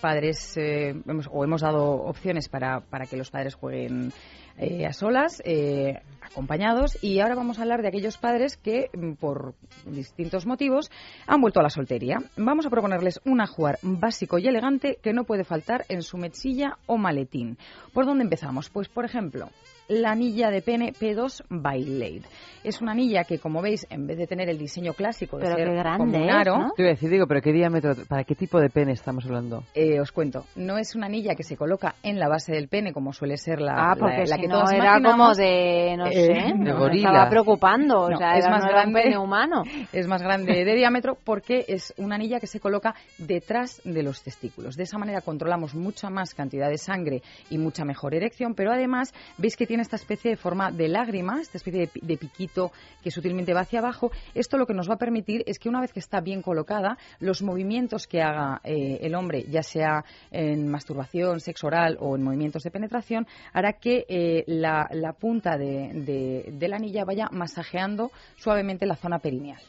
padres, 0.00 0.56
eh, 0.56 0.94
hemos- 1.06 1.28
o 1.30 1.44
hemos 1.44 1.60
dado 1.60 1.92
opciones 1.92 2.48
para, 2.48 2.80
para 2.80 3.04
que 3.04 3.18
los 3.18 3.30
padres 3.30 3.54
jueguen 3.54 4.12
eh, 4.56 4.86
a 4.86 4.92
solas, 4.92 5.42
eh, 5.44 6.00
acompañados, 6.22 6.96
y 7.02 7.18
ahora 7.18 7.34
vamos 7.34 7.58
a 7.58 7.62
hablar 7.62 7.82
de 7.82 7.88
aquellos 7.88 8.18
padres 8.18 8.56
que, 8.56 8.88
mm, 8.94 9.14
por 9.14 9.54
distintos 9.84 10.46
motivos, 10.46 10.90
han 11.26 11.40
vuelto 11.40 11.58
a 11.60 11.64
la 11.64 11.70
soltería. 11.70 12.18
Vamos 12.36 12.64
a 12.64 12.70
proponerles 12.70 13.20
un 13.24 13.40
ajuar 13.40 13.78
básico 13.82 14.38
y 14.38 14.46
elegante 14.46 14.98
que 15.02 15.12
no 15.12 15.24
puede 15.24 15.42
faltar 15.44 15.84
en 15.88 16.02
su 16.02 16.16
mechilla 16.18 16.78
o 16.86 16.96
maletín. 16.96 17.58
¿Por 17.92 18.06
dónde 18.06 18.24
empezamos? 18.24 18.70
Pues, 18.70 18.88
por 18.88 19.04
ejemplo, 19.04 19.48
la 19.88 20.12
anilla 20.12 20.50
de 20.50 20.62
pene 20.62 20.92
P2 20.92 21.44
by 21.48 21.84
Lade. 21.84 22.22
Es 22.62 22.80
una 22.80 22.92
anilla 22.92 23.24
que, 23.24 23.38
como 23.38 23.60
veis, 23.60 23.86
en 23.90 24.06
vez 24.06 24.16
de 24.16 24.26
tener 24.26 24.48
el 24.48 24.56
diseño 24.56 24.94
clásico 24.94 25.36
de 25.36 25.44
Pero 25.44 25.56
ser 25.56 25.74
grande 25.74 25.98
como 25.98 26.16
un 26.24 26.30
es, 26.30 26.34
aro, 26.34 26.58
¿no? 26.58 26.70
Te 26.74 26.82
iba 26.82 26.90
a 26.90 26.94
decir, 26.94 27.10
digo, 27.10 27.26
pero 27.26 27.42
¿qué 27.42 27.52
diámetro, 27.52 27.94
para 28.08 28.24
qué 28.24 28.34
tipo 28.34 28.58
de 28.58 28.70
pene 28.70 28.92
estamos 28.92 29.26
hablando? 29.26 29.62
eh, 29.74 30.00
os 30.00 30.10
cuento, 30.12 30.46
no 30.56 30.78
es 30.78 30.94
una 30.94 31.06
anilla 31.06 31.34
que 31.34 31.42
se 31.42 31.56
coloca 31.58 31.96
en 32.02 32.18
la 32.18 32.28
base 32.28 32.52
del 32.52 32.68
pene 32.68 32.94
como 32.94 33.12
suele 33.12 33.36
ser 33.36 33.60
la, 33.60 33.74
Ah, 33.74 33.88
la- 33.94 33.96
porque 33.96 34.24
la 34.26 34.36
si 34.36 34.40
que 34.42 34.48
no 34.48 34.54
todos 34.60 34.72
era 34.72 34.84
imaginamos. 34.98 35.12
como 35.12 35.34
de, 35.34 35.94
no 35.98 36.06
Eh, 36.06 36.12
sé, 36.12 36.32
de 36.32 36.54
me 36.54 36.72
gorila. 36.72 37.08
estaba 37.10 37.28
preocupando, 37.28 38.00
o 38.02 38.16
sea, 38.16 38.38
es 38.38 38.44
era- 38.46 38.50
más 38.54 38.62
no 38.64 38.70
era 38.70 38.76
un 38.86 38.92
grande. 38.92 39.02
pene 39.02 39.18
humano. 39.18 39.62
Es 39.92 40.06
más 40.06 40.22
grande 40.22 40.64
de 40.64 40.74
diámetro 40.74 41.16
porque 41.22 41.64
es 41.68 41.92
una 41.98 42.14
anilla 42.14 42.40
que 42.40 42.46
se 42.46 42.60
coloca 42.60 42.94
detrás 43.18 43.82
de 43.84 44.02
los 44.02 44.22
testículos. 44.22 44.76
De 44.76 44.84
esa 44.84 44.96
manera 44.98 45.20
controlamos 45.20 45.74
mucha 45.74 46.08
más 46.08 46.32
cantidad 46.34 46.68
de 46.70 46.78
sangre 46.78 47.22
y 47.50 47.58
mucha 47.58 47.84
mejor 47.84 48.14
erección, 48.14 48.54
pero 48.54 48.72
además 48.72 49.12
veis 49.38 49.56
que 49.56 49.66
tiene 49.66 49.73
esta 49.80 49.96
especie 49.96 50.30
de 50.30 50.36
forma 50.36 50.70
de 50.70 50.88
lágrima, 50.88 51.40
esta 51.40 51.58
especie 51.58 51.80
de, 51.80 51.86
pi- 51.88 52.00
de 52.02 52.16
piquito 52.16 52.72
que 53.02 53.10
sutilmente 53.10 53.52
va 53.54 53.60
hacia 53.60 53.78
abajo. 53.80 54.10
Esto 54.34 54.56
lo 54.58 54.66
que 54.66 54.74
nos 54.74 54.88
va 54.88 54.94
a 54.94 54.98
permitir 54.98 55.42
es 55.46 55.58
que 55.58 55.68
una 55.68 55.80
vez 55.80 55.92
que 55.92 56.00
está 56.00 56.20
bien 56.20 56.42
colocada, 56.42 56.98
los 57.20 57.42
movimientos 57.42 58.06
que 58.06 58.22
haga 58.22 58.60
eh, 58.64 58.98
el 59.02 59.14
hombre, 59.14 59.44
ya 59.50 59.62
sea 59.62 60.04
en 60.30 60.68
masturbación, 60.68 61.40
sexo 61.40 61.66
oral 61.66 61.96
o 62.00 62.16
en 62.16 62.22
movimientos 62.22 62.62
de 62.62 62.70
penetración, 62.70 63.26
hará 63.52 63.74
que 63.74 64.04
eh, 64.08 64.44
la, 64.46 64.88
punta 65.18 65.56
de, 65.56 66.52
la 66.60 66.76
anilla 66.76 67.04
vaya 67.04 67.28
masajeando 67.30 68.10
suavemente 68.36 68.86
la 68.86 68.96
zona 68.96 69.18
perineal. 69.18 69.60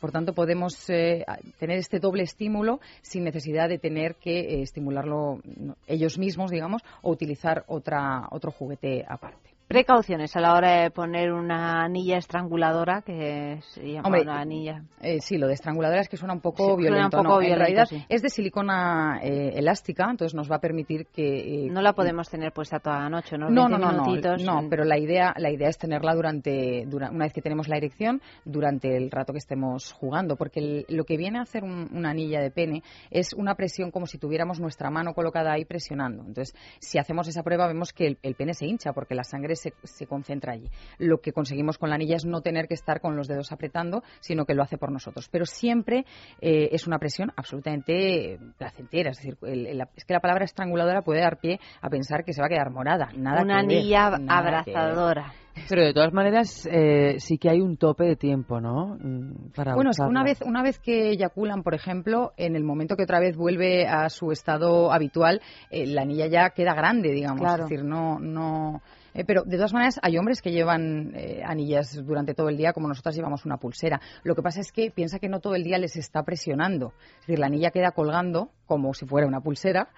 Por 0.00 0.10
tanto, 0.12 0.32
podemos 0.32 0.88
eh, 0.90 1.24
tener 1.58 1.78
este 1.78 1.98
doble 1.98 2.22
estímulo 2.22 2.80
sin 3.02 3.24
necesidad 3.24 3.68
de 3.68 3.78
tener 3.78 4.16
que 4.16 4.62
estimularlo 4.62 5.40
ellos 5.86 6.18
mismos, 6.18 6.50
digamos, 6.50 6.82
o 7.02 7.10
utilizar 7.10 7.64
otra, 7.68 8.26
otro 8.30 8.50
juguete 8.50 9.04
aparte. 9.08 9.39
Precauciones 9.74 10.34
a 10.34 10.40
la 10.40 10.54
hora 10.54 10.82
de 10.82 10.90
poner 10.90 11.30
una 11.32 11.84
anilla 11.84 12.16
estranguladora, 12.18 13.02
que 13.02 13.60
se 13.68 13.84
llama 13.86 14.08
Hombre, 14.08 14.22
una 14.22 14.40
anilla. 14.40 14.82
Eh, 15.00 15.18
sí, 15.20 15.38
lo 15.38 15.46
de 15.46 15.52
estranguladora 15.54 16.00
es 16.00 16.08
que 16.08 16.16
suena 16.16 16.34
un 16.34 16.40
poco 16.40 16.74
Sí, 16.74 16.82
violento. 16.82 17.18
un 17.18 17.22
poco 17.22 17.34
¿no? 17.34 17.38
violento, 17.38 17.54
en 17.54 17.58
realidad 17.60 17.86
sí. 17.88 18.04
es 18.08 18.20
de 18.20 18.30
silicona 18.30 19.20
eh, 19.22 19.52
elástica, 19.54 20.08
entonces 20.10 20.34
nos 20.34 20.50
va 20.50 20.56
a 20.56 20.58
permitir 20.60 21.06
que... 21.14 21.66
eh, 21.66 21.70
No 21.70 21.82
la 21.82 21.92
podemos 21.92 22.28
tener 22.28 22.50
puesta 22.52 22.80
toda 22.80 22.98
la 22.98 23.08
noche, 23.10 23.38
¿no? 23.38 23.48
No, 23.48 23.68
20 23.68 23.78
no, 23.78 23.92
no, 23.92 24.36
no, 24.44 24.60
no, 24.62 24.68
pero 24.68 24.82
la 24.82 24.98
idea, 24.98 25.32
la 25.36 25.52
idea 25.52 25.68
es 25.68 25.78
tenerla 25.78 26.16
durante, 26.16 26.84
dura- 26.86 27.10
una 27.12 27.26
vez 27.26 27.32
que 27.32 27.40
tenemos 27.40 27.68
la 27.68 27.76
erección, 27.76 28.20
durante 28.44 28.96
el 28.96 29.08
rato 29.08 29.32
que 29.32 29.38
estemos 29.38 29.92
jugando, 29.92 30.34
porque 30.34 30.58
el- 30.58 30.86
lo 30.88 31.04
que 31.04 31.16
viene 31.16 31.38
a 31.38 31.42
hacer 31.42 31.62
un- 31.62 31.88
una 31.92 32.10
anilla 32.10 32.40
de 32.40 32.50
pene 32.50 32.82
es 33.12 33.32
una 33.34 33.54
presión 33.54 33.92
como 33.92 34.06
si 34.06 34.18
tuviéramos 34.18 34.58
nuestra 34.58 34.90
mano 34.90 35.14
colocada 35.14 35.52
ahí 35.52 35.64
presionando. 35.64 36.24
Entonces, 36.26 36.56
si 36.80 36.98
hacemos 36.98 37.28
esa 37.28 37.44
prueba, 37.44 37.68
vemos 37.68 37.92
que 37.92 38.08
el, 38.08 38.18
el 38.24 38.34
pene 38.34 38.52
se 38.52 38.66
hincha 38.66 38.92
porque 38.92 39.14
la 39.14 39.22
sangre 39.22 39.54
se, 39.60 39.74
se 39.84 40.06
concentra 40.06 40.52
allí. 40.54 40.68
Lo 40.98 41.18
que 41.18 41.32
conseguimos 41.32 41.78
con 41.78 41.88
la 41.90 41.94
anilla 41.96 42.16
es 42.16 42.24
no 42.24 42.40
tener 42.40 42.66
que 42.66 42.74
estar 42.74 43.00
con 43.00 43.16
los 43.16 43.28
dedos 43.28 43.52
apretando, 43.52 44.02
sino 44.20 44.44
que 44.44 44.54
lo 44.54 44.62
hace 44.62 44.78
por 44.78 44.90
nosotros. 44.90 45.28
Pero 45.30 45.44
siempre 45.46 46.04
eh, 46.40 46.68
es 46.72 46.86
una 46.86 46.98
presión 46.98 47.30
absolutamente 47.36 48.38
placentera. 48.58 49.10
Es 49.10 49.18
decir, 49.18 49.36
el- 49.42 49.66
el- 49.66 49.80
es 49.96 50.04
que 50.04 50.14
la 50.14 50.20
palabra 50.20 50.44
estranguladora 50.44 51.02
puede 51.02 51.20
dar 51.20 51.38
pie 51.38 51.60
a 51.80 51.88
pensar 51.90 52.24
que 52.24 52.32
se 52.32 52.40
va 52.40 52.46
a 52.46 52.50
quedar 52.50 52.70
morada. 52.70 53.10
Nada 53.16 53.42
Una 53.42 53.60
que 53.60 53.66
ver, 53.66 53.76
anilla 53.78 54.10
ver. 54.10 54.20
abrazadora. 54.28 55.32
Pero 55.68 55.84
de 55.84 55.92
todas 55.92 56.12
maneras, 56.12 56.66
eh, 56.70 57.16
sí 57.18 57.36
que 57.36 57.50
hay 57.50 57.60
un 57.60 57.76
tope 57.76 58.04
de 58.04 58.16
tiempo, 58.16 58.60
¿no? 58.60 58.96
Mm, 58.98 59.50
Para 59.54 59.74
Bueno, 59.74 59.90
es 59.90 59.96
que 59.98 60.04
una 60.04 60.22
vez, 60.22 60.40
una 60.42 60.62
vez 60.62 60.78
que 60.78 61.10
eyaculan, 61.10 61.62
por 61.62 61.74
ejemplo, 61.74 62.32
en 62.36 62.56
el 62.56 62.62
momento 62.64 62.96
que 62.96 63.02
otra 63.02 63.20
vez 63.20 63.36
vuelve 63.36 63.86
a 63.86 64.08
su 64.08 64.30
estado 64.30 64.92
habitual, 64.92 65.42
eh, 65.70 65.86
la 65.86 66.02
anilla 66.02 66.28
ya 66.28 66.50
queda 66.50 66.72
grande, 66.74 67.10
digamos. 67.10 67.40
Claro. 67.40 67.64
Es 67.64 67.68
decir, 67.70 67.84
no, 67.84 68.18
no. 68.20 68.80
Eh, 69.14 69.24
pero 69.24 69.42
de 69.42 69.56
todas 69.56 69.72
maneras, 69.72 69.98
hay 70.02 70.18
hombres 70.18 70.40
que 70.42 70.52
llevan 70.52 71.12
eh, 71.14 71.42
anillas 71.44 71.94
durante 72.04 72.34
todo 72.34 72.48
el 72.48 72.56
día, 72.56 72.72
como 72.72 72.88
nosotras 72.88 73.14
llevamos 73.14 73.44
una 73.44 73.56
pulsera. 73.56 74.00
Lo 74.22 74.34
que 74.34 74.42
pasa 74.42 74.60
es 74.60 74.72
que 74.72 74.90
piensa 74.90 75.18
que 75.18 75.28
no 75.28 75.40
todo 75.40 75.54
el 75.54 75.64
día 75.64 75.78
les 75.78 75.96
está 75.96 76.22
presionando. 76.22 76.92
Es 77.20 77.26
decir, 77.26 77.38
la 77.38 77.46
anilla 77.46 77.70
queda 77.70 77.92
colgando 77.92 78.50
como 78.66 78.94
si 78.94 79.06
fuera 79.06 79.26
una 79.26 79.40
pulsera. 79.40 79.88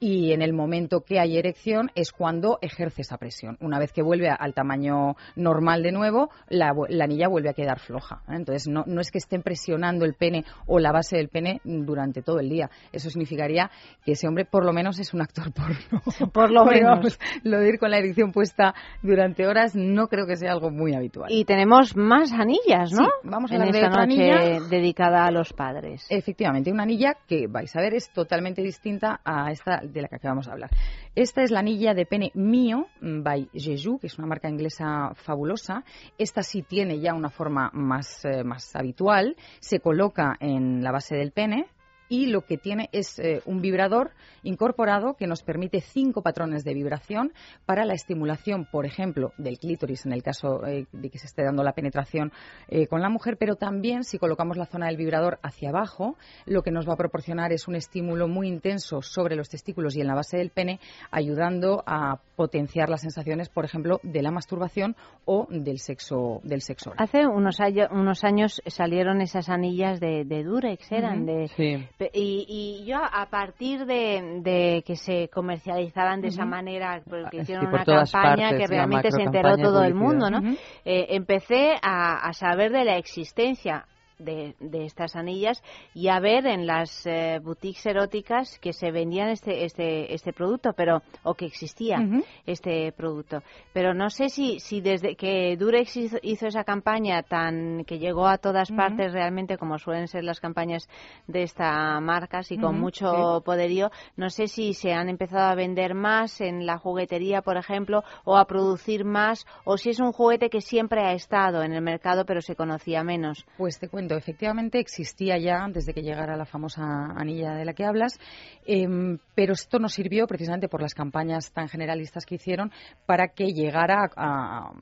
Y 0.00 0.32
en 0.32 0.40
el 0.40 0.54
momento 0.54 1.02
que 1.02 1.20
hay 1.20 1.36
erección 1.36 1.90
es 1.94 2.10
cuando 2.10 2.58
ejerce 2.62 3.02
esa 3.02 3.18
presión. 3.18 3.58
Una 3.60 3.78
vez 3.78 3.92
que 3.92 4.02
vuelve 4.02 4.30
al 4.30 4.54
tamaño 4.54 5.14
normal 5.36 5.82
de 5.82 5.92
nuevo, 5.92 6.30
la, 6.48 6.72
la 6.88 7.04
anilla 7.04 7.28
vuelve 7.28 7.50
a 7.50 7.52
quedar 7.52 7.78
floja. 7.78 8.22
¿eh? 8.26 8.36
Entonces, 8.36 8.66
no, 8.66 8.84
no 8.86 9.02
es 9.02 9.10
que 9.10 9.18
estén 9.18 9.42
presionando 9.42 10.06
el 10.06 10.14
pene 10.14 10.44
o 10.66 10.78
la 10.78 10.90
base 10.90 11.18
del 11.18 11.28
pene 11.28 11.60
durante 11.64 12.22
todo 12.22 12.40
el 12.40 12.48
día. 12.48 12.70
Eso 12.92 13.10
significaría 13.10 13.70
que 14.02 14.12
ese 14.12 14.26
hombre 14.26 14.46
por 14.46 14.64
lo 14.64 14.72
menos 14.72 14.98
es 14.98 15.12
un 15.12 15.20
actor 15.20 15.52
porno. 15.52 16.00
Por 16.32 16.50
lo 16.50 16.64
menos. 16.64 17.18
lo 17.42 17.58
de 17.58 17.68
ir 17.68 17.78
con 17.78 17.90
la 17.90 17.98
erección 17.98 18.32
puesta 18.32 18.74
durante 19.02 19.46
horas 19.46 19.74
no 19.74 20.08
creo 20.08 20.26
que 20.26 20.36
sea 20.36 20.52
algo 20.52 20.70
muy 20.70 20.94
habitual. 20.94 21.30
Y 21.30 21.44
tenemos 21.44 21.96
más 21.96 22.32
anillas, 22.32 22.92
¿no? 22.92 23.04
Sí, 23.04 23.10
vamos 23.24 23.50
a 23.50 23.56
en 23.56 23.62
hablar 23.62 23.74
de 23.74 23.80
esta 23.80 24.06
noche 24.06 24.32
anilla. 24.32 24.68
dedicada 24.68 25.26
a 25.26 25.30
los 25.30 25.52
padres. 25.52 26.06
Efectivamente, 26.08 26.72
una 26.72 26.84
anilla 26.84 27.16
que 27.26 27.46
vais 27.46 27.74
a 27.76 27.80
ver 27.80 27.94
es 27.94 28.10
totalmente 28.10 28.62
distinta 28.62 29.20
a 29.24 29.50
esta 29.50 29.82
de 29.92 30.02
la 30.02 30.08
que 30.08 30.16
acabamos 30.16 30.46
de 30.46 30.52
hablar. 30.52 30.70
Esta 31.14 31.42
es 31.42 31.50
la 31.50 31.60
anilla 31.60 31.94
de 31.94 32.06
pene 32.06 32.30
Mio 32.34 32.86
mm, 33.00 33.22
by 33.22 33.48
Jeju, 33.52 33.98
que 33.98 34.06
es 34.06 34.18
una 34.18 34.26
marca 34.26 34.48
inglesa 34.48 35.12
fabulosa. 35.14 35.84
Esta 36.18 36.42
sí 36.42 36.62
tiene 36.62 37.00
ya 37.00 37.14
una 37.14 37.30
forma 37.30 37.70
más, 37.72 38.24
eh, 38.24 38.44
más 38.44 38.74
habitual. 38.76 39.36
Se 39.60 39.80
coloca 39.80 40.36
en 40.40 40.82
la 40.82 40.92
base 40.92 41.16
del 41.16 41.32
pene 41.32 41.66
y 42.10 42.26
lo 42.26 42.42
que 42.42 42.58
tiene 42.58 42.90
es 42.92 43.18
eh, 43.18 43.40
un 43.46 43.62
vibrador 43.62 44.10
incorporado 44.42 45.14
que 45.14 45.26
nos 45.26 45.42
permite 45.42 45.80
cinco 45.80 46.22
patrones 46.22 46.64
de 46.64 46.74
vibración 46.74 47.32
para 47.64 47.84
la 47.86 47.94
estimulación, 47.94 48.66
por 48.70 48.84
ejemplo, 48.84 49.32
del 49.38 49.58
clítoris 49.58 50.04
en 50.04 50.12
el 50.12 50.22
caso 50.22 50.66
eh, 50.66 50.86
de 50.92 51.08
que 51.10 51.18
se 51.18 51.26
esté 51.26 51.44
dando 51.44 51.62
la 51.62 51.72
penetración 51.72 52.32
eh, 52.68 52.86
con 52.86 53.00
la 53.00 53.08
mujer, 53.08 53.36
pero 53.38 53.54
también 53.56 54.02
si 54.04 54.18
colocamos 54.18 54.56
la 54.58 54.66
zona 54.66 54.86
del 54.88 54.96
vibrador 54.96 55.38
hacia 55.42 55.68
abajo, 55.70 56.16
lo 56.46 56.62
que 56.62 56.70
nos 56.72 56.88
va 56.88 56.94
a 56.94 56.96
proporcionar 56.96 57.52
es 57.52 57.68
un 57.68 57.76
estímulo 57.76 58.28
muy 58.28 58.48
intenso 58.48 59.00
sobre 59.02 59.36
los 59.36 59.48
testículos 59.48 59.96
y 59.96 60.00
en 60.00 60.08
la 60.08 60.14
base 60.14 60.36
del 60.36 60.50
pene, 60.50 60.80
ayudando 61.10 61.82
a 61.86 62.18
potenciar 62.36 62.88
las 62.88 63.02
sensaciones, 63.02 63.48
por 63.48 63.64
ejemplo, 63.64 64.00
de 64.02 64.22
la 64.22 64.30
masturbación 64.30 64.96
o 65.26 65.46
del 65.50 65.78
sexo 65.78 66.40
del 66.42 66.62
sexo. 66.62 66.90
oral. 66.90 67.04
Hace 67.04 67.26
unos, 67.26 67.60
año- 67.60 67.88
unos 67.92 68.24
años 68.24 68.60
salieron 68.66 69.20
esas 69.20 69.48
anillas 69.48 70.00
de, 70.00 70.24
de 70.24 70.42
Durex, 70.42 70.90
eran 70.90 71.26
de 71.26 71.48
Sí. 71.56 71.86
Y, 72.12 72.46
y 72.48 72.84
yo 72.86 72.98
a 72.98 73.26
partir 73.26 73.84
de, 73.84 74.40
de 74.42 74.82
que 74.86 74.96
se 74.96 75.28
comercializaban 75.28 76.20
de 76.20 76.28
esa 76.28 76.44
manera, 76.44 77.02
porque 77.08 77.38
Sí, 77.38 77.42
hicieron 77.42 77.66
una 77.66 77.84
campaña 77.84 78.50
partes, 78.50 78.58
que 78.58 78.66
realmente 78.66 79.10
se 79.10 79.22
enteró 79.22 79.56
todo 79.56 79.84
el 79.84 79.94
mundo, 79.94 80.30
¿no? 80.30 80.40
Eh, 80.84 81.06
empecé 81.10 81.74
a, 81.82 82.26
a 82.26 82.32
saber 82.32 82.72
de 82.72 82.84
la 82.84 82.96
existencia 82.96 83.86
de, 84.20 84.54
de 84.60 84.84
estas 84.84 85.16
anillas 85.16 85.62
y 85.94 86.08
a 86.08 86.20
ver 86.20 86.46
en 86.46 86.66
las 86.66 87.06
eh, 87.06 87.40
boutiques 87.42 87.84
eróticas 87.86 88.58
que 88.58 88.72
se 88.72 88.90
vendían 88.90 89.28
este 89.28 89.64
este 89.64 90.14
este 90.14 90.32
producto, 90.32 90.72
pero 90.72 91.02
o 91.22 91.34
que 91.34 91.46
existía 91.46 91.98
este 92.46 92.92
producto. 92.92 93.42
Pero 93.72 93.94
no 93.94 94.10
sé 94.10 94.28
si 94.28 94.60
si 94.60 94.80
desde 94.80 95.16
que 95.16 95.56
Durex 95.56 95.96
hizo, 95.96 96.18
hizo 96.22 96.46
esa 96.46 96.64
campaña 96.64 97.22
tan 97.22 97.84
que 97.84 97.98
llegó 97.98 98.26
a 98.26 98.38
todas 98.38 98.70
partes 98.70 99.12
realmente 99.12 99.58
como 99.58 99.78
suelen 99.78 100.08
ser 100.08 100.24
las 100.24 100.40
campañas 100.40 100.88
de 101.26 101.42
esta 101.42 101.98
marca, 102.00 102.40
y 102.48 102.58
con 102.58 102.78
mucho 102.80 103.38
sí. 103.38 103.44
poderío, 103.44 103.90
no 104.16 104.30
sé 104.30 104.46
si 104.46 104.72
se 104.72 104.92
han 104.92 105.08
empezado 105.08 105.50
a 105.50 105.54
vender 105.54 105.94
más 105.94 106.40
en 106.40 106.66
la 106.66 106.78
juguetería, 106.78 107.42
por 107.42 107.56
ejemplo, 107.56 108.02
o 108.24 108.36
a 108.36 108.46
producir 108.46 109.04
más, 109.04 109.46
o 109.64 109.76
si 109.76 109.90
es 109.90 110.00
un 110.00 110.12
juguete 110.12 110.48
que 110.48 110.60
siempre 110.60 111.02
ha 111.02 111.12
estado 111.12 111.62
en 111.62 111.72
el 111.72 111.82
mercado 111.82 112.24
pero 112.24 112.40
se 112.40 112.56
conocía 112.56 113.02
menos. 113.04 113.44
Pues 113.56 113.78
te 113.78 113.88
cuento, 113.88 114.09
efectivamente 114.16 114.78
existía 114.78 115.38
ya 115.38 115.62
antes 115.62 115.86
de 115.86 115.94
que 115.94 116.02
llegara 116.02 116.36
la 116.36 116.44
famosa 116.44 116.82
anilla 117.16 117.54
de 117.54 117.64
la 117.64 117.74
que 117.74 117.84
hablas, 117.84 118.18
em, 118.66 119.18
pero 119.34 119.52
esto 119.52 119.78
nos 119.78 119.92
sirvió 119.92 120.26
precisamente 120.26 120.68
por 120.68 120.82
las 120.82 120.94
campañas 120.94 121.52
tan 121.52 121.68
generalistas 121.68 122.26
que 122.26 122.36
hicieron 122.36 122.70
para 123.06 123.28
que 123.28 123.52
llegara 123.52 124.10
a, 124.16 124.72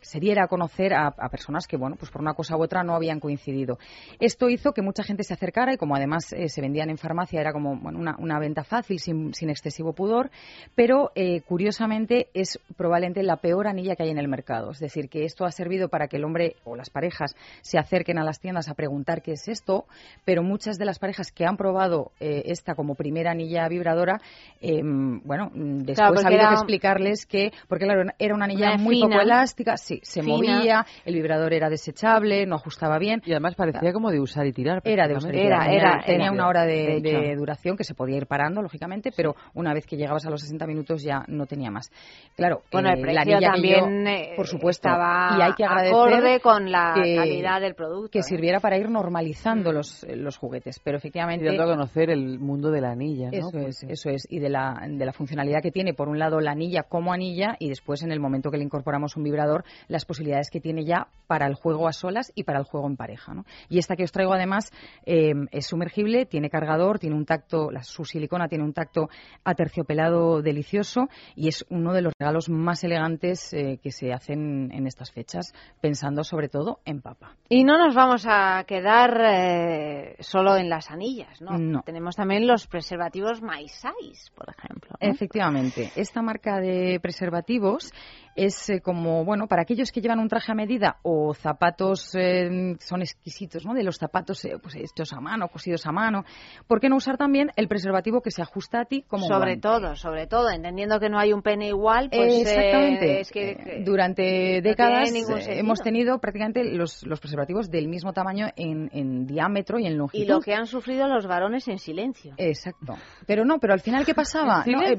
se 0.00 0.20
diera 0.20 0.44
a 0.44 0.48
conocer 0.48 0.94
a, 0.94 1.12
personas 1.30 1.66
que, 1.66 1.76
bueno, 1.76 1.96
pues 1.96 2.10
por 2.10 2.20
una 2.20 2.34
cosa 2.34 2.56
u 2.56 2.62
otra 2.62 2.82
no 2.82 2.94
habían 2.94 3.20
coincidido. 3.20 3.78
Esto 4.20 4.48
hizo 4.48 4.72
que 4.72 4.82
mucha 4.82 5.02
gente 5.02 5.22
se 5.22 5.34
acercara 5.34 5.74
y 5.74 5.76
como 5.76 5.96
además 5.96 6.32
eh, 6.32 6.48
se 6.48 6.60
vendían 6.60 6.88
en 6.90 6.98
farmacia 6.98 7.40
era 7.40 7.52
como 7.52 7.72
una, 7.72 8.38
venta 8.38 8.64
fácil 8.64 8.98
sin, 8.98 9.34
sin 9.34 9.50
excesivo 9.50 9.92
pudor, 9.92 10.30
pero 10.74 11.10
eh, 11.14 11.40
curiosamente 11.42 12.28
es 12.34 12.58
probablemente 12.76 13.22
la 13.22 13.36
peor 13.38 13.66
anilla 13.66 13.96
que 13.96 14.04
hay 14.04 14.10
en 14.10 14.18
el 14.18 14.28
mercado. 14.28 14.70
Es 14.70 14.78
decir, 14.78 15.08
que 15.08 15.24
esto 15.24 15.44
ha 15.44 15.50
servido 15.50 15.88
para 15.88 16.08
que 16.08 16.16
el 16.16 16.24
hombre 16.24 16.56
o 16.64 16.76
las 16.76 16.90
parejas 16.90 17.34
se 17.62 17.78
acerquen 17.78 18.18
a 18.18 18.24
las 18.24 18.40
tiendas 18.40 18.68
a 18.68 18.74
preguntar 18.76 19.22
qué 19.22 19.32
es 19.32 19.48
esto, 19.48 19.86
pero 20.24 20.42
muchas 20.42 20.78
de 20.78 20.84
las 20.84 20.98
parejas 20.98 21.32
que 21.32 21.44
han 21.46 21.56
probado 21.56 22.12
eh, 22.20 22.42
esta 22.46 22.74
como 22.74 22.94
primera 22.94 23.32
anilla 23.32 23.66
vibradora, 23.68 24.20
eh, 24.60 24.80
bueno, 24.84 25.50
mm, 25.52 25.78
después 25.78 25.96
Claro, 25.96 26.10
ha 26.10 26.14
porque 26.14 26.26
habido 26.26 26.40
era- 26.42 26.48
que 26.50 26.54
explicarles 26.54 27.26
que, 27.26 27.52
porque 27.68 27.84
claro, 27.86 28.02
era 28.18 28.34
una 28.34 28.44
anilla 28.44 28.74
Una 28.74 28.82
muy 28.82 28.96
fina, 28.96 29.08
poco 29.08 29.20
elástica, 29.22 29.76
sí, 29.76 30.00
se 30.02 30.22
fina. 30.22 30.36
movía, 30.36 30.86
el 31.04 31.14
vibrador 31.14 31.52
era 31.52 31.68
desechable, 31.68 32.46
no 32.46 32.56
ajustaba 32.56 32.98
bien. 32.98 33.22
Y 33.24 33.32
además 33.32 33.54
parecía 33.54 33.92
como 33.92 34.10
de 34.10 34.20
usar 34.20 34.46
y 34.46 34.52
tirar. 34.52 34.80
Era 34.84 35.08
de 35.08 35.14
usted. 35.14 35.30
prácticamente. 35.30 35.46
Era, 35.46 35.64
tenía, 35.64 35.78
era, 35.94 36.04
tenía 36.04 36.24
era. 36.26 36.32
una 36.32 36.48
hora 36.48 36.64
de, 36.66 36.74
De 36.74 36.96
hecho. 36.98 37.18
de 37.20 37.36
duración 37.36 37.76
que 37.76 37.84
se 37.84 37.94
podía 37.94 38.16
ir 38.18 38.26
parando, 38.26 38.60
lógicamente, 38.62 39.10
pero 39.16 39.34
una 39.54 39.72
vez 39.72 39.86
que 39.86 39.96
llegabas 39.96 40.26
a 40.26 40.30
los 40.30 40.40
60 40.42 40.66
minutos 40.66 41.02
ya 41.02 41.24
no 41.28 41.46
tenía 41.46 41.70
más. 41.70 41.90
Claro, 42.36 42.62
Bueno, 42.70 42.90
el 42.90 42.98
eh, 43.08 43.12
la 43.14 43.20
anilla 43.22 43.38
que 43.38 43.46
también 43.46 44.04
yo- 44.04 44.10
eh, 44.10 44.32
por 44.36 44.46
supuesto, 44.46 44.88
estaba 44.88 45.36
y 45.38 45.42
hay 45.42 45.52
que 45.54 45.64
agradecer 45.64 45.94
acorde 45.94 46.40
con 46.40 46.70
la 46.70 46.92
que- 46.94 47.16
calidad 47.16 47.60
del 47.60 47.74
producto. 47.74 48.10
que 48.10 48.18
¿eh? 48.18 48.22
sirviera 48.22 48.55
para 48.60 48.76
ir 48.78 48.90
normalizando 48.90 49.72
los, 49.72 50.04
eh, 50.04 50.16
los 50.16 50.36
juguetes, 50.36 50.80
pero 50.80 50.96
Y 50.96 50.98
efectivamente 50.98 51.44
dando 51.46 51.62
a 51.64 51.66
conocer 51.76 52.10
el 52.10 52.38
mundo 52.38 52.70
de 52.70 52.80
la 52.80 52.90
anilla, 52.92 53.30
¿no? 53.30 53.36
eso 53.48 53.58
es, 53.58 53.80
Porque- 53.80 53.92
eso 53.92 54.10
es, 54.10 54.26
y 54.30 54.38
de 54.38 54.48
la, 54.48 54.80
de 54.88 55.04
la 55.04 55.12
funcionalidad 55.12 55.60
que 55.62 55.70
tiene, 55.70 55.94
por 55.94 56.08
un 56.08 56.18
lado, 56.18 56.40
la 56.40 56.52
anilla 56.52 56.82
como 56.82 57.12
anilla, 57.12 57.56
y 57.58 57.68
después, 57.68 58.02
en 58.02 58.12
el 58.12 58.20
momento 58.20 58.50
que 58.50 58.58
le 58.58 58.64
incorporamos 58.64 59.16
un 59.16 59.22
vibrador, 59.24 59.64
las 59.88 60.04
posibilidades 60.04 60.50
que 60.50 60.60
tiene 60.60 60.84
ya 60.84 61.08
para 61.26 61.46
el 61.46 61.54
juego 61.54 61.88
a 61.88 61.92
solas 61.92 62.32
y 62.34 62.44
para 62.44 62.58
el 62.58 62.64
juego 62.64 62.86
en 62.86 62.96
pareja. 62.96 63.34
¿no? 63.34 63.44
Y 63.68 63.78
esta 63.78 63.96
que 63.96 64.04
os 64.04 64.12
traigo, 64.12 64.32
además, 64.32 64.70
eh, 65.04 65.32
es 65.50 65.66
sumergible, 65.66 66.26
tiene 66.26 66.50
cargador, 66.50 66.98
tiene 66.98 67.16
un 67.16 67.24
tacto, 67.26 67.70
la, 67.70 67.82
su 67.82 68.04
silicona 68.04 68.48
tiene 68.48 68.64
un 68.64 68.72
tacto 68.72 69.08
aterciopelado 69.44 70.42
delicioso, 70.42 71.08
y 71.34 71.48
es 71.48 71.64
uno 71.70 71.92
de 71.92 72.02
los 72.02 72.12
regalos 72.18 72.48
más 72.48 72.84
elegantes 72.84 73.52
eh, 73.52 73.78
que 73.82 73.90
se 73.90 74.12
hacen 74.12 74.70
en 74.72 74.86
estas 74.86 75.10
fechas, 75.10 75.52
pensando 75.80 76.24
sobre 76.24 76.48
todo 76.48 76.80
en 76.84 77.00
papa. 77.00 77.36
Y 77.48 77.64
no 77.64 77.78
nos 77.78 77.94
vamos 77.94 78.24
a 78.28 78.45
quedar 78.66 79.20
eh, 79.24 80.16
solo 80.20 80.56
en 80.56 80.68
las 80.68 80.90
anillas, 80.90 81.40
¿no? 81.40 81.58
No. 81.58 81.82
Tenemos 81.82 82.16
también 82.16 82.46
los 82.46 82.66
preservativos 82.66 83.42
My 83.42 83.68
Size, 83.68 84.30
por 84.34 84.48
ejemplo. 84.50 84.90
¿no? 85.00 85.08
Efectivamente, 85.08 85.90
esta 85.96 86.22
marca 86.22 86.60
de 86.60 86.98
preservativos 87.00 87.92
es 88.36 88.68
eh, 88.70 88.80
como, 88.80 89.24
bueno, 89.24 89.46
para 89.46 89.62
aquellos 89.62 89.90
que 89.90 90.00
llevan 90.00 90.18
un 90.20 90.28
traje 90.28 90.52
a 90.52 90.54
medida 90.54 90.98
o 91.02 91.34
zapatos 91.34 92.14
eh, 92.14 92.76
son 92.80 93.00
exquisitos, 93.02 93.64
¿no? 93.64 93.74
De 93.74 93.82
los 93.82 93.96
zapatos 93.96 94.44
eh, 94.44 94.56
pues 94.62 94.74
hechos 94.76 95.12
a 95.12 95.20
mano, 95.20 95.48
cosidos 95.48 95.86
a 95.86 95.92
mano. 95.92 96.24
¿Por 96.66 96.80
qué 96.80 96.88
no 96.88 96.96
usar 96.96 97.16
también 97.16 97.50
el 97.56 97.68
preservativo 97.68 98.20
que 98.20 98.30
se 98.30 98.42
ajusta 98.42 98.80
a 98.80 98.84
ti 98.84 99.02
como 99.08 99.26
sobre 99.26 99.56
guante? 99.56 99.60
todo, 99.60 99.96
sobre 99.96 100.26
todo, 100.26 100.50
entendiendo 100.50 101.00
que 101.00 101.08
no 101.08 101.18
hay 101.18 101.32
un 101.32 101.42
pene 101.42 101.68
igual, 101.68 102.08
pues 102.10 102.32
eh, 102.32 102.40
Exactamente. 102.42 103.20
es 103.20 103.30
que, 103.30 103.50
Eh, 103.50 103.82
Durante 103.84 104.60
no 104.60 104.68
décadas 104.68 105.10
hemos 105.48 105.80
tenido 105.80 106.18
prácticamente 106.18 106.64
los, 106.64 107.06
los 107.06 107.20
preservativos 107.20 107.70
del 107.70 107.88
mismo 107.88 108.12
tamaño 108.12 108.48
en, 108.56 108.90
en 108.92 109.26
diámetro 109.26 109.78
y 109.78 109.86
en 109.86 109.96
longitud. 109.96 110.24
y 110.24 110.28
lo 110.28 110.40
que 110.40 110.54
han 110.54 110.66
sufrido 110.66 111.08
los 111.08 111.26
varones 111.26 111.66
en 111.68 111.78
silencio. 111.78 112.34
Exacto. 112.36 112.94
Pero 113.26 113.44
no, 113.44 113.58
pero 113.58 113.72
al 113.72 113.80
final, 113.80 114.04
¿qué 114.04 114.14
pasaba? 114.14 114.64
No, 114.66 114.78
Hombre, 114.78 114.96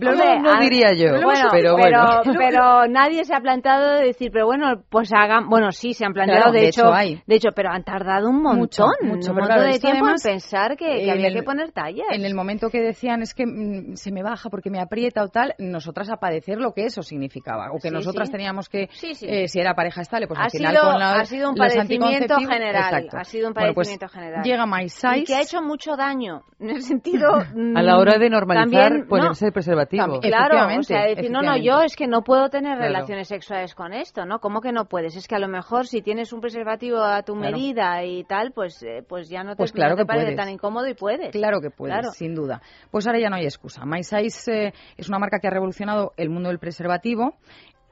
diría 0.61 0.93
yo, 0.93 1.21
bueno, 1.21 1.49
pero 1.51 1.75
pero, 1.75 1.77
bueno. 1.77 2.21
pero 2.37 2.87
nadie 2.87 3.23
se 3.27 3.35
ha 3.35 3.39
planteado 3.39 3.95
de 3.95 4.05
decir, 4.07 4.31
pero 4.31 4.45
bueno, 4.47 4.81
pues 4.89 5.11
hagan, 5.13 5.47
bueno, 5.49 5.71
sí, 5.71 5.93
se 5.93 6.05
han 6.05 6.13
planteado, 6.13 6.45
Claro, 6.45 6.53
de, 6.53 6.61
de 6.61 6.67
hecho, 6.69 6.91
hay. 6.93 7.21
de 7.27 7.35
hecho, 7.35 7.49
pero 7.55 7.69
han 7.69 7.83
tardado 7.83 8.29
un 8.29 8.41
montón, 8.41 8.59
Mucho, 8.59 8.85
mucho, 9.03 9.31
un 9.31 9.37
montón 9.37 9.45
claro, 9.57 9.63
de 9.71 9.79
tiempo 9.79 10.05
además, 10.05 10.25
en 10.25 10.31
pensar 10.31 10.75
que, 10.77 10.85
que 11.03 11.11
había 11.11 11.27
el- 11.27 11.33
que 11.35 11.43
poner 11.43 11.71
tallas. 11.71 12.07
En 12.11 12.25
el 12.25 12.33
momento 12.33 12.69
que 12.69 12.81
decían 12.81 13.21
es 13.21 13.33
que 13.35 13.45
mm, 13.45 13.95
se 13.95 14.11
me 14.11 14.23
baja 14.23 14.49
porque 14.49 14.69
me 14.71 14.79
aprieta 14.79 15.23
o 15.23 15.27
tal, 15.27 15.53
nosotras 15.59 16.09
a 16.09 16.17
padecer 16.17 16.57
lo 16.59 16.73
que 16.73 16.85
eso 16.85 17.03
significaba. 17.03 17.69
O 17.71 17.75
que 17.75 17.89
Sí, 17.89 17.93
nosotras 17.93 18.29
sí. 18.29 18.31
teníamos 18.31 18.69
que, 18.69 18.87
Sí, 18.93 19.11
eh, 19.21 19.47
si 19.47 19.59
era 19.59 19.73
pareja 19.75 20.01
estable, 20.01 20.27
pues 20.27 20.39
ha 20.39 20.43
al 20.45 20.49
final 20.51 20.75
sido, 20.75 20.83
con 20.91 20.99
la, 20.99 21.11
ha 21.19 21.25
sido 21.25 21.49
un 21.49 21.55
padecimiento 21.55 22.35
general, 22.37 22.93
Exacto. 23.03 23.17
ha 23.17 23.23
sido 23.23 23.47
un 23.49 23.53
Bueno, 23.53 23.73
pues 23.73 23.87
padecimiento 23.89 24.07
general. 24.13 24.43
Llega 24.43 24.65
My 24.65 24.89
Size. 24.89 25.17
y 25.19 25.23
que 25.25 25.35
ha 25.35 25.41
hecho 25.41 25.61
mucho 25.61 25.95
daño 25.95 26.43
en 26.59 26.69
el 26.69 26.81
sentido 26.81 27.29
A 27.75 27.81
la 27.81 27.97
hora 27.97 28.17
de 28.17 28.29
mm, 28.29 28.31
normalizar 28.31 28.81
también, 28.89 29.07
ponerse 29.07 29.45
no, 29.45 29.47
el 29.47 29.53
preservativo. 29.53 30.03
También. 30.03 30.21
Claro, 30.21 30.79
o 30.79 30.83
sea, 30.83 31.03
decir, 31.07 31.31
no, 31.31 31.41
no, 31.41 31.57
yo 31.57 31.81
es 31.81 31.95
que 31.95 32.07
no 32.07 32.21
puedo 32.23 32.49
tener 32.49 32.67
Claro. 32.77 32.81
relaciones 32.93 33.16
sexuales 33.25 33.73
con 33.75 33.93
esto, 33.93 34.25
¿no? 34.25 34.39
¿Cómo 34.39 34.61
que 34.61 34.71
no 34.71 34.85
puedes? 34.85 35.15
Es 35.15 35.27
que 35.27 35.35
a 35.35 35.39
lo 35.39 35.47
mejor 35.47 35.87
si 35.87 36.01
tienes 36.01 36.33
un 36.33 36.41
preservativo 36.41 36.97
a 36.99 37.23
tu 37.23 37.33
Claro. 37.33 37.51
medida 37.57 38.03
y 38.03 38.23
tal, 38.23 38.51
pues 38.51 38.81
eh, 38.83 39.03
pues 39.07 39.29
ya 39.29 39.43
no 39.43 39.51
te, 39.51 39.57
Pues 39.57 39.71
claro 39.71 39.91
no 39.95 39.97
te 39.97 40.05
parece 40.05 40.25
puedes. 40.27 40.37
tan 40.37 40.49
incómodo 40.49 40.87
y 40.87 40.93
puedes. 40.93 41.31
Claro 41.31 41.59
que 41.61 41.69
puedes, 41.69 41.93
Claro. 41.95 42.11
sin 42.11 42.35
duda. 42.35 42.61
Pues 42.91 43.07
ahora 43.07 43.19
ya 43.19 43.29
no 43.29 43.35
hay 43.37 43.45
excusa. 43.45 43.85
My 43.85 44.03
Size 44.03 44.67
eh, 44.67 44.73
es 44.97 45.07
una 45.09 45.19
marca 45.19 45.39
que 45.39 45.47
ha 45.47 45.51
revolucionado 45.51 46.13
el 46.17 46.29
mundo 46.29 46.49
del 46.49 46.59
preservativo. 46.59 47.35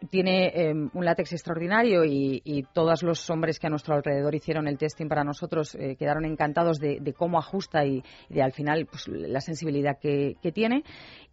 Tiene 0.10 0.48
eh, 0.48 0.74
un 0.74 1.06
látex 1.06 1.34
extraordinario 1.34 2.04
y, 2.04 2.42
y, 2.44 2.64
todos 2.74 3.04
los 3.04 3.30
hombres 3.30 3.60
que 3.60 3.68
a 3.68 3.70
nuestro 3.70 3.96
alrededor 3.96 4.34
hicieron 4.36 4.68
el 4.68 4.78
testing 4.78 5.08
para 5.08 5.24
nosotros 5.24 5.76
eh, 5.76 5.96
quedaron 5.98 6.26
encantados 6.26 6.80
de, 6.80 7.14
cómo 7.18 7.38
ajusta 7.38 7.86
y, 7.86 8.04
de, 8.30 8.42
al 8.42 8.52
final 8.52 8.86
pues, 8.86 9.08
la 9.08 9.42
sensibilidad 9.42 9.98
que, 10.00 10.36
tiene. 10.54 10.84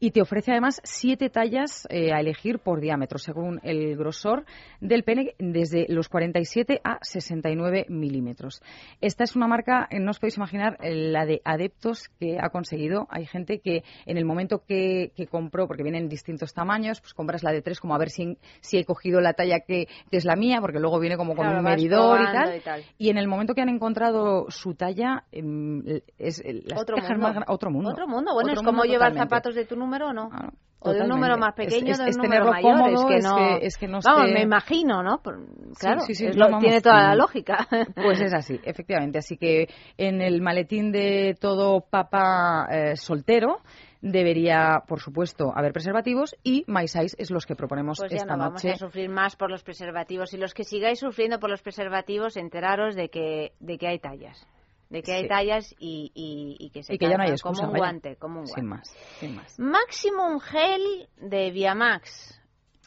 Y 0.00 0.10
te 0.10 0.22
ofrece 0.22 0.50
además 0.50 0.80
siete 0.84 1.30
tallas 1.30 1.86
eh, 1.90 2.12
a 2.12 2.20
elegir 2.20 2.58
por 2.58 2.80
diámetro, 2.80 3.18
según 3.18 3.60
el 3.62 3.96
grosor 3.96 4.44
del 4.80 5.04
pene, 5.04 5.34
desde 5.38 5.86
los 5.88 6.08
47 6.08 6.80
a 6.82 6.98
69 7.02 7.86
milímetros. 7.88 8.62
Esta 9.00 9.24
es 9.24 9.36
una 9.36 9.46
marca, 9.46 9.88
no 9.92 10.10
os 10.10 10.18
podéis 10.18 10.38
imaginar 10.38 10.78
la 10.80 11.26
de 11.26 11.40
adeptos 11.44 12.08
que 12.18 12.38
ha 12.40 12.48
conseguido. 12.50 13.06
Hay 13.10 13.26
gente 13.26 13.60
que 13.60 13.84
en 14.06 14.16
el 14.16 14.24
momento 14.24 14.64
que, 14.66 15.12
que 15.14 15.26
compró, 15.26 15.66
porque 15.66 15.82
vienen 15.82 16.04
en 16.04 16.08
distintos 16.08 16.52
tamaños, 16.54 17.00
pues 17.00 17.14
compras 17.14 17.42
la 17.42 17.52
de 17.52 17.62
tres 17.62 17.80
como 17.80 17.94
a 17.94 17.98
ver 17.98 18.10
si 18.10 18.38
si 18.62 18.78
he 18.78 18.84
cogido 18.86 19.20
la 19.20 19.34
talla 19.34 19.60
que, 19.60 19.86
que 20.10 20.16
es 20.16 20.24
la 20.24 20.34
mía, 20.36 20.58
porque 20.62 20.78
luego 20.80 20.98
viene 20.98 21.18
como 21.18 21.34
con 21.36 21.44
claro, 21.44 21.58
un 21.58 21.64
medidor 21.64 22.20
y 22.22 22.24
tal, 22.32 22.56
y 22.56 22.60
tal, 22.60 22.82
y 22.96 23.10
en 23.10 23.18
el 23.18 23.28
momento 23.28 23.52
que 23.54 23.60
han 23.60 23.68
encontrado 23.68 24.46
su 24.48 24.74
talla, 24.74 25.24
es 25.32 26.42
las 26.64 26.80
otro 26.80 26.96
mundo. 26.96 27.18
más 27.18 27.36
otro 27.48 27.70
mundo. 27.70 27.90
Otro 27.90 28.06
mundo. 28.08 28.32
Bueno, 28.34 28.52
otro 28.52 28.60
es 28.62 28.66
como 28.66 28.84
llevar 28.84 29.10
totalmente. 29.10 29.28
zapatos 29.28 29.54
de 29.54 29.64
tu 29.66 29.76
número 29.76 30.08
o 30.08 30.12
no. 30.12 30.28
Ah, 30.32 30.48
o 30.84 30.90
de 30.90 30.96
un 31.00 31.08
totalmente. 31.08 31.14
número 31.14 31.38
más 31.38 31.54
pequeño 31.54 31.92
es, 31.92 31.98
de 31.98 32.02
un 32.04 32.10
es 32.10 32.16
número 32.18 32.50
mayor. 32.50 32.72
cómodo, 32.72 32.94
es 32.94 33.04
que 33.04 33.16
es 33.18 33.24
no. 33.24 33.36
que, 33.36 33.66
es 33.66 33.76
que 33.76 33.86
no 33.88 33.98
Vamos, 34.04 34.22
esté- 34.24 34.34
me 34.34 34.42
imagino, 34.42 35.02
¿no? 35.04 35.20
Claro, 35.78 36.00
sí, 36.00 36.14
sí, 36.14 36.26
es 36.26 36.36
no, 36.36 36.46
lo- 36.46 36.50
vamos, 36.52 36.64
tiene 36.64 36.80
toda 36.80 37.02
la 37.02 37.14
lógica. 37.14 37.68
Pues 37.94 38.20
es 38.20 38.34
así, 38.34 38.58
efectivamente. 38.64 39.18
Así 39.18 39.36
que 39.36 39.68
en 39.96 40.20
el 40.20 40.40
maletín 40.42 40.90
de 40.90 41.36
todo 41.40 41.82
papá 41.88 42.66
eh, 42.70 42.96
soltero 42.96 43.58
debería, 44.02 44.82
por 44.86 45.00
supuesto, 45.00 45.52
haber 45.56 45.72
preservativos 45.72 46.36
y 46.42 46.64
My 46.66 46.86
Size 46.88 47.16
es 47.18 47.30
los 47.30 47.46
que 47.46 47.54
proponemos 47.56 47.98
Pues 47.98 48.10
ya 48.10 48.16
esta 48.18 48.36
no 48.36 48.44
vamos 48.44 48.62
noche. 48.64 48.74
a 48.74 48.76
sufrir 48.76 49.08
más 49.08 49.36
por 49.36 49.50
los 49.50 49.62
preservativos. 49.62 50.34
Y 50.34 50.36
los 50.36 50.52
que 50.52 50.64
sigáis 50.64 50.98
sufriendo 50.98 51.38
por 51.38 51.48
los 51.48 51.62
preservativos, 51.62 52.36
enteraros 52.36 52.94
de 52.94 53.08
que, 53.08 53.52
de 53.60 53.78
que 53.78 53.86
hay 53.88 53.98
tallas. 53.98 54.46
De 54.90 55.02
que 55.02 55.12
hay 55.14 55.22
Sí. 55.22 55.28
tallas 55.28 55.74
y, 55.78 56.12
y, 56.14 56.56
y 56.66 56.70
que 56.70 56.82
se 56.82 56.94
y 56.94 56.98
que 56.98 57.08
ya 57.08 57.16
no 57.16 57.22
hay 57.22 57.30
excusa. 57.30 57.62
como 57.62 57.68
un 57.68 57.72
vaya. 57.72 57.84
guante. 57.92 58.16
Como 58.16 58.40
un 58.40 58.44
guante. 58.44 58.60
Sin 58.60 58.68
más, 58.68 58.88
sin 59.20 59.36
más. 59.36 59.58
Maximum 59.58 60.38
Gel 60.40 61.08
de 61.16 61.50
Viamax. 61.50 62.41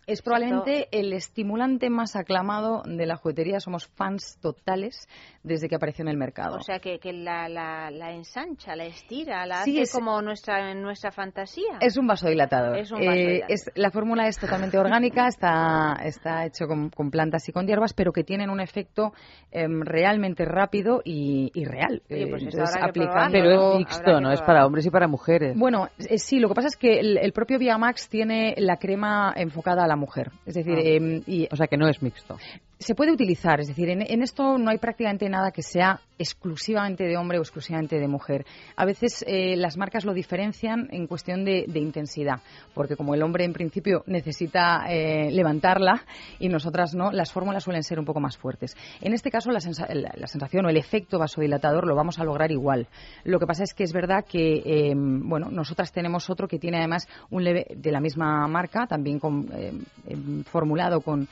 Es 0.07 0.21
probablemente 0.21 0.87
el 0.91 1.13
estimulante 1.13 1.89
más 1.89 2.15
aclamado 2.15 2.83
de 2.85 3.05
la 3.05 3.15
juguetería. 3.15 3.59
Somos 3.59 3.87
fans 3.87 4.37
totales 4.41 5.07
desde 5.43 5.67
que 5.67 5.75
apareció 5.75 6.03
en 6.03 6.09
el 6.09 6.17
mercado. 6.17 6.57
O 6.57 6.61
sea, 6.61 6.79
que, 6.79 6.99
que 6.99 7.11
la, 7.13 7.49
la, 7.49 7.89
la 7.91 8.11
ensancha, 8.11 8.75
la 8.75 8.85
estira, 8.85 9.45
la 9.45 9.63
Sí, 9.63 9.71
hace 9.73 9.81
es- 9.83 9.91
como 9.91 10.21
nuestra, 10.21 10.73
nuestra 10.75 11.11
fantasía. 11.11 11.77
Es 11.81 11.97
un 11.97 12.07
vasodilatador. 12.07 12.77
Es 12.77 12.91
un 12.91 13.01
Eh, 13.01 13.41
es- 13.47 13.71
la 13.75 13.89
fórmula 13.91 14.27
es 14.27 14.37
totalmente 14.37 14.77
orgánica, 14.77 15.27
está, 15.27 15.97
está 16.03 16.45
hecho 16.45 16.67
con, 16.67 16.89
con 16.89 17.09
plantas 17.09 17.47
y 17.49 17.51
con 17.51 17.65
hierbas, 17.65 17.93
pero 17.93 18.11
que 18.11 18.23
tienen 18.23 18.49
un 18.49 18.59
efecto 18.59 19.13
em, 19.51 19.81
realmente 19.81 20.45
rápido 20.45 21.01
y, 21.03 21.51
y 21.53 21.65
real. 21.65 22.01
Oye, 22.11 22.27
pues 22.27 22.43
Eh, 22.43 22.61
aplicando- 22.81 23.31
Pero 23.31 23.71
es 23.71 23.77
mixto, 23.79 24.21
¿no? 24.21 24.31
Es 24.31 24.41
para 24.41 24.65
hombres 24.65 24.85
y 24.85 24.89
para 24.91 25.07
mujeres. 25.07 25.57
Bueno, 25.57 25.89
eh, 25.97 26.17
sí, 26.19 26.39
lo 26.39 26.47
que 26.49 26.53
pasa 26.55 26.67
es 26.67 26.77
que 26.77 26.99
el, 26.99 27.17
el 27.17 27.31
propio 27.33 27.57
Viamax 27.57 28.09
tiene 28.09 28.53
la 28.57 28.77
crema 28.77 29.33
enfocada 29.35 29.83
a 29.83 29.87
la 29.87 29.94
mujer. 29.95 30.31
Es 30.45 30.55
decir, 30.55 30.75
Ah. 30.77 30.81
em, 30.83 31.21
y 31.27 31.47
O 31.51 31.55
sea 31.55 31.67
que 31.67 31.77
no 31.77 31.87
es 31.87 32.01
mixto. 32.01 32.37
Se 32.77 32.93
puede 32.95 33.11
utilizar, 33.11 33.59
es 33.61 33.67
decir, 33.67 33.89
en, 33.89 34.01
en 34.01 34.21
esto 34.21 34.57
no 34.57 34.69
hay 34.69 34.77
prácticamente 34.77 35.29
nada 35.29 35.51
que 35.51 35.61
sea 35.61 35.99
exclusivamente 36.17 37.03
de 37.05 37.17
hombre 37.17 37.37
o 37.39 37.41
exclusivamente 37.41 37.99
de 37.99 38.07
mujer. 38.07 38.45
A 38.75 38.85
veces 38.85 39.23
eh, 39.27 39.55
las 39.57 39.77
marcas 39.77 40.05
lo 40.05 40.13
diferencian 40.13 40.87
en 40.91 41.07
cuestión 41.07 41.43
de, 41.45 41.65
de 41.67 41.79
intensidad, 41.79 42.41
porque 42.73 42.95
como 42.95 43.13
el 43.15 43.23
hombre 43.23 43.43
en 43.45 43.53
principio 43.53 44.03
necesita 44.07 44.85
eh, 44.89 45.29
levantarla 45.31 46.03
y 46.39 46.49
nosotras 46.49 46.93
no, 46.95 47.11
las 47.11 47.31
fórmulas 47.31 47.63
suelen 47.63 47.83
ser 47.83 47.99
un 47.99 48.05
poco 48.05 48.19
más 48.19 48.37
fuertes. 48.37 48.75
En 49.01 49.13
este 49.13 49.31
caso 49.31 49.51
la, 49.51 49.59
sensa- 49.59 49.87
la- 49.93 50.27
sensación 50.27 50.65
o 50.65 50.69
el 50.69 50.77
efecto 50.77 51.17
vasodilatador 51.19 51.87
lo 51.87 51.95
vamos 51.95 52.19
a 52.19 52.23
lograr 52.23 52.51
igual. 52.51 52.87
Lo 53.23 53.39
que 53.39 53.45
pasa 53.47 53.63
es 53.63 53.73
que 53.73 53.83
es 53.83 53.93
verdad 53.93 54.25
que, 54.25 54.61
eh, 54.65 54.93
bueno, 54.95 55.49
nosotras 55.49 55.91
tenemos 55.91 56.29
otro 56.29 56.47
que 56.47 56.59
tiene 56.59 56.77
además 56.77 57.07
un 57.29 57.43
leve 57.43 57.67
de 57.75 57.91
la 57.91 57.99
misma 58.01 58.47
marca, 58.47 58.85
también 58.87 59.19
con, 59.19 59.47
eh, 59.53 59.71
em, 60.07 60.43
formulado 60.43 61.01
con 61.01 61.27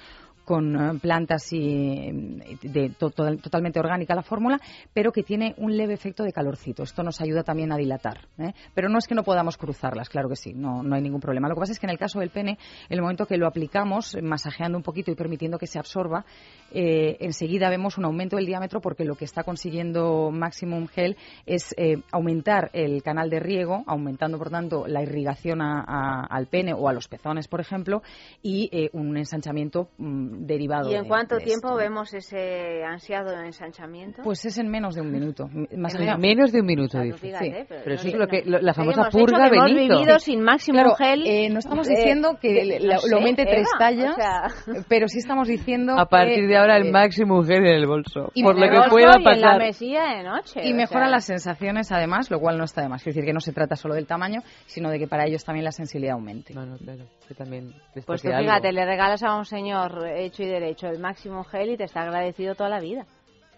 con 0.45 0.75
eh, 0.75 0.99
plantas 1.01 1.51
y 1.53 1.59
eh, 1.59 2.57
de, 2.61 2.89
to- 2.97 3.09
to- 3.11 3.37
totalmente 3.37 3.79
orgánica 3.79 4.15
la 4.15 4.21
fórmula, 4.23 4.59
pero 4.93 5.11
que 5.11 5.23
tiene 5.23 5.53
un 5.57 5.75
leve 5.75 5.93
efecto 5.93 6.23
de 6.23 6.31
calorcito. 6.33 6.83
Esto 6.83 7.03
nos 7.03 7.21
ayuda 7.21 7.43
también 7.43 7.71
a 7.71 7.77
dilatar. 7.77 8.19
¿eh? 8.37 8.53
Pero 8.73 8.89
no 8.89 8.97
es 8.97 9.07
que 9.07 9.15
no 9.15 9.23
podamos 9.23 9.57
cruzarlas, 9.57 10.09
claro 10.09 10.29
que 10.29 10.35
sí, 10.35 10.53
no, 10.53 10.83
no 10.83 10.95
hay 10.95 11.01
ningún 11.01 11.21
problema. 11.21 11.47
Lo 11.47 11.55
que 11.55 11.59
pasa 11.61 11.71
es 11.73 11.79
que 11.79 11.85
en 11.85 11.91
el 11.91 11.97
caso 11.97 12.19
del 12.19 12.29
pene, 12.29 12.51
en 12.89 12.95
el 12.97 13.01
momento 13.01 13.25
que 13.25 13.37
lo 13.37 13.47
aplicamos, 13.47 14.15
eh, 14.15 14.21
masajeando 14.21 14.77
un 14.77 14.83
poquito 14.83 15.11
y 15.11 15.15
permitiendo 15.15 15.57
que 15.57 15.67
se 15.67 15.79
absorba, 15.79 16.25
enseguida 16.75 17.69
vemos 17.69 17.97
un 17.97 18.05
aumento 18.05 18.35
del 18.37 18.45
diámetro 18.47 18.81
porque 18.81 19.05
lo 19.05 19.15
que 19.15 19.25
está 19.25 19.43
consiguiendo 19.43 20.31
Maximum 20.31 20.87
Gel 20.87 21.15
es 21.45 21.75
aumentar 22.11 22.69
el 22.73 23.03
canal 23.03 23.29
de 23.29 23.39
riego, 23.39 23.83
aumentando 23.85 24.37
por 24.39 24.49
tanto 24.49 24.87
la 24.87 25.03
irrigación 25.03 25.61
a- 25.61 25.83
a- 25.87 26.25
al 26.25 26.47
pene 26.47 26.73
o 26.73 26.89
a 26.89 26.93
los 26.93 27.07
pezones, 27.07 27.47
por 27.47 27.61
ejemplo, 27.61 28.01
y 28.41 28.89
un 28.93 29.17
ensanchamiento 29.17 29.89
mm, 29.97 30.32
derivado. 30.39 30.91
¿Y 30.91 30.95
en 30.95 31.03
de- 31.03 31.07
cuánto 31.07 31.35
de 31.37 31.43
tiempo 31.43 31.67
esto. 31.69 31.77
vemos 31.77 32.13
ese 32.13 32.83
ansiado 32.83 33.31
ensanchamiento? 33.41 34.21
Pues 34.23 34.43
es 34.45 34.57
en 34.57 34.69
menos 34.69 34.95
de 34.95 35.01
un 35.01 35.11
minuto. 35.11 35.47
Más 35.77 35.95
En 35.95 36.01
allá. 36.01 36.17
Menos 36.17 36.51
de 36.51 36.59
un 36.61 36.65
minuto, 36.65 36.91
Claro, 36.91 37.05
dice. 37.05 37.19
fíjate, 37.27 37.45
Sí. 37.45 37.65
pero, 37.67 37.81
Pero 37.83 37.95
eso 37.95 38.03
no 38.03 38.09
es 38.13 38.19
lo 38.19 38.27
que, 38.27 38.43
lo- 38.45 38.59
la 38.61 38.71
¿Qué 38.73 38.75
famosa 38.75 39.09
purga 39.09 39.49
Benito. 39.49 39.55
Hemos 39.65 39.97
vivido 39.99 40.19
sin 40.19 40.41
máximo 40.41 40.79
Claro, 40.79 40.95
gel. 40.95 41.27
eh, 41.27 41.49
no 41.49 41.59
estamos 41.59 41.87
eh, 41.89 41.93
diciendo 41.95 42.37
que 42.41 42.65
le- 42.65 42.79
no 42.79 42.97
sé, 42.99 43.09
lo 43.09 43.17
aumente 43.17 43.45
tres 43.45 43.67
Eva, 43.67 43.77
tallas, 43.79 44.11
o 44.11 44.15
sea, 44.15 44.83
pero 44.87 45.07
sí 45.07 45.19
estamos 45.19 45.47
diciendo 45.47 45.97
A 45.97 46.05
partir 46.07 46.35
que, 46.41 46.47
de 46.47 46.57
ahora 46.57 46.77
el 46.77 46.87
eh, 46.87 46.91
máximo 46.91 47.35
mujer 47.35 47.57
en 47.65 47.73
el 47.75 47.85
bolso. 47.87 48.31
y 48.33 48.43
por 48.43 48.55
lo 48.59 48.61
que 48.69 48.89
pueda 48.89 49.13
y 49.13 49.15
en 49.17 49.23
la 49.23 49.29
pasar. 49.31 49.57
mesilla 49.59 50.03
de 50.17 50.23
noche. 50.23 50.61
Y 50.67 50.73
mejoran 50.73 51.11
las 51.11 51.25
sensaciones, 51.25 51.91
además, 51.91 52.29
lo 52.31 52.39
cual 52.39 52.57
no 52.57 52.63
está 52.63 52.81
de 52.81 52.89
más. 52.89 53.03
Quiero 53.03 53.15
decir 53.15 53.25
que 53.27 53.33
no 53.33 53.39
se 53.39 53.53
trata 53.53 53.75
solo 53.75 53.95
del 53.95 54.07
tamaño, 54.07 54.41
sino 54.65 54.89
de 54.89 54.99
que 54.99 55.07
para 55.07 55.25
ellos 55.25 55.43
también 55.43 55.65
la 55.65 55.71
sensibilidad 55.71 56.13
aumente. 56.15 56.53
No, 56.53 56.65
no, 56.65 56.77
claro. 56.77 57.05
Que 57.27 57.33
también 57.35 57.73
Pues 57.93 58.05
tú 58.05 58.13
toque 58.13 58.33
algo. 58.33 58.49
fíjate, 58.49 58.71
le 58.71 58.85
regalas 58.85 59.23
a 59.23 59.35
un 59.37 59.45
señor 59.45 60.05
hecho 60.25 60.43
y 60.43 60.47
derecho 60.47 60.87
el 60.87 60.99
máximo 60.99 61.43
gel 61.43 61.71
y 61.71 61.77
te 61.77 61.83
está 61.85 62.01
agradecido 62.01 62.55
toda 62.55 62.69
la 62.69 62.79
vida. 62.79 63.05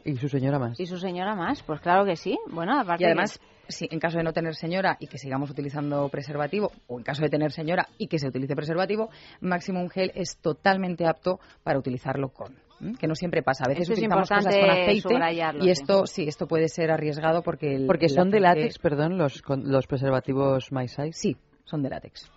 Y 0.03 0.15
su 0.17 0.29
señora 0.29 0.59
más. 0.59 0.79
Y 0.79 0.85
su 0.85 0.97
señora 0.97 1.35
más, 1.35 1.63
pues 1.63 1.81
claro 1.81 2.05
que 2.05 2.15
sí. 2.15 2.37
Bueno, 2.51 2.79
aparte 2.79 3.03
Y 3.03 3.07
además, 3.07 3.39
sí, 3.67 3.87
en 3.89 3.99
caso 3.99 4.17
de 4.19 4.23
no 4.23 4.33
tener 4.33 4.53
señora 4.53 4.97
y 4.99 5.07
que 5.07 5.17
sigamos 5.17 5.49
utilizando 5.49 6.07
preservativo, 6.09 6.71
o 6.87 6.99
en 6.99 7.03
caso 7.03 7.23
de 7.23 7.29
tener 7.29 7.51
señora 7.51 7.87
y 7.97 8.07
que 8.07 8.19
se 8.19 8.27
utilice 8.27 8.55
preservativo, 8.55 9.09
Maximum 9.41 9.89
Gel 9.89 10.11
es 10.13 10.37
totalmente 10.37 11.07
apto 11.07 11.39
para 11.63 11.79
utilizarlo 11.79 12.29
con. 12.29 12.53
Que 12.99 13.07
no 13.07 13.15
siempre 13.15 13.41
pasa. 13.41 13.63
A 13.65 13.69
veces 13.69 13.83
Esto 13.83 13.93
es 13.93 13.99
utilizamos 13.99 14.29
cosas 14.29 14.45
con 14.53 14.69
aceite 14.69 15.55
y 15.65 15.69
esto 15.69 16.05
sí, 16.05 16.27
esto 16.27 16.45
puede 16.45 16.67
ser 16.67 16.91
arriesgado 16.91 17.41
porque 17.41 17.73
el, 17.73 17.87
Porque 17.87 18.05
el 18.07 18.11
son 18.11 18.29
de 18.29 18.41
látex, 18.41 18.77
perdón, 18.79 19.17
los, 19.17 19.41
con- 19.41 19.71
los 19.71 19.87
preservativos 19.87 20.71
My 20.71 20.87
Size. 20.87 21.13
Sí, 21.13 21.37
son 21.63 21.81
de 21.81 21.89
látex. 21.89 22.29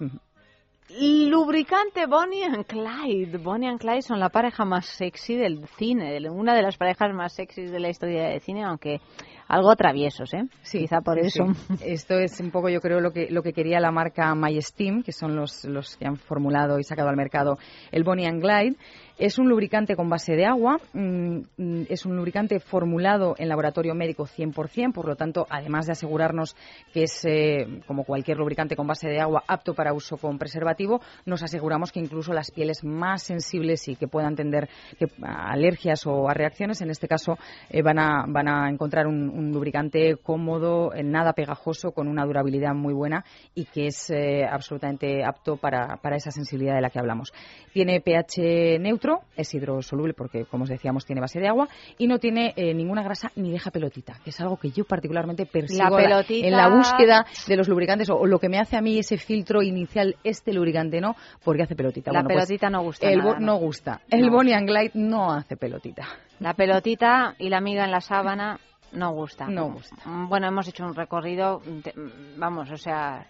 Lubricante 0.90 2.06
Bonnie 2.06 2.44
and 2.44 2.64
Clyde. 2.64 3.36
Bonnie 3.36 3.68
and 3.68 3.78
Clyde 3.78 4.00
son 4.00 4.20
la 4.20 4.30
pareja 4.30 4.64
más 4.64 4.86
sexy 4.86 5.36
del 5.36 5.68
cine, 5.76 6.18
una 6.30 6.54
de 6.54 6.62
las 6.62 6.78
parejas 6.78 7.12
más 7.12 7.34
sexys 7.34 7.70
de 7.70 7.78
la 7.78 7.90
historia 7.90 8.28
del 8.28 8.40
cine, 8.40 8.64
aunque 8.64 9.02
algo 9.48 9.74
traviesos, 9.76 10.32
¿eh? 10.34 10.44
Sí, 10.62 10.80
Quizá 10.80 11.00
por 11.00 11.18
sí, 11.20 11.26
eso. 11.26 11.46
sí. 11.54 11.74
Esto 11.84 12.18
es 12.18 12.38
un 12.40 12.50
poco, 12.50 12.68
yo 12.68 12.80
creo, 12.80 13.00
lo 13.00 13.12
que, 13.12 13.28
lo 13.30 13.42
que 13.42 13.52
quería 13.52 13.80
la 13.80 13.90
marca 13.90 14.34
MySteam, 14.34 15.02
que 15.02 15.12
son 15.12 15.34
los, 15.34 15.64
los 15.64 15.96
que 15.96 16.06
han 16.06 16.16
formulado 16.16 16.78
y 16.78 16.84
sacado 16.84 17.08
al 17.08 17.16
mercado 17.16 17.58
el 17.90 18.04
Bonnie 18.04 18.26
and 18.26 18.42
Glide. 18.42 18.76
Es 19.18 19.36
un 19.36 19.48
lubricante 19.48 19.96
con 19.96 20.08
base 20.08 20.34
de 20.36 20.46
agua, 20.46 20.78
mm, 20.92 21.40
es 21.88 22.06
un 22.06 22.14
lubricante 22.16 22.60
formulado 22.60 23.34
en 23.36 23.48
laboratorio 23.48 23.92
médico 23.92 24.26
100%, 24.26 24.92
por 24.92 25.08
lo 25.08 25.16
tanto, 25.16 25.44
además 25.50 25.86
de 25.86 25.92
asegurarnos 25.92 26.54
que 26.92 27.02
es, 27.02 27.24
eh, 27.24 27.80
como 27.88 28.04
cualquier 28.04 28.38
lubricante 28.38 28.76
con 28.76 28.86
base 28.86 29.08
de 29.08 29.18
agua, 29.18 29.42
apto 29.48 29.74
para 29.74 29.92
uso 29.92 30.18
con 30.18 30.38
preservativo, 30.38 31.00
nos 31.26 31.42
aseguramos 31.42 31.90
que 31.90 31.98
incluso 31.98 32.32
las 32.32 32.52
pieles 32.52 32.84
más 32.84 33.24
sensibles 33.24 33.88
y 33.88 33.96
que 33.96 34.06
puedan 34.06 34.36
tender 34.36 34.68
que, 34.96 35.06
a 35.24 35.50
alergias 35.50 36.06
o 36.06 36.28
a 36.28 36.34
reacciones, 36.34 36.80
en 36.80 36.90
este 36.90 37.08
caso, 37.08 37.38
eh, 37.70 37.82
van, 37.82 37.98
a, 37.98 38.24
van 38.28 38.46
a 38.46 38.70
encontrar 38.70 39.08
un, 39.08 39.30
un 39.38 39.52
lubricante 39.52 40.16
cómodo, 40.16 40.92
eh, 40.92 41.02
nada 41.02 41.32
pegajoso, 41.32 41.92
con 41.92 42.08
una 42.08 42.24
durabilidad 42.24 42.74
muy 42.74 42.92
buena 42.92 43.24
y 43.54 43.64
que 43.66 43.86
es 43.86 44.10
eh, 44.10 44.44
absolutamente 44.44 45.24
apto 45.24 45.56
para, 45.56 45.96
para 46.02 46.16
esa 46.16 46.30
sensibilidad 46.30 46.74
de 46.74 46.80
la 46.82 46.90
que 46.90 46.98
hablamos. 46.98 47.32
Tiene 47.72 48.00
pH 48.00 48.78
neutro, 48.80 49.20
es 49.36 49.54
hidrosoluble 49.54 50.14
porque, 50.14 50.44
como 50.44 50.64
os 50.64 50.70
decíamos, 50.70 51.04
tiene 51.06 51.20
base 51.20 51.40
de 51.40 51.48
agua 51.48 51.68
y 51.96 52.06
no 52.06 52.18
tiene 52.18 52.52
eh, 52.56 52.74
ninguna 52.74 53.02
grasa 53.02 53.30
ni 53.36 53.50
deja 53.50 53.70
pelotita, 53.70 54.14
que 54.24 54.30
es 54.30 54.40
algo 54.40 54.56
que 54.56 54.70
yo 54.70 54.84
particularmente 54.84 55.46
persigo 55.46 55.98
La 55.98 56.24
en 56.28 56.52
la 56.52 56.68
búsqueda 56.68 57.26
de 57.46 57.56
los 57.56 57.68
lubricantes 57.68 58.10
o, 58.10 58.16
o 58.16 58.26
lo 58.26 58.38
que 58.38 58.48
me 58.48 58.58
hace 58.58 58.76
a 58.76 58.80
mí 58.80 58.98
ese 58.98 59.16
filtro 59.16 59.62
inicial, 59.62 60.16
este 60.24 60.52
lubricante 60.52 61.00
no, 61.00 61.14
porque 61.44 61.62
hace 61.62 61.76
pelotita. 61.76 62.12
La 62.12 62.20
Bueno, 62.20 62.28
pues 62.34 62.46
pelotita 62.46 62.70
no 62.70 62.82
gusta 62.82 63.08
el 63.08 63.18
nada, 63.18 63.38
¿no? 63.38 63.56
gusta. 63.58 64.00
El 64.10 64.26
No. 64.26 64.32
Bonnie 64.32 64.54
and 64.54 64.68
Glide 64.68 64.92
no 64.94 65.32
hace 65.32 65.56
pelotita. 65.56 66.06
La 66.40 66.54
pelotita 66.54 67.34
y 67.38 67.48
la 67.48 67.58
amiga 67.58 67.84
en 67.84 67.90
la 67.90 68.00
sábana 68.00 68.58
no 68.92 69.12
gusta. 69.12 69.46
No 69.48 69.70
gusta. 69.70 69.96
Mm, 70.04 70.28
Bueno, 70.28 70.48
hemos 70.48 70.66
hecho 70.68 70.84
un 70.84 70.94
recorrido, 70.94 71.60
mm, 71.60 72.38
vamos, 72.38 72.70
o 72.70 72.76
sea, 72.76 73.26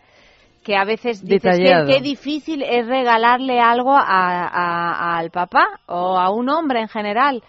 que 0.63 0.77
a 0.77 0.85
veces 0.85 1.25
dices 1.25 1.59
que 1.59 1.85
qué 1.87 2.01
difícil 2.01 2.63
es 2.63 2.87
regalarle 2.87 3.61
algo 3.61 3.93
a- 3.97 4.03
a- 4.49 5.17
al 5.19 5.31
papá 5.31 5.65
o 5.87 6.19
a 6.19 6.31
un 6.31 6.49
hombre 6.49 6.81
en 6.81 6.89
general. 6.89 7.43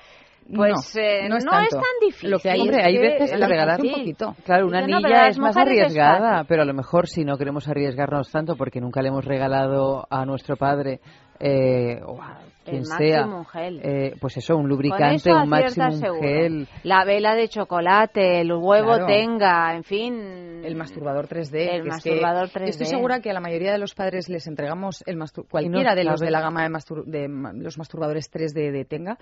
Pues 0.55 0.95
No, 0.95 1.01
eh, 1.01 1.29
no 1.29 1.37
es 1.37 1.45
tanto. 1.45 1.75
tan 1.75 1.83
difícil. 2.01 2.31
Lo 2.31 2.39
que 2.39 2.49
hay 2.49 2.61
Hombre, 2.61 2.83
hay 2.83 2.93
que 2.95 2.99
veces 3.01 3.31
que 3.31 3.37
la 3.37 3.47
regalar 3.47 3.79
un 3.81 3.91
poquito. 3.91 4.35
Claro, 4.45 4.65
una 4.65 4.81
pero 4.83 4.95
anilla 4.97 5.27
es 5.27 5.37
más 5.37 5.55
es 5.55 5.61
arriesgada, 5.61 6.43
pero 6.45 6.63
a 6.63 6.65
lo 6.65 6.73
mejor 6.73 7.07
si 7.07 7.23
no 7.23 7.37
queremos 7.37 7.67
arriesgarnos 7.67 8.31
tanto 8.31 8.55
porque 8.55 8.81
nunca 8.81 9.03
le 9.03 9.09
hemos 9.09 9.25
regalado 9.25 10.07
a 10.09 10.25
nuestro 10.25 10.55
padre 10.57 11.01
eh, 11.39 11.99
o 12.03 12.19
a 12.21 12.39
quien 12.65 12.77
El 12.77 12.85
sea, 12.85 13.25
máximo 13.25 13.45
gel. 13.45 13.79
eh, 13.83 14.15
pues 14.19 14.37
eso, 14.37 14.55
un 14.57 14.67
lubricante, 14.67 15.15
eso 15.29 15.41
un 15.41 15.49
máximo 15.49 15.91
gel. 16.21 16.67
La 16.83 17.03
vela 17.05 17.35
de 17.35 17.47
chocolate, 17.49 18.41
el 18.41 18.51
huevo 18.53 18.87
Claro. 18.93 19.05
tenga, 19.07 19.75
en 19.75 19.83
fin. 19.83 20.39
El 20.63 20.75
masturbador 20.75 21.27
3D. 21.27 21.55
El 21.55 21.67
que 21.83 21.89
es 21.89 22.03
que 22.03 22.11
masturbador 22.11 22.49
3D. 22.49 22.67
Estoy 22.69 22.85
segura 22.87 23.21
que 23.21 23.29
a 23.29 23.33
la 23.33 23.39
mayoría 23.39 23.71
de 23.71 23.77
los 23.77 23.95
padres 23.95 24.27
les 24.29 24.45
entregamos 24.45 25.03
el 25.07 25.17
mastur- 25.17 25.47
cualquiera 25.49 25.95
de 25.95 26.03
los 26.03 26.19
de 26.19 26.29
la 26.31 26.41
gama 26.41 26.63
de, 26.63 26.69
mastur- 26.69 27.05
de 27.05 27.27
ma- 27.29 27.53
los 27.53 27.77
masturbadores 27.77 28.29
3D 28.31 28.71
de 28.71 28.83
Tenga 28.85 29.17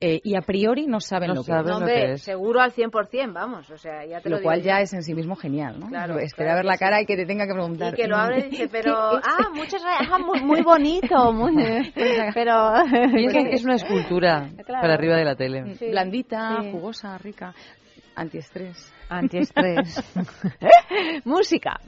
eh, 0.00 0.20
y 0.24 0.34
a 0.36 0.40
priori 0.42 0.86
no 0.86 0.98
saben 1.00 1.28
No 1.28 1.34
lo 1.36 1.40
que 1.42 1.46
saben 1.52 1.64
es. 1.64 1.70
No, 1.70 1.76
hombre, 1.76 2.16
seguro 2.18 2.60
al 2.60 2.72
100%, 2.72 3.32
vamos, 3.32 3.70
o 3.70 3.76
sea, 3.78 4.04
ya 4.04 4.20
te 4.20 4.28
lo, 4.28 4.38
Lo 4.38 4.42
cual 4.42 4.62
ya 4.62 4.80
es 4.80 4.92
en 4.92 5.02
sí 5.02 5.14
mismo 5.14 5.36
genial, 5.36 5.78
¿no? 5.78 5.88
Claro, 5.88 6.18
Esperar 6.18 6.34
claro 6.34 6.50
a 6.50 6.54
ver 6.56 6.62
que 6.62 6.66
la 6.68 6.72
sí. 6.74 6.78
cara 6.80 7.00
y 7.02 7.06
que 7.06 7.16
te 7.16 7.26
tenga 7.26 7.46
que 7.46 7.52
preguntar. 7.54 7.92
Y 7.94 7.96
que 7.96 8.08
lo 8.08 8.16
abre 8.16 8.38
y 8.40 8.42
dice, 8.50 8.56
¿qué 8.64 8.68
pero, 8.68 9.18
es? 9.18 9.24
ah, 9.24 9.48
muchas 9.54 9.82
gracias, 9.84 10.08
ah, 10.12 10.18
muy, 10.18 10.40
muy 10.42 10.62
bonito, 10.62 11.32
muy, 11.32 11.54
pero... 12.34 12.72
Piensan 13.14 13.44
que 13.46 13.54
es 13.56 13.64
una 13.64 13.74
escultura 13.76 14.48
Claro. 14.66 14.80
para 14.82 14.94
arriba 14.94 15.16
de 15.16 15.24
la 15.24 15.34
tele. 15.36 15.74
Sí. 15.76 15.86
Blandita, 15.90 16.58
Sí. 16.62 16.70
jugosa, 16.72 17.18
rica, 17.18 17.54
antiestrés. 18.14 18.92
Antiestrés. 19.08 20.02
Música. 21.24 21.80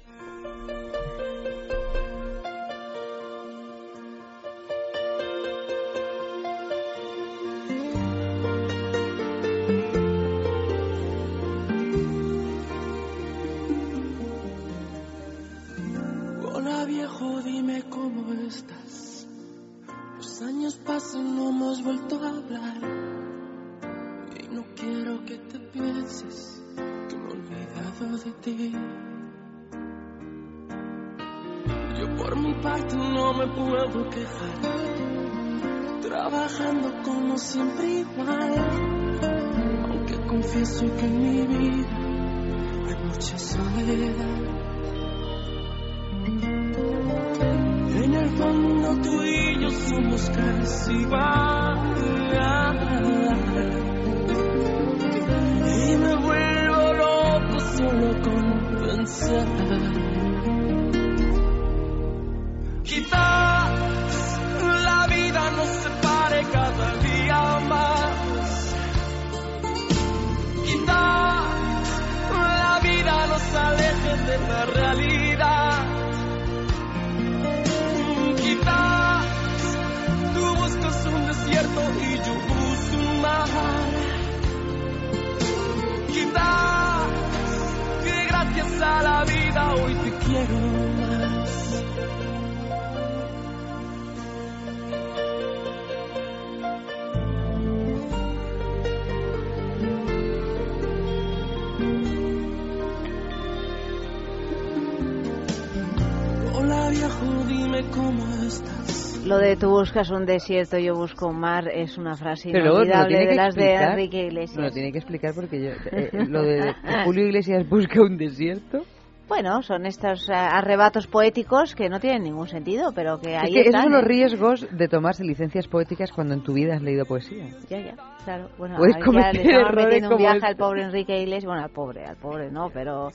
Buscas 109.82 110.10
un 110.10 110.24
desierto, 110.26 110.78
yo 110.78 110.94
busco 110.94 111.26
un 111.26 111.40
mar 111.40 111.66
es 111.68 111.98
una 111.98 112.14
frase 112.16 112.50
Pero 112.52 112.66
inolvidable 112.74 113.18
de 113.18 113.26
que 113.26 113.34
las 113.34 113.54
de. 113.56 113.74
Enrique 113.74 114.26
Iglesias. 114.26 114.56
No, 114.56 114.62
lo 114.66 114.70
tiene 114.70 114.92
que 114.92 114.98
explicar 114.98 115.34
porque 115.34 115.60
yo, 115.60 115.70
eh, 115.90 116.10
lo 116.28 116.42
de 116.42 116.72
que 116.84 117.04
Julio 117.04 117.26
Iglesias 117.26 117.68
busca 117.68 118.00
un 118.00 118.16
desierto. 118.16 118.84
Bueno, 119.28 119.60
son 119.62 119.86
estos 119.86 120.28
eh, 120.28 120.34
arrebatos 120.34 121.06
poéticos 121.08 121.74
que 121.74 121.88
no 121.88 121.98
tienen 121.98 122.22
ningún 122.22 122.46
sentido, 122.46 122.92
pero 122.94 123.18
que 123.18 123.34
Es 123.34 123.42
ahí 123.42 123.52
que 123.54 123.60
esos 123.60 123.66
están. 123.74 123.82
son 123.84 123.92
los 123.92 124.02
¿eh? 124.02 124.06
riesgos 124.06 124.66
de 124.70 124.88
tomarse 124.88 125.24
licencias 125.24 125.66
poéticas 125.66 126.12
cuando 126.12 126.34
en 126.34 126.42
tu 126.44 126.52
vida 126.52 126.74
has 126.76 126.82
leído 126.82 127.04
poesía. 127.06 127.46
Ya, 127.68 127.80
ya, 127.80 127.94
claro. 128.24 128.50
Bueno, 128.58 128.76
Puedes 128.76 128.96
ya 128.96 129.04
cometer 129.04 129.34
le 129.34 129.52
estamos 129.52 129.74
metiendo 129.74 130.10
un 130.10 130.16
viaje 130.18 130.36
este. 130.36 130.46
al 130.48 130.56
pobre 130.56 130.82
Enrique 130.82 131.18
Iglesias. 131.18 131.46
Bueno, 131.46 131.62
al 131.64 131.70
pobre, 131.70 132.04
al 132.04 132.16
pobre 132.16 132.50
no, 132.52 132.68
pero 132.72 133.08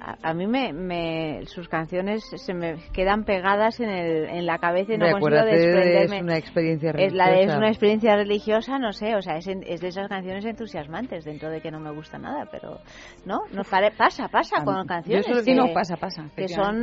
a, 0.00 0.16
a 0.30 0.34
mí 0.34 0.46
me, 0.46 0.72
me- 0.72 1.42
sus 1.46 1.68
canciones 1.68 2.24
se 2.36 2.54
me 2.54 2.76
quedan 2.92 3.24
pegadas 3.24 3.80
en, 3.80 3.88
el, 3.90 4.24
en 4.28 4.46
la 4.46 4.58
cabeza 4.58 4.94
y 4.94 4.98
no 4.98 5.10
consigo 5.10 5.44
desprenderme. 5.44 6.16
Es 6.16 6.22
una 6.22 6.36
experiencia 6.38 6.90
Es, 6.96 7.12
la 7.12 7.24
de- 7.26 7.30
es 7.32 7.36
religiosa. 7.38 7.58
una 7.58 7.68
experiencia 7.68 8.16
religiosa, 8.16 8.78
no 8.78 8.92
sé, 8.92 9.14
o 9.16 9.22
sea, 9.22 9.36
es, 9.36 9.46
en- 9.46 9.62
es 9.66 9.80
de 9.80 9.88
esas 9.88 10.08
canciones 10.08 10.44
entusiasmantes, 10.44 11.24
dentro 11.24 11.50
de 11.50 11.60
que 11.60 11.70
no 11.70 11.80
me 11.80 11.90
gusta 11.92 12.18
nada, 12.18 12.46
pero 12.50 12.80
no, 13.24 13.40
no 13.52 13.62
pare- 13.64 13.92
pasa, 13.92 14.28
pasa 14.28 14.56
A 14.60 14.64
con 14.64 14.80
mí- 14.80 14.86
canciones 14.86 15.26
yo 15.26 15.32
solo- 15.34 15.44
que, 15.44 15.50
sí, 15.52 15.56
no, 15.56 15.72
pasa, 15.72 15.96
pasa, 15.96 16.24
que 16.36 16.48
son 16.48 16.76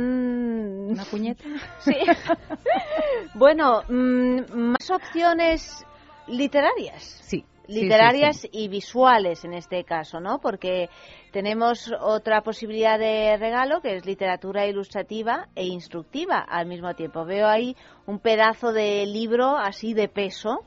Una 0.90 1.04
puñeta. 1.04 1.44
Sí. 1.80 1.94
bueno, 3.34 3.82
mm, 3.88 4.40
más 4.54 4.90
opciones 4.90 5.84
literarias. 6.28 7.02
Sí. 7.22 7.44
Literarias 7.68 8.46
y 8.52 8.68
visuales 8.68 9.44
en 9.44 9.54
este 9.54 9.84
caso, 9.84 10.20
¿no? 10.20 10.38
Porque 10.40 10.88
tenemos 11.32 11.90
otra 12.00 12.42
posibilidad 12.42 12.98
de 12.98 13.36
regalo 13.38 13.80
que 13.80 13.96
es 13.96 14.06
literatura 14.06 14.66
ilustrativa 14.66 15.48
e 15.56 15.64
instructiva 15.64 16.38
al 16.38 16.66
mismo 16.66 16.94
tiempo. 16.94 17.24
Veo 17.24 17.48
ahí 17.48 17.74
un 18.06 18.20
pedazo 18.20 18.72
de 18.72 19.06
libro 19.06 19.56
así 19.56 19.94
de 19.94 20.08
peso 20.08 20.64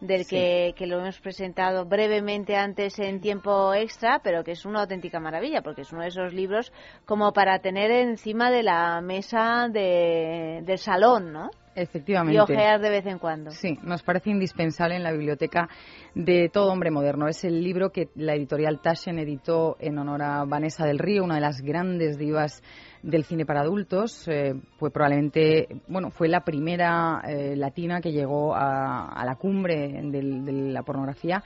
del 0.00 0.24
Sí. 0.24 0.36
que, 0.36 0.74
que 0.76 0.86
lo 0.86 1.00
hemos 1.00 1.18
presentado 1.20 1.84
brevemente 1.84 2.56
antes 2.56 2.98
en 2.98 3.20
tiempo 3.20 3.74
extra, 3.74 4.20
pero 4.22 4.44
que 4.44 4.52
es 4.52 4.64
una 4.64 4.80
auténtica 4.82 5.20
maravilla, 5.20 5.62
porque 5.62 5.82
es 5.82 5.92
uno 5.92 6.02
de 6.02 6.08
esos 6.08 6.32
libros 6.32 6.72
como 7.04 7.32
para 7.32 7.58
tener 7.60 7.90
encima 7.90 8.50
de 8.50 8.62
la 8.62 9.00
mesa 9.00 9.68
de, 9.70 10.60
del 10.64 10.78
salón, 10.78 11.32
¿no? 11.32 11.50
Efectivamente. 11.74 12.34
Y 12.34 12.40
ojear 12.40 12.80
de 12.80 12.90
vez 12.90 13.06
en 13.06 13.18
cuando. 13.18 13.52
Sí, 13.52 13.78
nos 13.82 14.02
parece 14.02 14.30
indispensable 14.30 14.96
en 14.96 15.04
la 15.04 15.12
biblioteca 15.12 15.68
de 16.14 16.48
todo 16.52 16.72
hombre 16.72 16.90
moderno. 16.90 17.28
Es 17.28 17.44
el 17.44 17.62
libro 17.62 17.90
que 17.90 18.08
la 18.16 18.34
editorial 18.34 18.80
Taschen 18.82 19.20
editó 19.20 19.76
en 19.78 19.96
honor 19.98 20.22
a 20.22 20.44
Vanessa 20.44 20.84
del 20.84 20.98
Río, 20.98 21.22
una 21.22 21.36
de 21.36 21.40
las 21.40 21.60
grandes 21.60 22.18
divas 22.18 22.62
del 23.02 23.24
cine 23.24 23.44
para 23.46 23.60
adultos. 23.60 24.26
Eh, 24.28 24.54
fue 24.78 24.90
probablemente, 24.90 25.68
bueno, 25.88 26.10
fue 26.10 26.28
la 26.28 26.40
primera 26.44 27.22
eh, 27.26 27.56
latina 27.56 28.00
que 28.00 28.12
llegó 28.12 28.54
a, 28.54 29.08
a 29.08 29.24
la 29.24 29.36
cumbre 29.36 30.00
del- 30.04 30.44
de 30.44 30.52
la 30.72 30.82
pornografía 30.82 31.42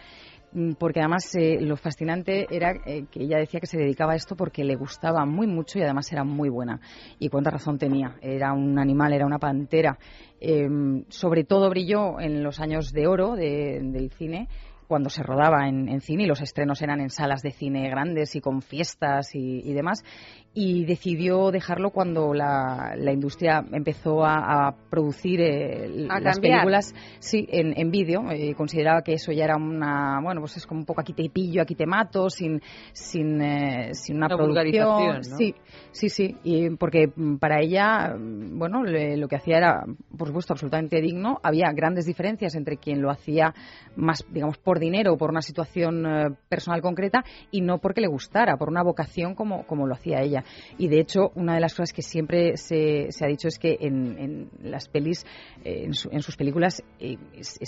mm, 0.52 0.72
porque 0.78 1.00
además 1.00 1.24
eh, 1.34 1.58
lo 1.60 1.76
fascinante 1.76 2.46
era 2.50 2.72
eh, 2.86 3.04
que 3.10 3.22
ella 3.24 3.38
decía 3.38 3.60
que 3.60 3.66
se 3.66 3.78
dedicaba 3.78 4.12
a 4.12 4.16
esto 4.16 4.36
porque 4.36 4.64
le 4.64 4.76
gustaba 4.76 5.24
muy 5.24 5.46
mucho 5.46 5.78
y 5.78 5.82
además 5.82 6.10
era 6.12 6.24
muy 6.24 6.48
buena. 6.48 6.80
Y 7.18 7.28
cuánta 7.28 7.50
razón 7.50 7.78
tenía. 7.78 8.16
Era 8.20 8.52
un 8.52 8.78
animal, 8.78 9.12
era 9.12 9.26
una 9.26 9.38
pantera. 9.38 9.98
Eh, 10.40 10.68
sobre 11.08 11.44
todo 11.44 11.70
brilló 11.70 12.18
en 12.20 12.42
los 12.42 12.60
años 12.60 12.92
de 12.92 13.06
oro 13.06 13.36
de- 13.36 13.80
del 13.82 14.10
cine 14.12 14.48
cuando 14.92 15.08
se 15.08 15.22
rodaba 15.22 15.66
en, 15.68 15.88
en 15.88 16.02
cine 16.02 16.24
y 16.24 16.26
los 16.26 16.42
estrenos 16.42 16.82
eran 16.82 17.00
en 17.00 17.08
salas 17.08 17.40
de 17.40 17.50
cine 17.50 17.88
grandes 17.88 18.36
y 18.36 18.42
con 18.42 18.60
fiestas 18.60 19.34
y, 19.34 19.62
y 19.64 19.72
demás 19.72 20.04
y 20.52 20.84
decidió 20.84 21.50
dejarlo 21.50 21.88
cuando 21.92 22.34
la, 22.34 22.92
la 22.94 23.10
industria 23.10 23.64
empezó 23.72 24.22
a, 24.22 24.66
a 24.68 24.76
producir 24.90 25.40
eh, 25.40 26.06
A 26.10 26.20
las 26.20 26.34
cambiar. 26.38 26.58
películas 26.58 26.94
sí 27.20 27.46
en, 27.50 27.72
en 27.74 27.90
vídeo 27.90 28.30
eh, 28.30 28.54
consideraba 28.54 29.00
que 29.00 29.14
eso 29.14 29.32
ya 29.32 29.44
era 29.44 29.56
una 29.56 30.20
bueno 30.22 30.42
pues 30.42 30.58
es 30.58 30.66
como 30.66 30.80
un 30.80 30.84
poco 30.86 31.00
aquí 31.00 31.14
te 31.14 31.30
pillo 31.30 31.62
aquí 31.62 31.74
te 31.74 31.86
mato 31.86 32.28
sin 32.28 32.60
sin 32.92 33.40
eh, 33.40 33.94
sin 33.94 34.16
una, 34.18 34.26
Una 34.26 34.36
producción 34.36 35.20
¿no? 35.30 35.36
sí 35.38 35.54
sí 35.92 36.10
sí 36.10 36.36
y 36.44 36.68
porque 36.76 37.06
mm, 37.16 37.36
para 37.36 37.62
ella 37.62 38.14
mm, 38.14 38.58
bueno 38.58 38.82
le- 38.84 39.16
lo 39.16 39.28
que 39.28 39.36
hacía 39.36 39.56
era 39.56 39.84
por 40.18 40.26
supuesto 40.28 40.52
absolutamente 40.52 41.00
digno 41.00 41.38
había 41.42 41.72
grandes 41.72 42.04
diferencias 42.04 42.54
entre 42.56 42.76
quien 42.76 43.00
lo 43.00 43.10
hacía 43.10 43.54
más 43.96 44.22
digamos 44.30 44.58
por 44.58 44.78
dinero 44.82 45.16
por 45.16 45.30
una 45.30 45.40
situación 45.40 46.04
eh, 46.04 46.28
personal 46.50 46.82
concreta 46.82 47.24
y 47.50 47.62
no 47.62 47.78
porque 47.78 48.02
le 48.02 48.08
gustara 48.08 48.56
por 48.58 48.68
una 48.68 48.82
vocación 48.82 49.34
como 49.34 49.64
como 49.66 49.86
lo 49.86 49.94
hacía 49.94 50.20
ella 50.20 50.44
y 50.76 50.88
de 50.88 51.00
hecho 51.00 51.30
una 51.34 51.54
de 51.54 51.60
las 51.60 51.72
cosas 51.72 51.92
que 51.94 52.02
siempre 52.02 52.56
se, 52.58 53.06
se 53.10 53.24
ha 53.24 53.28
dicho 53.28 53.48
es 53.48 53.58
que 53.58 53.78
en, 53.80 54.50
las 54.62 54.88
pelis 54.88 55.24
eh, 55.64 55.84
en, 55.84 55.94
su- 55.94 56.10
en 56.12 56.20
sus 56.20 56.36
películas 56.36 56.82
eh, 57.00 57.16
es, 57.38 57.58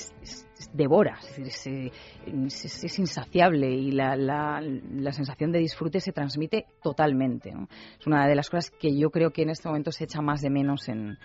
devora 0.73 1.19
es, 1.23 1.37
decir, 1.45 1.93
es 2.27 2.99
insaciable 2.99 3.71
y 3.71 3.93
la, 3.93 4.17
la- 4.17 4.61
la 4.61 5.13
sensación 5.13 5.53
de 5.53 5.61
disfrute 5.61 6.01
se 6.01 6.13
transmite 6.13 6.67
totalmente 6.83 7.53
¿no? 7.53 7.69
es 7.99 8.07
una 8.07 8.27
de 8.27 8.35
las 8.35 8.51
cosas 8.51 8.71
que 8.71 8.97
yo 8.97 9.11
creo 9.11 9.31
que 9.31 9.43
en 9.43 9.51
este 9.51 9.69
momento 9.69 9.93
se 9.93 10.05
echa 10.05 10.21
más 10.21 10.41
de 10.41 10.51
menos 10.51 10.89
en 10.89 11.17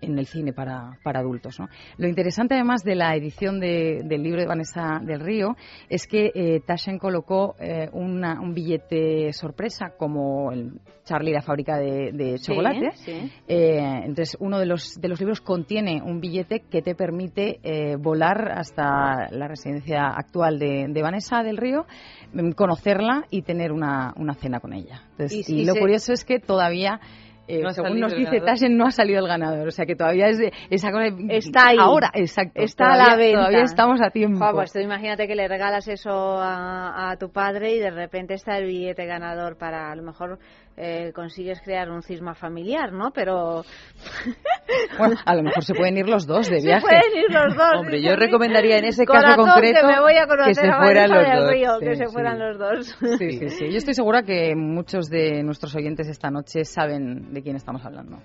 en 0.00 0.18
el 0.18 0.26
cine 0.26 0.52
para, 0.52 0.98
para 1.02 1.20
adultos. 1.20 1.58
¿no? 1.58 1.68
Lo 1.98 2.06
interesante 2.08 2.54
además 2.54 2.82
de 2.82 2.94
la 2.94 3.14
edición 3.16 3.58
de- 3.60 4.02
del 4.04 4.22
libro 4.22 4.40
de 4.40 4.46
Vanessa 4.46 5.00
del 5.02 5.20
Río 5.20 5.56
es 5.88 6.06
que 6.06 6.30
eh, 6.34 6.60
Taschen 6.66 6.98
colocó 6.98 7.54
eh, 7.58 7.88
una- 7.92 8.40
un 8.40 8.52
billete 8.54 9.32
sorpresa 9.32 9.92
como 9.96 10.52
el 10.52 10.72
Charlie 11.04 11.32
la 11.32 11.40
fábrica 11.40 11.78
de, 11.78 12.10
de 12.12 12.36
chocolate. 12.38 12.90
sí. 12.96 13.30
Eh, 13.46 13.78
entonces 14.04 14.36
uno 14.40 14.58
de 14.58 14.66
los, 14.66 14.94
de 15.00 15.08
los 15.08 15.20
libros 15.20 15.40
contiene 15.40 16.02
un 16.02 16.20
billete 16.20 16.64
que 16.68 16.82
te 16.82 16.94
permite 16.96 17.60
eh, 17.62 17.96
volar 17.96 18.50
hasta 18.58 19.28
la 19.30 19.46
residencia 19.48 20.08
actual 20.08 20.58
de, 20.58 20.86
de 20.88 21.02
Vanessa 21.02 21.42
del 21.44 21.56
Río, 21.58 21.86
mm, 22.32 22.50
conocerla 22.52 23.24
y 23.30 23.42
tener 23.42 23.70
una, 23.72 24.12
una 24.16 24.34
cena 24.34 24.58
con 24.60 24.72
ella. 24.72 25.02
Entonces, 25.12 25.48
Y- 25.48 25.54
y, 25.54 25.60
y 25.60 25.64
lo 25.64 25.74
se- 25.74 25.80
curioso 25.80 26.12
es 26.12 26.24
que 26.24 26.40
todavía 26.40 27.00
eh, 27.48 27.60
No 27.62 27.70
según 27.70 28.00
nos 28.00 28.14
dice. 28.14 28.40
Taschen, 28.40 28.76
no 28.76 28.86
ha 28.86 28.90
salido 28.90 29.20
el 29.20 29.28
ganador. 29.28 29.68
O 29.68 29.70
sea 29.70 29.86
que 29.86 29.96
todavía 29.96 30.28
es 30.28 30.40
esa 30.70 30.90
Está 31.28 31.68
ahí. 31.68 31.76
Ahora, 31.78 32.10
exacto. 32.14 32.60
Está 32.60 32.94
a 32.94 32.96
la 32.96 33.16
venta. 33.16 33.38
Todavía 33.38 33.62
estamos 33.62 34.00
a 34.02 34.10
tiempo. 34.10 34.44
Pues 34.52 34.72
tú 34.72 34.78
imagínate 34.78 35.26
que 35.26 35.34
le 35.34 35.48
regalas 35.48 35.86
eso 35.88 36.10
a, 36.10 37.10
a 37.10 37.16
tu 37.16 37.30
padre 37.30 37.74
y 37.74 37.78
de 37.78 37.90
repente 37.90 38.34
está 38.34 38.58
el 38.58 38.66
billete 38.66 39.06
ganador 39.06 39.56
para 39.56 39.90
a 39.90 39.96
lo 39.96 40.02
mejor 40.02 40.38
eh, 40.76 41.12
consigues 41.14 41.60
crear 41.62 41.90
un 41.90 42.02
cisma 42.02 42.34
familiar, 42.34 42.92
¿no? 42.92 43.10
Pero 43.12 43.62
Bueno, 44.98 45.16
a 45.24 45.34
lo 45.34 45.42
mejor 45.42 45.64
se 45.64 45.74
pueden 45.74 45.96
ir 45.96 46.08
los 46.08 46.26
dos 46.26 46.48
de 46.50 46.60
se 46.60 46.66
viaje. 46.66 46.82
pueden 46.82 47.16
ir 47.24 47.30
los 47.30 47.56
dos. 47.56 47.74
Hombre, 47.80 48.02
yo 48.02 48.14
recomendaría 48.16 48.78
en 48.78 48.84
ese 48.84 49.06
Corazón, 49.06 49.36
caso 49.44 49.52
concreto 49.54 49.80
que 49.80 49.86
me 49.86 50.00
voy 50.00 50.16
a 50.16 50.26
que 50.46 50.54
se 50.54 50.68
a 50.68 50.78
fueran 50.78 51.10
los 51.10 51.24
dos. 51.26 51.50
Río, 51.50 51.78
Sí, 51.78 51.84
que 51.86 51.96
se 51.96 52.06
sí. 52.06 52.12
fueran 52.12 52.38
los 52.38 52.58
dos. 52.58 52.98
Sí, 53.18 53.30
sí, 53.38 53.48
sí. 53.50 53.70
Yo 53.70 53.76
estoy 53.78 53.94
segura 53.94 54.22
que 54.22 54.54
muchos 54.54 55.06
de 55.08 55.42
nuestros 55.42 55.74
oyentes 55.76 56.08
esta 56.08 56.30
noche 56.30 56.64
saben 56.64 57.32
de 57.32 57.42
quién 57.42 57.56
estamos 57.56 57.84
hablando. 57.84 58.18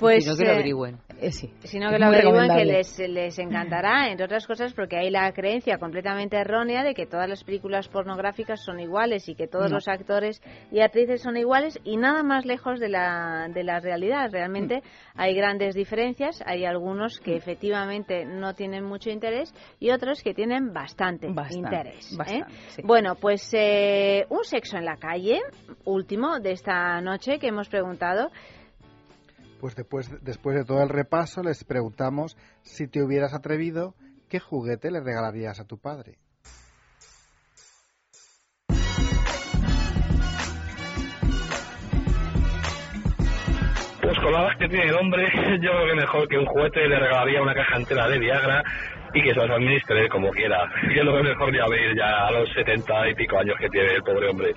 Pues, 0.00 0.24
Si 0.24 0.30
no, 0.30 0.36
que 0.36 0.44
lo 0.44 0.50
eh, 0.50 0.54
averigüen. 0.54 0.98
Eh, 1.20 1.30
sí. 1.30 1.52
sino 1.64 1.88
Es 1.88 1.92
que 1.92 1.98
lo 1.98 2.06
averigüen 2.06 2.48
que 2.56 2.64
les, 2.64 2.98
les 2.98 3.38
encantará, 3.38 4.08
entre 4.08 4.24
otras 4.24 4.46
cosas 4.46 4.72
porque 4.72 4.96
hay 4.96 5.10
la 5.10 5.30
creencia 5.32 5.76
completamente 5.78 6.36
errónea 6.38 6.82
de 6.82 6.94
que 6.94 7.06
todas 7.06 7.28
las 7.28 7.44
películas 7.44 7.88
pornográficas 7.88 8.64
son 8.64 8.80
iguales 8.80 9.28
y 9.28 9.34
que 9.34 9.46
todos 9.46 9.68
No. 9.70 9.76
los 9.76 9.86
actores 9.88 10.40
y 10.72 10.80
actrices 10.80 11.20
son 11.22 11.36
iguales 11.36 11.78
y 11.84 11.98
nada 11.98 12.22
más 12.22 12.46
lejos 12.46 12.80
de 12.80 12.88
la, 12.88 13.48
de 13.52 13.62
la 13.64 13.80
realidad. 13.80 14.30
Realmente 14.32 14.78
Mm. 14.78 15.20
hay 15.20 15.34
grandes 15.34 15.74
diferencias, 15.74 16.42
hay 16.46 16.64
algunos 16.64 17.20
que 17.20 17.36
efectivamente 17.36 18.24
no 18.24 18.54
tienen 18.54 18.84
mucho 18.84 19.10
interés 19.10 19.52
y 19.78 19.90
otros 19.90 20.22
que 20.22 20.32
tienen 20.32 20.72
bastante, 20.72 21.28
Bastante, 21.28 21.56
interés. 21.58 22.18
¿eh? 22.28 22.40
sí. 22.68 22.82
Bueno, 22.82 23.14
pues 23.16 23.50
eh, 23.52 24.24
un 24.30 24.44
sexo 24.44 24.78
en 24.78 24.86
la 24.86 24.96
calle, 24.96 25.38
último 25.84 26.38
de 26.40 26.52
esta 26.52 27.00
noche 27.02 27.38
que 27.38 27.48
hemos 27.48 27.68
preguntado. 27.68 28.30
Pues 29.60 29.76
después, 29.76 30.10
después 30.24 30.56
de 30.56 30.64
todo 30.64 30.82
el 30.82 30.88
repaso 30.88 31.42
les 31.42 31.64
preguntamos 31.64 32.36
si 32.62 32.88
te 32.88 33.02
hubieras 33.02 33.34
atrevido, 33.34 33.94
¿qué 34.30 34.40
juguete 34.40 34.90
le 34.90 35.00
regalarías 35.00 35.60
a 35.60 35.66
tu 35.66 35.76
padre? 35.78 36.16
Pues 44.00 44.18
con 44.18 44.32
la 44.32 44.40
edad 44.40 44.58
que 44.58 44.68
tiene 44.68 44.86
el 44.86 44.94
hombre, 44.94 45.28
yo 45.62 45.70
creo 45.70 45.86
que 45.88 45.94
mejor 45.94 46.28
que 46.28 46.38
un 46.38 46.46
juguete 46.46 46.88
le 46.88 46.98
regalaría 46.98 47.42
una 47.42 47.54
caja 47.54 47.76
entera 47.76 48.08
de 48.08 48.18
Viagra 48.18 48.64
y 49.12 49.22
que 49.22 49.34
se 49.34 49.40
los 49.40 49.50
administre 49.50 50.08
como 50.08 50.30
quiera. 50.30 50.70
Yo 50.96 51.04
lo 51.04 51.12
veo 51.12 51.22
mejor 51.22 51.54
ya 51.54 51.68
ver 51.68 51.94
ya 51.94 52.26
a 52.26 52.30
los 52.30 52.48
setenta 52.54 53.06
y 53.08 53.14
pico 53.14 53.38
años 53.38 53.56
que 53.60 53.68
tiene 53.68 53.94
el 53.94 54.02
pobre 54.02 54.30
hombre. 54.30 54.54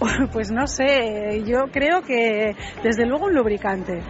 Pues 0.32 0.50
no 0.50 0.66
sé, 0.66 1.42
yo 1.44 1.66
creo 1.72 2.02
que 2.02 2.54
desde 2.82 3.06
luego 3.06 3.26
un 3.26 3.34
lubricante. 3.34 4.00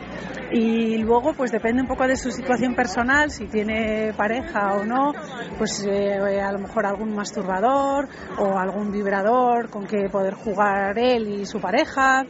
Y 0.52 0.98
luego 0.98 1.32
pues 1.34 1.52
depende 1.52 1.82
un 1.82 1.88
poco 1.88 2.08
de 2.08 2.16
su 2.16 2.32
situación 2.32 2.74
personal, 2.74 3.30
si 3.30 3.46
tiene 3.46 4.12
pareja 4.16 4.74
o 4.74 4.84
no, 4.84 5.12
pues 5.58 5.86
eh, 5.86 6.40
a 6.40 6.50
lo 6.50 6.58
mejor 6.58 6.86
algún 6.86 7.14
masturbador 7.14 8.08
o 8.36 8.58
algún 8.58 8.90
vibrador 8.90 9.70
con 9.70 9.86
que 9.86 10.08
poder 10.10 10.34
jugar 10.34 10.98
él 10.98 11.40
y 11.40 11.46
su 11.46 11.60
pareja. 11.60 12.24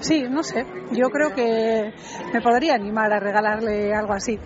Sí, 0.00 0.24
no 0.30 0.42
sé, 0.42 0.64
yo 0.92 1.10
creo 1.10 1.34
que 1.34 1.92
me 2.32 2.40
podría 2.40 2.74
animar 2.74 3.12
a 3.12 3.20
regalarle 3.20 3.92
algo 3.92 4.14
así. 4.14 4.38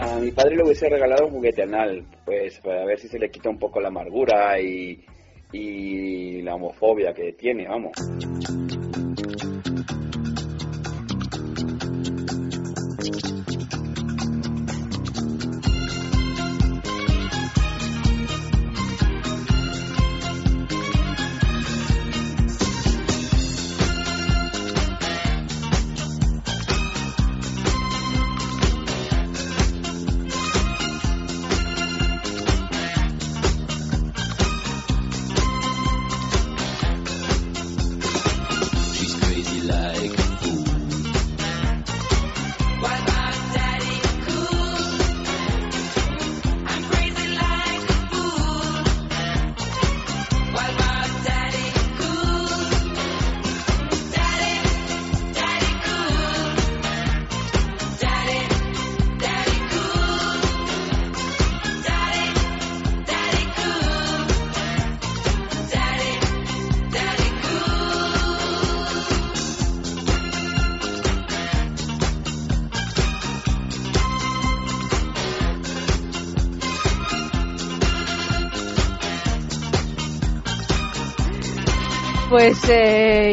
A 0.00 0.18
mi 0.18 0.32
padre 0.32 0.56
le 0.56 0.64
hubiese 0.64 0.88
regalado 0.88 1.26
un 1.26 1.34
juguete 1.34 1.62
anal, 1.62 2.04
pues 2.24 2.58
para 2.60 2.84
ver 2.84 2.98
si 2.98 3.06
se 3.06 3.18
le 3.18 3.30
quita 3.30 3.48
un 3.48 3.58
poco 3.58 3.80
la 3.80 3.88
amargura 3.88 4.58
y, 4.58 5.04
y 5.52 6.42
la 6.42 6.54
homofobia 6.54 7.12
que 7.12 7.32
tiene, 7.32 7.66
vamos. 7.68 7.92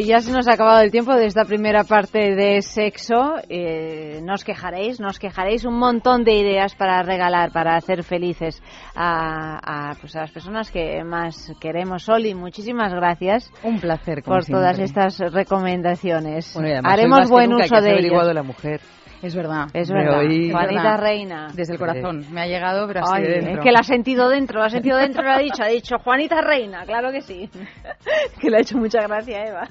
Ya 0.07 0.21
se 0.21 0.31
nos 0.31 0.47
ha 0.47 0.53
acabado 0.53 0.81
el 0.81 0.91
tiempo 0.91 1.13
de 1.13 1.25
esta 1.25 1.43
primera 1.43 1.83
parte 1.83 2.35
de 2.35 2.61
sexo. 2.61 3.35
Eh, 3.49 4.21
no 4.23 4.33
os 4.33 4.43
quejaréis, 4.43 4.99
no 4.99 5.07
os 5.07 5.19
quejaréis. 5.19 5.65
Un 5.65 5.77
montón 5.77 6.23
de 6.23 6.33
ideas 6.33 6.75
para 6.75 7.03
regalar, 7.03 7.51
para 7.51 7.75
hacer 7.75 8.03
felices 8.03 8.61
a, 8.95 9.91
a, 9.91 9.95
pues 9.99 10.15
a 10.15 10.21
las 10.21 10.31
personas 10.31 10.71
que 10.71 11.03
más 11.03 11.51
queremos. 11.59 12.07
Oli, 12.09 12.33
muchísimas 12.33 12.93
gracias. 12.93 13.51
Un 13.63 13.79
placer, 13.79 14.23
como 14.23 14.37
Por 14.37 14.45
todas 14.45 14.79
estas 14.79 15.19
recomendaciones. 15.19 16.53
Bueno, 16.55 16.81
Haremos 16.83 17.29
buen 17.29 17.53
uso 17.53 17.81
de 17.81 17.99
ellas. 17.99 18.33
la 18.33 18.43
mujer. 18.43 18.81
Es 19.21 19.35
verdad. 19.35 19.67
Es 19.73 19.89
verdad. 19.91 20.19
oí- 20.19 20.51
Juanita. 20.51 20.97
Reina. 20.97 21.47
Desde 21.53 21.73
el 21.73 21.79
corazón. 21.79 22.25
Me 22.31 22.41
ha 22.41 22.45
llegado, 22.47 22.87
pero 22.87 23.01
así 23.01 23.11
Ay, 23.15 23.23
de 23.23 23.29
dentro. 23.29 23.53
es 23.53 23.59
que 23.61 23.71
la 23.71 23.79
ha 23.79 23.83
sentido 23.83 24.29
dentro, 24.29 24.59
la 24.59 24.65
ha 24.67 24.69
sentido 24.69 24.97
dentro, 24.97 25.23
lo 25.23 25.31
ha 25.31 25.39
dicho, 25.39 25.63
ha 25.63 25.67
dicho 25.67 25.97
Juanita 25.99 26.41
Reina, 26.41 26.85
claro 26.85 27.11
que 27.11 27.21
sí. 27.21 27.49
que 28.39 28.49
le 28.49 28.57
ha 28.57 28.59
hecho 28.61 28.77
mucha 28.77 29.01
gracia, 29.01 29.43
Eva. 29.43 29.67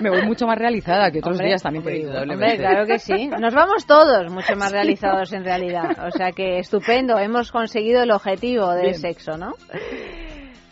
Me 0.00 0.10
voy 0.10 0.22
mucho 0.26 0.46
más 0.46 0.58
realizada 0.58 1.10
que 1.10 1.18
otros 1.18 1.34
Hombre, 1.36 1.46
días 1.48 1.62
también 1.62 1.84
te 1.84 1.90
digo. 1.92 2.10
Hombre, 2.12 2.56
claro 2.58 2.86
que 2.86 2.98
sí. 2.98 3.28
Nos 3.28 3.54
vamos 3.54 3.86
todos 3.86 4.30
mucho 4.32 4.56
más 4.56 4.72
realizados 4.72 5.32
en 5.32 5.44
realidad. 5.44 6.06
O 6.06 6.10
sea 6.10 6.32
que 6.32 6.58
estupendo, 6.58 7.18
hemos 7.18 7.52
conseguido 7.52 8.02
el 8.02 8.10
objetivo 8.10 8.70
del 8.72 8.82
Bien. 8.90 8.94
sexo, 9.00 9.36
¿no? 9.38 9.52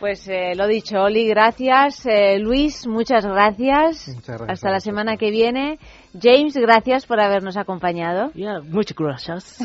Pues 0.00 0.26
eh, 0.28 0.54
lo 0.56 0.66
dicho, 0.66 0.98
Oli, 1.02 1.28
gracias. 1.28 2.06
Eh, 2.06 2.38
Luis, 2.38 2.86
muchas 2.86 3.26
gracias. 3.26 4.08
Muchas 4.08 4.26
gracias 4.38 4.48
Hasta 4.50 4.70
la 4.70 4.80
semana 4.80 5.18
que 5.18 5.30
viene. 5.30 5.78
James, 6.18 6.56
gracias 6.56 7.04
por 7.04 7.20
habernos 7.20 7.58
acompañado. 7.58 8.30
Muchas 8.64 8.96
gracias. 8.96 9.58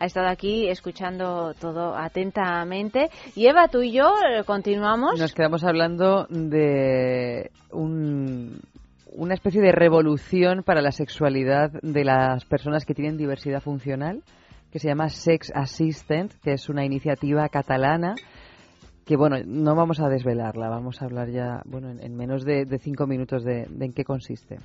ha 0.00 0.04
estado 0.04 0.26
aquí 0.28 0.68
escuchando 0.68 1.54
todo 1.60 1.96
atentamente. 1.96 3.08
Y 3.36 3.46
Eva, 3.46 3.68
tú 3.68 3.82
y 3.82 3.92
yo 3.92 4.12
eh, 4.28 4.42
continuamos. 4.44 5.16
Nos 5.18 5.32
quedamos 5.32 5.62
hablando 5.62 6.26
de 6.28 7.50
un- 7.70 8.60
una 9.12 9.34
especie 9.34 9.62
de 9.62 9.70
revolución 9.70 10.64
para 10.64 10.82
la 10.82 10.90
sexualidad 10.90 11.70
de 11.82 12.04
las 12.04 12.44
personas 12.44 12.84
que 12.84 12.94
tienen 12.94 13.16
diversidad 13.16 13.60
funcional, 13.62 14.22
que 14.72 14.80
se 14.80 14.88
llama 14.88 15.08
Sex 15.08 15.52
Assistant, 15.54 16.32
que 16.42 16.52
es 16.54 16.68
una 16.68 16.84
iniciativa 16.84 17.48
catalana 17.48 18.14
que, 19.06 19.16
bueno, 19.16 19.36
no 19.46 19.76
vamos 19.76 20.00
a 20.00 20.08
desvelarla, 20.08 20.68
vamos 20.68 21.00
a 21.00 21.04
hablar 21.04 21.30
ya, 21.30 21.62
bueno, 21.64 21.90
en, 21.90 22.02
en 22.02 22.16
menos 22.16 22.44
de, 22.44 22.66
cinco 22.80 23.06
minutos 23.06 23.44
de, 23.44 23.66
de 23.70 23.86
en 23.86 23.92
qué 23.92 24.04
consiste. 24.04 24.58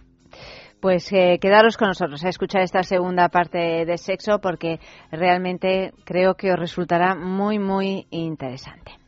Pues 0.79 1.13
eh, 1.13 1.37
quedaros 1.39 1.77
con 1.77 1.89
nosotros 1.89 2.25
a 2.25 2.29
escuchar 2.29 2.63
esta 2.63 2.81
segunda 2.81 3.29
parte 3.29 3.85
de 3.85 3.97
sexo 3.99 4.39
porque 4.41 4.79
realmente 5.11 5.93
creo 6.05 6.33
que 6.33 6.51
os 6.51 6.59
resultará 6.59 7.13
muy, 7.13 7.59
muy 7.59 8.07
interesante. 8.09 9.00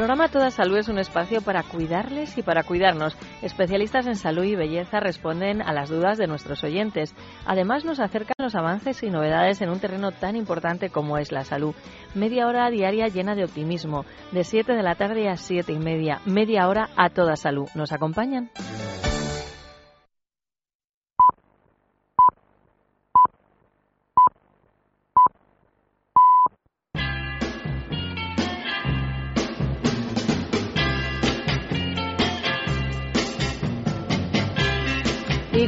Programa 0.00 0.28
Toda 0.28 0.50
Salud 0.50 0.78
es 0.78 0.88
un 0.88 0.98
espacio 0.98 1.42
para 1.42 1.62
cuidarles 1.62 2.38
y 2.38 2.42
para 2.42 2.62
cuidarnos. 2.62 3.14
Especialistas 3.42 4.06
en 4.06 4.16
salud 4.16 4.44
y 4.44 4.56
belleza 4.56 4.98
responden 4.98 5.60
a 5.60 5.74
las 5.74 5.90
dudas 5.90 6.16
de 6.16 6.26
nuestros 6.26 6.64
oyentes. 6.64 7.14
Además, 7.44 7.84
nos 7.84 8.00
acercan 8.00 8.32
los 8.38 8.54
avances 8.54 9.02
y 9.02 9.10
novedades 9.10 9.60
en 9.60 9.68
un 9.68 9.78
terreno 9.78 10.10
tan 10.10 10.36
importante 10.36 10.88
como 10.88 11.18
es 11.18 11.32
la 11.32 11.44
salud. 11.44 11.74
Media 12.14 12.46
hora 12.46 12.70
diaria 12.70 13.08
llena 13.08 13.34
de 13.34 13.44
optimismo. 13.44 14.06
De 14.32 14.42
7 14.42 14.72
de 14.72 14.82
la 14.82 14.94
tarde 14.94 15.28
a 15.28 15.36
7 15.36 15.70
y 15.70 15.78
media. 15.78 16.22
Media 16.24 16.66
hora 16.66 16.88
a 16.96 17.10
toda 17.10 17.36
salud. 17.36 17.68
¿Nos 17.74 17.92
acompañan? 17.92 18.48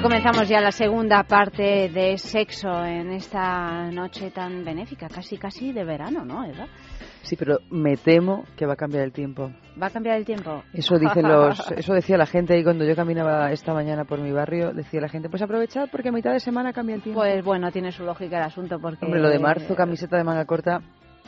Comenzamos 0.02 0.48
ya 0.48 0.60
la 0.60 0.72
segunda 0.72 1.22
parte 1.22 1.88
de 1.88 2.18
sexo 2.18 2.84
en 2.84 3.12
esta 3.12 3.88
noche 3.92 4.32
tan 4.32 4.64
benéfica, 4.64 5.08
casi 5.08 5.38
casi 5.38 5.72
de 5.72 5.84
verano, 5.84 6.24
¿no, 6.24 6.44
Eva? 6.44 6.66
Sí, 7.22 7.36
pero 7.36 7.58
me 7.70 7.96
temo 7.96 8.44
que 8.56 8.66
va 8.66 8.72
a 8.72 8.76
cambiar 8.76 9.04
el 9.04 9.12
tiempo. 9.12 9.52
¿Va 9.80 9.86
a 9.86 9.90
cambiar 9.90 10.16
el 10.16 10.24
tiempo? 10.24 10.64
Eso 10.74 10.98
dicen 10.98 11.22
los, 11.28 11.70
eso 11.70 11.94
decía 11.94 12.16
la 12.16 12.26
gente 12.26 12.54
ahí 12.54 12.64
cuando 12.64 12.84
yo 12.84 12.96
caminaba 12.96 13.52
esta 13.52 13.72
mañana 13.72 14.04
por 14.04 14.18
mi 14.18 14.32
barrio, 14.32 14.72
decía 14.72 15.00
la 15.00 15.08
gente, 15.08 15.28
pues 15.28 15.40
aprovechad 15.40 15.88
porque 15.90 16.08
a 16.08 16.12
mitad 16.12 16.32
de 16.32 16.40
semana 16.40 16.72
cambia 16.72 16.96
el 16.96 17.02
tiempo. 17.02 17.20
Pues 17.20 17.44
bueno, 17.44 17.70
tiene 17.70 17.92
su 17.92 18.02
lógica 18.02 18.38
el 18.38 18.44
asunto 18.44 18.80
porque... 18.80 19.04
Hombre, 19.04 19.20
lo 19.20 19.28
de 19.28 19.38
marzo, 19.38 19.76
camiseta 19.76 20.16
de 20.16 20.24
manga 20.24 20.44
corta. 20.46 20.80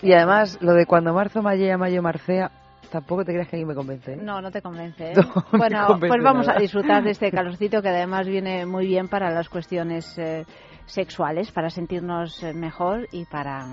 Y 0.03 0.13
además, 0.13 0.59
lo 0.61 0.75
de 0.75 0.87
cuando 0.87 1.15
marzo 1.15 1.43
mallea, 1.43 1.79
mayo 1.79 2.03
marcea, 2.03 2.51
tampoco 2.91 3.25
te 3.25 3.33
creas 3.33 3.49
que 3.49 3.57
a 3.57 3.59
mí 3.59 3.65
me 3.65 3.75
convence. 3.75 4.13
¿eh? 4.13 4.17
No, 4.17 4.41
no 4.41 4.51
te 4.51 4.61
convence. 4.63 5.13
¿eh? 5.13 5.15
No 5.53 5.59
bueno, 5.59 5.87
convence 5.87 6.09
pues 6.09 6.23
vamos 6.23 6.47
nada. 6.47 6.59
a 6.59 6.63
disfrutar 6.63 7.03
de 7.05 7.11
este 7.11 7.31
calorcito 7.33 7.83
que 7.83 7.89
además 7.89 8.27
viene 8.27 8.67
muy 8.67 8.87
bien 8.87 9.09
para 9.09 9.31
las 9.31 9.49
cuestiones 9.49 10.17
eh, 10.19 10.45
sexuales 10.87 11.51
para 11.51 11.71
sentirnos 11.71 12.43
mejor 12.55 13.09
y 13.13 13.25
para 13.25 13.67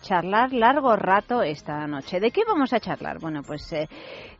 charlar 0.00 0.52
largo 0.52 0.96
rato 0.96 1.42
esta 1.42 1.86
noche. 1.86 2.20
¿De 2.20 2.30
qué 2.30 2.42
vamos 2.46 2.72
a 2.72 2.80
charlar? 2.80 3.18
Bueno, 3.20 3.42
pues 3.42 3.70
eh, 3.72 3.88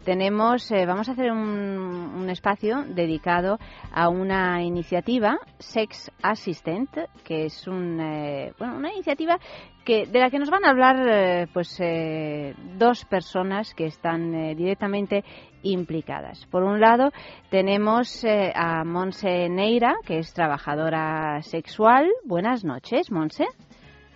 tenemos, 0.05 0.71
eh, 0.71 0.87
vamos 0.87 1.09
a 1.09 1.13
hacer 1.13 1.33
un, 1.33 1.41
un 1.41 2.31
espacio 2.31 2.85
dedicado 2.87 3.59
a 3.93 4.09
una 4.09 4.63
iniciativa 4.63 5.39
Sex 5.59 6.11
Assistant, 6.23 6.91
que 7.25 7.47
es 7.47 7.67
un, 7.67 8.01
eh, 8.01 8.53
bueno, 8.59 8.77
una 8.77 8.93
iniciativa 8.93 9.39
que 9.85 10.07
de 10.07 10.19
la 10.19 10.31
que 10.31 10.39
nos 10.39 10.51
van 10.51 10.65
a 10.65 10.71
hablar 10.71 10.97
eh, 11.09 11.47
pues 11.53 11.79
eh, 11.81 12.55
dos 12.79 13.05
personas 13.05 13.75
que 13.75 13.87
están 13.87 14.35
eh, 14.35 14.55
directamente 14.55 15.25
implicadas. 15.63 16.47
Por 16.47 16.63
un 16.63 16.81
lado 16.81 17.11
tenemos 17.51 18.25
eh, 18.25 18.53
a 18.55 18.85
Monse 18.85 19.49
Neira, 19.49 19.95
que 20.07 20.19
es 20.19 20.33
trabajadora 20.33 21.43
sexual. 21.43 22.09
Buenas 22.25 22.65
noches, 22.65 23.11
Monse. 23.11 23.47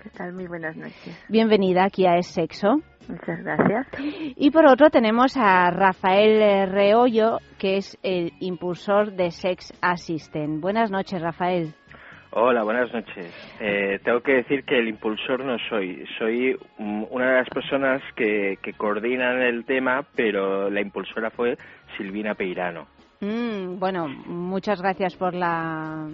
¿Qué 0.02 0.10
tal? 0.10 0.32
Muy 0.32 0.46
buenas 0.46 0.76
noches. 0.76 1.18
Bienvenida 1.28 1.84
aquí 1.84 2.06
a 2.06 2.16
Es 2.16 2.28
Sexo. 2.28 2.80
Muchas 3.08 3.42
gracias. 3.42 3.86
Y 4.36 4.50
por 4.50 4.66
otro 4.66 4.90
tenemos 4.90 5.36
a 5.36 5.70
Rafael 5.70 6.70
Reollo, 6.70 7.38
que 7.58 7.78
es 7.78 7.98
el 8.02 8.32
impulsor 8.40 9.12
de 9.12 9.30
Sex 9.30 9.72
Assistant. 9.80 10.60
Buenas 10.60 10.90
noches, 10.90 11.20
Rafael. 11.22 11.74
Hola, 12.30 12.62
buenas 12.62 12.92
noches. 12.92 13.32
Eh, 13.58 14.00
tengo 14.04 14.20
que 14.20 14.34
decir 14.34 14.64
que 14.64 14.78
el 14.78 14.88
impulsor 14.88 15.42
no 15.42 15.56
soy. 15.70 16.04
Soy 16.18 16.54
una 16.78 17.30
de 17.30 17.36
las 17.38 17.48
personas 17.48 18.02
que, 18.14 18.58
que 18.62 18.74
coordinan 18.74 19.40
el 19.40 19.64
tema, 19.64 20.04
pero 20.14 20.68
la 20.68 20.82
impulsora 20.82 21.30
fue 21.30 21.56
Silvina 21.96 22.34
Peirano. 22.34 22.97
Mm, 23.20 23.78
bueno, 23.78 24.08
muchas 24.08 24.80
gracias 24.80 25.16
por 25.16 25.34
la 25.34 26.08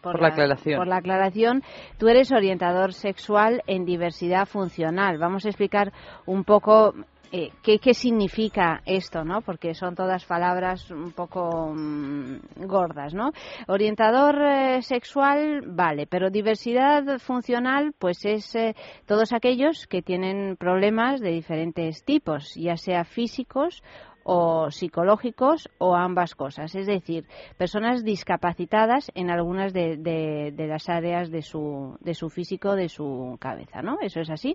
Por 0.00 0.20
la 0.20 0.28
aclaración. 0.28 0.76
por 0.78 0.86
la 0.86 0.96
aclaración. 0.98 1.62
Tú 1.98 2.08
eres 2.08 2.30
orientador 2.30 2.92
sexual 2.92 3.62
en 3.66 3.84
diversidad 3.84 4.46
funcional. 4.46 5.18
Vamos 5.18 5.44
a 5.44 5.48
explicar 5.48 5.92
un 6.24 6.44
poco 6.44 6.94
eh, 7.30 7.50
qué, 7.62 7.78
qué 7.78 7.92
significa 7.92 8.80
esto, 8.86 9.22
¿no? 9.22 9.42
Porque 9.42 9.74
son 9.74 9.94
todas 9.94 10.24
palabras 10.24 10.90
un 10.90 11.12
poco 11.12 11.74
mm, 11.74 12.64
gordas, 12.66 13.12
¿no? 13.12 13.32
Orientador 13.66 14.40
eh, 14.40 14.82
sexual, 14.82 15.62
vale, 15.66 16.06
pero 16.06 16.30
diversidad 16.30 17.18
funcional, 17.18 17.92
pues 17.98 18.24
es 18.24 18.54
eh, 18.54 18.74
todos 19.04 19.32
aquellos 19.34 19.86
que 19.86 20.00
tienen 20.00 20.56
problemas 20.56 21.20
de 21.20 21.30
diferentes 21.30 22.02
tipos, 22.02 22.54
ya 22.54 22.76
sea 22.78 23.04
físicos 23.04 23.82
o 24.30 24.70
psicológicos 24.70 25.70
o 25.78 25.96
ambas 25.96 26.34
cosas, 26.34 26.74
es 26.74 26.86
decir, 26.86 27.24
personas 27.56 28.04
discapacitadas 28.04 29.10
en 29.14 29.30
algunas 29.30 29.72
de, 29.72 29.96
de- 29.96 30.66
las 30.66 30.90
áreas 30.90 31.30
de 31.30 31.40
su, 31.40 31.96
de 32.00 32.12
su 32.12 32.28
físico, 32.28 32.76
de 32.76 32.90
su 32.90 33.38
cabeza, 33.40 33.80
¿no? 33.80 33.96
¿Eso 34.02 34.20
es 34.20 34.28
así? 34.28 34.54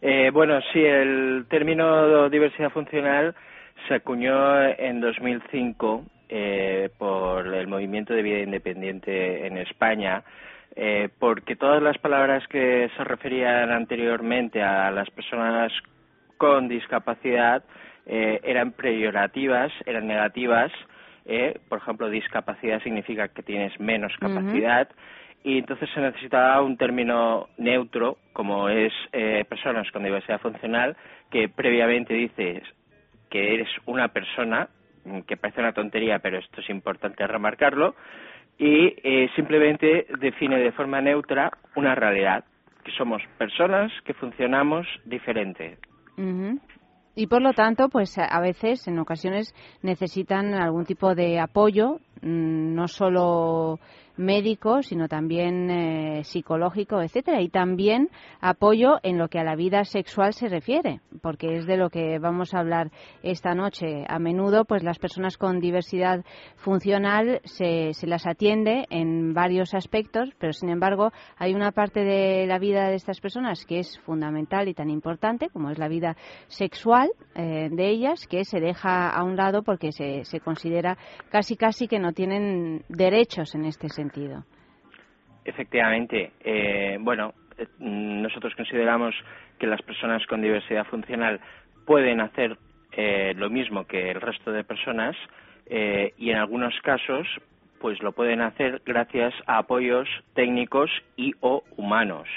Eh, 0.00 0.30
bueno, 0.32 0.60
sí, 0.72 0.78
el 0.78 1.46
término 1.48 2.28
diversidad 2.30 2.70
funcional 2.70 3.34
se 3.88 3.94
acuñó 3.94 4.62
en 4.62 5.00
2005 5.00 6.04
eh, 6.28 6.90
por 6.96 7.52
el 7.52 7.66
movimiento 7.66 8.14
de 8.14 8.22
vida 8.22 8.38
independiente 8.38 9.44
en 9.48 9.58
España, 9.58 10.22
eh, 10.76 11.08
porque 11.18 11.56
todas 11.56 11.82
las 11.82 11.98
palabras 11.98 12.46
que 12.46 12.88
se 12.96 13.02
referían 13.02 13.72
anteriormente 13.72 14.62
a 14.62 14.92
las 14.92 15.10
personas 15.10 15.72
con 16.38 16.68
discapacidad 16.68 17.64
eh, 18.06 18.40
eran 18.42 18.72
peyorativas, 18.72 19.72
eran 19.86 20.06
negativas. 20.06 20.72
eh, 21.26 21.58
por 21.68 21.78
ejemplo, 21.78 22.10
discapacidad 22.10 22.82
significa 22.82 23.28
que 23.28 23.42
tienes 23.42 23.80
menos 23.80 24.12
capacidad 24.20 24.88
y 25.42 25.58
entonces 25.58 25.88
se 25.94 26.00
necesitaba 26.00 26.62
un 26.62 26.76
término 26.76 27.48
neutro, 27.58 28.16
como 28.32 28.70
es 28.70 28.92
eh, 29.12 29.44
personas 29.48 29.90
con 29.90 30.02
diversidad 30.02 30.40
funcional, 30.40 30.96
que 31.30 31.50
previamente 31.50 32.14
dices 32.14 32.62
que 33.30 33.54
eres 33.54 33.68
una 33.84 34.08
persona, 34.08 34.68
mm, 35.04 35.20
que 35.20 35.36
parece 35.36 35.60
una 35.60 35.72
tontería, 35.72 36.18
pero 36.18 36.38
esto 36.38 36.62
es 36.62 36.70
importante 36.70 37.26
remarcarlo, 37.26 37.94
y 38.58 38.94
eh, 39.02 39.28
simplemente 39.36 40.06
define 40.18 40.58
de 40.58 40.72
forma 40.72 41.00
neutra 41.02 41.50
una 41.74 41.94
realidad, 41.94 42.44
que 42.82 42.92
somos 42.92 43.22
personas 43.36 43.92
que 44.04 44.14
funcionamos 44.14 44.86
diferente. 45.04 45.76
Ujú. 46.16 46.58
Y 47.14 47.26
por 47.28 47.42
lo 47.42 47.52
tanto, 47.52 47.88
pues 47.88 48.18
a 48.18 48.24
a 48.24 48.40
veces, 48.40 48.86
en 48.88 48.98
ocasiones, 48.98 49.54
necesitan 49.82 50.54
algún 50.54 50.84
tipo 50.84 51.14
de 51.14 51.38
apoyo, 51.38 52.00
mm, 52.22 52.74
no 52.74 52.88
solo 52.88 53.78
médico, 54.16 54.82
sino 54.82 55.08
también 55.08 55.70
eh, 55.70 56.24
psicológico, 56.24 57.00
etcétera, 57.02 57.40
y 57.40 57.48
también 57.48 58.10
apoyo 58.40 58.98
en 59.02 59.18
lo 59.18 59.28
que 59.28 59.38
a 59.38 59.44
la 59.44 59.56
vida 59.56 59.84
sexual 59.84 60.32
se 60.32 60.48
refiere, 60.48 61.00
porque 61.22 61.56
es 61.56 61.66
de 61.66 61.76
lo 61.76 61.90
que 61.90 62.18
vamos 62.18 62.54
a 62.54 62.60
hablar 62.60 62.90
esta 63.22 63.54
noche. 63.54 64.04
A 64.08 64.18
menudo, 64.18 64.64
pues 64.64 64.82
las 64.82 64.98
personas 64.98 65.36
con 65.36 65.60
diversidad 65.60 66.24
funcional 66.56 67.40
se, 67.44 67.92
se 67.94 68.06
las 68.06 68.26
atiende 68.26 68.86
en 68.90 69.34
varios 69.34 69.74
aspectos, 69.74 70.30
pero 70.38 70.52
sin 70.52 70.68
embargo 70.68 71.10
hay 71.36 71.54
una 71.54 71.72
parte 71.72 72.00
de 72.04 72.46
la 72.46 72.58
vida 72.58 72.88
de 72.88 72.94
estas 72.94 73.20
personas 73.20 73.64
que 73.66 73.80
es 73.80 73.98
fundamental 74.00 74.68
y 74.68 74.74
tan 74.74 74.90
importante 74.90 75.48
como 75.48 75.70
es 75.70 75.78
la 75.78 75.88
vida 75.88 76.16
sexual 76.46 77.10
eh, 77.34 77.68
de 77.70 77.88
ellas, 77.88 78.26
que 78.26 78.44
se 78.44 78.60
deja 78.60 79.10
a 79.10 79.24
un 79.24 79.36
lado 79.36 79.62
porque 79.62 79.92
se, 79.92 80.24
se 80.24 80.40
considera 80.40 80.96
casi 81.30 81.56
casi 81.56 81.88
que 81.88 81.98
no 81.98 82.12
tienen 82.12 82.84
derechos 82.88 83.54
en 83.54 83.64
este 83.64 83.88
sentido. 83.88 84.03
Efectivamente. 85.44 86.32
Eh, 86.40 86.96
bueno, 87.00 87.34
eh, 87.58 87.66
nosotros 87.78 88.54
consideramos 88.54 89.14
que 89.58 89.66
las 89.66 89.82
personas 89.82 90.26
con 90.26 90.40
diversidad 90.42 90.86
funcional 90.86 91.40
pueden 91.86 92.20
hacer 92.20 92.56
eh, 92.92 93.34
lo 93.36 93.50
mismo 93.50 93.86
que 93.86 94.10
el 94.10 94.20
resto 94.20 94.52
de 94.52 94.64
personas 94.64 95.16
y 95.66 96.28
en 96.28 96.36
algunos 96.36 96.78
casos 96.82 97.26
pues 97.80 98.02
lo 98.02 98.12
pueden 98.12 98.42
hacer 98.42 98.82
gracias 98.84 99.32
a 99.46 99.56
apoyos 99.56 100.06
técnicos 100.34 100.90
y 101.16 101.32
o 101.40 101.64
humanos. 101.78 102.28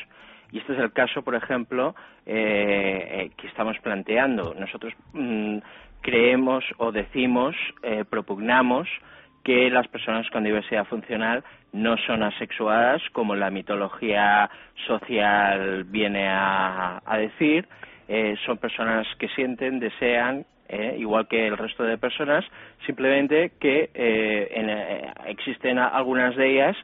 Y 0.53 0.59
este 0.59 0.73
es 0.73 0.79
el 0.79 0.93
caso, 0.93 1.23
por 1.23 1.35
ejemplo, 1.35 1.93
que 2.23 3.31
estamos 3.43 3.77
planteando. 3.79 4.53
Nosotros 4.57 4.93
mm, 5.11 5.57
creemos 5.99 6.63
o 6.77 6.93
decimos, 6.93 7.53
propugnamos 8.09 8.87
que 9.43 9.69
las 9.69 9.87
personas 9.87 10.29
con 10.29 10.43
diversidad 10.43 10.85
funcional 10.85 11.43
no 11.73 11.97
son 11.97 12.23
asexuadas, 12.23 13.01
como 13.11 13.35
la 13.35 13.49
mitología 13.49 14.49
social 14.85 15.83
viene 15.85 16.27
a, 16.29 17.01
decir. 17.17 17.67
Eh, 18.07 18.35
son 18.45 18.57
personas 18.57 19.05
que 19.19 19.27
sienten, 19.29 19.79
desean, 19.79 20.45
eh, 20.69 20.95
igual 20.99 21.27
que 21.27 21.47
el 21.47 21.57
resto 21.57 21.83
de 21.83 21.97
personas, 21.97 22.43
simplemente 22.85 23.53
que 23.59 23.89
eh, 23.93 24.51
en, 24.51 24.69
eh, 24.69 25.13
existen 25.27 25.77
algunas 25.77 26.35
de 26.35 26.51
ellas 26.51 26.77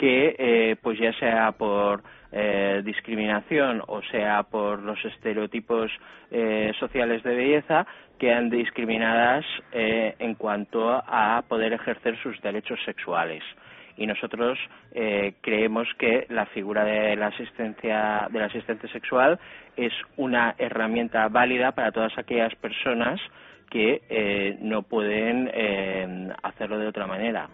que, 0.00 0.34
eh, 0.38 0.76
pues 0.80 0.98
ya 0.98 1.12
sea 1.18 1.52
por 1.52 2.02
eh, 2.32 2.80
discriminación 2.82 3.82
o 3.86 4.00
sea 4.04 4.44
por 4.44 4.82
los 4.82 5.04
estereotipos 5.04 5.90
eh, 6.30 6.72
sociales 6.80 7.22
de 7.22 7.34
belleza, 7.34 7.86
quedan 8.18 8.48
discriminadas 8.48 9.44
eh, 9.72 10.14
en 10.18 10.36
cuanto 10.36 10.90
a 10.90 11.44
poder 11.46 11.74
ejercer 11.74 12.16
sus 12.22 12.40
derechos 12.40 12.80
sexuales. 12.86 13.42
Y 13.98 14.06
nosotros 14.06 14.58
eh, 14.92 15.34
creemos 15.42 15.86
que 15.98 16.24
la 16.30 16.46
figura 16.46 16.82
de 16.82 17.14
la 17.16 17.26
asistencia 17.26 18.26
del 18.30 18.44
asistente 18.44 18.88
sexual 18.88 19.38
es 19.76 19.92
una 20.16 20.54
herramienta 20.56 21.28
válida 21.28 21.72
para 21.72 21.92
todas 21.92 22.16
aquellas 22.16 22.54
personas 22.54 23.20
que 23.68 24.00
eh, 24.08 24.56
no 24.62 24.80
pueden 24.80 25.50
eh, 25.52 26.30
hacerlo 26.42 26.78
de 26.78 26.86
otra 26.86 27.06
manera. 27.06 27.50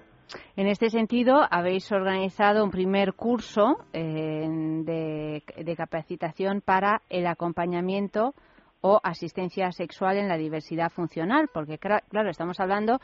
En 0.56 0.66
este 0.66 0.90
sentido, 0.90 1.46
habéis 1.50 1.90
organizado 1.92 2.64
un 2.64 2.70
primer 2.70 3.14
curso 3.14 3.78
eh, 3.92 4.46
de, 4.84 5.42
de 5.56 5.76
capacitación 5.76 6.60
para 6.60 7.02
el 7.08 7.26
acompañamiento 7.26 8.34
o 8.80 9.00
asistencia 9.02 9.72
sexual 9.72 10.16
en 10.16 10.28
la 10.28 10.36
diversidad 10.36 10.90
funcional, 10.90 11.48
porque 11.52 11.78
claro, 11.78 12.30
estamos 12.30 12.60
hablando 12.60 13.00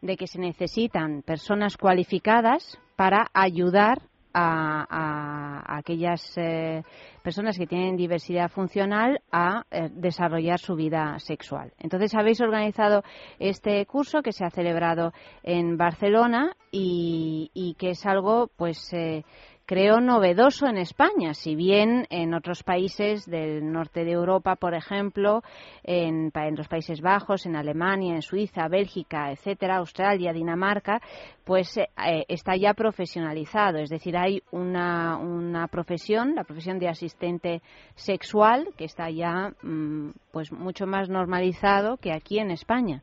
de 0.00 0.16
que 0.16 0.26
se 0.26 0.40
necesitan 0.40 1.22
personas 1.22 1.76
cualificadas 1.76 2.78
para 2.96 3.26
ayudar 3.32 4.02
a, 4.32 5.76
aquellas 5.78 6.36
eh, 6.36 6.82
personas 7.22 7.58
que 7.58 7.66
tienen 7.66 7.96
diversidad 7.96 8.50
funcional 8.50 9.20
a 9.30 9.64
eh, 9.70 9.88
desarrollar 9.92 10.58
su 10.58 10.74
vida 10.74 11.18
sexual. 11.18 11.72
Entonces 11.78 12.14
habéis 12.14 12.40
organizado 12.40 13.02
este 13.38 13.84
curso 13.86 14.22
que 14.22 14.32
se 14.32 14.44
ha 14.44 14.50
celebrado 14.50 15.12
en 15.42 15.76
Barcelona 15.76 16.56
y, 16.70 17.50
y 17.54 17.74
que 17.74 17.90
es 17.90 18.06
algo 18.06 18.50
pues 18.56 18.92
eh, 18.92 19.24
creo, 19.70 20.00
novedoso 20.00 20.66
en 20.66 20.78
España, 20.78 21.32
si 21.32 21.54
bien 21.54 22.04
en 22.10 22.34
otros 22.34 22.64
países 22.64 23.24
del 23.24 23.70
norte 23.70 24.04
de 24.04 24.10
Europa, 24.10 24.56
por 24.56 24.74
ejemplo, 24.74 25.42
en, 25.84 26.32
en 26.34 26.56
los 26.56 26.66
Países 26.66 27.00
Bajos, 27.00 27.46
en 27.46 27.54
Alemania, 27.54 28.16
en 28.16 28.22
Suiza, 28.22 28.66
Bélgica, 28.66 29.30
etcétera, 29.30 29.76
Australia, 29.76 30.32
Dinamarca, 30.32 30.98
pues 31.44 31.78
eh, 31.78 31.86
está 32.26 32.56
ya 32.56 32.74
profesionalizado, 32.74 33.78
es 33.78 33.90
decir, 33.90 34.16
hay 34.16 34.42
una, 34.50 35.16
una 35.18 35.68
profesión, 35.68 36.34
la 36.34 36.42
profesión 36.42 36.80
de 36.80 36.88
asistente 36.88 37.60
sexual, 37.94 38.70
que 38.76 38.86
está 38.86 39.08
ya 39.08 39.52
mm, 39.62 40.10
pues 40.32 40.50
mucho 40.50 40.88
más 40.88 41.08
normalizado 41.08 41.96
que 41.96 42.12
aquí 42.12 42.40
en 42.40 42.50
España. 42.50 43.02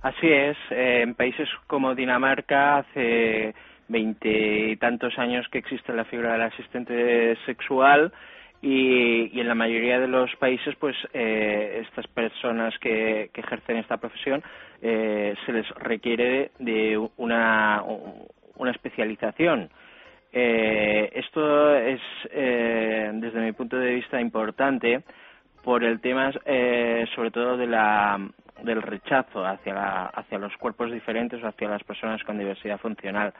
Así 0.00 0.28
es, 0.32 0.56
eh, 0.70 1.02
en 1.02 1.14
países 1.14 1.46
como 1.66 1.94
Dinamarca 1.94 2.78
hace 2.78 3.54
veinte 3.88 4.70
y 4.70 4.76
tantos 4.76 5.18
años 5.18 5.46
que 5.48 5.58
existe 5.58 5.92
la 5.92 6.04
figura 6.04 6.32
del 6.32 6.42
asistente 6.42 7.36
sexual 7.46 8.12
y, 8.60 9.30
y 9.36 9.40
en 9.40 9.48
la 9.48 9.54
mayoría 9.54 9.98
de 10.00 10.08
los 10.08 10.34
países 10.36 10.74
pues 10.76 10.96
eh, 11.14 11.82
estas 11.88 12.06
personas 12.08 12.76
que, 12.78 13.30
que 13.32 13.40
ejercen 13.40 13.76
esta 13.78 13.96
profesión 13.98 14.42
eh, 14.82 15.34
se 15.46 15.52
les 15.52 15.68
requiere 15.76 16.50
de 16.58 16.98
una, 17.16 17.82
una 18.56 18.70
especialización. 18.70 19.70
Eh, 20.32 21.10
esto 21.14 21.74
es, 21.76 22.00
eh, 22.30 23.10
desde 23.14 23.40
mi 23.40 23.52
punto 23.52 23.78
de 23.78 23.94
vista, 23.94 24.20
importante 24.20 25.02
por 25.64 25.82
el 25.84 26.00
tema, 26.00 26.30
eh, 26.44 27.06
sobre 27.14 27.30
todo, 27.30 27.56
de 27.56 27.66
la, 27.66 28.18
del 28.62 28.82
rechazo 28.82 29.44
hacia, 29.46 29.72
la- 29.74 30.06
hacia 30.06 30.38
los 30.38 30.54
cuerpos 30.58 30.92
diferentes 30.92 31.42
o 31.42 31.46
hacia 31.48 31.68
las 31.68 31.82
personas 31.84 32.22
con 32.24 32.38
diversidad 32.38 32.78
funcional. 32.78 33.32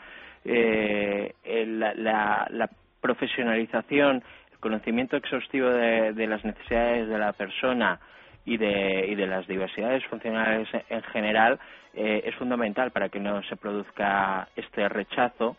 Eh, 0.45 1.33
la, 1.67 1.95
la- 1.95 2.47
la 2.51 2.69
profesionalización, 3.01 4.23
el 4.53 4.59
conocimiento 4.59 5.17
exhaustivo 5.17 5.69
de, 5.69 6.27
las 6.27 6.45
necesidades 6.45 7.09
de 7.09 7.19
la 7.19 7.33
persona 7.33 8.01
y 8.45 8.57
de, 8.57 9.07
y 9.09 9.15
de 9.15 9.27
las 9.27 9.47
diversidades 9.47 10.05
funcionales 10.07 10.69
en 10.89 11.03
general 11.05 11.59
eh, 11.95 12.23
es 12.25 12.35
fundamental 12.37 12.91
para 12.91 13.09
que 13.09 13.21
no 13.21 13.43
se 13.45 13.57
produzca 13.57 14.49
este 14.57 14.89
rechazo 14.89 15.57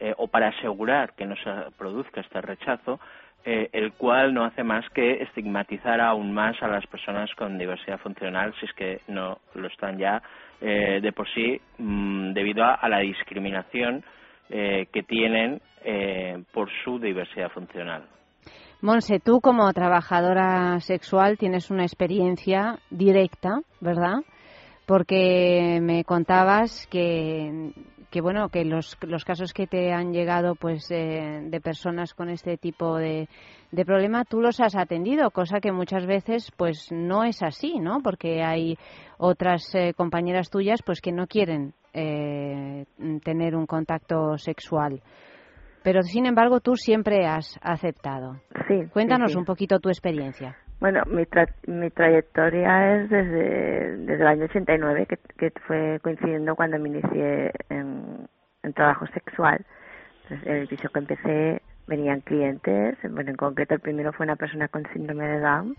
eh, 0.00 0.14
o 0.16 0.28
para 0.28 0.48
asegurar 0.48 1.12
que 1.14 1.24
no 1.26 1.36
se 1.36 1.50
produzca 1.78 2.20
este 2.20 2.40
rechazo, 2.40 2.98
eh, 3.44 3.68
el 3.72 3.92
cual 3.92 4.34
no 4.34 4.44
hace 4.44 4.64
más 4.64 4.88
que 4.90 5.22
estigmatizar 5.22 6.00
aún 6.00 6.32
más 6.32 6.60
a 6.62 6.68
las 6.68 6.86
personas 6.86 7.32
con 7.34 7.58
diversidad 7.58 7.98
funcional, 7.98 8.54
si 8.58 8.66
es 8.66 8.72
que 8.72 9.00
no 9.08 9.38
lo 9.54 9.66
están 9.68 9.98
ya 9.98 10.22
eh, 10.60 11.00
de 11.02 11.12
por 11.12 11.28
sí, 11.30 11.60
mm, 11.78 12.32
debido 12.32 12.64
a 12.64 12.88
la 12.88 12.98
discriminación 13.00 14.04
eh, 14.54 14.86
que 14.92 15.02
tienen 15.02 15.62
eh, 15.82 16.44
por 16.52 16.68
su 16.84 16.98
diversidad 16.98 17.50
funcional. 17.50 18.06
Monse, 18.82 19.18
tú 19.18 19.40
como 19.40 19.72
trabajadora 19.72 20.78
sexual 20.80 21.38
tienes 21.38 21.70
una 21.70 21.84
experiencia 21.84 22.78
directa, 22.90 23.60
¿verdad? 23.80 24.18
Porque 24.84 25.78
me 25.80 26.04
contabas 26.04 26.86
que, 26.88 27.72
que 28.10 28.20
bueno, 28.20 28.50
que 28.50 28.66
los, 28.66 28.94
casos 29.24 29.54
que 29.54 29.66
te 29.66 29.90
han 29.90 30.12
llegado, 30.12 30.54
pues, 30.54 30.90
eh, 30.90 31.40
de 31.44 31.60
personas 31.62 32.12
con 32.12 32.28
este 32.28 32.58
tipo 32.58 32.98
de, 32.98 33.28
de 33.70 33.84
problema, 33.86 34.26
tú 34.26 34.42
los 34.42 34.60
has 34.60 34.76
atendido, 34.76 35.30
cosa 35.30 35.60
que 35.60 35.72
muchas 35.72 36.04
veces, 36.04 36.52
pues, 36.58 36.92
no 36.92 37.24
es 37.24 37.42
así, 37.42 37.78
¿no? 37.78 38.02
Porque 38.02 38.42
hay 38.42 38.76
otras 39.16 39.74
eh, 39.74 39.94
compañeras 39.96 40.50
tuyas, 40.50 40.82
pues, 40.84 41.00
que 41.00 41.10
no 41.10 41.26
quieren 41.26 41.72
eh, 41.92 42.84
tener 43.24 43.54
un 43.54 43.66
contacto 43.66 44.36
sexual. 44.38 45.00
Pero, 45.82 46.02
sin 46.02 46.26
embargo, 46.26 46.60
tú 46.60 46.76
siempre 46.76 47.26
has 47.26 47.58
aceptado. 47.62 48.36
Sí. 48.68 48.86
Cuéntanos 48.92 49.30
sí, 49.30 49.34
sí. 49.34 49.38
un 49.38 49.44
poquito 49.44 49.80
tu 49.80 49.88
experiencia. 49.88 50.56
Bueno, 50.80 51.02
mi, 51.06 51.22
tra- 51.24 51.52
mi 51.66 51.90
trayectoria 51.90 52.96
es 52.96 53.10
desde, 53.10 53.96
desde 53.98 54.14
el 54.22 54.26
año 54.26 54.44
89, 54.44 55.06
que, 55.06 55.16
que 55.38 55.52
fue 55.66 55.98
coincidiendo 56.02 56.54
cuando 56.56 56.78
me 56.78 56.88
inicié 56.88 57.50
en, 57.68 58.28
en 58.62 58.72
trabajo 58.72 59.06
sexual. 59.08 59.64
Entonces, 60.24 60.46
el 60.48 60.68
piso 60.68 60.88
que 60.88 60.98
empecé 61.00 61.62
venían 61.86 62.20
clientes, 62.20 62.96
bueno, 63.10 63.30
en 63.30 63.36
concreto 63.36 63.74
el 63.74 63.80
primero 63.80 64.12
fue 64.12 64.24
una 64.26 64.36
persona 64.36 64.68
con 64.68 64.84
síndrome 64.92 65.26
de 65.26 65.40
Down, 65.40 65.76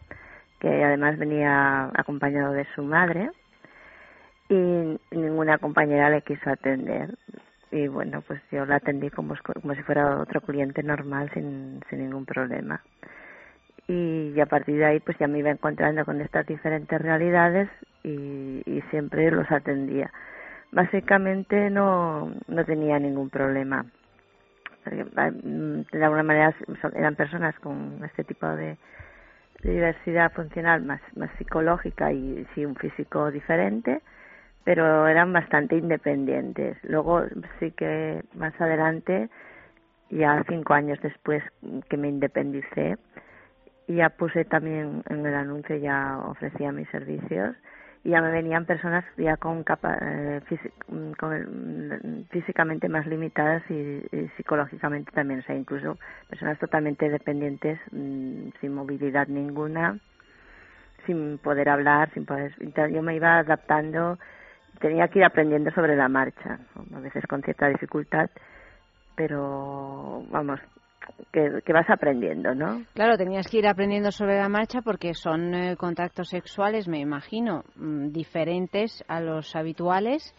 que 0.60 0.84
además 0.84 1.18
venía 1.18 1.90
acompañado 1.96 2.52
de 2.54 2.66
su 2.76 2.84
madre, 2.84 3.30
y 4.54 5.18
ninguna 5.18 5.58
compañera 5.58 6.10
le 6.10 6.22
quiso 6.22 6.50
atender. 6.50 7.16
Y 7.72 7.88
bueno, 7.88 8.22
pues 8.22 8.42
yo 8.52 8.66
la 8.66 8.76
atendí 8.76 9.10
como, 9.10 9.36
como 9.62 9.74
si 9.76 9.82
fuera 9.84 10.20
otro 10.20 10.42
cliente 10.42 10.84
normal, 10.84 11.32
sin, 11.34 11.82
sin 11.90 12.00
ningún 12.00 12.26
problema 12.26 12.82
y 13.88 14.40
a 14.40 14.46
partir 14.46 14.78
de 14.78 14.86
ahí 14.86 15.00
pues 15.00 15.18
ya 15.18 15.28
me 15.28 15.40
iba 15.40 15.50
encontrando 15.50 16.06
con 16.06 16.22
estas 16.22 16.46
diferentes 16.46 17.02
realidades 17.02 17.70
y, 18.04 18.62
siempre 18.90 19.32
los 19.32 19.50
atendía. 19.50 20.12
Básicamente 20.72 21.70
no, 21.70 22.32
no 22.48 22.66
tenía 22.66 23.00
ningún 23.00 23.30
problema. 23.30 23.86
De 24.86 26.04
alguna 26.04 26.24
manera 26.24 26.54
eran 26.94 27.16
personas 27.16 27.58
con 27.60 28.04
este 28.04 28.24
tipo 28.24 28.46
de 28.48 28.78
diversidad 29.64 30.32
funcional 30.34 30.84
más, 30.84 31.02
más 31.16 31.32
psicológica 31.38 32.12
y 32.12 32.46
sí 32.54 32.66
un 32.66 32.76
físico 32.76 33.32
diferente, 33.32 34.02
pero 34.64 35.08
eran 35.08 35.34
bastante 35.34 35.76
independientes. 35.78 36.78
Luego 36.84 37.24
sí 37.60 37.72
que 37.72 38.24
más 38.36 38.60
adelante, 38.60 39.30
ya 40.10 40.44
cinco 40.48 40.74
años 40.74 41.00
después 41.02 41.44
que 41.90 41.98
me 41.98 42.10
independicé, 42.10 42.98
ya 43.88 44.10
puse 44.10 44.46
también 44.46 45.04
en 45.10 45.26
el 45.26 45.34
anuncio 45.34 45.76
ya 45.76 46.20
ofrecía 46.26 46.72
mis 46.72 46.88
servicios 46.90 47.56
y 48.04 48.10
ya 48.10 48.22
me 48.22 48.32
venían 48.32 48.66
personas 48.66 49.06
ya 49.18 49.38
con, 49.38 49.64
capa, 49.64 49.98
eh, 50.02 50.42
con 51.18 51.34
el- 51.34 52.26
físicamente 52.30 52.90
más 52.90 53.06
limitadas 53.08 53.64
y, 53.70 53.74
y 53.74 54.30
psicológicamente 54.38 55.12
también 55.12 55.40
o 55.42 55.44
sea 55.44 55.56
incluso 55.56 55.98
personas 56.30 56.58
totalmente 56.60 57.10
dependientes 57.10 57.80
mm, 57.92 58.50
sin 58.60 58.74
movilidad 58.74 59.28
ninguna 59.28 60.00
sin 61.06 61.38
poder 61.38 61.70
hablar 61.70 62.10
sin 62.14 62.26
poder 62.26 62.54
yo 62.92 63.02
me 63.02 63.16
iba 63.16 63.40
adaptando 63.40 64.18
tenía 64.84 65.08
que 65.08 65.20
ir 65.20 65.26
aprendiendo 65.26 65.72
sobre 65.72 65.96
la 65.96 66.10
marcha 66.10 66.60
a 66.94 67.00
veces 67.00 67.24
con 67.28 67.42
cierta 67.42 67.70
dificultad 67.70 68.30
pero 69.16 70.24
vamos 70.30 70.60
que, 71.32 71.74
vas 71.74 71.90
aprendiendo, 71.90 72.56
¿no? 72.56 72.84
Claro, 72.94 73.18
tenías 73.18 73.48
que 73.48 73.58
ir 73.58 73.68
aprendiendo 73.68 74.12
sobre 74.12 74.38
la 74.38 74.50
marcha 74.50 74.82
porque 74.82 75.14
son 75.14 75.54
eh, 75.54 75.76
contactos 75.76 76.30
sexuales, 76.30 76.88
me 76.88 77.00
imagino, 77.00 77.64
mm, 77.76 78.12
diferentes 78.12 79.04
a 79.08 79.20
los 79.20 79.56
habituales 79.56 80.34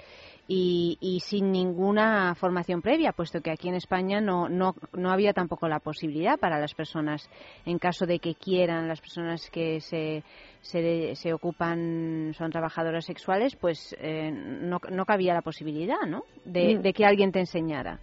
y, 0.46 0.98
y 1.00 1.20
sin 1.20 1.50
ninguna 1.52 2.34
formación 2.34 2.82
previa, 2.82 3.12
puesto 3.12 3.40
que 3.40 3.50
aquí 3.50 3.68
en 3.68 3.76
España 3.76 4.20
no, 4.20 4.48
no, 4.48 4.74
no 4.92 5.10
había 5.10 5.32
tampoco 5.32 5.68
la 5.68 5.80
posibilidad 5.80 6.38
para 6.38 6.58
las 6.58 6.74
personas, 6.74 7.28
en 7.64 7.78
caso 7.78 8.06
de 8.06 8.18
que 8.18 8.34
quieran, 8.34 8.88
las 8.88 9.00
personas 9.00 9.48
que 9.50 9.80
se, 9.80 10.22
se, 10.60 11.14
se 11.14 11.32
ocupan, 11.32 12.32
son 12.34 12.50
trabajadoras 12.50 13.04
sexuales, 13.04 13.56
pues 13.56 13.96
eh, 13.98 14.30
no, 14.32 14.78
no 14.90 15.04
cabía 15.06 15.34
la 15.34 15.42
posibilidad, 15.42 16.02
¿no? 16.06 16.24
De, 16.44 16.78
de 16.78 16.92
que 16.92 17.06
alguien 17.06 17.32
te 17.32 17.40
enseñara. 17.40 17.98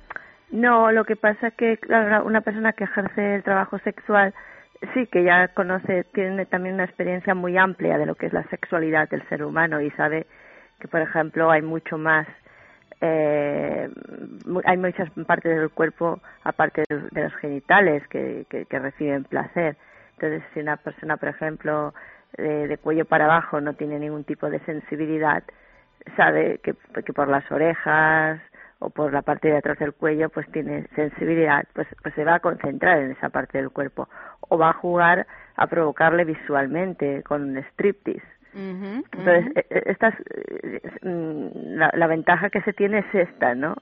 No, 0.52 0.92
lo 0.92 1.06
que 1.06 1.16
pasa 1.16 1.48
es 1.48 1.54
que 1.54 1.80
una 2.26 2.42
persona 2.42 2.74
que 2.74 2.84
ejerce 2.84 3.36
el 3.36 3.44
trabajo 3.44 3.78
sexual 3.80 4.34
sí 4.94 5.08
que 5.08 5.24
ya 5.24 5.48
conoce, 5.50 6.06
tiene 6.14 6.46
también 6.46 6.76
una 6.76 6.86
experiencia 6.86 7.36
muy 7.36 7.58
amplia 7.58 7.98
de 7.98 8.06
lo 8.06 8.16
que 8.16 8.26
es 8.26 8.34
la 8.34 8.44
sexualidad 8.50 9.08
del 9.10 9.28
ser 9.30 9.44
humano 9.44 9.80
y 9.80 9.92
sabe 9.92 10.26
que, 10.82 10.88
por 10.88 11.02
ejemplo, 11.02 11.52
hay 11.52 11.62
mucho 11.62 11.98
más, 11.98 12.28
eh, 12.99 13.90
hay 14.66 14.78
muchas 14.78 15.10
partes 15.26 15.56
del 15.56 15.70
cuerpo 15.70 16.20
aparte 16.44 16.84
de, 16.90 17.24
los 17.24 17.34
genitales 17.36 18.06
que 18.10 18.45
reciben 18.70 19.24
placer. 19.24 19.78
Entonces, 20.16 20.44
si 20.53 20.60
una 20.60 20.78
persona, 20.78 21.18
por 21.18 21.30
ejemplo, 21.30 21.94
de, 22.38 22.68
de 22.68 22.78
cuello 22.78 23.06
para 23.06 23.26
abajo 23.26 23.62
no 23.62 23.74
tiene 23.74 23.99
ningún 23.99 24.24
tipo 24.24 24.49
de 24.49 24.60
sensibilidad, 24.62 25.44
sabe 26.16 26.60
que, 26.64 26.76
que 27.06 27.14
por 27.14 27.28
las 27.28 27.49
orejas 27.52 28.40
o 28.80 28.90
por 28.90 29.14
la 29.14 29.22
parte 29.22 29.49
de 29.49 29.58
atrás 29.58 29.78
del 29.80 29.94
cuello 29.94 30.30
pues 30.30 30.52
tiene 30.52 30.88
sensibilidad, 30.95 31.66
pues, 31.74 31.88
pues 32.02 32.14
se 32.16 32.24
va 32.24 32.36
a 32.36 32.40
concentrar 32.40 32.99
en 32.99 33.12
esa 33.12 33.30
parte 33.30 33.58
del 33.58 33.70
cuerpo 33.70 34.10
o 34.49 34.58
va 34.58 34.70
a 34.70 34.74
jugar 34.74 35.28
a 35.56 35.68
provocarle 35.68 36.26
visualmente 36.26 37.24
con 37.24 37.44
un 37.44 37.58
striptease. 37.58 38.26
Entonces, 39.14 39.52
eh, 39.56 39.65
eh, 39.69 39.84
estas, 39.88 40.14
eh, 40.34 40.82
mm, 41.03 41.78
la, 41.78 41.91
la 41.94 42.07
ventaja 42.07 42.49
que 42.49 42.61
se 42.61 42.73
tiene 42.73 42.99
es 42.99 43.15
esta, 43.15 43.56
¿no? 43.56 43.76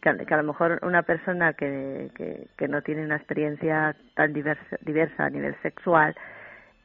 Que, 0.00 0.08
a- 0.10 0.16
que 0.16 0.34
a 0.34 0.36
lo 0.38 0.42
mejor 0.44 0.78
una 0.82 1.02
persona 1.02 1.52
que, 1.54 2.10
que, 2.14 2.46
que 2.56 2.68
no 2.68 2.82
tiene 2.82 3.04
una 3.04 3.16
experiencia 3.16 3.94
tan 4.14 4.32
diversa, 4.32 4.76
diversa 4.82 5.26
a 5.26 5.30
nivel 5.30 5.54
sexual, 5.62 6.14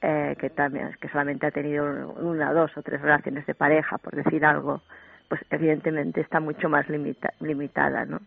eh, 0.01 0.35
que 0.39 0.49
también 0.51 0.91
que 1.01 1.09
solamente 1.09 1.47
ha 1.47 1.51
tenido 1.51 2.13
una, 2.19 2.53
dos 2.53 2.75
o 2.77 2.83
tres 2.83 3.01
relaciones 3.01 3.45
de 3.47 3.55
pareja, 3.55 3.97
por 3.97 4.15
decir 4.15 4.45
algo, 4.45 4.81
pues 5.27 5.41
evidentemente 5.49 6.21
está 6.21 6.39
mucho 6.39 6.69
más 6.69 6.87
limita, 6.89 7.33
limitada, 7.39 8.05
¿no? 8.05 8.19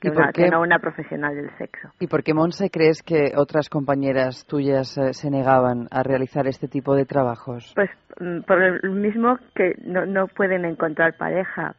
Que, 0.00 0.08
¿Y 0.08 0.10
una, 0.10 0.32
qué? 0.32 0.44
que 0.44 0.50
no 0.50 0.60
una 0.60 0.78
profesional 0.78 1.34
del 1.34 1.50
sexo. 1.58 1.88
¿Y 2.00 2.06
por 2.06 2.22
qué, 2.22 2.34
Monse, 2.34 2.70
crees 2.70 3.02
que 3.02 3.32
otras 3.36 3.68
compañeras 3.68 4.44
tuyas 4.46 4.96
eh, 4.98 5.12
se 5.14 5.30
negaban 5.30 5.88
a 5.90 6.02
realizar 6.02 6.46
este 6.46 6.68
tipo 6.68 6.94
de 6.94 7.04
trabajos? 7.06 7.72
Pues 7.74 7.90
mm, 8.20 8.40
por 8.42 8.62
el 8.62 8.90
mismo 8.90 9.38
que 9.54 9.74
no, 9.84 10.06
no 10.06 10.26
pueden 10.28 10.64
encontrar 10.64 11.16
pareja, 11.16 11.74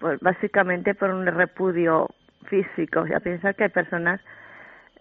por- 0.00 0.18
básicamente 0.20 0.94
por 0.94 1.10
un 1.10 1.26
repudio 1.26 2.08
físico. 2.46 3.00
O 3.00 3.06
sea, 3.06 3.20
piensa 3.20 3.52
que 3.52 3.64
hay 3.64 3.70
personas, 3.70 4.20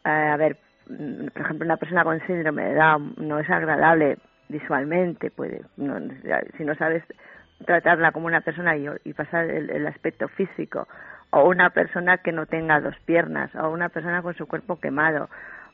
eh, 0.03 0.09
a 0.09 0.37
ver, 0.37 0.57
mm, 0.89 1.27
por 1.27 1.41
ejemplo, 1.43 1.65
una 1.65 1.77
persona 1.77 2.03
con 2.03 2.19
síndrome 2.27 2.63
de 2.65 2.75
Down 2.75 3.15
no 3.19 3.39
es 3.39 3.49
agradable 3.49 4.17
visualmente, 4.49 5.29
puede, 5.31 5.61
no- 5.77 5.99
si 6.57 6.63
no 6.63 6.75
sabes 6.75 7.03
tratarla 7.65 8.11
como 8.11 8.27
una 8.27 8.41
persona 8.41 8.77
y, 8.77 8.85
y 9.03 9.13
pasar 9.13 9.49
el, 9.49 9.69
el 9.69 9.87
aspecto 9.87 10.27
físico, 10.29 10.87
o 11.31 11.47
una 11.47 11.69
persona 11.71 12.17
que 12.17 12.31
no 12.31 12.45
tenga 12.45 12.79
dos 12.79 12.95
piernas, 13.05 13.53
o 13.55 13.69
una 13.69 13.89
persona 13.89 14.21
con 14.21 14.33
su 14.35 14.47
cuerpo 14.47 14.79
quemado, 14.79 15.29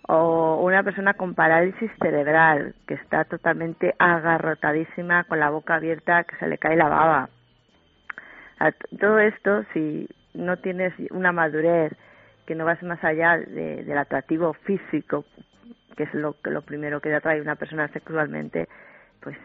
o 0.07 0.61
una 0.63 0.83
persona 0.83 1.13
con 1.13 1.33
parálisis 1.33 1.91
cerebral, 2.01 2.73
que 2.87 2.95
está 2.95 3.23
totalmente 3.25 3.95
agarrotadísima, 3.99 5.23
con 5.25 5.39
la 5.39 5.49
boca 5.49 5.75
abierta, 5.75 6.23
que 6.23 6.35
se 6.37 6.47
le 6.47 6.57
cae 6.57 6.75
la 6.75 6.89
baba. 6.89 7.29
Todo 8.99 9.19
esto, 9.19 9.63
si 9.73 10.07
no 10.33 10.57
tienes 10.57 10.93
una 11.11 11.31
madurez, 11.31 11.93
que 12.45 12.55
no 12.55 12.65
vas 12.65 12.81
más 12.83 13.01
allá 13.03 13.37
de- 13.37 13.83
del 13.83 13.97
atractivo 13.97 14.53
físico, 14.53 15.25
que 15.95 16.03
es 16.03 16.13
lo, 16.13 16.35
lo 16.43 16.61
primero 16.61 16.99
que 16.99 17.13
atrae 17.13 17.39
a 17.39 17.41
una 17.41 17.55
persona 17.55 17.87
sexualmente, 17.89 18.67
pues 19.21 19.37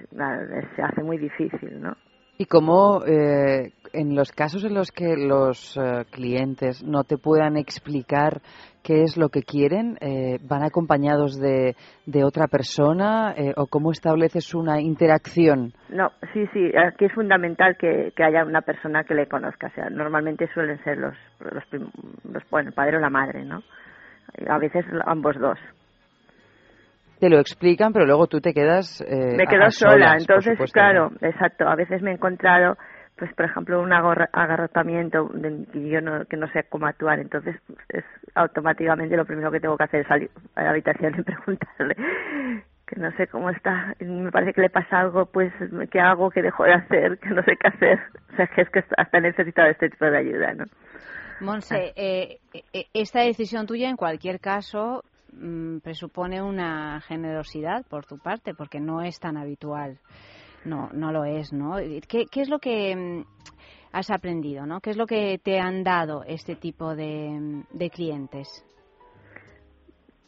se 0.74 0.82
hace 0.82 1.02
muy 1.02 1.18
difícil, 1.18 1.80
¿no? 1.80 1.96
¿Y 2.40 2.44
cómo 2.46 3.02
eh, 3.04 3.72
en 3.92 4.14
los 4.14 4.30
casos 4.30 4.64
en 4.64 4.72
los 4.72 4.92
que 4.92 5.16
los 5.16 5.76
eh, 5.76 6.04
clientes 6.12 6.84
no 6.84 7.02
te 7.02 7.18
puedan 7.18 7.56
explicar 7.56 8.40
qué 8.84 9.02
es 9.02 9.16
lo 9.16 9.28
que 9.28 9.42
quieren, 9.42 9.98
eh, 10.00 10.38
van 10.48 10.62
acompañados 10.62 11.36
de, 11.40 11.74
de 12.06 12.22
otra 12.24 12.46
persona 12.46 13.34
eh, 13.36 13.52
o 13.56 13.66
cómo 13.66 13.90
estableces 13.90 14.54
una 14.54 14.80
interacción? 14.80 15.72
No, 15.88 16.10
sí, 16.32 16.46
sí, 16.52 16.70
aquí 16.76 17.06
es 17.06 17.12
fundamental 17.12 17.76
que, 17.76 18.12
haya 18.22 18.44
una 18.44 18.62
persona 18.62 19.02
que 19.02 19.14
le 19.14 19.26
conozca. 19.26 19.66
O 19.66 19.70
sea, 19.70 19.90
normalmente 19.90 20.48
suelen 20.54 20.78
ser 20.84 20.98
los, 20.98 21.16
los, 21.40 21.66
prim- 21.66 21.90
los 22.32 22.48
bueno, 22.50 22.68
el 22.68 22.74
padre 22.74 22.98
o 22.98 23.00
la 23.00 23.10
madre, 23.10 23.44
¿no? 23.44 23.64
A 24.48 24.58
veces 24.58 24.84
ambos 25.06 25.36
dos. 25.40 25.58
Te 27.18 27.28
lo 27.28 27.40
explican, 27.40 27.92
pero 27.92 28.06
luego 28.06 28.26
tú 28.26 28.40
te 28.40 28.52
quedas. 28.52 29.00
eh, 29.00 29.36
me 29.36 29.46
quedo 29.46 29.64
a 29.64 29.70
sola, 29.70 29.92
solas, 29.92 30.22
entonces, 30.22 30.52
supuesto. 30.52 30.74
claro, 30.74 31.10
exacto. 31.20 31.68
A 31.68 31.74
veces 31.74 32.00
me 32.00 32.10
he 32.10 32.14
encontrado, 32.14 32.76
pues, 33.16 33.34
por 33.34 33.46
ejemplo, 33.46 33.80
un 33.82 33.92
agarrotamiento 33.92 35.28
de, 35.34 35.66
que 35.72 35.88
yo 35.88 36.00
no, 36.00 36.24
que 36.26 36.36
no 36.36 36.48
sé 36.52 36.64
cómo 36.68 36.86
actuar. 36.86 37.18
Entonces, 37.18 37.56
es 37.88 38.04
automáticamente 38.34 39.16
lo 39.16 39.24
primero 39.24 39.50
que 39.50 39.60
tengo 39.60 39.76
que 39.76 39.84
hacer 39.84 40.00
es 40.02 40.06
salir 40.06 40.30
a 40.54 40.62
la 40.62 40.70
habitación 40.70 41.14
y 41.18 41.22
preguntarle 41.24 41.96
que 42.88 42.96
no 42.98 43.10
sé 43.12 43.26
cómo 43.26 43.50
está, 43.50 43.94
y 44.00 44.04
me 44.04 44.32
parece 44.32 44.54
que 44.54 44.62
le 44.62 44.70
pasa 44.70 45.00
algo, 45.00 45.26
pues, 45.26 45.52
¿qué 45.90 46.00
hago? 46.00 46.30
¿Qué 46.30 46.40
dejo 46.40 46.64
de 46.64 46.72
hacer? 46.72 47.18
Que 47.18 47.28
no 47.30 47.42
sé 47.42 47.56
qué 47.56 47.68
hacer. 47.68 47.98
O 48.32 48.36
sea, 48.38 48.46
que 48.46 48.62
es 48.62 48.70
que 48.70 48.84
hasta 48.96 49.18
necesito 49.18 49.62
este 49.62 49.90
tipo 49.90 50.04
de 50.04 50.16
ayuda, 50.16 50.54
¿no? 50.54 50.64
Monse, 51.40 51.92
eh, 51.96 52.38
eh, 52.72 52.84
esta 52.94 53.22
decisión 53.22 53.66
tuya 53.66 53.88
en 53.88 53.96
cualquier 53.96 54.38
caso 54.38 55.02
mm, 55.32 55.78
presupone 55.78 56.42
una 56.42 57.00
generosidad 57.00 57.84
por 57.88 58.04
tu 58.06 58.18
parte, 58.18 58.54
porque 58.54 58.80
no 58.80 59.02
es 59.02 59.18
tan 59.20 59.36
habitual. 59.36 59.98
No, 60.64 60.90
no 60.92 61.12
lo 61.12 61.24
es, 61.24 61.52
¿no? 61.52 61.76
¿Qué, 62.08 62.26
qué 62.30 62.40
es 62.40 62.48
lo 62.48 62.58
que 62.58 62.94
mm, 62.96 63.24
has 63.92 64.10
aprendido, 64.10 64.66
¿no? 64.66 64.80
¿Qué 64.80 64.90
es 64.90 64.96
lo 64.96 65.06
que 65.06 65.38
te 65.42 65.58
han 65.60 65.84
dado 65.84 66.24
este 66.24 66.56
tipo 66.56 66.94
de, 66.94 67.62
de 67.70 67.90
clientes? 67.90 68.64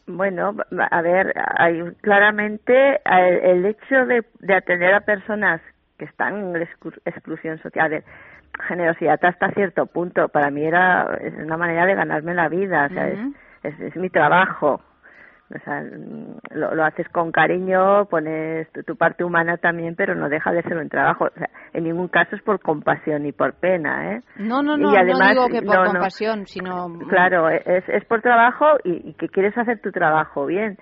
Bueno, 0.07 0.53
a 0.89 1.01
ver, 1.01 1.33
hay 1.57 1.79
claramente 2.01 2.99
el, 3.05 3.35
el 3.43 3.65
hecho 3.65 4.05
de, 4.07 4.25
de 4.39 4.55
atender 4.55 4.93
a 4.93 5.01
personas 5.01 5.61
que 5.97 6.05
están 6.05 6.55
en 6.55 6.61
exclu- 6.63 6.99
exclusión 7.05 7.59
social, 7.59 7.85
a 7.85 7.89
ver, 7.89 8.03
generosidad 8.67 9.23
hasta 9.23 9.51
cierto 9.51 9.85
punto, 9.85 10.27
para 10.29 10.49
mí 10.49 10.65
era 10.65 11.17
es 11.21 11.33
una 11.35 11.55
manera 11.55 11.85
de 11.85 11.95
ganarme 11.95 12.33
la 12.33 12.49
vida, 12.49 12.87
o 12.89 12.93
sea, 12.93 13.07
es, 13.63 13.79
es 13.79 13.95
mi 13.95 14.09
trabajo. 14.09 14.81
O 15.55 15.59
sea, 15.63 15.81
mm, 15.81 16.39
lo, 16.57 16.75
lo 16.75 16.83
haces 16.85 17.07
con 17.09 17.31
cariño, 17.31 18.05
pones 18.05 18.71
tu, 18.71 18.83
tu 18.83 18.95
parte 18.95 19.23
humana 19.23 19.57
también, 19.57 19.95
pero 19.95 20.15
no 20.15 20.29
deja 20.29 20.51
de 20.51 20.63
ser 20.63 20.77
un 20.77 20.89
trabajo. 20.89 21.25
O 21.25 21.29
sea, 21.37 21.49
en 21.73 21.83
ningún 21.83 22.07
caso 22.07 22.35
es 22.35 22.41
por 22.41 22.59
compasión 22.61 23.23
ni 23.23 23.31
por 23.31 23.53
pena, 23.53 24.13
¿eh? 24.15 24.21
No, 24.37 24.61
no, 24.61 24.77
Y 24.77 24.81
no, 24.81 24.89
además, 24.95 25.35
no 25.35 25.45
digo 25.47 25.59
que 25.59 25.65
por 25.65 25.75
no, 25.75 25.83
no. 25.85 25.91
compasión, 25.91 26.47
sino... 26.47 26.89
mm, 26.89 27.07
Claro, 27.07 27.49
es, 27.49 27.87
es 27.89 28.05
por 28.05 28.21
trabajo 28.21 28.65
y, 28.83 29.09
y 29.09 29.13
que 29.13 29.27
quieres 29.29 29.57
hacer 29.57 29.79
tu 29.81 29.91
trabajo 29.91 30.45
bien, 30.45 30.77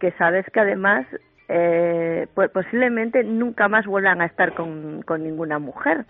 que 0.00 0.12
sabes 0.12 0.46
que 0.52 0.60
además 0.60 1.06
eh, 1.48 2.26
po- 2.34 2.48
posiblemente 2.52 3.24
nunca 3.24 3.68
más 3.68 3.86
vuelvan 3.86 4.20
a 4.20 4.26
estar 4.26 4.54
con, 4.54 5.02
con 5.02 5.22
ninguna 5.22 5.58
mujer. 5.58 6.04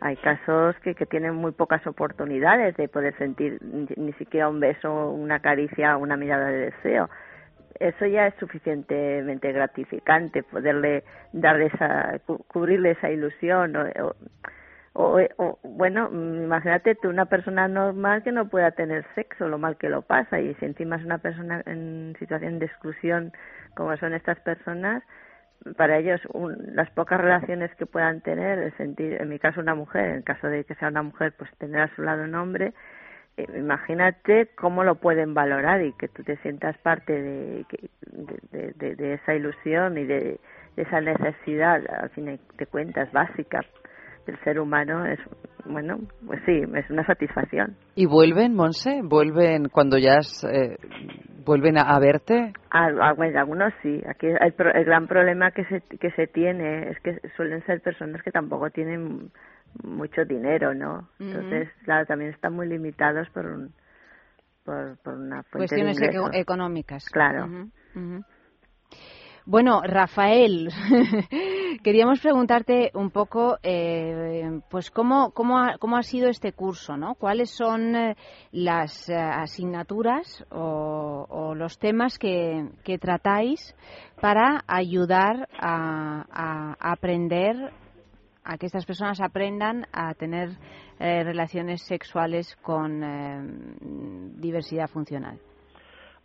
Hay 0.00 0.16
casos 0.16 0.76
que, 0.80 0.94
que 0.94 1.06
tienen 1.06 1.34
muy 1.34 1.52
pocas 1.52 1.86
oportunidades 1.86 2.76
de 2.76 2.88
poder 2.88 3.16
sentir 3.16 3.58
ni, 3.96 4.12
siquiera 4.14 4.48
un 4.48 4.60
beso, 4.60 5.10
una 5.10 5.40
caricia, 5.40 5.96
una 5.96 6.16
mirada 6.16 6.46
de 6.48 6.66
deseo. 6.70 7.08
Eso 7.80 8.06
ya 8.06 8.26
es 8.26 8.34
suficientemente 8.36 9.52
gratificante, 9.52 10.42
poderle 10.42 11.04
darle 11.32 11.66
esa, 11.66 12.18
cu- 12.26 12.44
cubrirle 12.48 12.92
esa 12.92 13.10
ilusión 13.10 13.74
o- 13.76 14.14
o, 14.94 15.20
o, 15.36 15.58
bueno, 15.62 16.08
imagínate 16.10 16.94
tú 16.94 17.10
una 17.10 17.26
persona 17.26 17.68
normal 17.68 18.22
que 18.22 18.32
no 18.32 18.48
pueda 18.48 18.70
tener 18.70 19.04
sexo, 19.14 19.46
lo 19.48 19.58
mal 19.58 19.76
que 19.76 19.90
lo 19.90 20.02
pasa, 20.02 20.40
y 20.40 20.54
si 20.54 20.64
encima 20.64 20.96
es 20.96 21.04
una 21.04 21.18
persona 21.18 21.62
en 21.66 22.16
situación 22.18 22.58
de 22.58 22.66
exclusión 22.66 23.32
como 23.74 23.94
son 23.98 24.14
estas 24.14 24.40
personas, 24.40 25.02
para 25.76 25.98
ellos 25.98 26.20
un- 26.32 26.74
las 26.74 26.90
pocas 26.90 27.20
relaciones 27.20 27.74
que 27.76 27.86
puedan 27.86 28.20
tener, 28.20 28.58
el 28.58 28.76
sentir, 28.76 29.20
en 29.20 29.28
mi 29.28 29.38
caso 29.38 29.60
una 29.60 29.74
mujer, 29.74 30.10
en 30.16 30.22
caso 30.22 30.48
de 30.48 30.64
que 30.64 30.74
sea 30.76 30.88
una 30.88 31.02
mujer, 31.02 31.34
pues 31.38 31.50
tener 31.58 31.80
a 31.82 31.94
su 31.96 32.02
lado 32.02 32.24
un 32.24 32.34
hombre, 32.34 32.72
eh, 33.36 33.46
imagínate 33.56 34.48
cómo 34.56 34.84
lo 34.84 34.96
pueden 34.96 35.34
valorar 35.34 35.82
y 35.82 35.92
que 35.94 36.08
tú 36.08 36.22
te 36.24 36.36
sientas 36.38 36.76
parte 36.78 37.12
de, 37.22 37.66
de, 38.80 38.94
de- 38.96 39.14
esa 39.14 39.34
ilusión 39.34 39.98
y 39.98 40.04
de 40.04 40.40
esa 40.76 41.00
necesidad, 41.00 41.82
al 41.90 42.10
fin 42.10 42.38
de 42.58 42.66
cuentas, 42.66 43.10
básica 43.12 43.62
del 44.26 44.38
ser 44.44 44.58
humano, 44.60 45.06
es, 45.06 45.18
bueno, 45.64 45.98
pues 46.26 46.40
sí, 46.44 46.62
es 46.74 46.90
una 46.90 47.04
satisfacción. 47.06 47.76
¿Y 47.94 48.06
vuelven, 48.06 48.54
Monse? 48.54 49.00
¿Vuelven 49.02 49.68
cuando 49.68 49.98
ya 49.98 50.16
has, 50.18 50.44
eh, 50.44 50.76
vuelven 51.44 51.78
a, 51.78 51.82
a 51.82 51.98
verte? 51.98 52.52
Al- 52.70 53.00
a- 53.00 53.12
bueno, 53.14 53.38
algunos 53.38 53.72
sí. 53.82 54.02
Aquí 54.08 54.26
el, 54.26 54.54
el 54.74 54.84
gran 54.84 55.06
problema 55.06 55.50
que 55.52 55.64
se, 55.66 55.80
que 55.98 56.10
se 56.12 56.26
tiene 56.26 56.90
es 56.90 57.00
que 57.00 57.18
suelen 57.36 57.64
ser 57.64 57.80
personas 57.80 58.22
que 58.22 58.30
tampoco 58.30 58.70
tienen 58.70 59.30
mucho 59.82 60.24
dinero, 60.24 60.74
¿no? 60.74 61.08
Entonces, 61.20 61.68
claro, 61.84 62.06
también 62.06 62.32
están 62.32 62.54
muy 62.54 62.66
limitados 62.68 63.28
por 63.30 63.46
un, 63.46 63.72
por, 64.64 64.96
por 65.02 65.14
una 65.14 65.42
fuente 65.44 65.76
Cuestiones 65.76 65.98
de 65.98 66.40
económicas. 66.40 67.08
Claro. 67.10 67.46
Ujú. 67.46 68.24
Bueno, 69.48 69.80
Rafael, 69.84 70.70
queríamos 71.84 72.18
preguntarte 72.18 72.90
un 72.94 73.10
poco, 73.12 73.58
eh, 73.62 74.60
pues 74.68 74.90
cómo, 74.90 75.30
cómo, 75.30 75.60
ha, 75.60 75.78
cómo 75.78 75.96
ha 75.96 76.02
sido 76.02 76.28
este 76.28 76.50
curso, 76.52 76.96
¿no? 76.96 77.14
¿Cuáles 77.14 77.50
son 77.50 77.94
eh, 77.94 78.16
las 78.50 79.08
eh, 79.08 79.14
asignaturas 79.14 80.44
o, 80.50 81.54
los 81.54 81.78
temas 81.78 82.18
que, 82.18 82.72
tratáis 83.00 83.76
para 84.20 84.64
ayudar 84.66 85.48
a, 85.60 86.74
aprender, 86.80 87.72
a 88.42 88.58
que 88.58 88.66
estas 88.66 88.84
personas 88.84 89.20
aprendan 89.20 89.86
a 89.92 90.12
tener 90.14 90.58
eh, 90.98 91.22
relaciones 91.22 91.82
sexuales 91.82 92.56
con 92.62 93.00
diversidad 94.40 94.88
funcional? 94.88 95.38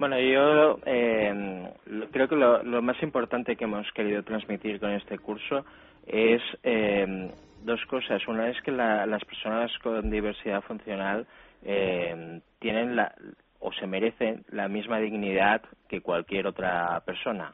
Bueno, 0.02 0.20
yo 0.20 0.80
eh, 0.88 1.70
creo 2.12 2.28
que 2.28 2.36
lo, 2.36 2.64
lo 2.64 2.82
más 2.82 3.00
importante 3.04 3.56
que 3.56 3.66
hemos 3.66 3.86
querido 3.92 4.24
transmitir 4.24 4.80
con 4.80 4.90
este 4.94 5.20
curso 5.20 5.64
es 6.08 6.42
eh, 6.64 7.30
dos 7.64 7.86
cosas. 7.86 8.28
Una 8.28 8.50
es 8.50 8.60
que 8.64 8.72
la- 8.72 9.06
las 9.06 9.24
personas 9.24 9.72
con 9.78 10.10
diversidad 10.10 10.64
funcional 10.64 11.28
eh, 11.64 12.42
tienen 12.58 12.96
la, 12.96 13.14
o 13.60 13.72
se 13.74 13.86
merecen 13.86 14.44
la 14.50 14.68
misma 14.68 14.98
dignidad 14.98 15.62
que 15.88 16.02
cualquier 16.02 16.48
otra 16.48 17.00
persona. 17.06 17.54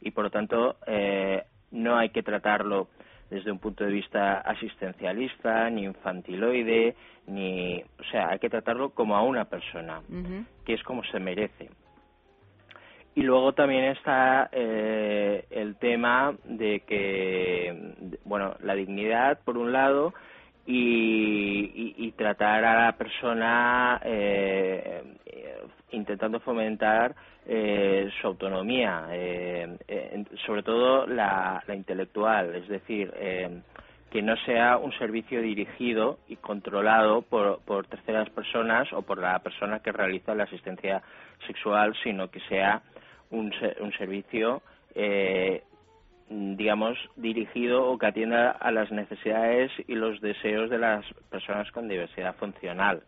Y 0.00 0.12
por 0.12 0.24
lo 0.24 0.30
tanto, 0.30 0.76
eh, 0.86 1.44
no 1.72 1.98
hay 1.98 2.08
que 2.08 2.22
tratarlo 2.22 2.88
desde 3.30 3.50
un 3.50 3.58
punto 3.58 3.84
de 3.84 3.92
vista 3.92 4.40
asistencialista, 4.40 5.70
ni 5.70 5.84
infantiloide, 5.84 6.96
ni. 7.26 7.82
O 7.98 8.04
sea, 8.10 8.30
hay 8.30 8.38
que 8.38 8.50
tratarlo 8.50 8.90
como 8.90 9.16
a 9.16 9.22
una 9.22 9.44
persona 9.44 10.02
que 10.64 10.74
es 10.74 10.82
como 10.82 11.04
se 11.04 11.20
merece. 11.20 11.70
Y 13.14 13.22
luego 13.22 13.52
también 13.52 13.84
está 13.84 14.48
eh, 14.52 15.44
el 15.50 15.76
tema 15.76 16.34
de 16.44 16.80
que, 16.80 18.18
bueno, 18.24 18.54
la 18.60 18.74
dignidad 18.74 19.40
por 19.44 19.58
un 19.58 19.72
lado 19.72 20.14
y, 20.70 21.94
y- 21.96 22.12
tratar 22.12 22.64
a 22.64 22.84
la 22.86 22.92
persona 22.92 24.00
eh, 24.04 25.02
intentando 25.90 26.38
fomentar 26.40 27.14
eh, 27.46 28.08
su 28.20 28.26
autonomía, 28.26 29.06
eh, 29.10 29.76
eh, 29.88 30.24
sobre 30.46 30.62
todo 30.62 31.06
la, 31.06 31.62
intelectual, 31.74 32.54
es 32.54 32.68
decir, 32.68 33.12
eh, 33.16 33.62
que 34.10 34.22
no 34.22 34.36
sea 34.38 34.76
un 34.76 34.92
servicio 34.98 35.40
dirigido 35.40 36.18
y 36.28 36.36
controlado 36.36 37.22
por, 37.22 37.60
por 37.60 37.86
terceras 37.86 38.28
personas 38.30 38.92
o 38.92 39.02
por 39.02 39.18
la 39.18 39.38
persona 39.40 39.80
que 39.80 39.92
realiza 39.92 40.34
la 40.34 40.44
asistencia 40.44 41.02
sexual, 41.46 41.94
sino 42.02 42.30
que 42.30 42.40
sea 42.48 42.82
un, 43.30 43.52
un 43.80 43.92
servicio, 43.92 44.62
eh, 44.94 45.62
digamos, 46.30 46.96
dirigido 47.16 47.90
o 47.90 47.98
que 47.98 48.06
atienda 48.06 48.52
a 48.52 48.70
las 48.70 48.90
necesidades 48.92 49.70
y 49.88 49.94
los 49.96 50.20
deseos 50.20 50.70
de 50.70 50.78
las 50.78 51.04
personas 51.28 51.70
con 51.72 51.88
diversidad 51.88 52.36
funcional. 52.36 53.02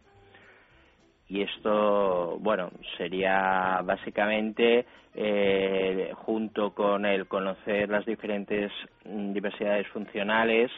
Y 1.29 1.43
esto, 1.43 2.37
bueno, 2.41 2.71
sería 2.99 3.81
básicamente, 3.85 4.85
eh, 5.15 6.11
junto 6.15 6.75
con 6.75 7.07
el 7.07 7.27
conocer 7.27 7.89
las 7.89 8.05
diferentes 8.05 8.73
mm, 9.05 9.33
diversidades 9.33 9.87
funcionales, 9.89 10.71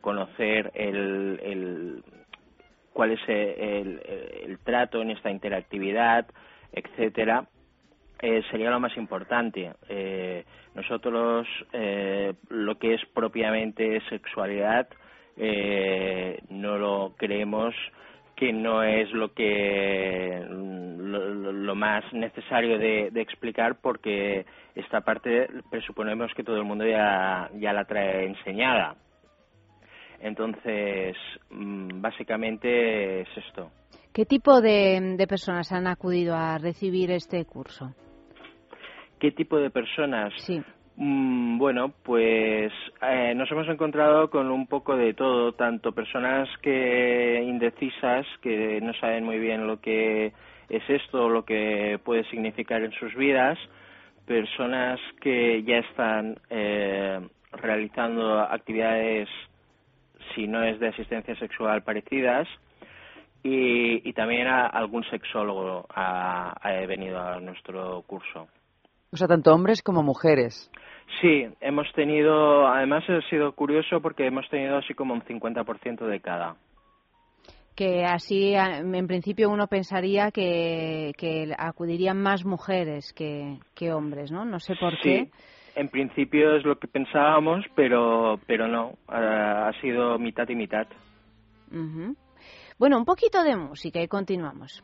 conocer 0.00 0.72
el, 0.74 1.38
el- 1.42 2.02
cuál 2.92 3.12
es 3.12 3.20
el, 3.28 3.36
el- 3.60 4.02
el 4.50 4.58
trato 4.60 5.02
en 5.02 5.10
esta 5.10 5.30
interactividad, 5.30 6.26
etcétera, 6.72 7.44
eh, 8.22 8.42
sería 8.50 8.70
lo 8.70 8.80
más 8.80 8.96
importante. 8.96 9.72
Eh, 9.88 10.44
nosotros, 10.74 11.46
eh, 11.72 12.32
lo 12.48 12.78
que 12.78 12.94
es 12.94 13.00
propiamente 13.12 14.00
sexualidad, 14.08 14.88
eh, 15.36 16.38
no 16.48 16.78
lo 16.78 17.14
creemos 17.16 17.74
que 18.36 18.52
no 18.52 18.82
es 18.82 19.10
lo 19.12 19.32
que 19.34 20.42
mm, 20.48 21.00
lo, 21.10 21.52
lo- 21.52 21.74
más 21.74 22.04
necesario 22.12 22.78
de, 22.78 23.10
de 23.10 23.20
explicar 23.20 23.76
porque 23.80 24.44
esta 24.74 25.00
parte 25.00 25.48
presuponemos 25.70 26.32
que 26.34 26.44
todo 26.44 26.56
el 26.56 26.64
mundo 26.64 26.86
ya, 26.86 27.50
ya 27.58 27.72
la 27.72 27.84
trae 27.84 28.26
enseñada. 28.26 28.94
Entonces, 30.20 31.16
mm, 31.50 32.00
básicamente 32.00 33.22
es 33.22 33.28
esto. 33.36 33.70
¿Qué 34.12 34.24
tipo 34.26 34.60
de, 34.60 35.14
de 35.16 35.26
personas 35.26 35.72
han 35.72 35.86
acudido 35.86 36.34
a 36.36 36.58
recibir 36.58 37.10
este 37.10 37.44
curso? 37.44 37.94
¿Qué 39.22 39.30
tipo 39.30 39.56
de 39.56 39.70
personas? 39.70 40.32
Sí. 40.38 40.60
Mm, 40.96 41.56
bueno, 41.56 41.92
pues 42.02 42.72
eh, 43.02 43.34
nos 43.36 43.48
hemos 43.52 43.68
encontrado 43.68 44.28
con 44.30 44.50
un 44.50 44.66
poco 44.66 44.96
de 44.96 45.14
todo, 45.14 45.52
tanto 45.52 45.92
personas 45.92 46.48
que 46.60 47.40
indecisas, 47.40 48.26
que 48.40 48.80
no 48.80 48.92
saben 48.94 49.24
muy 49.24 49.38
bien 49.38 49.68
lo 49.68 49.80
que 49.80 50.32
es 50.68 50.82
esto, 50.90 51.28
lo 51.28 51.44
que 51.44 52.00
puede 52.02 52.24
significar 52.30 52.82
en 52.82 52.90
sus 52.94 53.14
vidas, 53.14 53.56
personas 54.26 54.98
que 55.20 55.62
ya 55.62 55.76
están 55.76 56.40
eh, 56.50 57.20
realizando 57.52 58.40
actividades, 58.40 59.28
si 60.34 60.48
no 60.48 60.64
es 60.64 60.80
de 60.80 60.88
asistencia 60.88 61.36
sexual, 61.36 61.84
parecidas, 61.84 62.48
y, 63.44 64.02
y 64.02 64.12
también 64.14 64.48
a 64.48 64.66
algún 64.66 65.04
sexólogo 65.04 65.86
ha, 65.94 66.54
ha 66.60 66.86
venido 66.86 67.20
a 67.20 67.38
nuestro 67.38 68.02
curso. 68.02 68.48
O 69.12 69.16
sea, 69.16 69.28
tanto 69.28 69.52
hombres 69.52 69.82
como 69.82 70.02
mujeres. 70.02 70.70
Sí, 71.20 71.46
hemos 71.60 71.86
tenido, 71.92 72.66
además 72.66 73.04
ha 73.08 73.20
sido 73.28 73.52
curioso 73.52 74.00
porque 74.00 74.26
hemos 74.26 74.48
tenido 74.48 74.78
así 74.78 74.94
como 74.94 75.14
un 75.14 75.22
50% 75.22 76.06
de 76.06 76.20
cada. 76.20 76.56
Que 77.76 78.04
así, 78.04 78.54
en 78.54 79.06
principio, 79.06 79.50
uno 79.50 79.66
pensaría 79.66 80.30
que, 80.30 81.12
que 81.16 81.54
acudirían 81.56 82.20
más 82.20 82.44
mujeres 82.44 83.12
que, 83.14 83.58
que 83.74 83.92
hombres, 83.92 84.30
¿no? 84.30 84.44
No 84.44 84.58
sé 84.58 84.74
por 84.76 84.98
qué. 85.00 85.24
Sí, 85.24 85.30
en 85.74 85.88
principio 85.88 86.56
es 86.56 86.64
lo 86.64 86.78
que 86.78 86.86
pensábamos, 86.86 87.64
pero, 87.74 88.38
pero 88.46 88.68
no, 88.68 88.92
ha, 89.08 89.68
ha 89.68 89.80
sido 89.80 90.18
mitad 90.18 90.48
y 90.48 90.54
mitad. 90.54 90.86
Ujú. 91.70 92.14
Bueno, 92.78 92.98
un 92.98 93.04
poquito 93.04 93.42
de 93.42 93.56
música 93.56 94.02
y 94.02 94.08
continuamos. 94.08 94.82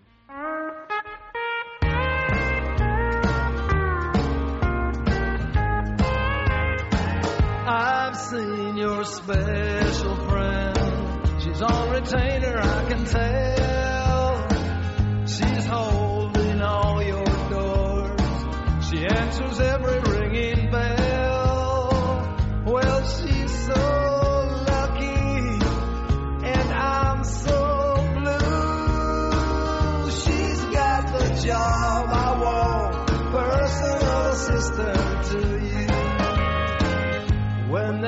I've 7.70 8.16
seen 8.16 8.78
your 8.78 9.04
special 9.04 10.16
friend. 10.26 11.42
She's 11.42 11.60
on 11.60 11.90
retainer, 11.90 12.58
I 12.58 12.88
can 12.88 13.04
tell. 13.04 14.48
She's 15.26 15.66
holding 15.66 16.62
all 16.62 17.02
your 17.02 17.24
doors. 17.50 18.88
She 18.88 19.04
answers 19.06 19.60
every 19.60 20.00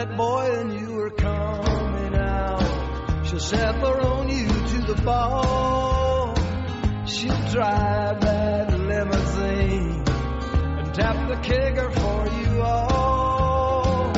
that 0.01 0.17
boy 0.17 0.49
and 0.61 0.81
you 0.81 0.99
are 0.99 1.11
coming 1.11 2.15
out, 2.15 3.27
she'll 3.27 3.39
chaperone 3.39 4.31
you 4.31 4.49
to 4.49 4.95
the 4.95 5.03
ball. 5.05 6.35
She'll 7.07 7.51
drive 7.51 8.21
that 8.23 8.71
limousine 8.79 10.05
and 10.09 10.95
tap 10.95 11.29
the 11.29 11.37
kicker 11.43 11.91
for 11.91 12.29
you 12.29 12.63
all. 12.63 14.11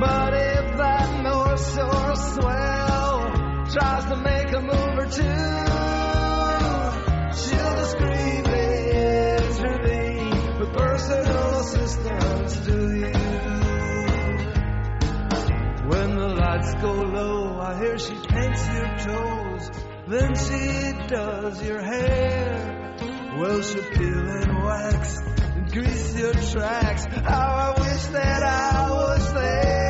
But 0.00 0.34
if 0.34 0.76
that 0.78 1.22
North 1.22 1.74
Shore 1.74 2.16
swell 2.16 3.30
tries 3.70 4.04
to 4.06 4.16
make 4.16 4.50
a 4.52 4.60
move 4.62 4.98
or 4.98 5.08
two, 5.20 5.46
she'll 7.38 7.76
discreetly 7.76 8.70
intervene 9.38 10.58
with 10.58 10.72
personal 10.72 11.60
assistance 11.60 11.89
Lights 16.50 16.74
go 16.82 16.92
low, 16.92 17.60
I 17.60 17.78
hear 17.78 17.96
she 17.96 18.16
paints 18.26 18.66
your 18.74 18.98
toes. 18.98 19.70
Then 20.08 20.34
she 20.34 21.06
does 21.06 21.62
your 21.64 21.80
hair. 21.80 23.36
Well, 23.38 23.62
she'll 23.62 23.84
peel 23.84 24.28
and 24.28 24.64
wax 24.64 25.16
and 25.20 25.70
grease 25.70 26.18
your 26.18 26.32
tracks. 26.32 27.04
How 27.04 27.76
I 27.76 27.80
wish 27.80 28.02
that 28.06 28.42
I 28.42 28.90
was 28.90 29.32
nice 29.32 29.89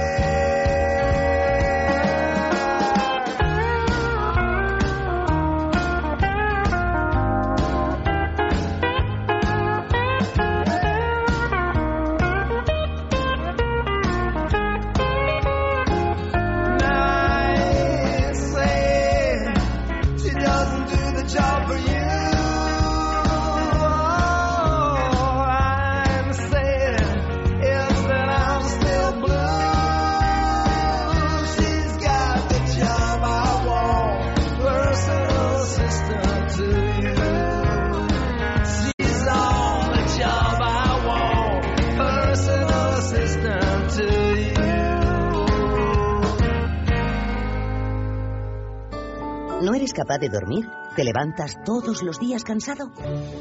capaz 50.00 50.18
de 50.18 50.30
dormir? 50.30 50.66
¿Te 50.96 51.04
levantas 51.04 51.56
todos 51.62 52.02
los 52.02 52.18
días 52.18 52.42
cansado? 52.42 52.90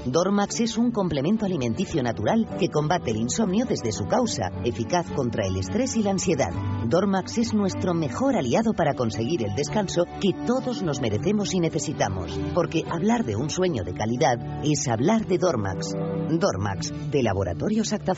Dormax 0.06 0.60
es 0.60 0.78
un 0.78 0.92
complemento 0.92 1.46
alimenticio 1.46 2.04
natural 2.04 2.46
que 2.60 2.68
combate 2.68 3.12
el 3.12 3.18
insomnio 3.18 3.66
desde 3.66 3.94
su 3.94 4.08
causa, 4.08 4.52
eficaz 4.66 5.10
contra 5.12 5.48
el 5.48 5.56
estrés 5.56 5.96
y 5.96 6.04
la 6.04 6.12
ansiedad. 6.12 6.52
Dormax 6.86 7.38
es 7.38 7.54
nuestro 7.54 7.94
mejor 7.94 8.36
aliado 8.36 8.74
para 8.74 8.94
conseguir 8.94 9.44
el 9.44 9.56
descanso 9.56 10.04
que 10.20 10.34
todos 10.46 10.84
nos 10.84 11.00
merecemos 11.00 11.54
y 11.54 11.62
necesitamos, 11.62 12.38
porque 12.54 12.84
hablar 12.92 13.24
de 13.24 13.38
un 13.38 13.50
sueño 13.50 13.86
de 13.86 13.94
calidad 13.94 14.38
es 14.66 14.86
hablar 14.90 15.26
de 15.28 15.38
Dormax. 15.38 15.94
Dormax, 16.30 16.92
de 17.10 17.24
Laboratorios 17.24 17.94
Acta 17.94 18.16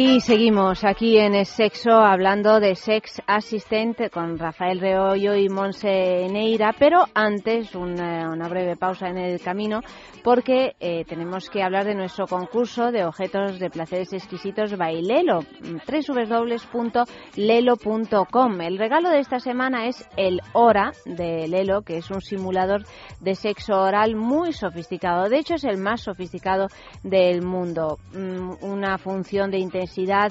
Y 0.00 0.20
seguimos 0.20 0.84
aquí 0.84 1.18
en 1.18 1.44
Sexo 1.44 1.90
hablando 1.90 2.60
de 2.60 2.76
Sex 2.76 3.20
Assistant 3.26 4.08
con 4.12 4.38
Rafael 4.38 4.78
Reollo 4.78 5.34
y 5.34 5.48
Monse 5.48 6.28
Neira, 6.30 6.72
pero 6.78 7.02
antes 7.14 7.74
una, 7.74 8.30
una 8.30 8.48
breve 8.48 8.76
pausa 8.76 9.08
en 9.08 9.18
el 9.18 9.40
camino 9.40 9.80
porque 10.22 10.76
eh, 10.78 11.04
tenemos 11.04 11.50
que 11.50 11.64
hablar 11.64 11.84
de 11.84 11.96
nuestro 11.96 12.28
concurso 12.28 12.92
de 12.92 13.04
objetos 13.04 13.58
de 13.58 13.70
placeres 13.70 14.12
exquisitos 14.12 14.76
Bailelo, 14.76 15.40
www.lelo.com. 15.88 17.00
El 18.60 18.78
regalo 18.78 19.10
de 19.10 19.18
esta 19.18 19.40
semana 19.40 19.88
es 19.88 20.08
el 20.16 20.40
Hora 20.52 20.92
de 21.06 21.48
Lelo, 21.48 21.82
que 21.82 21.96
es 21.96 22.08
un 22.12 22.20
simulador 22.20 22.84
de 23.20 23.34
sexo 23.34 23.80
oral 23.80 24.14
muy 24.14 24.52
sofisticado. 24.52 25.28
De 25.28 25.38
hecho, 25.38 25.54
es 25.54 25.64
el 25.64 25.78
más 25.78 26.02
sofisticado 26.02 26.68
del 27.02 27.42
mundo. 27.42 27.98
Mm, 28.12 28.62
Una 28.64 28.96
función 28.98 29.50
de 29.50 29.58
intensidad 29.58 29.87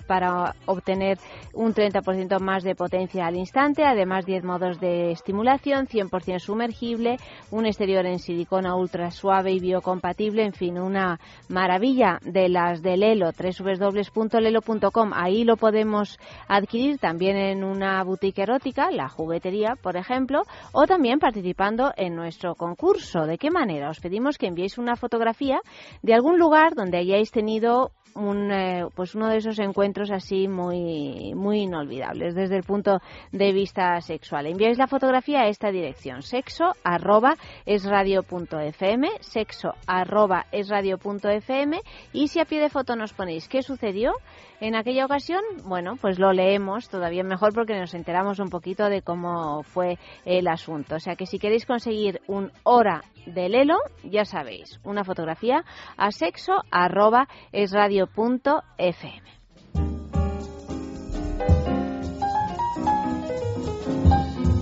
para 0.07 0.55
obtener 0.65 1.17
un 1.53 1.73
30% 1.73 2.39
más 2.39 2.63
de 2.63 2.75
potencia 2.75 3.25
al 3.25 3.35
instante, 3.35 3.84
además 3.84 4.25
10 4.25 4.43
modos 4.43 4.79
de 4.79 5.11
estimulación, 5.11 5.88
100% 5.88 6.39
sumergible, 6.39 7.17
un 7.51 7.65
exterior 7.65 8.05
en 8.05 8.19
silicona 8.19 8.75
ultra 8.75 9.11
suave 9.11 9.51
y 9.51 9.59
biocompatible, 9.59 10.43
en 10.43 10.53
fin, 10.53 10.79
una 10.79 11.19
maravilla 11.49 12.19
de 12.23 12.49
las 12.49 12.81
de 12.81 12.97
Lelo, 12.97 13.31
www.lelo.com. 13.31 15.11
Ahí 15.13 15.43
lo 15.43 15.57
podemos 15.57 16.19
adquirir 16.47 16.99
también 16.99 17.38
en 17.38 17.63
una 17.63 18.03
boutique 18.03 18.43
erótica, 18.43 18.91
la 18.91 19.09
juguetería, 19.09 19.75
por 19.81 19.97
ejemplo, 19.97 20.43
o 20.73 20.85
también 20.85 21.19
participando 21.19 21.91
en 21.97 22.15
nuestro 22.15 22.55
concurso. 22.55 23.25
¿De 23.25 23.38
qué 23.38 23.51
manera? 23.51 23.89
Os 23.89 23.99
pedimos 23.99 24.38
que 24.38 24.47
enviéis 24.47 24.77
una 24.77 24.95
fotografía 24.95 25.59
de 26.01 26.13
algún 26.13 26.38
lugar 26.38 26.75
donde 26.75 26.97
hayáis 26.97 27.31
tenido 27.31 27.91
un, 28.17 28.51
eh, 28.51 28.85
pues 28.95 29.15
uno 29.15 29.29
de 29.29 29.38
esos 29.38 29.47
encuentros 29.60 30.11
así 30.11 30.48
muy, 30.48 31.34
muy 31.36 31.61
inolvidables 31.61 32.36
desde 32.36 32.57
el 32.57 32.64
punto 32.64 32.99
de 33.32 33.53
vista 33.53 33.99
sexual. 34.02 34.48
Enviáis 34.48 34.78
la 34.78 34.88
fotografía 34.88 35.41
a 35.41 35.48
esta 35.48 35.72
dirección, 35.72 36.22
sexo 36.22 36.74
arroba 36.84 37.38
es 37.65 37.86
radio.fm, 37.86 39.10
sexo 39.22 39.74
arroba 39.88 40.45
es 40.52 40.69
radio.fm 40.69 41.80
y 42.14 42.28
si 42.28 42.40
a 42.40 42.45
pie 42.45 42.60
de 42.60 42.69
foto 42.69 42.95
nos 42.95 43.14
ponéis 43.14 43.48
qué 43.48 43.61
sucedió 43.61 44.14
en 44.60 44.76
aquella 44.76 45.06
ocasión, 45.06 45.41
bueno, 45.65 45.98
pues 46.02 46.19
lo 46.19 46.34
leemos 46.34 46.90
todavía 46.90 47.24
mejor 47.24 47.53
porque 47.53 47.80
nos 47.80 47.94
enteramos 47.94 48.40
un 48.40 48.49
poquito 48.49 48.90
de 48.90 49.02
cómo 49.02 49.64
fue 49.64 49.98
el 50.26 50.48
asunto. 50.48 50.95
O 50.95 50.99
sea 50.99 51.15
que 51.15 51.26
si 51.26 51.40
queréis 51.40 51.65
conseguir 51.65 52.22
un 52.28 52.52
hora 52.64 53.03
de 53.34 53.49
Lelo, 53.49 53.78
ya 54.04 54.26
sabéis, 54.26 54.80
una 54.84 55.04
fotografía 55.04 55.64
a 55.98 56.12
sexo 56.12 56.64
arroba 56.72 57.28
es 57.52 57.72
radio.fm. 57.72 59.24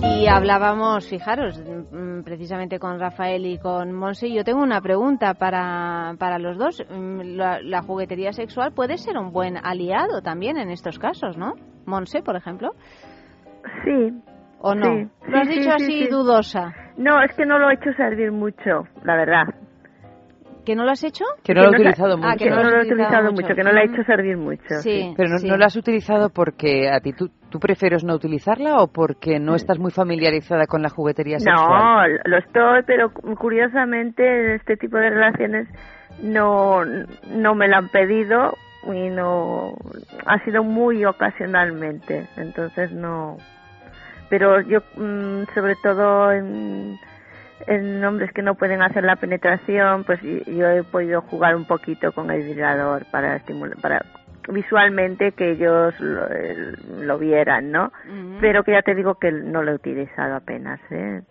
Y 0.02 0.28
hablábamos, 0.28 1.08
fijaros, 1.08 1.58
mm, 1.58 2.22
precisamente 2.22 2.78
con 2.78 2.98
Rafael 2.98 3.44
y 3.46 3.58
con 3.58 3.92
Monse. 3.92 4.30
Yo 4.32 4.44
tengo 4.44 4.62
una 4.62 4.80
pregunta 4.80 5.34
para, 5.34 6.14
para 6.18 6.38
los 6.38 6.56
dos. 6.58 6.82
Mm, 6.88 7.36
La, 7.36 7.60
la 7.60 7.82
juguetería 7.82 8.32
sexual 8.32 8.72
puede 8.72 8.98
ser 8.98 9.18
un 9.18 9.32
buen 9.32 9.56
aliado 9.56 10.22
también 10.22 10.56
en 10.58 10.70
estos 10.70 10.98
casos, 10.98 11.36
¿no? 11.36 11.54
Monse, 11.86 12.22
por 12.22 12.36
ejemplo. 12.36 12.70
Sí. 13.84 14.12
¿O 14.60 14.74
no? 14.74 14.86
Sí, 14.86 15.08
Lo 15.28 15.38
has 15.38 15.48
sí, 15.48 15.54
dicho 15.54 15.70
sí, 15.70 15.70
así 15.70 15.84
sí, 15.92 16.02
sí. 16.04 16.08
dudosa. 16.08 16.72
No, 16.96 17.22
es 17.22 17.34
que 17.34 17.44
no 17.44 17.58
lo 17.58 17.70
he 17.70 17.74
hecho 17.74 17.92
servir 17.96 18.32
mucho, 18.32 18.88
la 19.04 19.16
verdad. 19.16 19.44
¿Que 20.64 20.74
no 20.74 20.84
lo 20.84 20.90
has 20.90 21.04
hecho? 21.04 21.24
Que 21.44 21.54
no 21.54 21.62
lo 21.62 21.68
he 21.68 21.76
utilizado 21.76 22.16
mucho. 22.16 22.28
Ah, 22.28 22.34
que 22.36 22.50
no 22.50 22.62
lo 22.62 22.76
he 22.76 22.86
utilizado 22.86 23.32
mucho, 23.32 23.54
que 23.54 23.62
no 23.62 23.72
lo 23.72 23.78
he 23.78 23.84
hecho 23.84 24.02
servir 24.02 24.36
mucho. 24.36 24.74
Sí. 24.80 25.14
Pero 25.16 25.28
no, 25.28 25.36
no 25.46 25.56
la 25.56 25.66
has 25.66 25.76
utilizado 25.76 26.30
porque 26.30 26.90
a 26.90 26.98
ti 27.00 27.12
tú, 27.12 27.30
tú 27.50 27.60
prefieres 27.60 28.02
no 28.02 28.14
utilizarla 28.14 28.78
o 28.78 28.88
porque 28.88 29.38
no 29.38 29.54
estás 29.54 29.78
muy 29.78 29.92
familiarizada 29.92 30.66
con 30.66 30.82
la 30.82 30.88
juguetería 30.88 31.38
sexual. 31.38 32.14
No, 32.14 32.30
lo 32.30 32.38
estoy, 32.38 32.82
pero 32.84 33.12
curiosamente 33.12 34.24
en 34.26 34.50
este 34.56 34.76
tipo 34.76 34.96
de 34.96 35.10
relaciones 35.10 35.68
no, 36.20 36.84
no 36.84 37.54
me 37.54 37.68
lo 37.68 37.76
han 37.76 37.88
pedido 37.88 38.54
y 38.92 39.10
no 39.10 39.74
ha 40.26 40.44
sido 40.44 40.64
muy 40.64 41.04
ocasionalmente, 41.04 42.26
entonces 42.36 42.92
no. 42.92 43.36
Pero 44.28 44.60
yo, 44.60 44.80
mm, 44.96 45.44
sobre 45.54 45.76
todo 45.82 46.32
en, 46.32 46.98
en 47.66 48.04
hombres 48.04 48.32
que 48.32 48.42
no 48.42 48.54
pueden 48.54 48.82
hacer 48.82 49.04
la 49.04 49.16
penetración, 49.16 50.04
pues 50.04 50.20
yo 50.22 50.68
he 50.68 50.82
podido 50.84 51.22
jugar 51.22 51.56
un 51.56 51.64
poquito 51.64 52.12
con 52.12 52.30
el 52.30 52.42
vibrador 52.42 53.06
para 53.10 53.36
estimular, 53.36 53.78
para 53.80 54.04
visualmente 54.48 55.32
que 55.32 55.52
ellos 55.52 55.98
lo, 55.98 56.28
lo 57.00 57.18
vieran, 57.18 57.70
¿no? 57.72 57.92
Pero 58.40 58.62
que 58.62 58.72
ya 58.72 58.82
te 58.82 58.94
digo 58.94 59.16
que 59.16 59.32
no 59.32 59.62
lo 59.62 59.72
he 59.72 59.74
utilizado 59.74 60.36
apenas, 60.36 60.80
¿eh? 60.90 61.22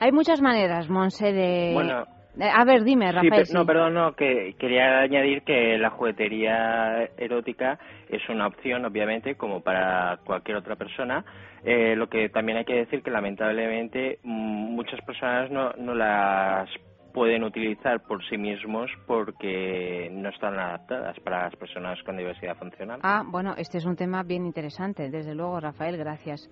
Hay 0.00 0.12
muchas 0.12 0.40
maneras, 0.40 0.88
Monse, 0.88 1.32
de... 1.32 1.72
Bueno. 1.74 2.17
Eh, 2.38 2.48
A 2.52 2.64
ver, 2.64 2.84
dime, 2.84 3.10
Rafael. 3.10 3.46
sí. 3.46 3.52
no, 3.52 3.66
perdón, 3.66 3.94
no, 3.94 4.12
que 4.14 4.54
quería 4.58 5.00
añadir 5.00 5.42
que 5.42 5.76
la 5.76 5.90
juguetería 5.90 7.08
erótica 7.16 7.78
es 8.08 8.26
una 8.28 8.46
opción, 8.46 8.84
obviamente, 8.84 9.34
como 9.34 9.60
para 9.60 10.18
cualquier 10.24 10.58
otra 10.58 10.76
persona. 10.76 11.24
Eh, 11.64 11.96
lo 11.96 12.08
que 12.08 12.28
también 12.28 12.58
hay 12.58 12.64
que 12.64 12.74
decir 12.74 13.02
que 13.02 13.10
lamentablemente 13.10 14.20
mm, 14.22 14.74
muchas 14.74 15.00
personas 15.04 15.50
no, 15.50 15.72
no 15.72 15.94
las 15.94 16.68
pueden 17.12 17.42
utilizar 17.42 18.00
por 18.04 18.24
sí 18.28 18.36
mismos 18.38 18.90
porque 19.06 20.08
no 20.12 20.28
están 20.28 20.56
adaptadas 20.56 21.18
para 21.20 21.44
las 21.44 21.56
personas 21.56 22.00
con 22.04 22.16
diversidad 22.16 22.56
funcional. 22.56 23.00
Ah, 23.02 23.24
bueno, 23.26 23.54
este 23.56 23.78
es 23.78 23.84
un 23.86 23.96
tema 23.96 24.22
bien 24.22 24.46
interesante, 24.46 25.10
desde 25.10 25.34
luego, 25.34 25.58
Rafael, 25.58 25.96
gracias 25.96 26.48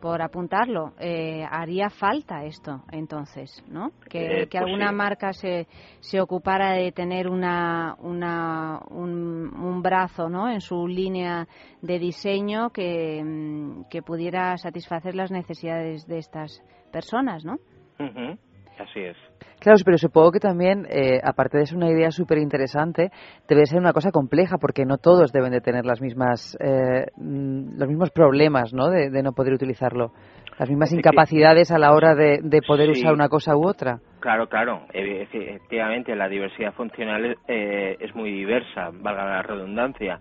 por 0.00 0.22
apuntarlo. 0.22 0.92
Eh, 0.98 1.44
haría 1.48 1.90
falta 1.90 2.44
esto, 2.44 2.82
entonces, 2.90 3.62
¿no? 3.68 3.90
Que, 4.08 4.20
Eh, 4.42 4.46
que 4.48 4.58
pues 4.58 4.60
alguna 4.60 4.90
sí. 4.90 4.94
marca 4.94 5.32
se, 5.32 5.66
se 6.00 6.20
ocupara 6.20 6.72
de 6.72 6.92
tener 6.92 7.28
una, 7.28 7.96
una, 8.00 8.80
un, 8.90 9.52
un 9.54 9.82
brazo, 9.82 10.28
¿no? 10.28 10.50
En 10.50 10.60
su 10.60 10.86
línea 10.86 11.46
de 11.82 11.98
diseño 11.98 12.70
que, 12.70 13.22
mm, 13.24 13.84
que 13.90 14.02
pudiera 14.02 14.56
satisfacer 14.56 15.14
las 15.14 15.30
necesidades 15.30 16.06
de 16.06 16.18
estas 16.18 16.62
personas, 16.92 17.44
¿no? 17.44 17.56
Ujú, 17.98 18.38
Así 18.78 19.00
es. 19.00 19.16
Claro, 19.60 19.76
pero 19.84 19.98
supongo 19.98 20.30
que 20.30 20.38
también, 20.38 20.86
eh, 20.88 21.20
aparte 21.22 21.58
de 21.58 21.66
ser 21.66 21.76
una 21.76 21.90
idea 21.90 22.10
súper 22.12 22.38
interesante, 22.38 23.10
debe 23.48 23.66
ser 23.66 23.80
una 23.80 23.92
cosa 23.92 24.10
compleja 24.12 24.56
porque 24.60 24.84
no 24.84 24.98
todos 24.98 25.32
deben 25.32 25.50
de 25.50 25.60
tener 25.60 25.84
las 25.84 26.00
mismas, 26.00 26.56
eh, 26.60 27.06
mm, 27.16 27.76
los 27.78 27.88
mismos 27.88 28.10
problemas, 28.10 28.72
¿no? 28.72 28.88
De, 28.88 29.10
de 29.10 29.22
no 29.22 29.32
poder 29.32 29.52
utilizarlo. 29.54 30.12
Las 30.60 30.68
mismas 30.68 30.92
incapacidades 30.92 31.70
a 31.72 31.78
la 31.78 31.92
hora 31.92 32.14
de, 32.14 32.38
de 32.42 32.62
poder 32.62 32.94
Sí. 32.94 33.00
usar 33.02 33.14
una 33.14 33.28
cosa 33.28 33.56
u 33.56 33.66
otra. 33.66 33.98
Claro, 34.20 34.48
claro. 34.48 34.82
Evi- 34.92 35.22
Efectivamente, 35.22 36.14
la 36.14 36.28
diversidad 36.28 36.72
funcional 36.74 37.36
eh, 37.48 37.96
es 38.00 38.14
muy 38.14 38.30
diversa, 38.32 38.90
valga 38.92 39.24
la 39.24 39.42
redundancia. 39.42 40.20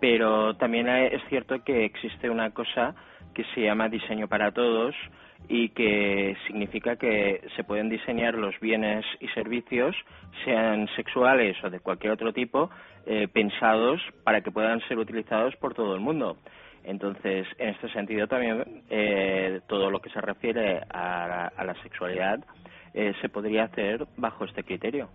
Pero 0.00 0.54
también 0.56 0.88
eh, 0.88 1.14
es 1.14 1.22
cierto 1.28 1.56
que 1.64 1.84
existe 1.84 2.28
una 2.30 2.50
cosa 2.50 2.94
que 3.34 3.44
se 3.54 3.62
llama 3.62 3.88
diseño 3.88 4.28
para 4.28 4.50
todos 4.52 4.94
y 5.48 5.68
que 5.70 6.36
significa 6.46 6.96
que 6.96 7.42
se 7.56 7.64
pueden 7.64 7.88
diseñar 7.88 8.34
los 8.34 8.58
bienes 8.60 9.04
y 9.20 9.28
servicios, 9.28 9.96
sean 10.44 10.88
sexuales 10.96 11.56
o 11.62 11.70
de 11.70 11.80
cualquier 11.80 12.12
otro 12.12 12.32
tipo, 12.32 12.70
eh, 13.06 13.28
pensados 13.28 14.00
para 14.24 14.40
que 14.40 14.50
puedan 14.50 14.80
ser 14.88 14.98
utilizados 14.98 15.54
por 15.56 15.74
todo 15.74 15.94
el 15.94 16.00
mundo. 16.00 16.36
Entonces, 16.84 17.46
en 17.58 17.70
este 17.70 17.88
sentido 17.90 18.26
también 18.28 18.82
eh, 18.90 19.60
todo 19.68 19.90
lo 19.90 20.00
que 20.00 20.10
se 20.10 20.20
refiere 20.20 20.80
a 20.88 21.26
la, 21.26 21.52
a 21.56 21.64
la 21.64 21.74
sexualidad 21.82 22.40
eh, 22.94 23.12
se 23.20 23.28
podría 23.28 23.64
hacer 23.64 24.06
bajo 24.16 24.44
este 24.44 24.62
criterio. 24.62 25.08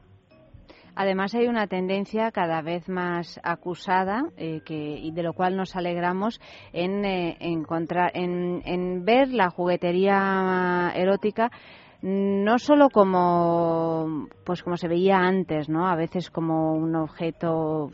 Además 0.95 1.33
hay 1.35 1.47
una 1.47 1.67
tendencia 1.67 2.31
cada 2.31 2.61
vez 2.61 2.89
más 2.89 3.39
acusada 3.43 4.25
eh, 4.37 4.61
que, 4.65 4.75
y 4.75 5.11
de 5.11 5.23
lo 5.23 5.33
cual 5.33 5.55
nos 5.55 5.75
alegramos 5.75 6.39
en 6.73 7.05
eh, 7.05 7.37
encontrar 7.39 8.11
en, 8.13 8.61
en 8.65 9.05
ver 9.05 9.29
la 9.29 9.49
juguetería 9.49 10.91
erótica 10.95 11.49
no 12.01 12.57
solo 12.57 12.89
como 12.89 14.27
pues 14.43 14.63
como 14.63 14.75
se 14.75 14.87
veía 14.87 15.17
antes, 15.17 15.69
¿no? 15.69 15.87
A 15.87 15.95
veces 15.95 16.31
como 16.31 16.73
un 16.73 16.95
objeto 16.95 17.91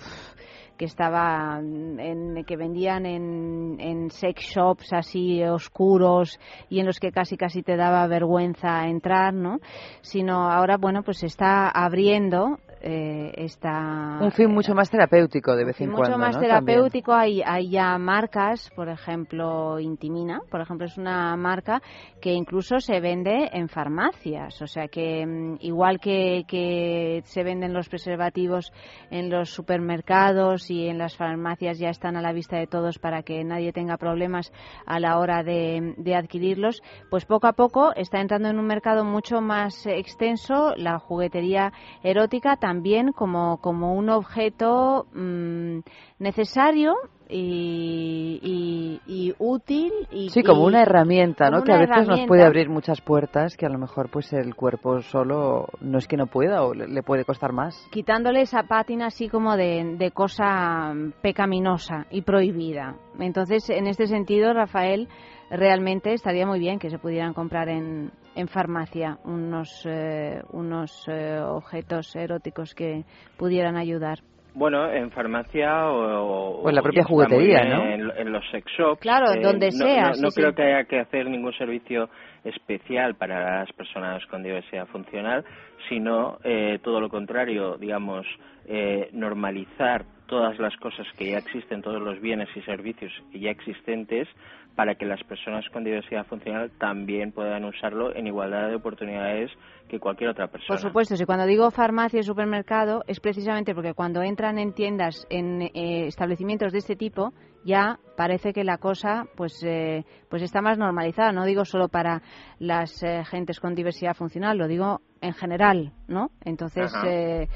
que 0.77 0.85
estaba 0.85 1.59
en, 1.59 2.45
que 2.45 2.55
vendían 2.55 3.05
en, 3.05 3.77
en 3.79 4.11
sex 4.11 4.41
shops 4.43 4.93
así 4.93 5.43
oscuros 5.43 6.39
y 6.69 6.79
en 6.79 6.85
los 6.85 6.99
que 6.99 7.11
casi 7.11 7.35
casi 7.35 7.63
te 7.63 7.75
daba 7.75 8.07
vergüenza 8.07 8.87
entrar, 8.87 9.33
¿no? 9.33 9.59
Sino 10.01 10.49
ahora, 10.49 10.77
bueno, 10.77 11.03
pues 11.03 11.17
se 11.17 11.25
está 11.25 11.67
abriendo 11.69 12.59
eh, 12.81 13.31
esta 13.35 14.19
Un 14.21 14.31
fin 14.31 14.51
mucho 14.51 14.73
más 14.73 14.89
terapéutico 14.89 15.55
de 15.55 15.65
vez 15.65 15.81
en 15.81 15.89
mucho 15.89 16.01
cuando. 16.01 16.17
más 16.17 16.35
¿no? 16.35 16.41
terapéutico 16.41 17.13
hay, 17.13 17.41
hay 17.45 17.69
ya 17.69 17.97
marcas 17.97 18.69
por 18.75 18.89
ejemplo 18.89 19.79
Intimina 19.79 20.41
por 20.49 20.61
ejemplo 20.61 20.85
es 20.85 20.97
una 20.97 21.35
marca 21.35 21.81
que 22.21 22.31
incluso 22.31 22.79
se 22.79 22.99
vende 22.99 23.49
en 23.51 23.67
farmacias 23.69 24.61
o 24.61 24.67
sea 24.67 24.87
que 24.87 25.25
mm, 25.25 25.57
igual 25.61 25.99
que, 25.99 26.43
que 26.47 27.21
se 27.25 27.43
venden 27.43 27.73
los 27.73 27.89
preservativos 27.89 28.71
en 29.09 29.29
los 29.29 29.49
supermercados 29.49 30.69
y 30.69 30.87
en 30.87 30.97
las 30.97 31.15
farmacias 31.17 31.79
ya 31.79 31.89
están 31.89 32.15
a 32.15 32.21
la 32.21 32.33
vista 32.33 32.57
de 32.57 32.67
todos 32.67 32.99
para 32.99 33.23
que 33.23 33.43
nadie 33.43 33.73
tenga 33.73 33.97
problemas 33.97 34.51
a 34.85 34.99
la 34.99 35.17
hora 35.17 35.43
de, 35.43 35.95
de 35.97 36.15
adquirirlos 36.15 36.81
pues 37.09 37.25
poco 37.25 37.47
a 37.47 37.53
poco 37.53 37.93
está 37.95 38.19
entrando 38.19 38.49
en 38.49 38.59
un 38.59 38.67
mercado 38.67 39.03
mucho 39.03 39.41
más 39.41 39.85
extenso 39.87 40.73
la 40.75 40.99
juguetería 40.99 41.71
erótica 42.03 42.57
también 42.67 43.13
como, 43.13 43.59
como 43.61 43.93
un 43.93 44.09
objeto 44.09 45.05
mm, 45.13 45.79
necesario 46.19 46.95
y, 47.29 48.39
y- 48.43 49.01
y 49.07 49.33
útil 49.39 49.93
y 50.11 50.29
Sí, 50.31 50.43
como 50.43 50.63
y- 50.63 50.67
una 50.67 50.81
herramienta, 50.81 51.49
¿no? 51.49 51.59
como 51.61 51.65
Que 51.65 51.71
a 51.71 51.77
una 51.77 51.85
veces 51.87 52.07
nos 52.09 52.19
puede 52.27 52.43
abrir 52.43 52.69
muchas 52.69 52.99
puertas 52.99 53.55
que 53.55 53.65
a 53.65 53.69
lo 53.69 53.77
mejor 53.77 54.09
pues 54.09 54.33
el 54.33 54.53
cuerpo 54.53 55.01
solo 55.01 55.67
no 55.79 55.97
es 55.97 56.07
que 56.07 56.17
no 56.17 56.27
pueda 56.27 56.63
o 56.63 56.73
le, 56.73 56.87
le 56.89 57.03
puede 57.03 57.23
costar 57.23 57.53
más. 57.53 57.73
quitándole 57.89 58.41
esa 58.41 58.63
pátina 58.63 59.05
así 59.07 59.29
como 59.29 59.55
de, 59.55 59.95
de 59.97 60.11
cosa 60.11 60.93
pecaminosa 61.21 62.05
y 62.11 62.21
prohibida. 62.21 62.95
Entonces, 63.19 63.69
en 63.69 63.87
este 63.87 64.07
sentido, 64.07 64.53
Rafael, 64.53 65.07
realmente 65.49 66.13
estaría 66.13 66.45
muy 66.45 66.59
bien 66.59 66.79
que 66.79 66.89
se 66.89 66.99
pudieran 66.99 67.33
comprar 67.33 67.69
en, 67.69 68.11
en 68.35 68.47
farmacia 68.47 69.17
unos, 69.23 69.85
eh, 69.85 70.41
unos 70.51 71.07
eh, 71.07 71.39
objetos 71.39 72.15
eróticos 72.15 72.73
que 72.73 73.03
pudieran 73.37 73.77
ayudar. 73.77 74.19
Bueno, 74.53 74.91
en 74.91 75.11
farmacia 75.11 75.85
o, 75.87 76.61
O 76.63 76.69
en 76.69 76.73
la 76.75 76.81
propia 76.81 77.03
juguetería, 77.03 77.63
¿no? 77.65 77.85
En, 77.85 78.09
en 78.17 78.31
los 78.31 78.43
sex 78.49 78.65
shops. 78.75 78.99
Claro, 79.01 79.31
Eh, 79.33 79.39
donde 79.41 79.67
no- 79.67 79.85
sea, 79.85 80.07
No, 80.07 80.13
sí, 80.15 80.21
no 80.23 80.31
sí. 80.31 80.41
creo 80.41 80.55
que 80.55 80.63
haya 80.63 80.83
que 80.85 80.99
hacer 80.99 81.29
ningún 81.29 81.53
servicio 81.53 82.09
especial 82.43 83.13
para 83.15 83.59
las 83.59 83.71
personas 83.73 84.25
con 84.25 84.41
diversidad 84.41 84.87
funcional, 84.87 85.45
sino 85.89 86.39
eh, 86.43 86.79
todo 86.83 86.99
lo 86.99 87.07
contrario, 87.09 87.77
digamos, 87.77 88.25
eh, 88.65 89.09
normalizar 89.13 90.05
todas 90.25 90.57
las 90.57 90.75
cosas 90.77 91.05
que 91.17 91.29
ya 91.31 91.37
existen, 91.37 91.83
todos 91.83 92.01
los 92.01 92.19
bienes 92.19 92.49
y 92.55 92.61
servicios 92.61 93.11
ya 93.33 93.51
existentes, 93.51 94.27
para 94.77 94.93
que 94.93 95.05
las 95.05 95.23
personas 95.23 95.65
con 95.73 95.83
diversidad 95.83 96.23
funcional 96.27 96.69
también 96.77 97.31
puedan 97.31 97.65
usarlo 97.65 98.15
en 98.15 98.27
igualdad 98.27 98.69
de 98.69 98.75
oportunidades 98.75 99.49
que 99.89 99.99
cualquier 99.99 100.29
otra 100.29 100.49
persona. 100.49 100.79
Por 100.79 100.87
supuesto, 100.87 101.15
si 101.15 101.25
cuando 101.25 101.47
digo 101.47 101.71
farmacia 101.71 102.19
y 102.19 102.23
supermercado 102.23 103.03
es 103.07 103.19
precisamente 103.19 103.73
porque 103.73 103.95
cuando 103.95 104.21
entran 104.21 104.59
en 104.59 104.73
tiendas, 104.73 105.25
en 105.31 105.63
eh, 105.63 106.05
establecimientos 106.05 106.73
de 106.73 106.77
este 106.77 106.95
tipo, 106.95 107.33
ya 107.65 107.97
parece 108.15 108.53
que 108.53 108.63
la 108.63 108.77
cosa 108.77 109.25
pues 109.35 109.63
eh, 109.63 110.05
pues 110.29 110.43
está 110.43 110.61
más 110.61 110.77
normalizada. 110.77 111.31
No 111.31 111.45
digo 111.45 111.65
solo 111.65 111.87
para 111.87 112.21
las 112.59 113.01
eh, 113.01 113.23
gentes 113.25 113.59
con 113.59 113.73
diversidad 113.73 114.13
funcional, 114.13 114.59
lo 114.59 114.67
digo 114.67 115.01
en 115.21 115.33
general, 115.33 115.91
¿no? 116.07 116.29
Entonces 116.45 116.93
eh, 117.03 117.47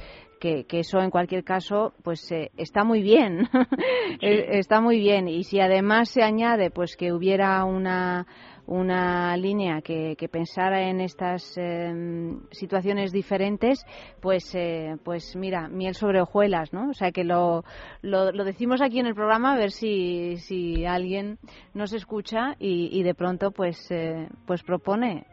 que, 0.41 0.65
que 0.65 0.79
eso 0.79 0.99
en 0.99 1.11
cualquier 1.11 1.45
caso 1.45 1.93
pues 2.03 2.29
eh, 2.31 2.51
está 2.57 2.83
muy 2.83 3.01
bien 3.01 3.47
Eh, 4.21 4.59
está 4.59 4.81
muy 4.81 4.97
bien 4.99 5.27
y 5.29 5.43
si 5.45 5.59
además 5.61 6.09
se 6.09 6.21
añade 6.21 6.69
pues 6.69 6.95
que 6.97 7.13
hubiera 7.13 7.63
una 7.63 8.25
una 8.67 9.35
línea 9.37 9.81
que, 9.81 10.15
que 10.17 10.29
pensara 10.29 10.89
en 10.89 11.01
estas 11.01 11.57
em, 11.57 12.41
situaciones 12.51 13.11
diferentes, 13.11 13.85
pues, 14.21 14.43
eh, 14.53 14.95
pues 15.03 15.35
mira, 15.35 15.67
miel 15.67 15.95
sobre 15.95 16.21
hojuelas, 16.21 16.71
¿no? 16.71 16.89
O 16.89 16.93
sea 16.93 17.11
que 17.11 17.23
lo, 17.23 17.63
lo, 18.01 18.31
lo 18.31 18.43
decimos 18.45 18.81
aquí 18.81 18.99
en 18.99 19.07
el 19.07 19.15
programa 19.15 19.53
a 19.53 19.57
ver 19.57 19.71
si, 19.71 20.37
si 20.37 20.85
alguien 20.85 21.37
nos 21.73 21.91
escucha 21.91 22.55
y, 22.59 22.89
y 22.97 23.03
de 23.03 23.13
pronto 23.15 23.51
pues, 23.51 23.77
eh, 23.91 24.27
pues 24.45 24.63
propone 24.63 25.25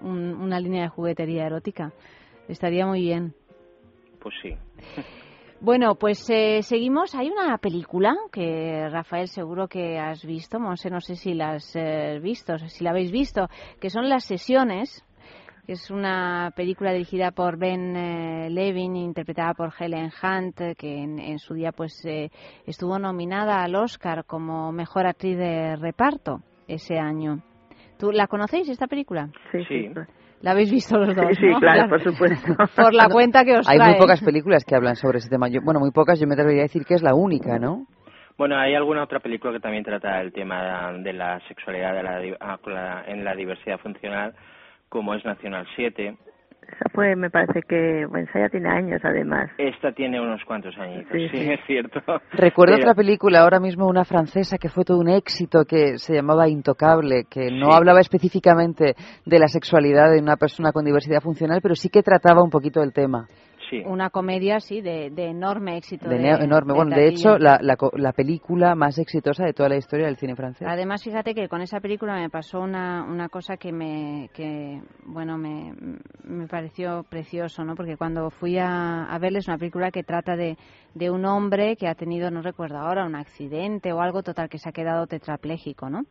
un- 0.00 0.34
una 0.40 0.58
línea 0.60 0.82
de 0.82 0.88
juguetería 0.88 1.46
erótica. 1.46 1.92
Estaría 2.48 2.86
muy 2.86 3.00
bien. 3.02 3.34
Pues 4.22 4.34
sí. 4.42 4.54
Bueno, 5.64 5.94
pues 5.94 6.28
eh, 6.28 6.60
seguimos. 6.64 7.14
Hay 7.14 7.30
una 7.30 7.56
película 7.58 8.16
que 8.32 8.88
Rafael 8.90 9.28
seguro 9.28 9.68
que 9.68 9.96
has 9.96 10.24
visto, 10.24 10.58
Monse, 10.58 10.90
no 10.90 11.00
sé 11.00 11.14
si 11.14 11.34
la 11.34 11.52
has 11.52 11.76
eh, 11.76 12.18
visto, 12.20 12.58
si 12.58 12.82
la 12.82 12.90
habéis 12.90 13.12
visto, 13.12 13.46
que 13.80 13.88
son 13.88 14.08
Las 14.08 14.24
Sesiones, 14.24 15.04
que 15.64 15.74
es 15.74 15.90
una 15.90 16.52
película 16.56 16.92
dirigida 16.92 17.30
por 17.30 17.58
Ben 17.58 17.94
eh, 17.94 18.50
Levin, 18.50 18.96
interpretada 18.96 19.54
por 19.54 19.72
Helen 19.78 20.10
Hunt, 20.20 20.60
eh, 20.60 20.74
que 20.76 21.00
en, 21.00 21.20
en 21.20 21.38
su 21.38 21.54
día 21.54 21.70
pues 21.70 22.04
eh, 22.04 22.30
estuvo 22.66 22.98
nominada 22.98 23.62
al 23.62 23.76
Oscar 23.76 24.24
como 24.24 24.72
mejor 24.72 25.06
actriz 25.06 25.38
de 25.38 25.76
reparto 25.76 26.40
ese 26.66 26.98
año. 26.98 27.40
¿Tú 27.98 28.10
la 28.10 28.26
conocéis 28.26 28.68
esta 28.68 28.88
película? 28.88 29.30
Sí, 29.52 29.64
sí. 29.68 29.88
La 30.42 30.50
habéis 30.52 30.70
visto 30.72 30.98
los 30.98 31.14
dos, 31.14 31.26
Sí, 31.38 31.46
¿no? 31.46 31.60
claro, 31.60 31.88
por 31.88 32.02
supuesto. 32.02 32.54
Por 32.76 32.92
la 32.94 33.08
cuenta 33.12 33.44
que 33.44 33.56
os 33.58 33.68
Hay 33.68 33.78
muy 33.78 33.88
trae. 33.90 33.98
pocas 33.98 34.20
películas 34.22 34.64
que 34.64 34.74
hablan 34.74 34.96
sobre 34.96 35.18
ese 35.18 35.28
tema. 35.30 35.48
Yo- 35.48 35.60
bueno, 35.64 35.78
muy 35.80 35.90
pocas, 35.92 36.18
yo 36.20 36.26
me 36.26 36.34
atrevería 36.34 36.62
a 36.62 36.64
decir 36.64 36.84
que 36.84 36.94
es 36.94 37.02
la 37.02 37.14
única, 37.14 37.58
¿no? 37.58 37.86
Bueno, 38.36 38.56
hay 38.58 38.74
alguna 38.74 39.04
otra 39.04 39.20
película 39.20 39.52
que 39.52 39.60
también 39.60 39.84
trata 39.84 40.20
el 40.20 40.32
tema 40.32 40.92
de 40.98 41.12
la 41.12 41.38
sexualidad 41.46 41.94
de 41.94 42.02
la 42.02 42.36
ah, 42.40 42.58
con 42.62 42.74
la- 42.74 43.04
en 43.06 43.24
la 43.24 43.34
diversidad 43.34 43.78
funcional, 43.78 44.34
como 44.88 45.14
es 45.14 45.24
Nacional 45.24 45.66
7. 45.76 46.16
Esa 46.72 46.88
fue, 46.94 47.14
me 47.16 47.30
parece 47.30 47.60
que, 47.62 48.06
bueno, 48.08 48.26
esa 48.28 48.40
ya 48.40 48.48
tiene 48.48 48.68
años 48.68 49.00
además. 49.04 49.50
Esta 49.58 49.92
tiene 49.92 50.20
unos 50.20 50.42
cuantos 50.44 50.76
añitos, 50.78 51.12
sí, 51.12 51.28
Sí, 51.28 51.36
sí. 51.38 51.50
es 51.52 51.60
cierto. 51.66 52.00
Recuerdo 52.32 52.74
Pero- 52.76 52.84
otra 52.90 52.94
película, 52.94 53.40
ahora 53.40 53.60
mismo 53.60 53.86
una 53.86 54.04
francesa 54.04 54.56
que 54.58 54.68
fue 54.68 54.84
todo 54.84 54.98
un 54.98 55.08
éxito, 55.08 55.64
que 55.64 55.98
se 55.98 56.14
llamaba 56.14 56.48
Intocable, 56.48 57.24
que 57.30 57.50
no 57.50 57.66
Sí. 57.66 57.76
hablaba 57.76 58.00
específicamente 58.00 58.94
de 59.26 59.38
la 59.38 59.48
sexualidad 59.48 60.10
de 60.10 60.20
una 60.20 60.36
persona 60.36 60.72
con 60.72 60.84
diversidad 60.84 61.20
funcional, 61.20 61.60
pero 61.62 61.74
sí 61.74 61.88
que 61.90 62.02
trataba 62.02 62.42
un 62.42 62.50
poquito 62.50 62.80
del 62.80 62.92
tema. 62.92 63.26
Una 63.80 64.10
comedia, 64.10 64.60
sí, 64.60 64.80
de, 64.80 65.10
de 65.10 65.26
enorme 65.30 65.76
éxito. 65.76 66.08
De 66.08 66.18
de- 66.18 66.28
enorme. 66.28 66.72
de 66.72 66.76
Bueno, 66.76 66.96
de 66.96 67.08
hecho, 67.08 67.38
la, 67.38 67.58
la, 67.62 67.76
la 67.94 68.12
película 68.12 68.74
más 68.74 68.98
exitosa 68.98 69.44
de 69.44 69.52
toda 69.52 69.68
la 69.68 69.76
historia 69.76 70.06
del 70.06 70.16
cine 70.16 70.36
francés. 70.36 70.66
Además, 70.68 71.02
fíjate 71.02 71.34
que 71.34 71.48
con 71.48 71.62
esa 71.62 71.80
película 71.80 72.14
me 72.14 72.28
pasó 72.30 72.60
una, 72.60 73.04
una 73.04 73.28
cosa 73.28 73.56
que 73.56 73.72
me, 73.72 74.28
que, 74.34 74.80
bueno, 75.06 75.38
me, 75.38 75.74
me 76.24 76.46
pareció 76.48 77.04
precioso, 77.08 77.64
¿no? 77.64 77.74
Porque 77.74 77.96
cuando 77.96 78.30
fui 78.30 78.58
a, 78.58 79.04
a 79.04 79.18
verles 79.18 79.48
una 79.48 79.58
película 79.58 79.90
que 79.90 80.02
trata 80.02 80.36
de, 80.36 80.56
de 80.94 81.10
un 81.10 81.24
hombre 81.24 81.76
que 81.76 81.88
ha 81.88 81.94
tenido, 81.94 82.30
no 82.30 82.42
recuerdo 82.42 82.78
ahora, 82.78 83.06
un 83.06 83.14
accidente 83.14 83.92
o 83.92 84.00
algo 84.00 84.22
total 84.22 84.48
que 84.48 84.58
se 84.58 84.68
ha 84.68 84.72
quedado 84.72 85.06
tetrapléjico, 85.06 85.88
¿no? 85.88 86.02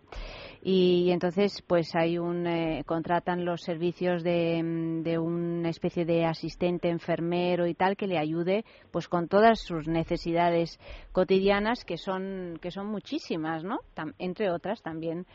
Y, 0.63 1.09
entonces, 1.11 1.63
pues 1.67 1.95
hay 1.95 2.17
un, 2.19 2.45
eh, 2.45 2.83
contratan 2.85 3.45
los 3.45 3.61
servicios 3.61 4.23
de, 4.23 5.01
de 5.03 5.17
una 5.17 5.69
especie 5.69 6.05
de 6.05 6.25
asistente 6.25 6.87
enfermero 6.89 7.50
y 7.67 7.73
tal 7.75 7.95
que 7.97 8.07
le 8.07 8.17
ayude, 8.17 8.63
pues 8.91 9.07
con 9.07 9.27
todas 9.27 9.59
sus 9.59 9.87
necesidades 9.87 10.79
cotidianas 11.11 11.83
que 11.85 11.97
son, 11.97 12.57
que 12.61 12.71
son 12.71 12.87
muchísimas, 12.87 13.63
¿no? 13.63 13.79
Tam- 13.95 14.13
entre 14.19 14.49
otras 14.51 14.81
también, 14.81 15.25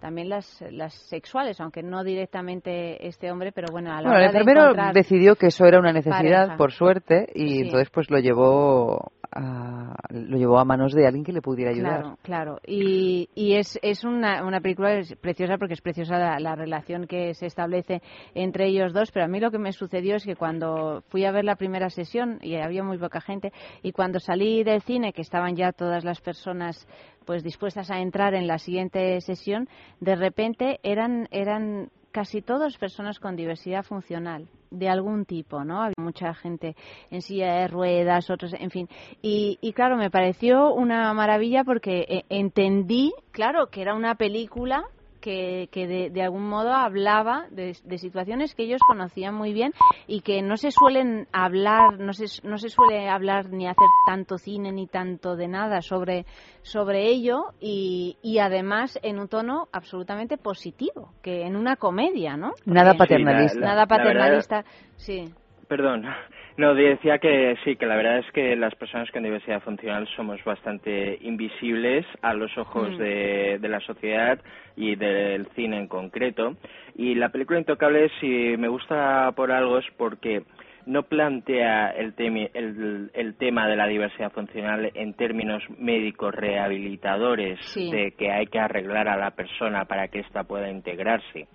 también 0.00 0.28
las, 0.28 0.62
las 0.70 0.94
sexuales, 1.08 1.60
aunque 1.60 1.82
no 1.82 2.04
directamente 2.04 3.06
este 3.06 3.30
hombre, 3.30 3.52
pero 3.52 3.68
bueno, 3.72 3.92
a 3.92 4.00
la 4.02 4.08
Bueno, 4.10 4.26
el 4.38 4.44
de 4.46 4.52
encontrar 4.52 4.94
decidió 4.94 5.36
que 5.36 5.46
eso 5.48 5.64
era 5.64 5.78
una 5.78 5.92
necesidad, 5.92 6.40
pareja. 6.48 6.56
por 6.56 6.72
suerte, 6.72 7.26
y 7.34 7.48
Sí. 7.48 7.60
entonces 7.62 7.88
pues 7.90 8.10
lo 8.10 8.18
llevó 8.18 9.12
a, 9.36 9.94
lo 10.10 10.36
llevó 10.36 10.58
a 10.58 10.64
manos 10.64 10.92
de 10.92 11.06
alguien 11.06 11.24
que 11.24 11.32
le 11.32 11.42
pudiera 11.42 11.70
ayudar. 11.70 12.00
Claro, 12.00 12.18
claro. 12.22 12.60
Y, 12.66 13.28
y 13.34 13.54
es, 13.54 13.78
es 13.82 14.04
una, 14.04 14.44
una 14.44 14.60
película 14.60 15.00
preciosa 15.20 15.58
porque 15.58 15.74
es 15.74 15.80
preciosa 15.80 16.18
la, 16.18 16.38
la 16.38 16.54
relación 16.54 17.06
que 17.06 17.34
se 17.34 17.46
establece 17.46 18.02
entre 18.34 18.66
ellos 18.66 18.92
dos, 18.92 19.10
pero 19.12 19.24
a 19.24 19.28
mí 19.28 19.40
lo 19.40 19.50
que 19.50 19.58
me 19.58 19.72
sucedió 19.72 20.16
es 20.16 20.24
que 20.24 20.36
cuando 20.36 21.02
fui 21.08 21.24
a 21.24 21.32
ver 21.32 21.44
la 21.44 21.56
primera 21.56 21.90
sesión, 21.90 22.38
y 22.42 22.56
había 22.56 22.82
muy 22.82 22.98
poca 22.98 23.20
gente, 23.20 23.52
y 23.82 23.92
cuando 23.92 24.20
salí 24.20 24.64
del 24.64 24.82
cine, 24.82 25.12
que 25.12 25.22
estaban 25.22 25.56
ya 25.56 25.72
todas 25.72 26.04
las 26.04 26.20
personas 26.20 26.86
pues 27.24 27.42
dispuestas 27.42 27.90
a 27.90 27.98
entrar 27.98 28.34
en 28.34 28.46
la 28.46 28.58
siguiente 28.58 29.20
sesión, 29.20 29.68
de 30.00 30.14
repente 30.14 30.78
eran, 30.82 31.26
eran 31.30 31.90
casi 32.16 32.40
todos 32.40 32.78
personas 32.78 33.20
con 33.20 33.36
diversidad 33.36 33.82
funcional 33.82 34.48
de 34.70 34.88
algún 34.88 35.26
tipo, 35.26 35.64
¿no? 35.64 35.82
Había 35.82 35.92
mucha 35.98 36.32
gente 36.32 36.74
en 37.10 37.20
silla 37.20 37.56
de 37.56 37.68
ruedas, 37.68 38.30
otros, 38.30 38.54
en 38.54 38.70
fin. 38.70 38.88
Y, 39.20 39.58
y 39.60 39.74
claro, 39.74 39.98
me 39.98 40.10
pareció 40.10 40.72
una 40.72 41.12
maravilla 41.12 41.62
porque 41.62 42.06
eh, 42.08 42.24
entendí, 42.30 43.12
claro, 43.32 43.66
que 43.66 43.82
era 43.82 43.94
una 43.94 44.14
película 44.14 44.86
que, 45.26 45.68
que 45.72 45.88
de, 45.88 46.10
de 46.10 46.22
algún 46.22 46.48
modo 46.48 46.72
hablaba 46.72 47.46
de, 47.50 47.76
de 47.82 47.98
situaciones 47.98 48.54
que 48.54 48.62
ellos 48.62 48.80
conocían 48.86 49.34
muy 49.34 49.52
bien 49.52 49.72
y 50.06 50.20
que 50.20 50.40
no 50.40 50.56
se 50.56 50.70
suelen 50.70 51.26
hablar, 51.32 51.98
no 51.98 52.12
se, 52.12 52.26
no 52.46 52.58
se 52.58 52.68
suele 52.68 53.08
hablar 53.08 53.50
ni 53.50 53.66
hacer 53.66 53.88
tanto 54.06 54.38
cine 54.38 54.70
ni 54.70 54.86
tanto 54.86 55.34
de 55.34 55.48
nada 55.48 55.82
sobre, 55.82 56.26
sobre 56.62 57.08
ello 57.08 57.46
y, 57.60 58.18
y 58.22 58.38
además 58.38 59.00
en 59.02 59.18
un 59.18 59.26
tono 59.26 59.66
absolutamente 59.72 60.36
positivo, 60.38 61.10
que 61.22 61.42
en 61.42 61.56
una 61.56 61.74
comedia, 61.74 62.36
¿no? 62.36 62.52
Nada 62.64 62.94
paternalista. 62.94 63.54
Sí, 63.54 63.58
la- 63.58 63.66
la- 63.66 63.74
Nada 63.74 63.86
verdad- 63.86 64.04
paternalista, 64.04 64.64
sí. 64.94 65.24
Perdón. 65.68 66.04
No, 66.58 66.74
decía 66.74 67.18
que 67.18 67.54
sí, 67.64 67.76
que 67.76 67.84
la 67.84 67.96
verdad 67.96 68.20
es 68.20 68.32
que 68.32 68.56
las 68.56 68.74
personas 68.76 69.10
con 69.10 69.22
diversidad 69.22 69.60
funcional 69.60 70.08
somos 70.16 70.42
bastante 70.42 71.18
invisibles 71.20 72.06
a 72.22 72.32
los 72.32 72.56
ojos 72.56 72.92
Mm. 72.92 72.96
de, 72.96 73.58
de 73.60 73.68
la 73.68 73.80
sociedad 73.80 74.38
y 74.74 74.94
del 74.96 75.48
cine 75.54 75.76
en 75.76 75.86
concreto. 75.86 76.56
Y 76.94 77.14
la 77.14 77.28
película 77.28 77.58
Intocable, 77.58 78.08
si 78.20 78.56
me 78.56 78.68
gusta 78.68 79.30
por 79.36 79.52
algo, 79.52 79.76
es 79.76 79.84
porque 79.98 80.44
no 80.86 81.02
plantea 81.02 81.90
el, 81.90 82.16
temi- 82.16 82.48
el, 82.54 83.10
el 83.12 83.36
tema 83.36 83.68
de 83.68 83.76
la 83.76 83.86
diversidad 83.86 84.32
funcional 84.32 84.90
en 84.94 85.12
términos 85.12 85.62
médicos 85.78 86.34
rehabilitadores, 86.34 87.58
Sí. 87.74 87.90
de 87.90 88.12
que 88.12 88.30
hay 88.32 88.46
que 88.46 88.58
arreglar 88.58 89.08
a 89.08 89.18
la 89.18 89.32
persona 89.32 89.84
para 89.84 90.08
que 90.08 90.20
ésta 90.20 90.44
pueda 90.44 90.70
integrarse. 90.70 91.48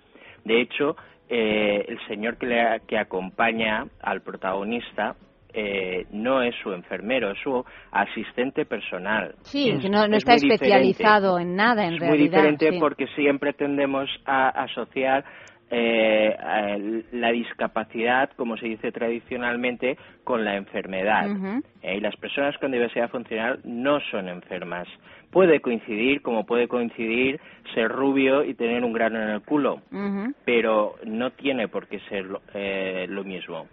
De 0.44 0.60
hecho, 0.60 0.94
eh, 1.34 1.84
el 1.88 1.98
señor 2.08 2.36
que, 2.36 2.46
le, 2.46 2.80
que 2.86 2.98
acompaña 2.98 3.86
al 4.02 4.20
protagonista 4.20 5.14
eh, 5.54 6.06
no 6.10 6.42
es 6.42 6.54
su 6.62 6.72
enfermero, 6.72 7.30
es 7.30 7.38
su 7.42 7.64
asistente 7.90 8.64
personal. 8.66 9.34
Sí, 9.42 9.70
Es- 9.70 9.80
que 9.82 9.88
no, 9.88 10.06
no 10.06 10.16
es 10.16 10.22
está 10.24 10.34
diferente. 10.34 10.54
especializado 10.66 11.38
en 11.38 11.56
nada, 11.56 11.86
en 11.86 11.94
Es 11.94 12.00
muy 12.00 12.08
realidad. 12.08 12.30
diferente 12.38 12.70
sí. 12.70 12.78
porque 12.78 13.06
siempre 13.16 13.52
tendemos 13.54 14.08
a 14.26 14.48
asociar 14.64 15.24
eh, 15.70 16.36
la 17.12 17.30
discapacidad, 17.32 18.30
como 18.36 18.56
se 18.58 18.66
dice 18.66 18.92
tradicionalmente, 18.92 19.96
con 20.24 20.44
la 20.44 20.56
enfermedad. 20.56 21.26
Eh, 21.82 21.96
y 21.96 22.00
las 22.00 22.14
personas 22.16 22.56
con 22.58 22.72
diversidad 22.72 23.08
funcional 23.10 23.58
no 23.64 23.98
son 24.10 24.28
enfermas. 24.28 24.86
Puede 25.32 25.60
coincidir, 25.60 26.22
como 26.22 26.46
puede 26.46 26.68
coincidir 26.68 27.40
ser 27.74 27.88
rubio 27.90 28.44
y 28.44 28.54
tener 28.54 28.84
un 28.84 28.92
grano 28.92 29.20
en 29.20 29.30
el 29.30 29.40
culo, 29.40 29.80
pero 30.44 30.94
no 31.04 31.32
tiene 31.32 31.66
por 31.66 31.88
qué 31.88 31.98
ser 32.08 32.26
lo, 32.26 32.42
eh, 32.54 33.06
lo 33.08 33.24
mismo. 33.24 33.66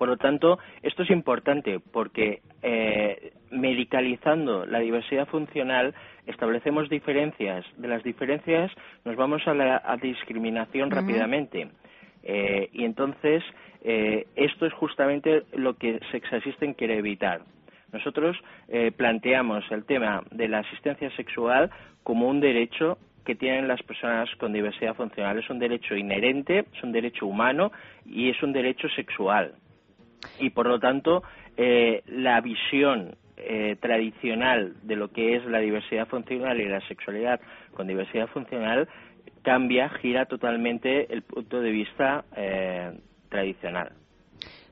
Por 0.00 0.08
lo 0.08 0.16
tanto, 0.16 0.58
esto 0.82 1.02
es 1.02 1.10
importante 1.10 1.78
porque 1.78 2.40
eh, 2.62 3.32
medicalizando 3.50 4.64
la 4.64 4.78
diversidad 4.78 5.28
funcional 5.28 5.92
establecemos 6.26 6.88
diferencias. 6.88 7.66
De 7.76 7.86
las 7.86 8.02
diferencias 8.02 8.72
nos 9.04 9.16
vamos 9.16 9.46
a 9.46 9.52
la 9.52 9.82
a 9.84 9.98
discriminación 9.98 10.90
rápidamente. 10.90 11.68
Eh, 12.22 12.70
y 12.72 12.84
entonces, 12.84 13.42
eh, 13.82 14.26
esto 14.36 14.64
es 14.64 14.72
justamente 14.72 15.42
lo 15.52 15.74
que 15.76 16.00
Sex 16.10 16.32
Assistant 16.32 16.78
quiere 16.78 16.96
evitar. 16.96 17.42
Nosotros 17.92 18.36
eh, 18.68 18.92
planteamos 18.92 19.64
el 19.70 19.84
tema 19.84 20.22
de 20.30 20.48
la 20.48 20.60
asistencia 20.60 21.10
sexual 21.16 21.70
como 22.02 22.28
un 22.28 22.40
derecho 22.40 22.98
que 23.24 23.34
tienen 23.34 23.68
las 23.68 23.82
personas 23.82 24.28
con 24.36 24.52
diversidad 24.52 24.94
funcional. 24.94 25.38
Es 25.38 25.50
un 25.50 25.58
derecho 25.58 25.94
inherente, 25.94 26.64
es 26.72 26.82
un 26.82 26.92
derecho 26.92 27.26
humano 27.26 27.72
y 28.06 28.30
es 28.30 28.42
un 28.42 28.52
derecho 28.52 28.88
sexual. 28.90 29.54
Y 30.38 30.50
por 30.50 30.66
lo 30.66 30.78
tanto, 30.78 31.22
eh, 31.56 32.02
la 32.06 32.40
visión 32.40 33.16
eh, 33.36 33.76
tradicional 33.80 34.74
de 34.82 34.96
lo 34.96 35.10
que 35.12 35.36
es 35.36 35.44
la 35.46 35.58
diversidad 35.60 36.06
funcional 36.08 36.60
y 36.60 36.68
la 36.68 36.80
sexualidad 36.88 37.40
con 37.72 37.86
diversidad 37.86 38.26
funcional 38.28 38.88
cambia, 39.42 39.88
gira 39.88 40.26
totalmente 40.26 41.12
el 41.12 41.22
punto 41.22 41.60
de 41.60 41.70
vista 41.70 42.24
eh, 42.36 42.92
tradicional. 43.28 43.92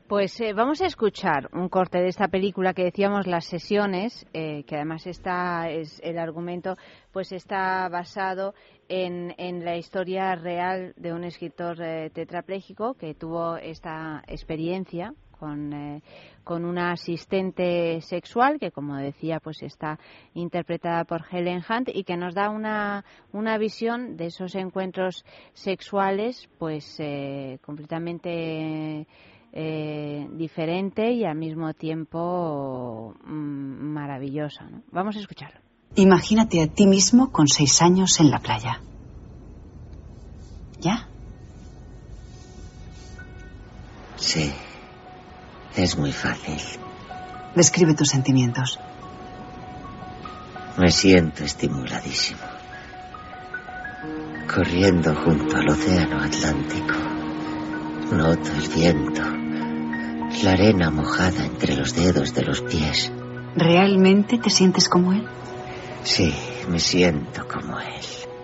Pues 0.09 0.40
eh, 0.40 0.55
vamos 0.55 0.80
a 0.80 0.86
escuchar 0.86 1.51
un 1.52 1.68
corte 1.68 1.98
de 1.98 2.09
esta 2.09 2.28
película 2.28 2.72
que 2.72 2.82
decíamos 2.82 3.26
las 3.26 3.44
sesiones, 3.44 4.26
eh, 4.32 4.64
que 4.64 4.76
además 4.76 5.06
está 5.06 5.68
es 5.68 6.01
el 6.02 6.18
argumento, 6.18 6.78
pues 7.12 7.30
está 7.30 7.86
basado 7.90 8.55
en, 8.89 9.35
en 9.36 9.66
la 9.66 9.76
historia 9.76 10.35
real 10.35 10.94
de 10.97 11.12
un 11.12 11.24
escritor 11.24 11.82
eh, 11.82 12.09
tetrapléjico 12.09 12.94
que 12.94 13.14
tuvo 13.14 13.59
esta 13.59 14.22
experiencia 14.26 15.12
con, 15.39 15.74
eh, 15.74 16.02
con 16.43 16.64
una 16.64 16.93
asistente 16.93 18.01
sexual 18.01 18.59
que, 18.59 18.70
como 18.70 18.97
decía, 18.97 19.40
pues 19.40 19.62
está 19.62 19.98
interpretada 20.32 21.05
por 21.05 21.24
Helen 21.30 21.62
Hunt 21.68 21.90
y 21.93 22.05
que 22.05 22.16
nos 22.16 22.35
da 22.35 22.48
una, 22.48 23.05
una 23.32 23.59
visión 23.59 24.16
de 24.16 24.26
esos 24.26 24.55
encuentros 24.55 25.24
sexuales, 25.52 26.48
pues 26.59 26.97
eh, 26.98 27.59
completamente 27.62 29.06
eh, 29.52 30.28
diferente 30.32 31.10
y 31.12 31.24
al 31.24 31.36
mismo 31.36 31.72
tiempo 31.74 33.14
mm, 33.24 33.92
maravillosa. 33.92 34.64
¿no? 34.64 34.82
Vamos 34.90 35.16
a 35.16 35.20
escucharlo. 35.20 35.60
Imagínate 35.94 36.62
a 36.62 36.66
ti 36.66 36.86
mismo 36.86 37.32
con 37.32 37.48
seis 37.48 37.80
años 37.82 38.20
en 38.20 38.30
la 38.30 38.38
playa. 38.38 38.80
¿Ya? 40.80 41.08
Sí, 44.16 44.52
es 45.76 45.96
muy 45.96 46.12
fácil. 46.12 46.58
Describe 47.54 47.94
tus 47.94 48.08
sentimientos. 48.08 48.78
Me 50.76 50.90
siento 50.90 51.42
estimuladísimo. 51.42 52.40
Corriendo 54.52 55.14
junto 55.14 55.56
al 55.56 55.68
océano 55.68 56.22
Atlántico. 56.22 57.18
Noto 58.12 58.51
el 58.52 58.68
viento. 58.74 59.22
La 60.43 60.52
arena 60.52 60.90
mojada 60.90 61.44
entre 61.44 61.76
los 61.76 61.94
dedos 61.94 62.35
de 62.35 62.43
los 62.43 62.62
pies. 62.62 63.12
¿Realmente 63.55 64.39
te 64.39 64.51
sientes 64.51 64.89
como 64.89 65.12
él? 65.12 65.26
Sí, 66.05 66.32
me 66.68 66.78
siento 66.78 67.47
como 67.47 67.78
él. 67.78 68.01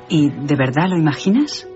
¿Y 0.09 0.28
de 0.28 0.55
verdad 0.55 0.89
lo 0.89 0.99
imaginas? 0.99 1.66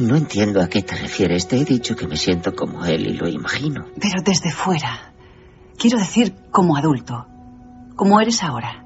No 0.00 0.16
entiendo 0.16 0.60
a 0.60 0.68
qué 0.68 0.82
te 0.82 0.96
refieres. 0.96 1.48
Te 1.48 1.56
he 1.56 1.64
dicho 1.64 1.96
que 1.96 2.06
me 2.06 2.16
siento 2.16 2.54
como 2.54 2.84
él 2.84 3.06
y 3.06 3.14
lo 3.14 3.26
imagino. 3.26 3.86
Pero 3.98 4.22
desde 4.22 4.50
fuera. 4.50 5.12
Quiero 5.78 5.98
decir, 5.98 6.34
como 6.50 6.76
adulto. 6.76 7.26
Como 7.96 8.20
eres 8.20 8.42
ahora. 8.42 8.84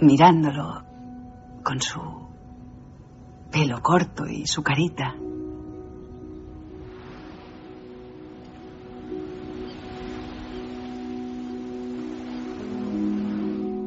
Mirándolo 0.00 0.84
con 1.62 1.80
su 1.80 2.00
pelo 3.50 3.82
corto 3.82 4.26
y 4.26 4.46
su 4.46 4.62
carita. 4.62 5.14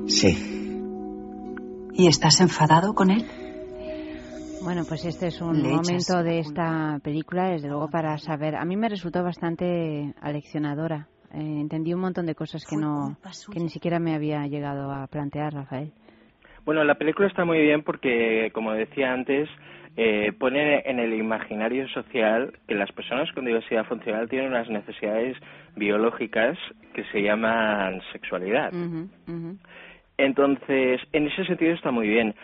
Sí. 0.10 0.36
¿Y 1.94 2.08
estás 2.08 2.42
enfadado 2.42 2.94
con 2.94 3.12
él? 3.12 3.26
Bueno, 4.64 4.84
pues 4.88 5.06
este 5.06 5.28
es 5.28 5.40
un 5.40 5.62
Le 5.62 5.70
momento 5.70 6.24
de 6.24 6.40
esta 6.40 7.00
película, 7.04 7.50
desde 7.50 7.70
luego, 7.70 7.90
para 7.90 8.18
saber. 8.18 8.56
A 8.56 8.66
mí 8.66 8.76
me 8.76 8.90
resultó 8.90 9.24
bastante 9.24 10.14
aleccionadora. 10.22 11.08
Eh, 11.32 11.38
entendí 11.38 11.94
un 11.94 12.02
montón 12.02 12.26
de 12.26 12.36
cosas 12.36 12.66
que 12.66 12.76
no, 12.76 13.18
que 13.54 13.60
ni 13.60 13.70
siquiera 13.70 14.00
me 14.00 14.16
había 14.16 14.48
llegado 14.48 14.92
a 14.92 15.06
plantear, 15.08 15.54
Rafael. 15.54 15.94
Bueno, 16.66 16.84
la 16.84 16.96
película 16.96 17.28
está 17.28 17.46
muy 17.46 17.60
bien 17.60 17.84
porque, 17.84 18.50
como 18.54 18.74
decía 18.74 19.14
antes, 19.14 19.48
eh, 19.96 20.32
pone 20.38 20.82
en 20.86 21.00
el 21.00 21.14
imaginario 21.14 21.88
social 21.90 22.54
que 22.68 22.76
las 22.76 22.92
personas 22.92 23.32
con 23.34 23.46
diversidad 23.46 23.86
funcional 23.86 24.28
tienen 24.28 24.50
unas 24.50 24.70
necesidades 24.70 25.38
biológicas 25.76 26.58
que 26.94 27.04
se 27.12 27.22
llaman 27.22 28.02
sexualidad. 28.12 28.72
Entonces, 30.20 31.02
en 31.14 31.28
ese 31.28 31.46
sentido 31.46 31.74
está 31.74 31.92
muy 31.92 32.10
bien. 32.10 32.36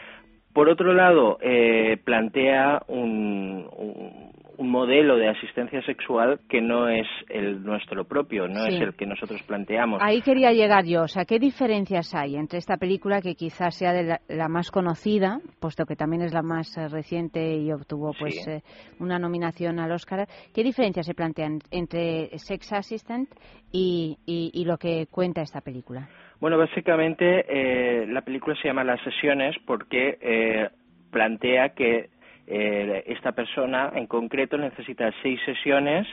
Por 0.53 0.69
otro 0.69 0.93
lado, 0.93 1.37
eh, 1.41 1.97
plantea 2.05 2.83
un, 2.87 3.69
un- 3.77 4.31
un 4.57 4.69
modelo 4.69 5.17
de 5.17 5.27
asistencia 5.29 5.81
sexual 5.83 6.39
que 6.49 6.61
no 6.61 6.87
es 6.87 7.07
el 7.29 7.63
nuestro 7.63 8.05
propio, 8.05 8.47
no 8.47 8.65
Sí. 8.65 8.75
es 8.75 8.81
el 8.81 8.93
que 8.95 9.05
nosotros 9.05 9.41
planteamos. 9.43 10.01
Ahí 10.01 10.21
quería 10.21 10.51
llegar 10.51 10.85
yo. 10.85 11.03
O 11.03 11.07
sea, 11.07 11.25
¿qué 11.25 11.39
diferencias 11.39 12.13
hay 12.15 12.35
entre 12.35 12.59
esta 12.59 12.77
película 12.77 13.21
que 13.21 13.35
quizás 13.35 13.75
sea 13.75 13.93
de 13.93 14.03
la, 14.03 14.21
la 14.27 14.47
más 14.47 14.71
conocida, 14.71 15.39
puesto 15.59 15.85
que 15.85 15.95
también 15.95 16.21
es 16.21 16.33
la 16.33 16.41
más 16.41 16.75
eh, 16.77 16.87
reciente 16.87 17.55
y 17.57 17.71
obtuvo 17.71 18.11
pues 18.19 18.35
Sí. 18.43 18.49
eh, 18.51 18.61
una 18.99 19.19
nominación 19.19 19.79
al 19.79 19.91
Oscar? 19.91 20.27
¿Qué 20.53 20.63
diferencias 20.63 21.05
se 21.05 21.13
plantean 21.13 21.59
entre 21.71 22.29
Sex 22.37 22.71
Assistant 22.73 23.29
y, 23.71 24.17
y- 24.25 24.51
y 24.53 24.65
lo 24.65 24.77
que 24.77 25.07
cuenta 25.11 25.41
esta 25.41 25.61
película? 25.61 26.07
Bueno, 26.39 26.57
básicamente 26.57 27.45
eh, 27.47 28.05
la 28.07 28.21
película 28.21 28.55
se 28.61 28.67
llama 28.67 28.83
Las 28.83 29.01
sesiones 29.03 29.55
porque 29.65 30.17
eh, 30.21 30.69
plantea 31.11 31.69
que 31.69 32.09
eh, 32.47 33.03
esta 33.07 33.31
persona 33.31 33.91
en 33.95 34.07
concreto 34.07 34.57
necesita 34.57 35.11
seis 35.21 35.39
sesiones 35.45 36.07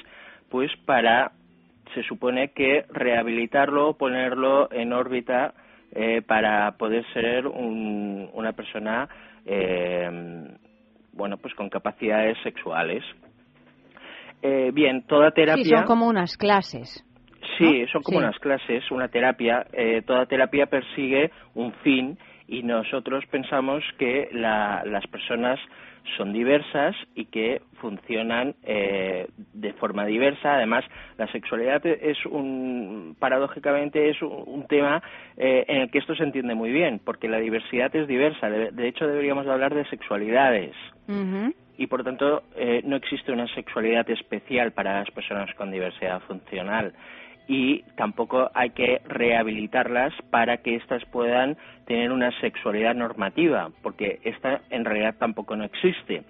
pues 0.50 0.70
para, 0.84 1.32
se 1.94 2.02
supone 2.02 2.52
que 2.52 2.84
rehabilitarlo, 2.90 3.94
ponerlo 3.94 4.70
en 4.72 4.92
órbita 4.92 5.54
eh, 5.94 6.22
para 6.22 6.72
poder 6.72 7.04
ser 7.12 7.46
un- 7.46 8.30
una 8.32 8.52
persona, 8.52 9.08
eh, 9.44 10.48
bueno, 11.12 11.36
pues 11.36 11.54
con 11.54 11.68
capacidades 11.68 12.36
sexuales. 12.42 13.02
Eh, 14.42 14.70
bien, 14.72 15.02
toda 15.06 15.30
terapia... 15.30 15.62
Sí, 15.64 15.70
son 15.70 15.84
como 15.84 16.06
unas 16.06 16.36
clases. 16.36 17.04
Sí, 17.58 17.86
son 17.92 18.02
como 18.02 18.18
Sí. 18.18 18.24
unas 18.24 18.38
clases, 18.38 18.90
una 18.90 19.08
terapia. 19.08 19.66
eh, 19.72 20.02
toda 20.06 20.26
terapia 20.26 20.66
persigue 20.66 21.30
un 21.54 21.72
fin 21.84 22.18
y 22.48 22.62
nosotros 22.62 23.24
pensamos 23.30 23.82
que 23.98 24.28
la- 24.32 24.82
las 24.86 25.06
personas 25.06 25.60
son 26.16 26.32
diversas 26.32 26.94
y 27.14 27.26
que 27.26 27.62
funcionan 27.80 28.54
eh, 28.62 29.28
de 29.52 29.72
forma 29.74 30.04
diversa. 30.04 30.54
Además, 30.54 30.84
la 31.18 31.30
sexualidad 31.32 31.84
es 31.86 32.24
un, 32.26 33.16
paradójicamente, 33.18 34.10
es 34.10 34.20
un, 34.22 34.66
tema 34.68 35.02
eh, 35.36 35.64
en 35.68 35.82
el 35.82 35.90
que 35.90 35.98
esto 35.98 36.14
se 36.14 36.22
entiende 36.22 36.54
muy 36.54 36.70
bien, 36.70 37.00
porque 37.04 37.28
la 37.28 37.38
diversidad 37.38 37.94
es 37.94 38.06
diversa. 38.06 38.48
De, 38.48 38.70
de 38.70 38.88
hecho, 38.88 39.06
deberíamos 39.06 39.46
hablar 39.46 39.74
de 39.74 39.84
sexualidades 39.86 40.74
y 41.76 41.86
por 41.88 42.04
tanto 42.04 42.44
eh, 42.56 42.82
no 42.84 42.96
existe 42.96 43.32
una 43.32 43.46
sexualidad 43.54 44.08
especial 44.10 44.72
para 44.72 45.00
las 45.00 45.10
personas 45.10 45.52
con 45.56 45.70
diversidad 45.70 46.20
funcional 46.20 46.92
y 47.48 47.82
tampoco 47.96 48.50
hay 48.54 48.70
que 48.70 49.00
rehabilitarlas 49.06 50.12
para 50.30 50.58
que 50.58 50.76
éstas 50.76 51.04
puedan 51.06 51.56
tener 51.86 52.12
una 52.12 52.30
sexualidad 52.40 52.94
normativa 52.94 53.70
porque 53.82 54.20
esta 54.24 54.62
en 54.70 54.84
realidad 54.84 55.16
tampoco 55.18 55.56
no 55.56 55.64
existe. 55.64 56.22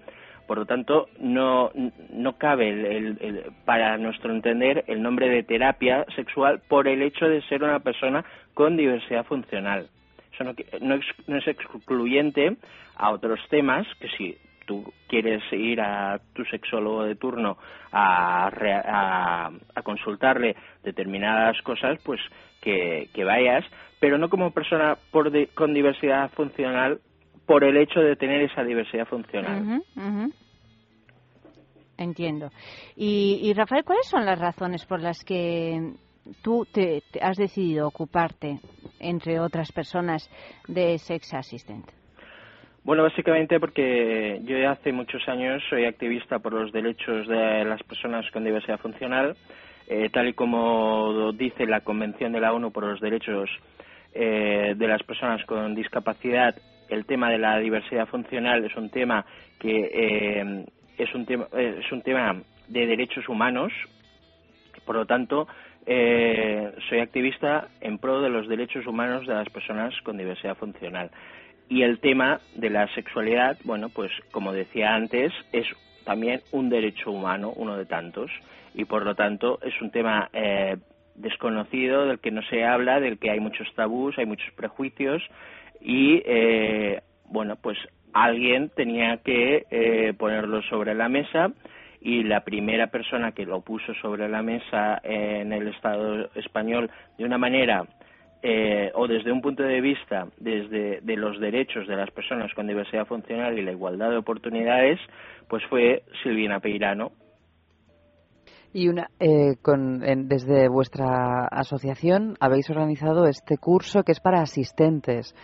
Por 0.46 0.58
lo 0.58 0.66
tanto 0.66 1.08
no 1.20 1.70
no 2.10 2.36
cabe 2.36 2.68
el- 2.70 3.44
para 3.64 3.96
nuestro 3.98 4.32
entender 4.32 4.84
el 4.88 5.00
nombre 5.02 5.28
de 5.28 5.42
terapia 5.44 6.04
sexual 6.16 6.60
por 6.68 6.88
el 6.88 7.02
hecho 7.02 7.28
de 7.28 7.42
ser 7.42 7.62
una 7.62 7.78
persona 7.80 8.24
con 8.54 8.76
diversidad 8.76 9.24
funcional. 9.24 9.88
Eso 10.34 10.44
no, 10.44 10.54
no 10.80 11.00
no 11.26 11.36
es 11.36 11.46
excluyente 11.46 12.56
a 12.96 13.10
otros 13.10 13.40
temas 13.48 13.86
que 14.00 14.08
si 14.08 14.36
tú 14.66 14.92
quieres 15.08 15.42
ir 15.52 15.80
a 15.80 16.20
tu 16.32 16.44
sexólogo 16.44 17.04
de 17.04 17.16
turno 17.16 17.58
a, 17.90 18.48
a, 18.48 19.50
a 19.74 19.82
consultarle 19.82 20.56
determinadas 20.82 21.60
cosas, 21.62 21.98
pues 22.02 22.20
que, 22.60 23.08
vayas, 23.24 23.64
pero 23.98 24.18
no 24.18 24.28
como 24.28 24.52
persona 24.52 24.96
por 25.10 25.30
di- 25.30 25.46
con 25.48 25.74
diversidad 25.74 26.30
funcional 26.32 27.00
por 27.46 27.64
el 27.64 27.76
hecho 27.76 28.00
de 28.00 28.16
tener 28.16 28.42
esa 28.42 28.62
diversidad 28.62 29.06
funcional. 29.06 29.62
Ujú. 29.96 30.32
Entiendo. 31.98 32.50
Y, 32.96 33.40
y, 33.42 33.52
Rafael, 33.52 33.84
¿cuáles 33.84 34.06
son 34.08 34.24
las 34.24 34.38
razones 34.38 34.84
por 34.86 35.00
las 35.00 35.22
que 35.24 35.92
tú 36.42 36.66
te, 36.72 37.02
te 37.10 37.20
has 37.20 37.36
decidido 37.36 37.86
ocuparte, 37.88 38.60
entre 38.98 39.38
otras 39.40 39.70
personas, 39.72 40.28
de 40.68 40.98
sex 40.98 41.32
assistant? 41.34 41.86
Bueno, 42.84 43.04
básicamente 43.04 43.60
porque 43.60 44.40
yo 44.44 44.58
ya 44.58 44.72
hace 44.72 44.92
muchos 44.92 45.28
años 45.28 45.62
soy 45.70 45.84
activista 45.84 46.40
por 46.40 46.52
los 46.52 46.72
derechos 46.72 47.28
de 47.28 47.64
las 47.64 47.80
personas 47.84 48.28
con 48.32 48.42
diversidad 48.42 48.80
funcional, 48.80 49.36
eh, 49.86 50.10
tal 50.12 50.28
y 50.28 50.32
como 50.32 51.32
dice 51.32 51.64
la 51.66 51.82
Convención 51.82 52.32
de 52.32 52.40
la 52.40 52.52
ONU 52.52 52.72
por 52.72 52.84
los 52.84 53.00
Derechos 53.00 53.48
eh, 54.14 54.74
de 54.76 54.88
las 54.88 55.02
Personas 55.04 55.44
con 55.46 55.76
Discapacidad. 55.76 56.56
El 56.88 57.06
tema 57.06 57.30
de 57.30 57.38
la 57.38 57.56
diversidad 57.58 58.08
funcional 58.08 58.64
es 58.64 58.74
un 58.74 58.90
tema 58.90 59.24
que 59.60 59.90
eh, 59.94 60.66
es 60.98 61.14
un 61.14 61.24
tema 61.24 61.46
es 61.56 61.90
un 61.92 62.02
tema 62.02 62.42
de 62.66 62.86
derechos 62.86 63.28
humanos. 63.28 63.72
Por 64.84 64.96
lo 64.96 65.06
tanto, 65.06 65.46
eh, 65.86 66.72
soy 66.88 66.98
activista 66.98 67.68
en 67.80 67.98
pro 67.98 68.20
de 68.20 68.28
los 68.28 68.48
derechos 68.48 68.86
humanos 68.86 69.26
de 69.26 69.34
las 69.34 69.48
personas 69.50 69.94
con 70.02 70.16
diversidad 70.16 70.56
funcional. 70.56 71.10
Y 71.72 71.84
el 71.84 72.00
tema 72.00 72.38
de 72.54 72.68
la 72.68 72.86
sexualidad, 72.88 73.56
bueno, 73.64 73.88
pues 73.88 74.12
como 74.30 74.52
decía 74.52 74.94
antes, 74.94 75.32
es 75.52 75.66
también 76.04 76.42
un 76.50 76.68
derecho 76.68 77.10
humano, 77.10 77.50
uno 77.56 77.78
de 77.78 77.86
tantos, 77.86 78.30
y 78.74 78.84
por 78.84 79.06
lo 79.06 79.14
tanto 79.14 79.58
es 79.62 79.80
un 79.80 79.90
tema 79.90 80.28
eh, 80.34 80.76
desconocido, 81.14 82.04
del 82.04 82.18
que 82.18 82.30
no 82.30 82.42
se 82.42 82.62
habla, 82.66 83.00
del 83.00 83.18
que 83.18 83.30
hay 83.30 83.40
muchos 83.40 83.72
tabús, 83.74 84.18
hay 84.18 84.26
muchos 84.26 84.52
prejuicios, 84.52 85.22
y 85.80 86.22
eh, 86.26 87.00
bueno, 87.30 87.56
pues 87.56 87.78
alguien 88.12 88.70
tenía 88.76 89.22
que 89.24 89.64
eh, 89.70 90.12
ponerlo 90.18 90.60
sobre 90.64 90.94
la 90.94 91.08
mesa. 91.08 91.52
Y 92.04 92.24
la 92.24 92.40
primera 92.40 92.88
persona 92.88 93.30
que 93.30 93.46
lo 93.46 93.60
puso 93.60 93.94
sobre 93.94 94.28
la 94.28 94.42
mesa 94.42 95.00
en 95.04 95.52
el 95.52 95.68
Estado 95.68 96.28
español 96.34 96.90
de 97.16 97.24
una 97.24 97.38
manera 97.38 97.86
eh, 98.42 98.90
o 98.94 99.06
desde 99.06 99.30
un 99.30 99.40
punto 99.40 99.62
de 99.62 99.80
vista 99.80 100.26
desde 100.38 101.00
de 101.00 101.16
los 101.16 101.38
derechos 101.40 101.86
de 101.86 101.96
las 101.96 102.10
personas 102.10 102.52
con 102.54 102.66
diversidad 102.66 103.06
funcional 103.06 103.58
y 103.58 103.62
la 103.62 103.72
igualdad 103.72 104.10
de 104.10 104.16
oportunidades, 104.16 104.98
pues 105.48 105.62
fue 105.70 106.02
Silvina 106.22 106.58
Peirano. 106.60 107.12
Y 108.74 108.88
una, 108.88 109.08
eh, 109.20 109.56
con, 109.60 110.02
en- 110.02 110.28
desde 110.28 110.68
vuestra 110.68 111.46
asociación 111.46 112.36
habéis 112.40 112.70
organizado 112.70 113.26
este 113.26 113.58
curso 113.58 114.02
que 114.02 114.12
es 114.12 114.20
para 114.20 114.40
asistentes, 114.40 115.34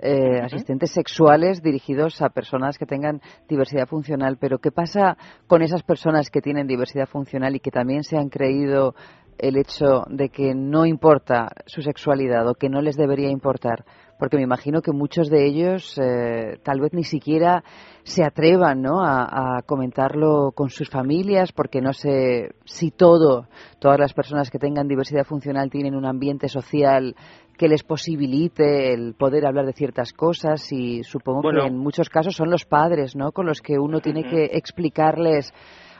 eh, 0.00 0.40
asistentes 0.42 0.92
sexuales 0.92 1.62
dirigidos 1.62 2.20
a 2.20 2.28
personas 2.28 2.76
que 2.76 2.84
tengan 2.84 3.20
diversidad 3.48 3.86
funcional. 3.88 4.36
Pero 4.38 4.58
¿qué 4.58 4.70
pasa 4.70 5.16
con 5.46 5.62
esas 5.62 5.82
personas 5.82 6.28
que 6.28 6.42
tienen 6.42 6.66
diversidad 6.66 7.06
funcional 7.06 7.56
y 7.56 7.60
que 7.60 7.70
también 7.70 8.02
se 8.02 8.18
han 8.18 8.28
creído 8.28 8.94
el 9.38 9.56
hecho 9.56 10.04
de 10.08 10.28
que 10.28 10.54
no 10.54 10.86
importa 10.86 11.48
su 11.66 11.82
sexualidad 11.82 12.48
o 12.48 12.54
que 12.54 12.68
no 12.68 12.80
les 12.80 12.96
debería 12.96 13.30
importar? 13.30 13.84
Porque 14.18 14.36
me 14.36 14.44
imagino 14.44 14.80
que 14.80 14.92
muchos 14.92 15.28
de 15.28 15.44
ellos 15.44 15.98
eh, 16.00 16.58
tal 16.62 16.80
vez 16.80 16.92
ni 16.92 17.02
siquiera 17.02 17.64
se 18.04 18.22
atrevan 18.22 18.80
¿no? 18.80 19.04
a, 19.04 19.56
a 19.58 19.62
comentarlo 19.62 20.52
con 20.54 20.70
sus 20.70 20.88
familias 20.88 21.50
porque 21.52 21.80
no 21.80 21.92
sé 21.92 22.50
si 22.64 22.90
todo, 22.92 23.48
todas 23.80 23.98
las 23.98 24.12
personas 24.14 24.50
que 24.50 24.58
tengan 24.60 24.86
diversidad 24.86 25.24
funcional 25.24 25.68
tienen 25.68 25.96
un 25.96 26.06
ambiente 26.06 26.48
social 26.48 27.16
que 27.58 27.68
les 27.68 27.82
posibilite 27.82 28.92
el 28.92 29.14
poder 29.14 29.46
hablar 29.46 29.66
de 29.66 29.72
ciertas 29.72 30.12
cosas 30.12 30.72
y 30.72 31.02
supongo 31.04 31.42
Bueno. 31.42 31.62
que 31.62 31.68
en 31.68 31.78
muchos 31.78 32.08
casos 32.08 32.34
son 32.36 32.50
los 32.50 32.64
padres 32.64 33.16
¿no? 33.16 33.32
con 33.32 33.46
los 33.46 33.60
que 33.60 33.78
uno 33.78 34.00
tiene 34.00 34.22
que 34.24 34.44
explicarles 34.52 35.52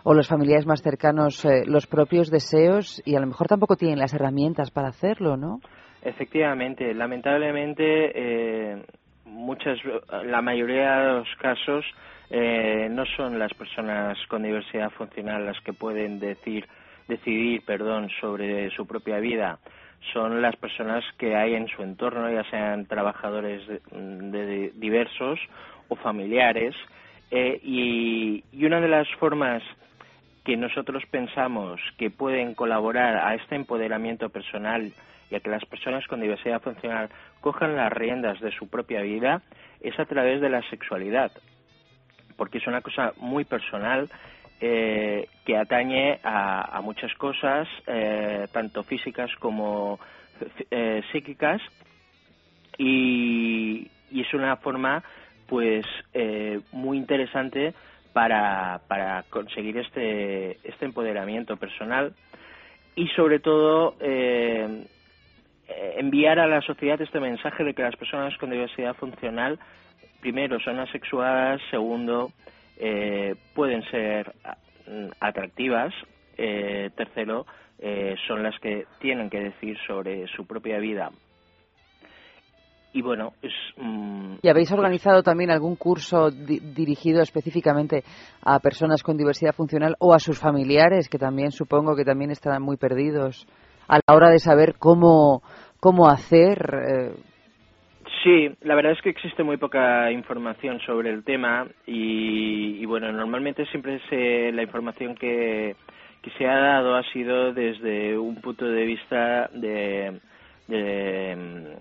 o 0.05 0.15
los 0.15 0.29
familiares 0.29 0.67
más 0.67 0.83
cercanos 0.83 1.45
eh, 1.45 1.65
los 1.67 1.87
propios 1.87 2.31
deseos 2.31 3.03
y 3.05 3.17
a 3.17 3.21
lo 3.21 3.27
mejor 3.27 3.49
tampoco 3.49 3.75
tienen 3.77 3.99
las 3.99 4.13
herramientas 4.15 4.71
para 4.71 4.89
hacerlo, 4.89 5.37
¿no? 5.37 5.61
Efectivamente, 6.03 6.93
lamentablemente, 6.93 8.13
eh, 8.15 8.85
muchas, 9.25 9.79
la 10.25 10.43
mayoría 10.43 10.99
de 10.99 11.13
los 11.15 11.29
casos 11.41 11.85
eh, 12.29 12.89
no 12.91 13.05
son 13.17 13.39
las 13.39 13.53
personas 13.55 14.19
con 14.29 14.43
diversidad 14.43 14.91
funcional 14.91 15.47
las 15.47 15.59
que 15.61 15.73
pueden 15.73 16.21
decir, 16.21 16.67
decidir, 17.09 17.63
perdón, 17.65 18.11
sobre 18.21 18.69
su 18.77 18.87
propia 18.87 19.19
vida. 19.19 19.59
Son 20.13 20.43
las 20.43 20.55
personas 20.57 21.03
que 21.17 21.35
hay 21.35 21.55
en 21.55 21.67
su 21.69 21.83
entorno, 21.83 22.31
ya 22.31 22.45
sean 22.51 22.85
trabajadores 22.85 23.67
de, 23.67 23.81
de 23.91 24.73
diversos 24.75 25.41
o 25.89 25.97
familiares. 25.97 26.75
eh, 27.31 27.59
y, 27.63 28.45
y 28.53 28.65
una 28.67 28.81
de 28.81 28.89
las 28.89 29.09
formas 29.19 29.63
que 30.45 30.57
nosotros 30.57 31.03
pensamos 31.11 31.81
que 31.97 32.11
pueden 32.11 32.55
colaborar 32.55 33.17
a 33.17 33.35
este 33.35 33.57
empoderamiento 33.57 34.29
personal 34.29 34.93
y 35.31 35.35
a 35.35 35.41
que 35.41 35.51
las 35.51 35.65
personas 35.65 36.07
con 36.07 36.21
diversidad 36.21 36.61
funcional 36.61 37.09
cojan 37.41 37.77
las 37.77 37.93
riendas 37.93 38.41
de 38.41 38.53
su 38.53 38.69
propia 38.69 39.01
vida 39.01 39.43
es 39.81 39.99
a 39.99 40.05
través 40.05 40.41
de 40.41 40.51
la 40.51 40.63
sexualidad, 40.69 41.33
porque 42.37 42.59
es 42.59 42.67
una 42.67 42.83
cosa 42.83 43.13
muy 43.17 43.45
personal 43.45 44.11
eh, 44.61 45.29
que 45.45 45.57
atañe 45.57 46.21
a, 46.23 46.77
a 46.77 46.81
muchas 46.81 47.13
cosas, 47.15 47.67
eh, 47.87 48.47
tanto 48.53 48.83
físicas 48.83 49.31
como 49.37 49.99
eh, 50.71 51.03
psíquicas, 51.11 51.61
y, 52.79 53.91
y 54.11 54.21
es 54.21 54.35
una 54.35 54.57
forma 54.57 55.03
pues 55.47 55.87
eh, 56.13 56.61
muy 56.73 56.97
interesante 56.99 57.75
para, 58.15 58.81
para 58.89 59.25
conseguir 59.25 59.77
este, 59.77 60.53
este 60.67 60.87
empoderamiento 60.87 61.59
personal 61.59 62.15
y 62.97 63.09
sobre 63.09 63.41
todo 63.41 63.97
eh, 64.01 64.87
enviar 65.97 66.39
a 66.39 66.47
la 66.47 66.63
sociedad 66.63 67.01
este 67.03 67.21
mensaje 67.21 67.65
de 67.65 67.75
que 67.75 67.83
las 67.83 67.97
personas 67.97 68.35
con 68.39 68.51
diversidad 68.51 68.95
funcional 68.95 69.59
primero 70.21 70.59
son 70.61 70.79
asexuadas, 70.79 71.61
segundo 71.71 72.31
eh, 72.79 73.35
pueden 73.55 73.83
ser 73.91 74.33
atractivas, 75.21 75.93
eh, 76.39 76.91
tercero 76.97 77.47
eh, 77.79 78.15
son 78.27 78.43
las 78.43 78.59
que 78.61 78.87
tienen 79.01 79.29
que 79.29 79.41
decir 79.41 79.77
sobre 79.87 80.27
su 80.29 80.47
propia 80.47 80.79
vida 80.79 81.11
y 82.95 83.03
bueno 83.03 83.35
es 83.43 83.53
mm, 83.77 84.37
¿Y 84.43 84.49
habéis 84.49 84.73
organizado 84.73 85.23
también 85.23 85.51
algún 85.51 85.77
curso 85.77 86.31
di- 86.31 86.61
dirigido 86.61 87.23
específicamente 87.23 88.03
a 88.43 88.59
personas 88.61 89.03
con 89.03 89.17
diversidad 89.17 89.55
funcional 89.55 89.97
o 90.01 90.15
a 90.15 90.19
sus 90.19 90.39
familiares, 90.39 91.09
que 91.09 91.19
también 91.19 91.51
supongo 91.51 91.95
que 91.97 92.05
también 92.05 92.31
estarán 92.31 92.63
muy 92.63 92.77
perdidos 92.77 93.47
a 93.89 94.01
la 94.07 94.15
hora 94.15 94.31
de 94.31 94.39
saber 94.39 94.75
cómo, 94.79 95.43
cómo 95.81 96.09
hacer? 96.09 96.59
eh, 96.89 97.15
Sí, 98.23 98.51
la 98.63 98.75
verdad 98.75 98.93
es 98.93 99.03
que 99.03 99.11
existe 99.11 99.43
muy 99.43 99.57
poca 99.59 100.11
información 100.11 100.81
sobre 100.81 101.11
el 101.11 101.25
tema 101.25 101.67
y, 101.87 102.79
y 102.83 102.87
bueno, 102.87 103.13
normalmente 103.13 103.67
siempre 103.67 104.01
se, 104.09 104.51
la 104.53 104.63
información 104.63 105.15
que, 105.15 105.77
que 106.23 106.31
se 106.39 106.47
ha 106.47 106.59
dado 106.59 106.97
ha 106.97 107.03
sido 107.13 107.53
desde 107.53 108.17
un 108.17 108.37
punto 108.41 108.65
de 108.67 108.85
vista 108.85 109.49
de, 109.53 110.21
de, 110.69 111.77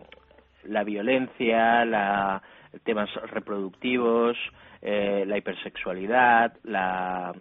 la 0.65 0.84
violencia, 0.84 1.85
la, 1.85 2.41
temas 2.84 3.10
reproductivos, 3.31 4.38
eh, 4.81 5.23
la 5.27 5.38
hipersexualidad, 5.38 6.53
la, 6.64 7.34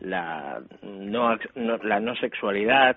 la, 0.00 0.60
no, 0.82 1.36
la 1.82 2.00
no 2.00 2.16
sexualidad. 2.16 2.96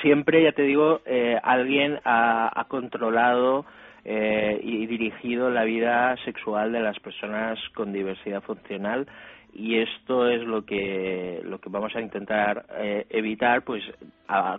Siempre, 0.00 0.42
ya 0.42 0.52
te 0.52 0.62
digo, 0.62 1.02
eh, 1.04 1.38
alguien 1.42 2.00
ha, 2.04 2.50
ha 2.54 2.64
controlado 2.64 3.66
eh, 4.04 4.58
y 4.62 4.86
dirigido 4.86 5.50
la 5.50 5.64
vida 5.64 6.16
sexual 6.24 6.72
de 6.72 6.80
las 6.80 6.98
personas 7.00 7.58
con 7.74 7.92
diversidad 7.92 8.42
funcional 8.42 9.06
y 9.52 9.78
esto 9.78 10.28
es 10.28 10.42
lo 10.42 10.64
que 10.64 11.40
lo 11.44 11.60
que 11.60 11.68
vamos 11.68 11.94
a 11.94 12.00
intentar 12.00 12.64
eh, 12.78 13.06
evitar 13.10 13.62
pues 13.62 13.82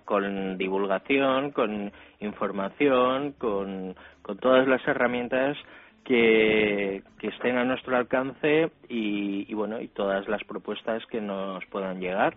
con 0.05 0.57
divulgación 0.57 1.51
con 1.51 1.91
información 2.19 3.31
con, 3.33 3.95
con 4.21 4.37
todas 4.37 4.67
las 4.67 4.87
herramientas 4.87 5.57
que, 6.03 7.01
que 7.17 7.27
estén 7.27 7.57
a 7.57 7.63
nuestro 7.63 7.97
alcance 7.97 8.71
y, 8.87 9.49
y 9.49 9.53
bueno 9.53 9.81
y 9.81 9.87
todas 9.87 10.27
las 10.27 10.43
propuestas 10.43 11.03
que 11.07 11.21
nos 11.21 11.65
puedan 11.67 11.99
llegar 11.99 12.35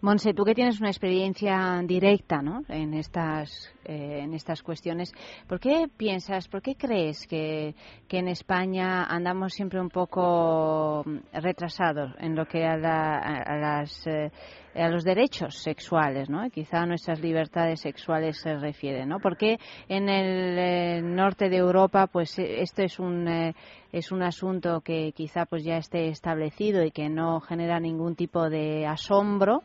Monse, 0.00 0.32
tú 0.32 0.44
que 0.44 0.54
tienes 0.54 0.78
una 0.78 0.90
experiencia 0.90 1.80
directa 1.84 2.40
¿no? 2.40 2.62
en, 2.68 2.94
estas, 2.94 3.50
eh, 3.84 4.20
en 4.22 4.32
estas 4.32 4.62
cuestiones, 4.62 5.12
¿por 5.48 5.58
qué 5.58 5.88
piensas, 5.96 6.46
por 6.46 6.62
qué 6.62 6.76
crees 6.76 7.26
que, 7.26 7.74
que 8.06 8.18
en 8.18 8.28
España 8.28 9.04
andamos 9.04 9.54
siempre 9.54 9.80
un 9.80 9.88
poco 9.88 11.02
mm, 11.04 11.16
retrasados 11.40 12.12
en 12.20 12.36
lo 12.36 12.46
que 12.46 12.64
a, 12.64 12.76
la- 12.76 13.18
a- 13.18 13.56
las, 13.56 14.06
eh, 14.06 14.30
a 14.78 14.88
los 14.88 15.04
derechos 15.04 15.62
sexuales, 15.62 16.30
¿no? 16.30 16.48
Quizá 16.50 16.82
a 16.82 16.86
nuestras 16.86 17.20
libertades 17.20 17.80
sexuales 17.80 18.40
se 18.40 18.56
refiere, 18.56 19.06
¿no? 19.06 19.18
¿Por 19.18 19.36
qué 19.36 19.58
en 19.88 20.08
el 20.08 20.58
eh, 20.58 21.02
norte 21.02 21.48
de 21.48 21.56
Europa, 21.56 22.06
pues 22.06 22.38
eh, 22.38 22.60
esto 22.62 22.82
es 22.82 22.98
un, 22.98 23.28
eh, 23.28 23.54
es 23.92 24.12
un 24.12 24.22
asunto 24.22 24.80
que 24.80 25.12
quizá 25.12 25.46
pues 25.46 25.64
ya 25.64 25.76
esté 25.76 26.08
establecido 26.08 26.84
y 26.84 26.90
que 26.90 27.08
no 27.08 27.40
genera 27.40 27.80
ningún 27.80 28.14
tipo 28.16 28.48
de 28.48 28.86
asombro 28.86 29.62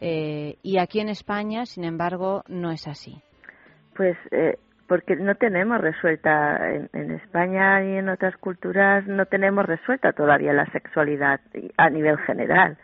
eh, 0.00 0.56
y 0.62 0.78
aquí 0.78 1.00
en 1.00 1.08
España, 1.08 1.66
sin 1.66 1.84
embargo, 1.84 2.42
no 2.48 2.70
es 2.70 2.86
así. 2.86 3.22
Pues 3.96 4.16
porque 4.88 5.16
no 5.16 5.36
tenemos 5.36 5.80
resuelta 5.80 6.74
en, 6.74 6.90
en 6.92 7.12
España 7.12 7.82
y 7.84 7.96
en 7.96 8.08
otras 8.08 8.36
culturas 8.36 9.06
no 9.06 9.24
tenemos 9.26 9.64
resuelta 9.64 10.12
todavía 10.12 10.52
la 10.52 10.66
sexualidad 10.72 11.40
a 11.76 11.90
nivel 11.90 12.18
general 12.18 12.76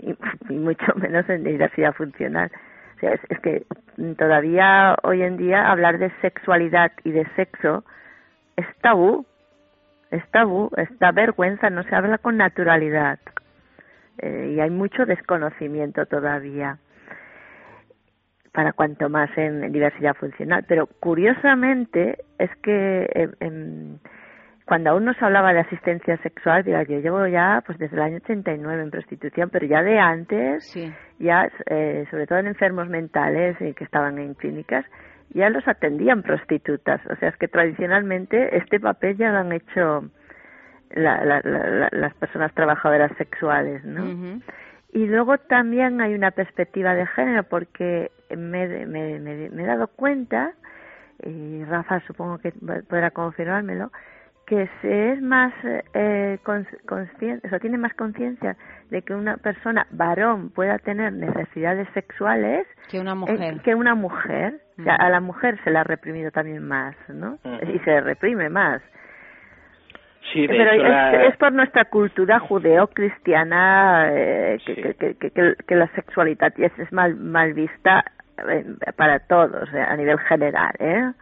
y, 0.48 0.54
mucho 0.54 0.94
menos 0.96 1.28
en 1.28 1.44
diversidad 1.44 1.94
funcional. 1.94 2.50
Es, 3.02 3.40
que 3.40 3.64
todavía 4.18 4.94
hoy 5.02 5.22
en 5.22 5.38
día 5.38 5.70
hablar 5.70 5.98
de 5.98 6.10
sexualidad 6.20 6.92
y 7.02 7.12
de 7.12 7.26
sexo 7.34 7.82
es 8.56 8.66
tabú, 8.82 9.24
es 10.10 10.22
tabú, 10.30 10.70
es 10.76 10.88
da 10.98 11.10
vergüenza, 11.10 11.70
no 11.70 11.82
se 11.84 11.94
habla 11.94 12.18
con 12.18 12.36
naturalidad 12.36 13.18
Eh, 14.18 14.52
y 14.54 14.60
hay 14.60 14.68
mucho 14.68 15.06
desconocimiento 15.06 16.04
todavía 16.04 16.76
para 18.52 18.74
cuanto 18.74 19.08
más 19.08 19.30
en, 19.38 19.64
en 19.64 19.72
diversidad 19.72 20.14
funcional. 20.14 20.64
Pero 20.68 20.86
curiosamente 20.86 22.18
es 22.38 22.50
que 22.56 23.08
em, 23.40 23.98
cuando 24.70 24.90
aún 24.90 25.04
no 25.04 25.12
se 25.14 25.24
hablaba 25.24 25.52
de 25.52 25.58
asistencia 25.58 26.16
sexual, 26.18 26.62
diga, 26.62 26.84
yo 26.84 27.00
llevo 27.00 27.26
ya 27.26 27.60
pues 27.66 27.76
desde 27.76 27.96
el 27.96 28.02
año 28.02 28.16
89 28.18 28.80
en 28.84 28.90
prostitución, 28.92 29.50
pero 29.50 29.66
ya 29.66 29.82
de 29.82 29.98
antes, 29.98 30.64
ya 31.18 31.50
eh, 31.66 32.06
sobre 32.08 32.28
todo 32.28 32.38
en 32.38 32.46
enfermos 32.46 32.88
mentales 32.88 33.60
eh, 33.60 33.74
que 33.74 33.82
estaban 33.82 34.20
en 34.20 34.34
clínicas, 34.34 34.84
ya 35.30 35.50
los 35.50 35.66
atendían 35.66 36.22
prostitutas. 36.22 37.00
O 37.10 37.16
sea, 37.16 37.30
es 37.30 37.36
que 37.36 37.48
tradicionalmente 37.48 38.56
este 38.58 38.78
papel 38.78 39.16
ya 39.16 39.32
lo 39.32 39.38
han 39.38 39.50
hecho 39.50 40.08
la- 40.92 41.24
la- 41.24 41.40
la- 41.42 41.66
la- 41.70 41.88
las 41.90 42.14
personas 42.14 42.54
trabajadoras 42.54 43.10
sexuales, 43.18 43.84
¿no? 43.84 44.04
Y 44.92 45.04
luego 45.08 45.36
también 45.38 46.00
hay 46.00 46.14
una 46.14 46.30
perspectiva 46.30 46.94
de 46.94 47.08
género 47.08 47.42
porque 47.42 48.12
me, 48.36 48.68
me, 48.86 49.18
me- 49.18 49.50
me 49.50 49.62
he 49.64 49.66
dado 49.66 49.88
cuenta, 49.88 50.52
y 51.24 51.64
Rafa 51.64 51.98
supongo 52.06 52.38
que 52.38 52.52
podrá 52.88 53.10
confirmármelo, 53.10 53.90
que 54.50 54.68
se 54.82 55.12
es 55.12 55.22
más 55.22 55.52
eh, 55.94 56.38
consciente, 56.84 57.46
o 57.46 57.50
sea, 57.50 57.60
tiene 57.60 57.78
más 57.78 57.94
conciencia 57.94 58.56
de 58.90 59.00
que 59.02 59.14
una 59.14 59.36
persona 59.36 59.86
varón 59.92 60.50
pueda 60.50 60.76
tener 60.78 61.12
necesidades 61.12 61.86
sexuales 61.94 62.66
Que 62.90 62.98
una 62.98 63.12
eh, 63.12 63.14
mujer. 63.14 63.60
que 63.62 63.74
una 63.76 63.94
mujer. 63.94 64.54
O 64.76 64.82
sea, 64.82 64.96
a 64.96 65.08
la 65.08 65.20
mujer 65.20 65.56
se 65.62 65.70
la 65.70 65.82
ha 65.82 65.84
reprimido 65.84 66.32
también 66.32 66.66
más, 66.66 66.96
¿no? 67.08 67.38
Y 67.72 67.78
se 67.80 68.00
reprime 68.00 68.48
más. 68.48 68.82
sí 70.32 70.40
de 70.46 70.48
Pero 70.48 70.70
hecho 70.72 70.82
es, 70.84 70.90
la- 70.90 71.24
es 71.26 71.36
por 71.36 71.52
nuestra 71.52 71.84
cultura 71.84 72.40
judeo-cristiana 72.40 74.08
eh, 74.10 74.58
que, 74.66 74.74
que, 74.74 74.94
que, 74.94 75.14
que- 75.16 75.30
que- 75.30 75.54
que 75.66 75.74
la 75.76 75.86
sexualidad 75.94 76.52
es, 76.58 76.76
es 76.78 76.92
mal, 76.92 77.14
mal 77.16 77.52
vista 77.54 78.04
eh, 78.48 78.64
para 78.96 79.20
todos 79.20 79.72
eh, 79.74 79.80
a 79.80 79.94
nivel 79.96 80.18
general. 80.20 80.72
¿eh? 80.78 81.12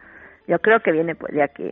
Yo 0.47 0.59
creo 0.59 0.79
que 0.79 0.91
viene 0.91 1.15
pues, 1.15 1.33
de 1.33 1.43
aquí. 1.43 1.69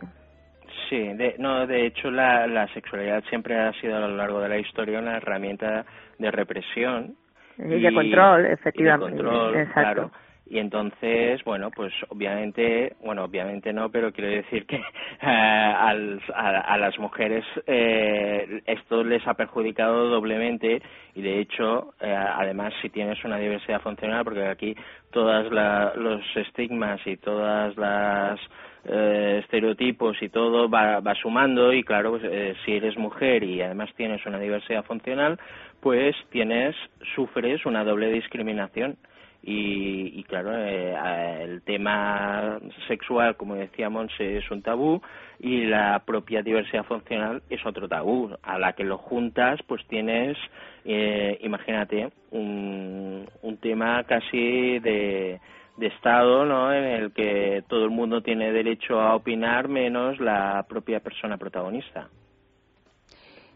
Sí, 0.88 0.98
de, 0.98 1.34
no, 1.38 1.66
de 1.66 1.86
hecho 1.86 2.10
la, 2.10 2.46
la 2.46 2.66
sexualidad 2.68 3.22
siempre 3.28 3.58
ha 3.58 3.72
sido 3.74 3.96
a 3.96 4.00
lo 4.08 4.16
largo 4.16 4.40
de 4.40 4.48
la 4.48 4.58
historia 4.58 4.98
una 5.00 5.16
herramienta 5.16 5.84
de 6.18 6.30
represión 6.30 7.14
Y 7.58 7.80
de 7.80 7.92
control, 7.92 8.40
y 8.40 8.44
de 8.48 8.52
efectivamente. 8.54 9.16
control, 9.22 9.56
Exacto. 9.56 9.80
claro. 9.80 10.10
Y 10.50 10.58
entonces, 10.58 11.44
bueno, 11.44 11.70
pues 11.70 11.92
obviamente, 12.08 12.94
bueno, 13.04 13.24
obviamente 13.24 13.70
no, 13.70 13.90
pero 13.90 14.10
quiero 14.12 14.30
decir 14.30 14.64
que 14.64 14.76
eh, 15.22 15.26
al- 15.26 16.22
a, 16.34 16.60
a 16.60 16.78
las 16.78 16.98
mujeres 16.98 17.44
eh, 17.66 18.62
esto 18.64 19.04
les 19.04 19.26
ha 19.26 19.34
perjudicado 19.34 20.08
doblemente 20.08 20.80
y 21.14 21.20
de 21.20 21.40
hecho, 21.40 21.92
eh, 22.00 22.10
además 22.14 22.72
si 22.80 22.88
tienes 22.88 23.22
una 23.24 23.36
diversidad 23.36 23.82
funcional, 23.82 24.24
porque 24.24 24.46
aquí 24.46 24.74
todos 25.10 25.50
los 25.96 26.22
estigmas 26.36 26.98
y 27.06 27.18
todas 27.18 27.76
las 27.76 28.40
eh, 28.84 29.40
estereotipos 29.42 30.20
y 30.22 30.28
todo 30.28 30.68
va, 30.68 31.00
va 31.00 31.14
sumando 31.14 31.72
y 31.72 31.82
claro, 31.82 32.10
pues, 32.10 32.22
eh, 32.24 32.54
si 32.64 32.72
eres 32.72 32.96
mujer 32.96 33.42
y 33.42 33.60
además 33.62 33.90
tienes 33.96 34.24
una 34.26 34.38
diversidad 34.38 34.84
funcional, 34.84 35.38
pues 35.80 36.16
tienes, 36.30 36.74
sufres 37.14 37.64
una 37.66 37.84
doble 37.84 38.10
discriminación 38.10 38.96
y, 39.42 40.18
y 40.18 40.24
claro, 40.24 40.50
eh, 40.54 40.94
el 41.42 41.62
tema 41.62 42.58
sexual, 42.88 43.36
como 43.36 43.54
decíamos, 43.54 44.12
es 44.18 44.50
un 44.50 44.62
tabú 44.62 45.00
y 45.38 45.64
la 45.64 46.02
propia 46.04 46.42
diversidad 46.42 46.84
funcional 46.84 47.42
es 47.48 47.64
otro 47.64 47.88
tabú. 47.88 48.30
A 48.42 48.58
la 48.58 48.72
que 48.72 48.84
lo 48.84 48.98
juntas, 48.98 49.60
pues 49.66 49.86
tienes, 49.86 50.36
eh, 50.84 51.38
imagínate, 51.42 52.10
un, 52.30 53.26
un 53.42 53.56
tema 53.58 54.02
casi 54.04 54.80
de, 54.80 55.40
de 55.78 55.86
Estado, 55.86 56.44
¿no? 56.44 56.72
En 56.72 56.84
el 56.84 57.12
que 57.12 57.62
todo 57.68 57.84
el 57.84 57.90
mundo 57.90 58.20
tiene 58.20 58.52
derecho 58.52 59.00
a 59.00 59.14
opinar 59.14 59.68
menos 59.68 60.18
la 60.18 60.64
propia 60.68 61.00
persona 61.00 61.38
protagonista. 61.38 62.08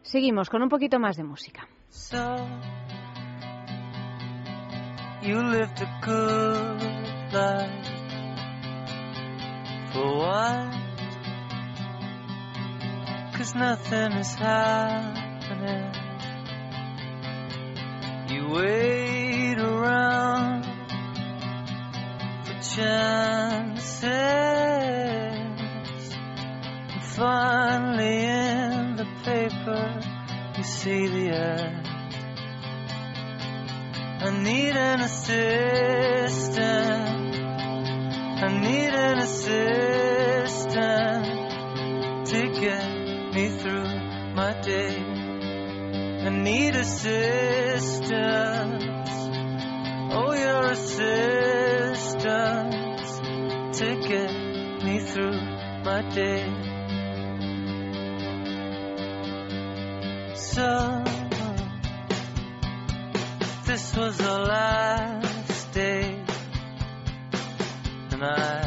Seguimos 0.02 0.48
con 0.48 0.62
un 0.62 0.68
poquito 0.68 0.98
más 0.98 1.16
de 1.16 1.24
música. 1.24 1.66
So 1.88 2.36
you 5.22 5.42
lived 5.42 5.80
a 5.80 6.00
good 6.00 7.32
life 7.32 7.90
for 9.92 10.16
what? 10.18 10.72
Cause 13.36 13.54
nothing 13.56 14.12
is 14.18 14.34
happening. 14.36 15.92
You 18.28 18.48
wait 18.54 19.58
around 19.58 20.71
chances. 22.62 24.04
And 26.92 27.02
finally 27.02 28.24
in 28.24 28.96
the 28.96 29.06
paper 29.24 30.00
you 30.56 30.62
see 30.62 31.08
the 31.08 31.30
ad. 31.30 31.88
I 34.24 34.30
need 34.42 34.76
an 34.76 35.00
assistant. 35.00 36.62
I 38.44 38.48
need 38.60 38.94
an 38.94 39.18
assistant 39.18 39.56
to 42.26 42.48
get 42.60 43.34
me 43.34 43.48
through 43.58 43.88
my 44.34 44.52
day. 44.60 44.96
I 46.26 46.28
need 46.30 46.76
assistance. 46.76 48.12
Oh, 50.14 50.32
your 50.32 50.70
assistance 50.70 51.61
to 52.22 53.96
get 54.08 54.84
me 54.84 55.00
through 55.00 55.40
my 55.82 56.02
day. 56.14 56.44
So 60.36 61.02
this 63.66 63.96
was 63.96 64.18
the 64.18 64.38
last 64.38 65.72
day, 65.72 66.24
and 68.12 68.22
I 68.22 68.61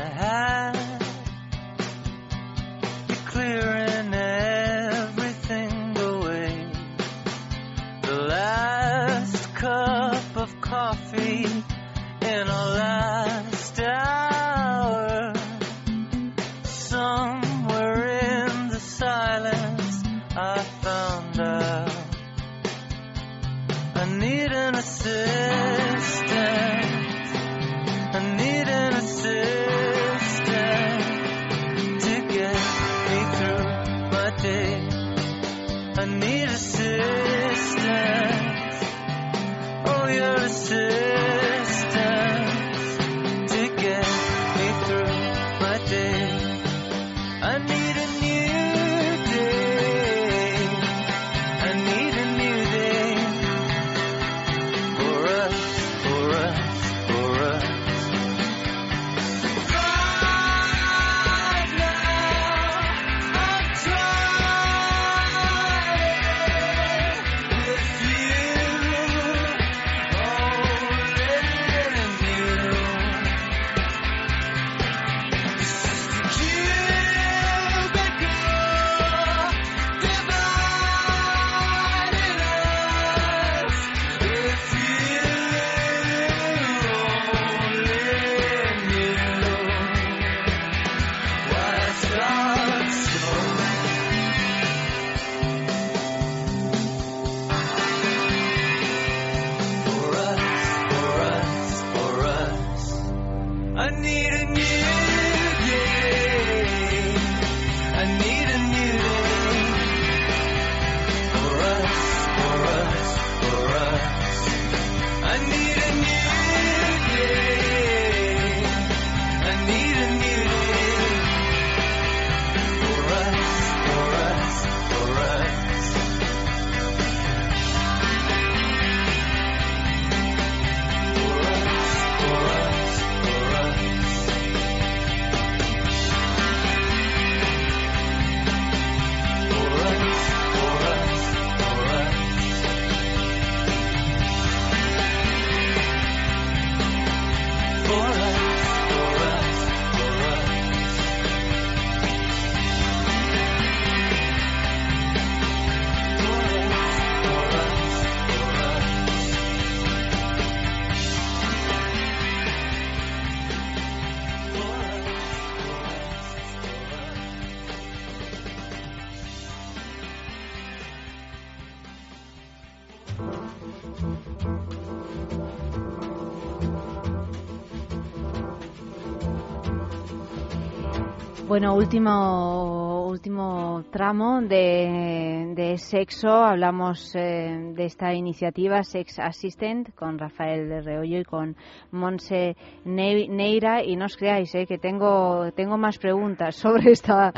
Bueno, 181.55 181.73
último, 181.73 183.07
último 183.07 183.85
tramo 183.89 184.41
de, 184.41 185.53
de 185.55 185.77
sexo. 185.77 186.27
Hablamos 186.27 187.15
eh, 187.15 187.71
de 187.73 187.85
esta 187.85 188.13
iniciativa 188.13 188.83
Sex 188.83 189.19
Assistant 189.19 189.95
con 189.95 190.19
Rafael 190.19 190.67
de 190.67 190.81
Reollo 190.81 191.19
y 191.19 191.23
con 191.23 191.55
Monse 191.91 192.57
Ne- 192.83 193.29
Neira. 193.29 193.81
Y 193.85 193.95
no 193.95 194.03
os 194.03 194.17
creáis 194.17 194.53
eh, 194.53 194.65
que 194.67 194.77
tengo, 194.77 195.49
tengo 195.53 195.77
más 195.77 195.97
preguntas 195.97 196.55
sobre 196.61 196.91
esta, 196.91 197.31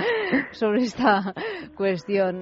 sobre 0.49 0.81
esta 0.81 1.35
cuestión. 1.75 2.41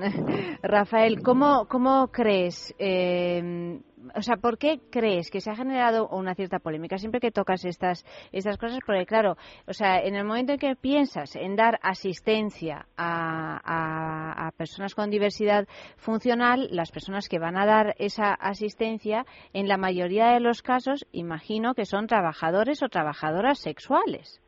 Rafael, 0.64 1.22
¿cómo, 1.22 1.66
cómo 1.68 2.08
crees? 2.08 2.74
eh, 2.80 3.82
o 4.16 4.22
sea, 4.22 4.38
¿por 4.38 4.58
qué 4.58 4.80
crees 4.92 5.30
que 5.30 5.42
se 5.42 5.52
ha 5.52 5.56
generado 5.56 6.08
una 6.10 6.36
cierta 6.36 6.60
polémica 6.60 6.98
siempre 6.98 7.20
que 7.20 7.32
tocas 7.32 7.66
estas 7.66 8.04
estas 8.32 8.58
cosas? 8.58 8.80
Porque 8.86 9.06
claro, 9.06 9.36
o 9.68 9.74
sea, 9.74 10.00
en 10.00 10.16
el 10.16 10.24
momento 10.26 10.54
en 10.54 10.60
que 10.60 10.76
piensas 10.76 11.36
en 11.36 11.56
dar 11.56 11.80
asistencia 11.84 12.88
a, 12.98 13.60
a- 13.64 14.48
a 14.48 14.52
personas 14.52 14.96
con 14.96 15.10
diversidad 15.10 15.68
funcional, 15.98 16.68
las 16.72 16.92
personas 16.92 17.28
que 17.28 17.40
van 17.40 17.58
a 17.58 17.66
dar 17.66 17.96
esa 17.98 18.34
asistencia, 18.34 19.26
en 19.54 19.68
la 19.68 19.78
mayoría 19.78 20.28
de 20.28 20.40
los 20.40 20.62
casos, 20.62 21.06
imagino 21.12 21.74
que 21.74 21.86
son 21.86 22.08
trabajadores 22.08 22.82
o 22.84 22.90
trabajadoras 22.90 23.60
sexuales. 23.60 24.42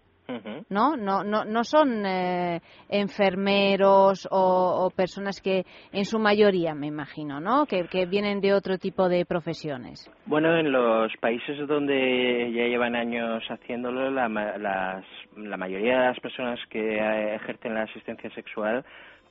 ¿No? 0.69 0.97
No, 0.97 1.23
no, 1.23 1.45
no 1.45 1.63
son 1.63 2.05
eh, 2.05 2.59
enfermeros 2.89 4.27
o, 4.31 4.85
o 4.85 4.89
personas 4.89 5.41
que, 5.41 5.65
en 5.91 6.05
su 6.05 6.19
mayoría, 6.19 6.73
me 6.75 6.87
imagino, 6.87 7.39
¿no? 7.39 7.65
Que, 7.65 7.85
que 7.87 8.05
vienen 8.05 8.41
de 8.41 8.53
otro 8.53 8.77
tipo 8.77 9.07
de 9.09 9.25
profesiones. 9.25 10.09
Bueno, 10.25 10.57
en 10.57 10.71
los 10.71 11.11
países 11.21 11.67
donde 11.67 12.51
ya 12.53 12.63
llevan 12.65 12.95
años 12.95 13.43
haciéndolo, 13.49 14.11
la, 14.11 14.27
las- 14.29 15.05
la 15.35 15.57
mayoría 15.57 15.99
de 15.99 16.07
las 16.07 16.19
personas 16.19 16.59
que 16.69 16.97
eh, 16.97 17.35
ejercen 17.35 17.73
la 17.75 17.83
asistencia 17.83 18.29
sexual 18.31 18.83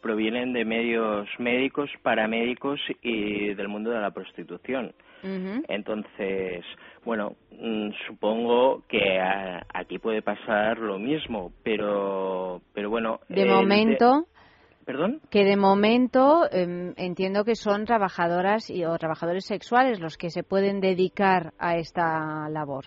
provienen 0.03 0.53
de 0.53 0.65
medios 0.65 1.29
médicos, 1.39 1.91
paramédicos 2.03 2.81
y 3.03 3.55
del 3.55 3.69
mundo 3.69 3.91
de 3.91 4.01
la 4.01 4.11
prostitución. 4.11 4.93
Entonces, 5.69 6.65
bueno, 7.05 7.35
mm, 7.51 7.91
supongo 8.07 8.83
que 8.89 9.19
a- 9.19 9.67
aquí 9.75 9.99
puede 9.99 10.23
pasar 10.23 10.79
lo 10.79 10.99
mismo, 11.01 11.51
pero, 11.65 12.61
pero 12.73 12.91
bueno. 12.91 13.21
De 13.29 13.45
momento, 13.45 14.27
¿Perdón? 14.85 15.21
que 15.31 15.43
de 15.45 15.57
momento 15.57 16.49
em, 16.53 16.95
entiendo 16.97 17.45
que 17.45 17.57
son 17.57 17.87
trabajadoras 17.87 18.71
y, 18.71 18.85
o 18.85 18.97
trabajadores 18.99 19.45
sexuales 19.45 19.99
los 19.99 20.17
que 20.17 20.31
se 20.31 20.45
pueden 20.45 20.81
dedicar 20.81 21.53
a 21.59 21.77
esta 21.77 22.49
labor. 22.49 22.85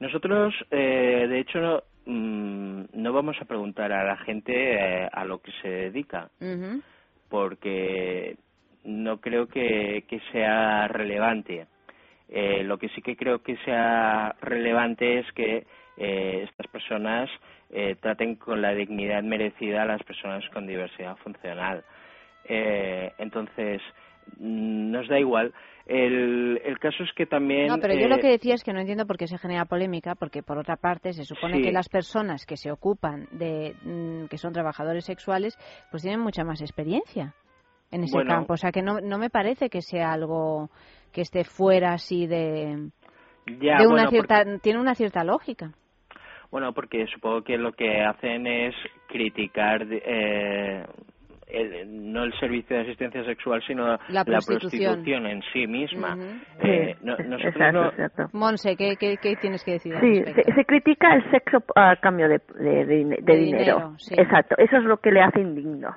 Nosotros, 0.00 0.54
eh, 0.70 1.26
de 1.28 1.40
hecho, 1.40 1.84
no, 2.06 2.12
mm, 2.12 2.86
no 2.92 3.12
vamos 3.12 3.36
a 3.40 3.44
preguntar 3.44 3.92
a 3.92 4.04
la 4.04 4.16
gente 4.18 4.52
eh, 4.54 5.08
a 5.10 5.24
lo 5.24 5.38
que 5.40 5.52
se 5.62 5.68
dedica, 5.68 6.30
porque 7.28 8.36
no 8.84 9.20
creo 9.20 9.46
que, 9.48 10.04
que 10.08 10.20
sea 10.32 10.88
relevante. 10.88 11.66
Eh, 12.28 12.62
lo 12.64 12.78
que 12.78 12.88
sí 12.90 13.02
que 13.02 13.16
creo 13.16 13.42
que 13.42 13.56
sea 13.58 14.34
relevante 14.40 15.18
es 15.18 15.32
que 15.32 15.66
eh, 15.96 16.46
estas 16.48 16.66
personas 16.68 17.30
eh, 17.70 17.96
traten 18.00 18.36
con 18.36 18.60
la 18.62 18.74
dignidad 18.74 19.22
merecida 19.22 19.82
a 19.82 19.86
las 19.86 20.02
personas 20.02 20.48
con 20.50 20.66
diversidad 20.66 21.16
funcional. 21.18 21.84
Eh, 22.46 23.12
entonces, 23.18 23.80
nos 24.38 25.08
da 25.08 25.18
igual. 25.18 25.52
El, 25.86 26.60
el 26.64 26.78
caso 26.78 27.02
es 27.02 27.12
que 27.14 27.26
también. 27.26 27.66
No, 27.66 27.78
pero 27.78 27.92
yo 27.94 28.06
eh, 28.06 28.08
lo 28.08 28.18
que 28.18 28.28
decía 28.28 28.54
es 28.54 28.64
que 28.64 28.72
no 28.72 28.80
entiendo 28.80 29.06
por 29.06 29.18
qué 29.18 29.26
se 29.26 29.36
genera 29.36 29.66
polémica, 29.66 30.14
porque 30.14 30.42
por 30.42 30.56
otra 30.56 30.76
parte 30.76 31.12
se 31.12 31.24
supone 31.24 31.56
Sí. 31.58 31.62
que 31.62 31.72
las 31.72 31.88
personas 31.90 32.46
que 32.46 32.56
se 32.56 32.70
ocupan 32.72 33.26
de 33.32 33.74
mm, 33.82 34.26
que 34.28 34.38
son 34.38 34.52
trabajadores 34.54 35.04
sexuales, 35.04 35.58
pues 35.90 36.02
tienen 36.02 36.20
mucha 36.20 36.42
más 36.42 36.62
experiencia 36.62 37.34
en 37.90 38.04
ese 38.04 38.16
Bueno. 38.16 38.30
campo. 38.30 38.54
O 38.54 38.56
sea 38.56 38.72
que 38.72 38.80
no, 38.80 39.00
no 39.00 39.18
me 39.18 39.28
parece 39.28 39.68
que 39.68 39.82
sea 39.82 40.12
algo 40.12 40.70
que 41.12 41.20
esté 41.20 41.44
fuera 41.44 41.92
así 41.92 42.26
de, 42.26 42.88
ya, 43.60 43.76
de 43.76 43.86
una 43.86 44.04
bueno, 44.04 44.10
cierta, 44.10 44.44
tiene 44.62 44.80
una 44.80 44.94
cierta 44.94 45.22
lógica. 45.22 45.72
Bueno, 46.50 46.72
porque 46.72 47.06
supongo 47.08 47.42
que 47.42 47.58
lo 47.58 47.72
que 47.72 48.00
hacen 48.00 48.46
es 48.46 48.74
criticar 49.08 49.86
eh, 49.90 50.84
el- 51.46 52.12
no 52.12 52.24
el 52.24 52.32
servicio 52.38 52.76
de 52.76 52.82
asistencia 52.82 53.24
sexual, 53.24 53.62
sino 53.66 53.98
La 54.08 54.24
prostitución. 54.24 54.60
prostitución 55.02 55.26
en 55.26 55.42
sí 55.52 55.66
misma. 55.66 56.16
Eh, 56.62 56.94
Sí, 56.98 57.04
no- 57.04 57.16
nosotros 57.16 57.44
exacto, 57.54 57.82
no- 57.82 57.88
exacto. 57.88 58.28
Monse, 58.32 58.76
¿qué, 58.76 58.96
qué, 58.98 59.16
qué 59.20 59.36
tienes 59.36 59.62
que 59.64 59.72
decir 59.72 59.94
Sí, 60.00 60.22
se, 60.24 60.52
se 60.54 60.64
critica 60.64 61.14
el 61.14 61.30
sexo 61.30 61.58
a 61.74 61.96
cambio 61.96 62.28
de, 62.28 62.40
de- 62.58 62.84
de 62.86 62.96
dine- 62.96 63.16
de 63.16 63.22
De 63.22 63.36
dinero. 63.38 63.74
dinero, 63.74 63.94
sí. 63.98 64.14
Exacto, 64.18 64.54
eso 64.58 64.76
es 64.76 64.84
lo 64.84 64.96
que 64.98 65.10
le 65.12 65.20
hace 65.22 65.40
indigno. 65.40 65.94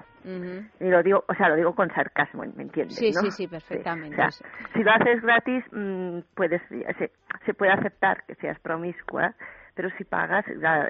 Y 0.79 0.89
lo 0.89 1.01
digo, 1.03 1.23
o 1.27 1.33
sea, 1.35 1.47
lo 1.49 1.55
digo 1.55 1.73
con 1.73 1.89
sarcasmo, 1.93 2.43
¿me 2.55 2.63
entiendes? 2.63 2.97
Sí, 2.97 3.11
no? 3.11 3.21
sí, 3.21 3.31
sí, 3.31 3.47
perfectamente. 3.47 4.21
O 4.21 4.29
sea, 4.29 4.47
si 4.73 4.83
lo 4.83 4.91
haces 4.91 5.21
gratis, 5.21 5.63
mm, 5.71 6.19
puedes, 6.35 6.61
se, 6.69 7.11
se 7.45 7.53
puede 7.53 7.71
aceptar 7.71 8.23
que 8.25 8.35
seas 8.35 8.59
promiscua, 8.59 9.33
pero 9.73 9.89
si 9.97 10.03
pagas, 10.03 10.45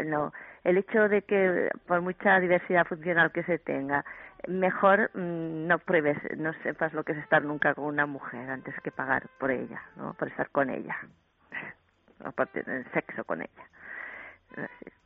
no. 0.05 0.31
El 0.63 0.77
hecho 0.77 1.07
de 1.07 1.21
que, 1.21 1.69
por 1.85 2.01
mucha 2.01 2.39
diversidad 2.39 2.85
funcional 2.85 3.31
que 3.31 3.43
se 3.43 3.59
tenga, 3.59 4.03
mejor 4.47 5.11
mm, 5.13 5.67
no 5.67 5.77
pruebes, 5.79 6.17
no 6.37 6.53
sepas 6.63 6.93
lo 6.93 7.03
que 7.03 7.11
es 7.11 7.19
estar 7.19 7.43
nunca 7.43 7.75
con 7.75 7.85
una 7.85 8.05
mujer 8.05 8.49
antes 8.49 8.73
que 8.81 8.91
pagar 8.91 9.27
por 9.39 9.51
ella, 9.51 9.81
¿no? 9.97 10.13
Por 10.13 10.29
estar 10.29 10.49
con 10.49 10.69
ella. 10.69 10.97
O 12.25 12.31
por 12.31 12.47
tener 12.47 12.89
sexo 12.93 13.23
con 13.25 13.41
ella. 13.41 13.63
Así. 14.55 14.96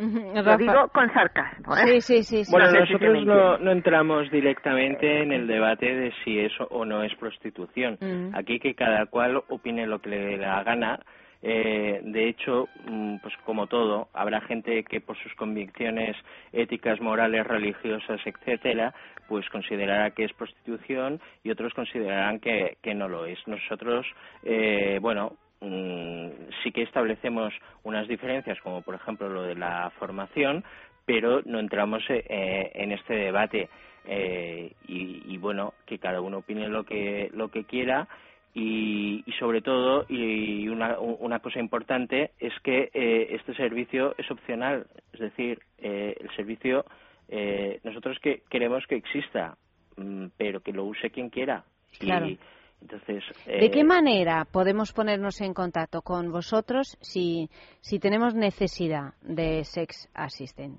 Lo 0.00 0.56
digo 0.56 0.88
con 0.92 1.12
sarcasmo, 1.12 1.76
¿eh? 1.76 2.00
Sí, 2.00 2.00
sí, 2.00 2.22
sí. 2.22 2.44
sí. 2.44 2.50
Bueno, 2.50 2.72
nosotros 2.72 3.24
no, 3.26 3.58
no 3.58 3.70
entramos 3.70 4.30
directamente 4.30 5.22
en 5.22 5.32
el 5.32 5.46
debate 5.46 5.94
de 5.94 6.12
si 6.24 6.38
es 6.38 6.52
o 6.70 6.84
no 6.86 7.02
es 7.02 7.14
prostitución. 7.16 7.98
Aquí 8.34 8.58
que 8.58 8.74
cada 8.74 9.06
cual 9.06 9.42
opine 9.48 9.86
lo 9.86 10.00
que 10.00 10.10
le 10.10 10.18
dé 10.18 10.36
la 10.38 10.62
gana. 10.62 11.00
Eh, 11.42 12.00
de 12.02 12.28
hecho, 12.28 12.68
mm, 12.86 13.16
pues 13.22 13.34
como 13.44 13.66
todo, 13.66 14.08
habrá 14.12 14.42
gente 14.42 14.84
que 14.84 15.00
por 15.00 15.16
sus 15.16 15.34
convicciones 15.34 16.14
éticas, 16.52 17.00
morales, 17.00 17.46
religiosas, 17.46 18.20
etcétera, 18.26 18.92
pues 19.26 19.48
considerará 19.48 20.10
que 20.10 20.24
es 20.24 20.32
prostitución 20.34 21.20
y 21.42 21.50
otros 21.50 21.72
considerarán 21.72 22.40
que, 22.40 22.76
que 22.82 22.94
no 22.94 23.08
lo 23.08 23.24
es. 23.24 23.38
Nosotros, 23.46 24.06
eh, 24.42 24.98
bueno, 25.00 25.36
mm, 25.60 26.28
sí 26.62 26.72
que 26.72 26.82
establecemos 26.82 27.52
unas 27.84 28.08
diferencias, 28.08 28.60
como 28.60 28.82
por 28.82 28.94
ejemplo 28.94 29.28
lo 29.28 29.42
de 29.42 29.54
la 29.54 29.90
formación, 29.98 30.64
pero 31.06 31.42
no 31.44 31.58
entramos 31.58 32.02
eh, 32.08 32.70
en 32.74 32.92
este 32.92 33.14
debate. 33.14 33.68
Eh, 34.06 34.72
y, 34.88 35.22
y 35.26 35.38
bueno, 35.38 35.74
que 35.86 35.98
cada 35.98 36.20
uno 36.20 36.38
opine 36.38 36.68
lo 36.68 36.84
que, 36.84 37.30
lo 37.34 37.48
que 37.48 37.64
quiera 37.64 38.08
Y, 38.52 39.22
y 39.26 39.32
sobre 39.38 39.60
todo, 39.62 40.06
y 40.08 40.66
una, 40.68 40.98
una 40.98 41.38
cosa 41.38 41.60
importante, 41.60 42.32
es 42.40 42.52
que 42.64 42.90
eh, 42.92 43.28
este 43.30 43.54
servicio 43.54 44.14
es 44.18 44.28
opcional. 44.30 44.86
Es 45.12 45.20
decir, 45.20 45.60
eh, 45.78 46.16
el 46.18 46.30
servicio, 46.34 46.84
eh, 47.28 47.78
nosotros 47.84 48.18
que 48.18 48.42
queremos 48.50 48.84
que 48.88 48.96
exista, 48.96 49.56
mm, 49.96 50.26
pero 50.36 50.60
que 50.62 50.72
lo 50.72 50.84
use 50.84 51.10
quien 51.10 51.30
quiera. 51.30 51.62
Y 52.00 52.38
¿De 52.80 53.66
eh, 53.66 53.70
qué 53.70 53.84
manera 53.84 54.46
podemos 54.50 54.92
ponernos 54.92 55.40
en 55.40 55.52
contacto 55.54 56.02
con 56.02 56.30
vosotros 56.32 56.96
si, 57.00 57.48
si 57.80 57.98
tenemos 57.98 58.34
necesidad 58.34 59.14
de 59.22 59.64
Sex 59.64 60.08
Assistant? 60.14 60.78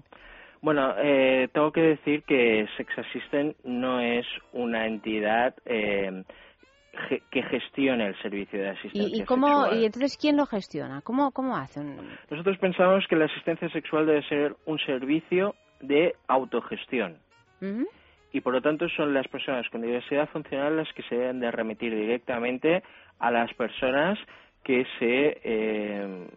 Bueno, 0.61 0.93
eh, 0.97 1.47
tengo 1.53 1.71
que 1.71 1.81
decir 1.81 2.23
que 2.23 2.67
Sex 2.77 2.91
Assistant 2.97 3.55
no 3.63 3.99
es 3.99 4.25
una 4.53 4.85
entidad 4.87 5.55
eh, 5.65 6.23
ge- 7.09 7.23
que 7.31 7.43
gestione 7.43 8.07
el 8.07 8.21
servicio 8.21 8.59
de 8.59 8.69
asistencia 8.69 9.17
¿Y, 9.17 9.21
y 9.21 9.25
cómo, 9.25 9.47
sexual. 9.63 9.79
y 9.79 9.85
entonces 9.85 10.17
quién 10.17 10.37
lo 10.37 10.45
gestiona? 10.45 11.01
¿Cómo, 11.01 11.31
cómo 11.31 11.55
hacen? 11.55 11.97
Nosotros 12.29 12.57
pensamos 12.59 13.05
que 13.09 13.15
la 13.15 13.25
asistencia 13.25 13.69
sexual 13.69 14.05
debe 14.05 14.23
ser 14.27 14.55
un 14.65 14.77
servicio 14.79 15.55
de 15.79 16.15
autogestión 16.27 17.17
Ujú. 17.61 17.87
Y 18.33 18.41
por 18.41 18.53
lo 18.53 18.61
tanto 18.61 18.87
son 18.89 19.13
las 19.13 19.27
personas 19.27 19.67
con 19.69 19.81
diversidad 19.81 20.29
funcional 20.29 20.77
las 20.77 20.91
que 20.93 21.03
se 21.03 21.15
deben 21.15 21.39
de 21.39 21.51
remitir 21.51 21.93
directamente 21.95 22.83
a 23.19 23.31
las 23.31 23.53
personas 23.55 24.17
que 24.63 24.85
se 24.99 25.41
eh, 25.43 26.27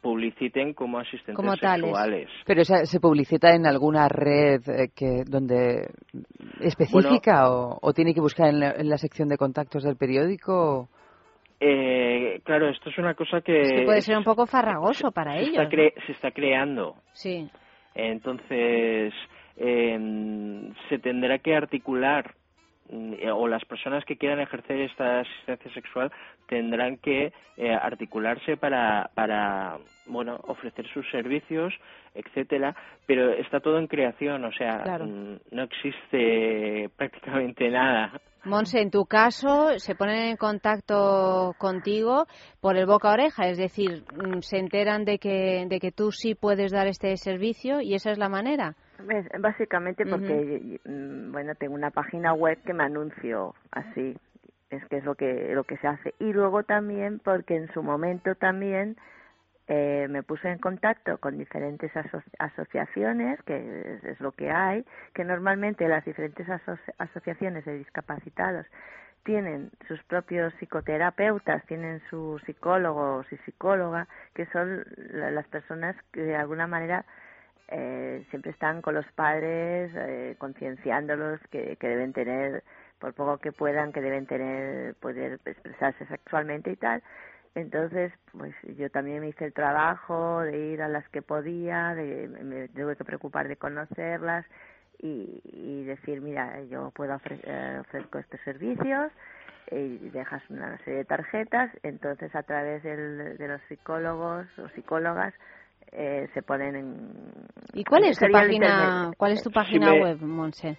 publiciten 0.00 0.72
como 0.74 0.98
asistentes 0.98 1.36
Como 1.36 1.54
sexuales. 1.56 2.28
Pero 2.46 2.62
esa- 2.62 2.84
se 2.86 3.00
publicita 3.00 3.54
en 3.54 3.66
alguna 3.66 4.08
red 4.08 4.60
eh, 4.68 4.88
que 4.94 5.22
donde 5.26 5.88
específica 6.60 7.50
o, 7.50 7.78
o 7.80 7.92
tiene 7.92 8.14
que 8.14 8.20
buscar 8.20 8.48
en 8.48 8.60
la, 8.60 8.70
en 8.72 8.88
la 8.88 8.98
sección 8.98 9.28
de 9.28 9.36
contactos 9.36 9.82
del 9.84 9.96
periódico. 9.96 10.88
Eh, 11.60 12.40
claro, 12.44 12.68
esto 12.68 12.90
es 12.90 12.98
una 12.98 13.14
cosa 13.14 13.40
que, 13.40 13.60
Es 13.60 13.72
que 13.72 13.82
puede 13.84 14.00
ser 14.00 14.16
un 14.18 14.24
poco 14.24 14.46
farragoso 14.46 15.12
para 15.12 15.34
se, 15.34 15.42
ellos. 15.42 15.62
está 15.62 16.02
se 16.06 16.12
está 16.12 16.30
creando. 16.32 16.96
Sí. 17.12 17.48
Entonces, 17.94 19.12
em, 19.56 20.72
se 20.88 20.98
tendrá 20.98 21.38
que 21.38 21.54
articular, 21.54 22.34
mm, 22.90 23.14
eh, 23.20 23.30
o 23.30 23.46
las 23.48 23.64
personas 23.64 24.04
que 24.04 24.16
quieran 24.16 24.40
ejercer 24.40 24.80
esta 24.80 25.20
asistencia 25.20 25.72
sexual 25.72 26.10
tendrán 26.48 26.96
que 26.98 27.32
eh, 27.56 27.72
articularse 27.72 28.56
para, 28.56 29.10
para, 29.14 29.78
bueno, 30.06 30.38
ofrecer 30.48 30.86
sus 30.92 31.08
servicios, 31.10 31.72
etcétera, 32.14 32.74
pero 33.06 33.30
está 33.32 33.60
todo 33.60 33.78
en 33.78 33.86
creación, 33.86 34.44
o 34.44 34.52
sea, 34.52 34.82
Claro. 34.82 35.06
mm, 35.06 35.36
no 35.50 35.62
existe 35.62 36.90
prácticamente 36.96 37.70
nada. 37.70 38.12
Monse, 38.44 38.80
en 38.80 38.90
tu 38.90 39.04
caso, 39.06 39.78
se 39.78 39.94
ponen 39.94 40.30
en 40.30 40.36
contacto 40.36 41.54
contigo 41.58 42.26
por 42.60 42.76
el 42.76 42.86
boca 42.86 43.10
a 43.10 43.12
oreja, 43.12 43.48
es 43.48 43.56
decir, 43.56 44.02
mm, 44.16 44.40
se 44.40 44.58
enteran 44.58 45.04
de 45.04 45.18
que, 45.18 45.64
de 45.68 45.78
que 45.78 45.92
tú 45.92 46.10
sí 46.10 46.34
puedes 46.34 46.72
dar 46.72 46.88
este 46.88 47.16
servicio 47.16 47.80
y 47.80 47.94
esa 47.94 48.10
es 48.10 48.18
la 48.18 48.28
manera. 48.28 48.74
Es- 49.08 49.40
Básicamente 49.40 50.04
porque, 50.06 50.78
mm, 50.84 51.32
bueno, 51.32 51.54
tengo 51.54 51.74
una 51.74 51.90
página 51.90 52.32
web 52.34 52.58
que 52.64 52.74
me 52.74 52.84
anuncio 52.84 53.54
así, 53.70 54.16
es 54.70 54.84
que 54.86 54.98
es 54.98 55.04
lo 55.04 55.14
que, 55.14 55.54
lo 55.54 55.64
que 55.64 55.76
se 55.78 55.86
hace. 55.88 56.14
Y 56.18 56.32
luego 56.32 56.62
también 56.62 57.18
porque 57.18 57.56
en 57.56 57.70
su 57.72 57.82
momento 57.82 58.34
también 58.34 58.96
eh, 59.68 60.06
me 60.10 60.22
puse 60.24 60.48
en 60.50 60.58
contacto 60.58 61.18
con 61.18 61.38
diferentes 61.38 61.94
aso- 61.96 62.22
asociaciones, 62.38 63.40
que 63.44 63.56
es, 63.94 64.04
es 64.04 64.20
lo 64.20 64.32
que 64.32 64.50
hay, 64.50 64.84
que 65.14 65.24
normalmente 65.24 65.88
las 65.88 66.04
diferentes 66.04 66.48
aso- 66.48 66.78
asociaciones 66.98 67.64
de 67.64 67.78
discapacitados 67.78 68.66
tienen 69.24 69.70
sus 69.86 70.02
propios 70.04 70.52
psicoterapeutas, 70.54 71.64
tienen 71.66 72.02
sus 72.10 72.42
psicólogos 72.42 73.32
y 73.32 73.36
psicóloga, 73.38 74.08
que 74.34 74.46
son 74.46 74.84
la- 74.96 75.30
las 75.30 75.46
personas 75.46 75.94
que 76.12 76.22
de 76.22 76.34
alguna 76.36 76.66
manera 76.66 77.04
eh, 77.72 78.24
siempre 78.30 78.50
están 78.50 78.82
con 78.82 78.94
los 78.94 79.06
padres, 79.12 79.90
eh, 79.96 80.36
concienciándolos 80.38 81.40
que, 81.50 81.76
deben 81.80 82.12
tener, 82.12 82.62
por 82.98 83.14
poco 83.14 83.38
que 83.38 83.50
puedan, 83.52 83.92
que 83.92 84.00
deben 84.00 84.26
tener, 84.26 84.94
poder 84.96 85.40
expresarse 85.44 86.06
sexualmente 86.06 86.70
y 86.70 86.76
tal. 86.76 87.02
Entonces, 87.54 88.12
pues 88.36 88.54
yo 88.78 88.90
también 88.90 89.20
me 89.20 89.28
hice 89.28 89.46
el 89.46 89.52
trabajo 89.52 90.40
de 90.40 90.58
ir 90.58 90.82
a 90.82 90.88
las 90.88 91.08
que 91.08 91.22
podía, 91.22 91.94
de, 91.94 92.28
me 92.28 92.68
tuve 92.68 92.96
que 92.96 93.04
preocupar 93.04 93.48
de 93.48 93.56
conocerlas 93.56 94.46
y, 94.98 95.40
y 95.44 95.84
decir, 95.84 96.20
mira, 96.20 96.62
yo 96.64 96.90
puedo 96.92 97.14
ofre- 97.14 97.40
eh, 97.44 97.78
ofrezco 97.80 98.18
estos 98.18 98.40
servicios 98.40 99.10
y 99.70 100.10
dejas 100.10 100.42
una 100.50 100.76
serie 100.78 100.98
de 100.98 101.04
tarjetas, 101.04 101.70
entonces 101.82 102.34
a 102.34 102.42
través 102.42 102.82
de 102.82 103.48
los 103.48 103.60
psicólogos 103.68 104.46
o 104.58 104.68
psicólogas 104.70 105.32
eh, 105.92 106.28
se 106.34 106.42
ponen 106.42 106.76
en... 106.76 107.10
¿Y 107.74 107.84
cuál 107.84 108.04
es 108.04 108.18
tu 108.18 108.26
página, 108.30 109.10
cuál 109.16 109.32
es 109.32 109.42
tu 109.42 109.50
Si 109.50 109.54
página 109.54 109.92
me- 109.92 110.00
web, 110.00 110.20
Monse? 110.22 110.76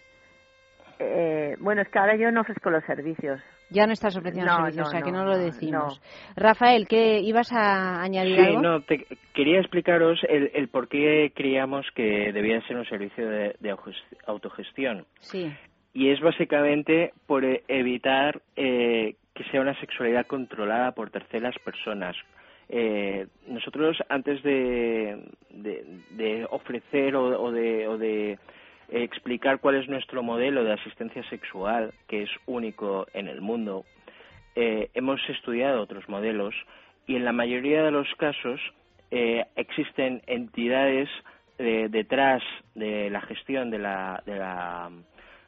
Eh, 0.99 1.55
bueno, 1.59 1.81
es 1.81 1.89
que 1.89 1.99
ahora 1.99 2.15
yo 2.15 2.31
no 2.31 2.41
ofrezco 2.41 2.69
los 2.69 2.83
servicios. 2.85 3.41
Ya 3.69 3.87
no 3.87 3.93
estás 3.93 4.15
ofreciendo 4.15 4.51
No, 4.51 4.57
servicios, 4.57 4.83
no, 4.83 4.87
o 4.87 4.91
sea 4.91 5.01
que 5.01 5.11
no, 5.11 5.25
lo 5.25 5.31
no, 5.37 5.43
decimos. 5.43 6.01
Rafael, 6.35 6.87
¿qué 6.87 7.19
ibas 7.19 7.51
a 7.51 8.01
añadir 8.01 8.35
Sí, 8.39 8.45
algo? 8.47 8.61
no, 8.61 8.81
te- 8.83 9.07
quería 9.33 9.59
explicaros 9.59 10.23
el, 10.29 10.51
el 10.53 10.67
por 10.69 10.87
qué 10.87 11.31
creíamos 11.35 11.87
que 11.95 12.31
debía 12.31 12.61
ser 12.67 12.77
un 12.77 12.85
servicio 12.85 13.27
de, 13.27 13.55
de 13.59 13.73
autoges- 13.73 14.03
autogestión. 14.27 15.05
Sí. 15.19 15.51
Y 15.93 16.09
es 16.09 16.21
básicamente 16.21 17.13
por 17.25 17.43
eh, 17.45 17.63
evitar 17.67 18.41
eh, 18.55 19.15
que 19.33 19.43
sea 19.45 19.61
una 19.61 19.79
sexualidad 19.79 20.27
controlada 20.27 20.91
por 20.91 21.09
terceras 21.09 21.55
personas. 21.59 22.15
Eh, 22.69 23.27
nosotros 23.47 23.97
antes 24.09 24.41
de, 24.43 25.19
de, 25.51 26.47
ofrecer 26.49 27.15
o, 27.15 27.41
o 27.41 27.51
de, 27.51 27.87
o 27.87 27.97
de 27.97 28.39
explicar 28.89 29.59
cuál 29.59 29.75
es 29.75 29.87
nuestro 29.87 30.23
modelo 30.23 30.63
de 30.63 30.73
asistencia 30.73 31.23
sexual, 31.29 31.93
que 32.07 32.23
es 32.23 32.29
único 32.45 33.07
en 33.13 33.27
el 33.27 33.41
mundo, 33.41 33.85
eh, 34.55 34.89
hemos 34.93 35.19
estudiado 35.29 35.81
otros 35.81 36.07
modelos 36.07 36.53
y 37.07 37.15
en 37.15 37.25
la 37.25 37.31
mayoría 37.31 37.83
de 37.83 37.91
los 37.91 38.07
casos 38.15 38.61
eh, 39.09 39.45
existen 39.55 40.21
entidades 40.27 41.09
eh, 41.57 41.87
detrás 41.89 42.43
de 42.75 43.09
la 43.09 43.21
gestión 43.21 43.71
de 43.71 43.79
la, 43.79 44.21
de 44.25 44.37
la 44.37 44.91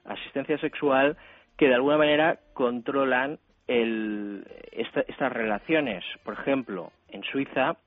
asistencia 0.05 0.57
sexual 0.57 1.17
que 1.57 1.67
de 1.67 1.75
alguna 1.75 1.97
manera 1.97 2.39
controlan 2.53 3.39
el, 3.67 4.45
esta- 4.71 5.01
estas 5.07 5.31
relaciones. 5.31 6.03
Por 6.23 6.33
ejemplo, 6.35 6.91
en 7.09 7.23
Suiza 7.23 7.77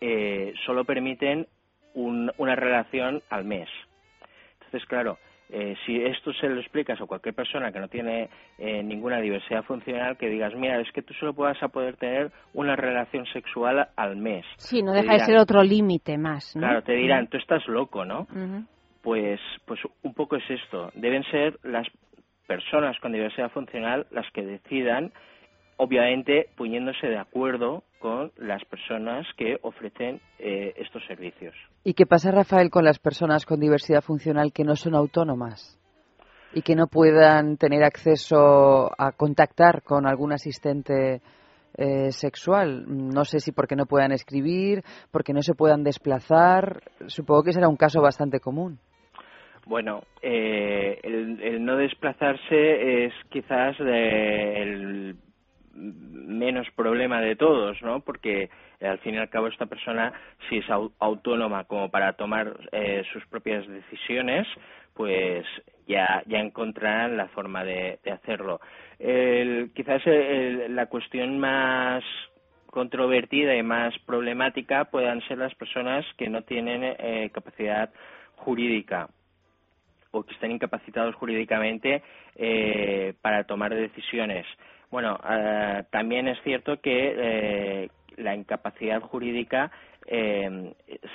eh, 0.00 0.52
solo 0.66 0.84
permiten 0.84 1.46
un- 1.94 2.30
una 2.36 2.54
relación 2.54 3.22
al 3.30 3.44
mes. 3.44 3.68
Entonces, 4.54 4.86
claro, 4.86 5.18
eh, 5.48 5.76
si 5.86 6.02
esto 6.02 6.32
se 6.34 6.48
lo 6.48 6.60
explicas 6.60 7.00
a 7.00 7.06
cualquier 7.06 7.34
persona 7.34 7.70
que 7.72 7.78
no 7.78 7.88
tiene 7.88 8.28
eh, 8.58 8.82
ninguna 8.82 9.20
diversidad 9.20 9.62
funcional, 9.64 10.16
que 10.16 10.28
digas, 10.28 10.54
mira, 10.54 10.80
es 10.80 10.90
que 10.92 11.02
tú 11.02 11.14
solo 11.14 11.32
vas 11.32 11.62
a 11.62 11.68
poder 11.68 11.96
tener 11.96 12.32
una 12.52 12.74
relación 12.76 13.24
sexual 13.26 13.88
al 13.96 14.16
mes. 14.16 14.44
Sí, 14.58 14.82
no 14.82 14.92
Te 14.92 15.02
deja 15.02 15.12
de 15.14 15.20
ser 15.20 15.38
otro 15.38 15.62
límite 15.62 16.18
más, 16.18 16.56
¿no? 16.56 16.60
Claro, 16.60 16.82
te 16.82 16.92
dirán, 16.94 17.28
tú 17.28 17.36
estás 17.38 17.66
loco, 17.68 18.04
¿no? 18.04 18.26
Pues, 19.02 19.40
pues 19.66 19.80
un 20.02 20.14
poco 20.14 20.36
es 20.36 20.50
esto. 20.50 20.90
Deben 20.94 21.22
ser 21.30 21.58
las 21.62 21.86
personas 22.46 22.98
con 23.00 23.12
diversidad 23.12 23.50
funcional 23.50 24.06
las 24.10 24.26
que 24.32 24.42
decidan, 24.42 25.12
obviamente 25.76 26.48
poniéndose 26.56 27.06
de 27.06 27.18
acuerdo 27.18 27.82
con 27.98 28.32
las 28.36 28.64
personas 28.66 29.26
que 29.36 29.58
ofrecen 29.62 30.20
eh, 30.38 30.74
estos 30.76 31.04
servicios. 31.06 31.54
¿Y 31.84 31.94
qué 31.94 32.06
pasa, 32.06 32.30
Rafael, 32.30 32.70
con 32.70 32.84
las 32.84 32.98
personas 32.98 33.44
con 33.44 33.60
diversidad 33.60 34.02
funcional 34.02 34.52
que 34.52 34.64
no 34.64 34.76
son 34.76 34.94
autónomas 34.94 35.78
y 36.52 36.62
que 36.62 36.76
no 36.76 36.86
puedan 36.86 37.56
tener 37.56 37.82
acceso 37.82 38.90
a 38.98 39.12
contactar 39.12 39.82
con 39.82 40.06
algún 40.06 40.32
asistente 40.32 41.20
eh, 41.76 42.10
sexual? 42.12 42.84
No 42.86 43.24
sé 43.24 43.40
si 43.40 43.52
porque 43.52 43.76
no 43.76 43.86
puedan 43.86 44.12
escribir, 44.12 44.82
porque 45.10 45.32
no 45.32 45.42
se 45.42 45.54
puedan 45.54 45.82
desplazar. 45.82 46.82
Supongo 47.06 47.42
que 47.42 47.52
será 47.52 47.68
un 47.68 47.76
caso 47.76 48.00
bastante 48.00 48.40
común. 48.40 48.78
Bueno, 49.66 50.04
eh, 50.22 51.00
el, 51.04 51.64
no 51.64 51.76
desplazarse 51.76 53.06
es 53.06 53.14
quizás 53.30 53.78
de- 53.78 54.62
el 54.62 55.16
menos 55.74 56.68
problema 56.76 57.20
de 57.22 57.36
todos, 57.36 57.80
¿no? 57.82 58.00
Porque 58.00 58.50
eh, 58.80 58.88
al 58.88 58.98
fin 59.00 59.16
y 59.16 59.18
al 59.18 59.30
cabo 59.30 59.48
esta 59.48 59.66
persona, 59.66 60.12
si 60.48 60.58
es 60.58 60.66
au- 60.68 60.92
autónoma 61.00 61.64
como 61.66 61.90
para 61.90 62.14
tomar 62.14 62.56
eh, 62.72 63.04
sus 63.12 63.26
propias 63.28 63.66
decisiones, 63.68 64.48
pues 64.94 65.46
ya, 65.88 66.22
ya 66.26 66.40
encontrarán 66.40 67.16
la 67.18 67.28
forma 67.28 67.64
de, 67.64 68.00
de 68.04 68.12
hacerlo. 68.12 68.60
El- 69.00 69.72
quizás 69.76 70.06
el- 70.08 70.76
la 70.76 70.86
cuestión 70.88 71.38
más 71.38 72.04
controvertida 72.68 73.56
y 73.56 73.64
más 73.64 73.98
problemática 74.06 74.86
puedan 74.86 75.22
ser 75.28 75.38
las 75.38 75.54
personas 75.56 76.06
que 76.18 76.28
no 76.30 76.42
tienen 76.42 76.82
eh, 76.84 77.30
capacidad 77.34 77.90
jurídica 78.36 79.08
o 80.16 80.22
que 80.24 80.34
estén 80.34 80.52
incapacitados 80.52 81.14
jurídicamente 81.14 82.02
eh, 82.36 83.14
para 83.20 83.44
tomar 83.44 83.74
decisiones. 83.74 84.46
Bueno, 84.90 85.18
eh, 85.28 85.84
también 85.90 86.28
es 86.28 86.40
cierto 86.42 86.80
que 86.80 87.14
eh, 87.16 87.88
la 88.16 88.34
incapacidad 88.34 89.00
jurídica 89.00 89.70
eh, 90.06 90.72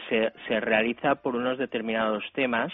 se, 0.09 0.31
se 0.47 0.59
realiza 0.59 1.15
por 1.15 1.35
unos 1.35 1.57
determinados 1.57 2.23
temas 2.33 2.71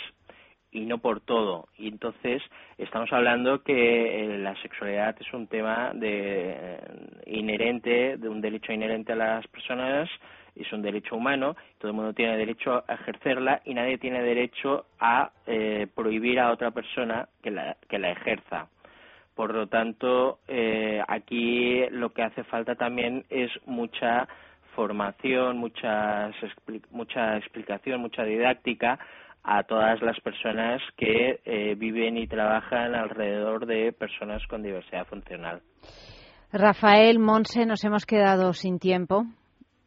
y 0.71 0.81
no 0.85 0.97
por 0.97 1.21
todo. 1.21 1.69
Y 1.77 1.87
entonces 1.87 2.41
estamos 2.77 3.11
hablando 3.13 3.63
que 3.63 4.23
eh, 4.23 4.37
la 4.39 4.55
sexualidad 4.61 5.15
es 5.19 5.33
un 5.33 5.47
tema 5.47 5.91
de, 5.93 6.77
inherente, 7.25 8.17
de 8.17 8.29
un 8.29 8.41
derecho 8.41 8.73
inherente 8.73 9.13
a 9.13 9.15
las 9.15 9.47
personas, 9.47 10.09
es 10.61 10.71
un 10.73 10.81
derecho 10.81 11.15
humano, 11.15 11.55
todo 11.77 11.91
el 11.91 11.95
mundo 11.95 12.13
tiene 12.13 12.37
derecho 12.37 12.83
a 12.87 12.93
ejercerla 12.93 13.61
y 13.65 13.73
nadie 13.73 13.97
tiene 13.97 14.21
derecho 14.21 14.85
a 14.99 15.31
eh, 15.45 15.87
prohibir 15.93 16.39
a 16.39 16.51
otra 16.51 16.71
persona 16.71 17.27
que 17.41 17.51
la, 17.51 17.77
que 17.87 17.99
la 17.99 18.11
ejerza. 18.11 18.67
Por 19.35 19.53
lo 19.53 19.67
tanto, 19.67 20.39
eh, 20.47 21.01
aquí 21.07 21.85
lo 21.91 22.09
que 22.09 22.23
hace 22.23 22.43
falta 22.43 22.75
también 22.75 23.23
es 23.29 23.51
mucha 23.65 24.27
formación, 24.75 25.57
muchas 25.57 26.35
mucha 26.91 27.37
explicación, 27.37 28.01
mucha 28.01 28.23
didáctica 28.23 28.99
a 29.43 29.63
todas 29.63 30.01
las 30.01 30.19
personas 30.19 30.81
que 30.97 31.39
eh, 31.45 31.75
viven 31.75 32.17
y 32.17 32.27
trabajan 32.27 32.95
alrededor 32.95 33.65
de 33.65 33.93
personas 33.93 34.45
con 34.47 34.61
diversidad 34.61 35.05
funcional. 35.05 35.61
Rafael, 36.51 37.19
Monse, 37.19 37.65
nos 37.65 37.83
hemos 37.83 38.05
quedado 38.05 38.53
sin 38.53 38.77
tiempo. 38.77 39.25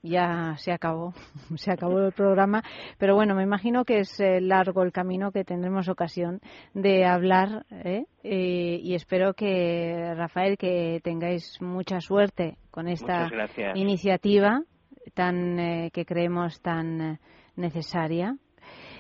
Ya 0.03 0.55
se 0.57 0.73
acabó, 0.73 1.13
se 1.57 1.73
acabó 1.73 2.01
el 2.01 2.13
programa. 2.13 2.63
Pero 2.99 3.15
bueno, 3.15 3.35
me 3.35 3.43
imagino 3.43 3.85
que 3.85 4.01
es 4.01 4.19
eh, 4.21 4.41
largo 4.41 4.83
el 4.83 4.93
camino 4.93 5.31
que 5.33 5.45
tendremos 5.45 5.89
ocasión 5.89 6.41
de 6.75 7.05
hablar. 7.05 7.67
¿eh? 7.71 8.05
Eh, 8.23 8.81
y 8.83 8.95
espero 8.95 9.35
que, 9.35 10.15
Rafael, 10.17 10.57
que 10.57 11.01
tengáis 11.03 11.61
mucha 11.61 12.01
suerte 12.01 12.57
con 12.71 12.89
esta 12.89 13.29
gracias. 13.29 13.77
iniciativa 13.77 14.63
tan 15.15 15.59
eh, 15.59 15.91
que 15.93 16.05
creemos 16.05 16.61
tan 16.61 17.01
eh, 17.01 17.21
necesaria. 17.57 18.37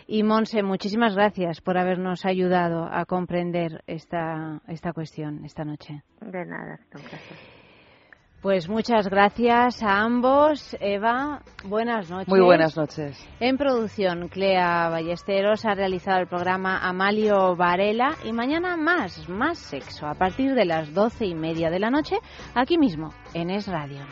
Y 0.06 0.24
Monse, 0.24 0.62
muchísimas 0.62 1.14
gracias 1.14 1.60
por 1.60 1.78
habernos 1.78 2.24
ayudado 2.24 2.84
a 2.90 3.04
comprender 3.04 3.84
esta, 3.86 4.60
esta 4.66 4.92
cuestión 4.92 5.44
esta 5.44 5.64
noche. 5.64 6.02
De 6.20 6.44
nada, 6.44 6.80
placer. 6.90 7.59
Pues 8.42 8.70
muchas 8.70 9.08
gracias 9.08 9.82
a 9.82 10.00
ambos. 10.00 10.74
Eva, 10.80 11.42
buenas 11.64 12.08
noches. 12.08 12.28
Muy 12.28 12.40
buenas 12.40 12.74
noches. 12.74 13.18
En 13.38 13.58
producción, 13.58 14.28
Clea 14.28 14.88
Ballesteros 14.88 15.66
ha 15.66 15.74
realizado 15.74 16.20
el 16.20 16.26
programa 16.26 16.78
Amalio 16.78 17.54
Varela 17.54 18.16
y 18.24 18.32
mañana 18.32 18.78
más, 18.78 19.28
más 19.28 19.58
sexo 19.58 20.06
a 20.06 20.14
partir 20.14 20.54
de 20.54 20.64
las 20.64 20.94
doce 20.94 21.26
y 21.26 21.34
media 21.34 21.68
de 21.68 21.80
la 21.80 21.90
noche, 21.90 22.16
aquí 22.54 22.78
mismo, 22.78 23.10
en 23.34 23.50
Es 23.50 23.66
Radio. 23.68 24.06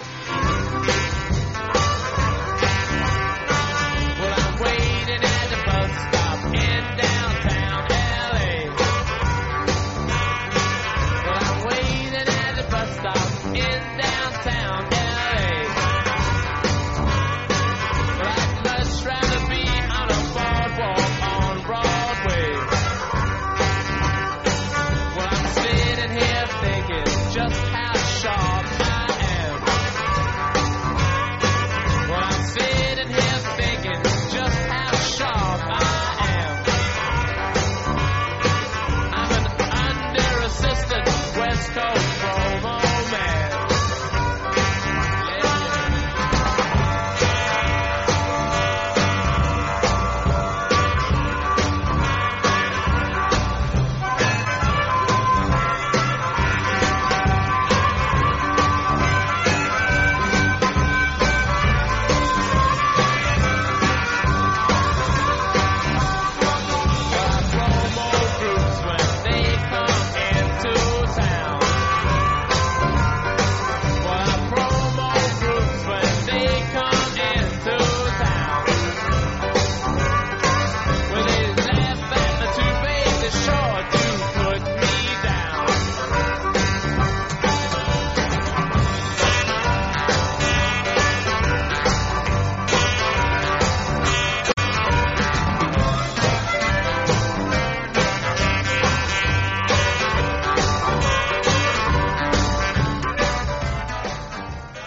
so 41.78 42.07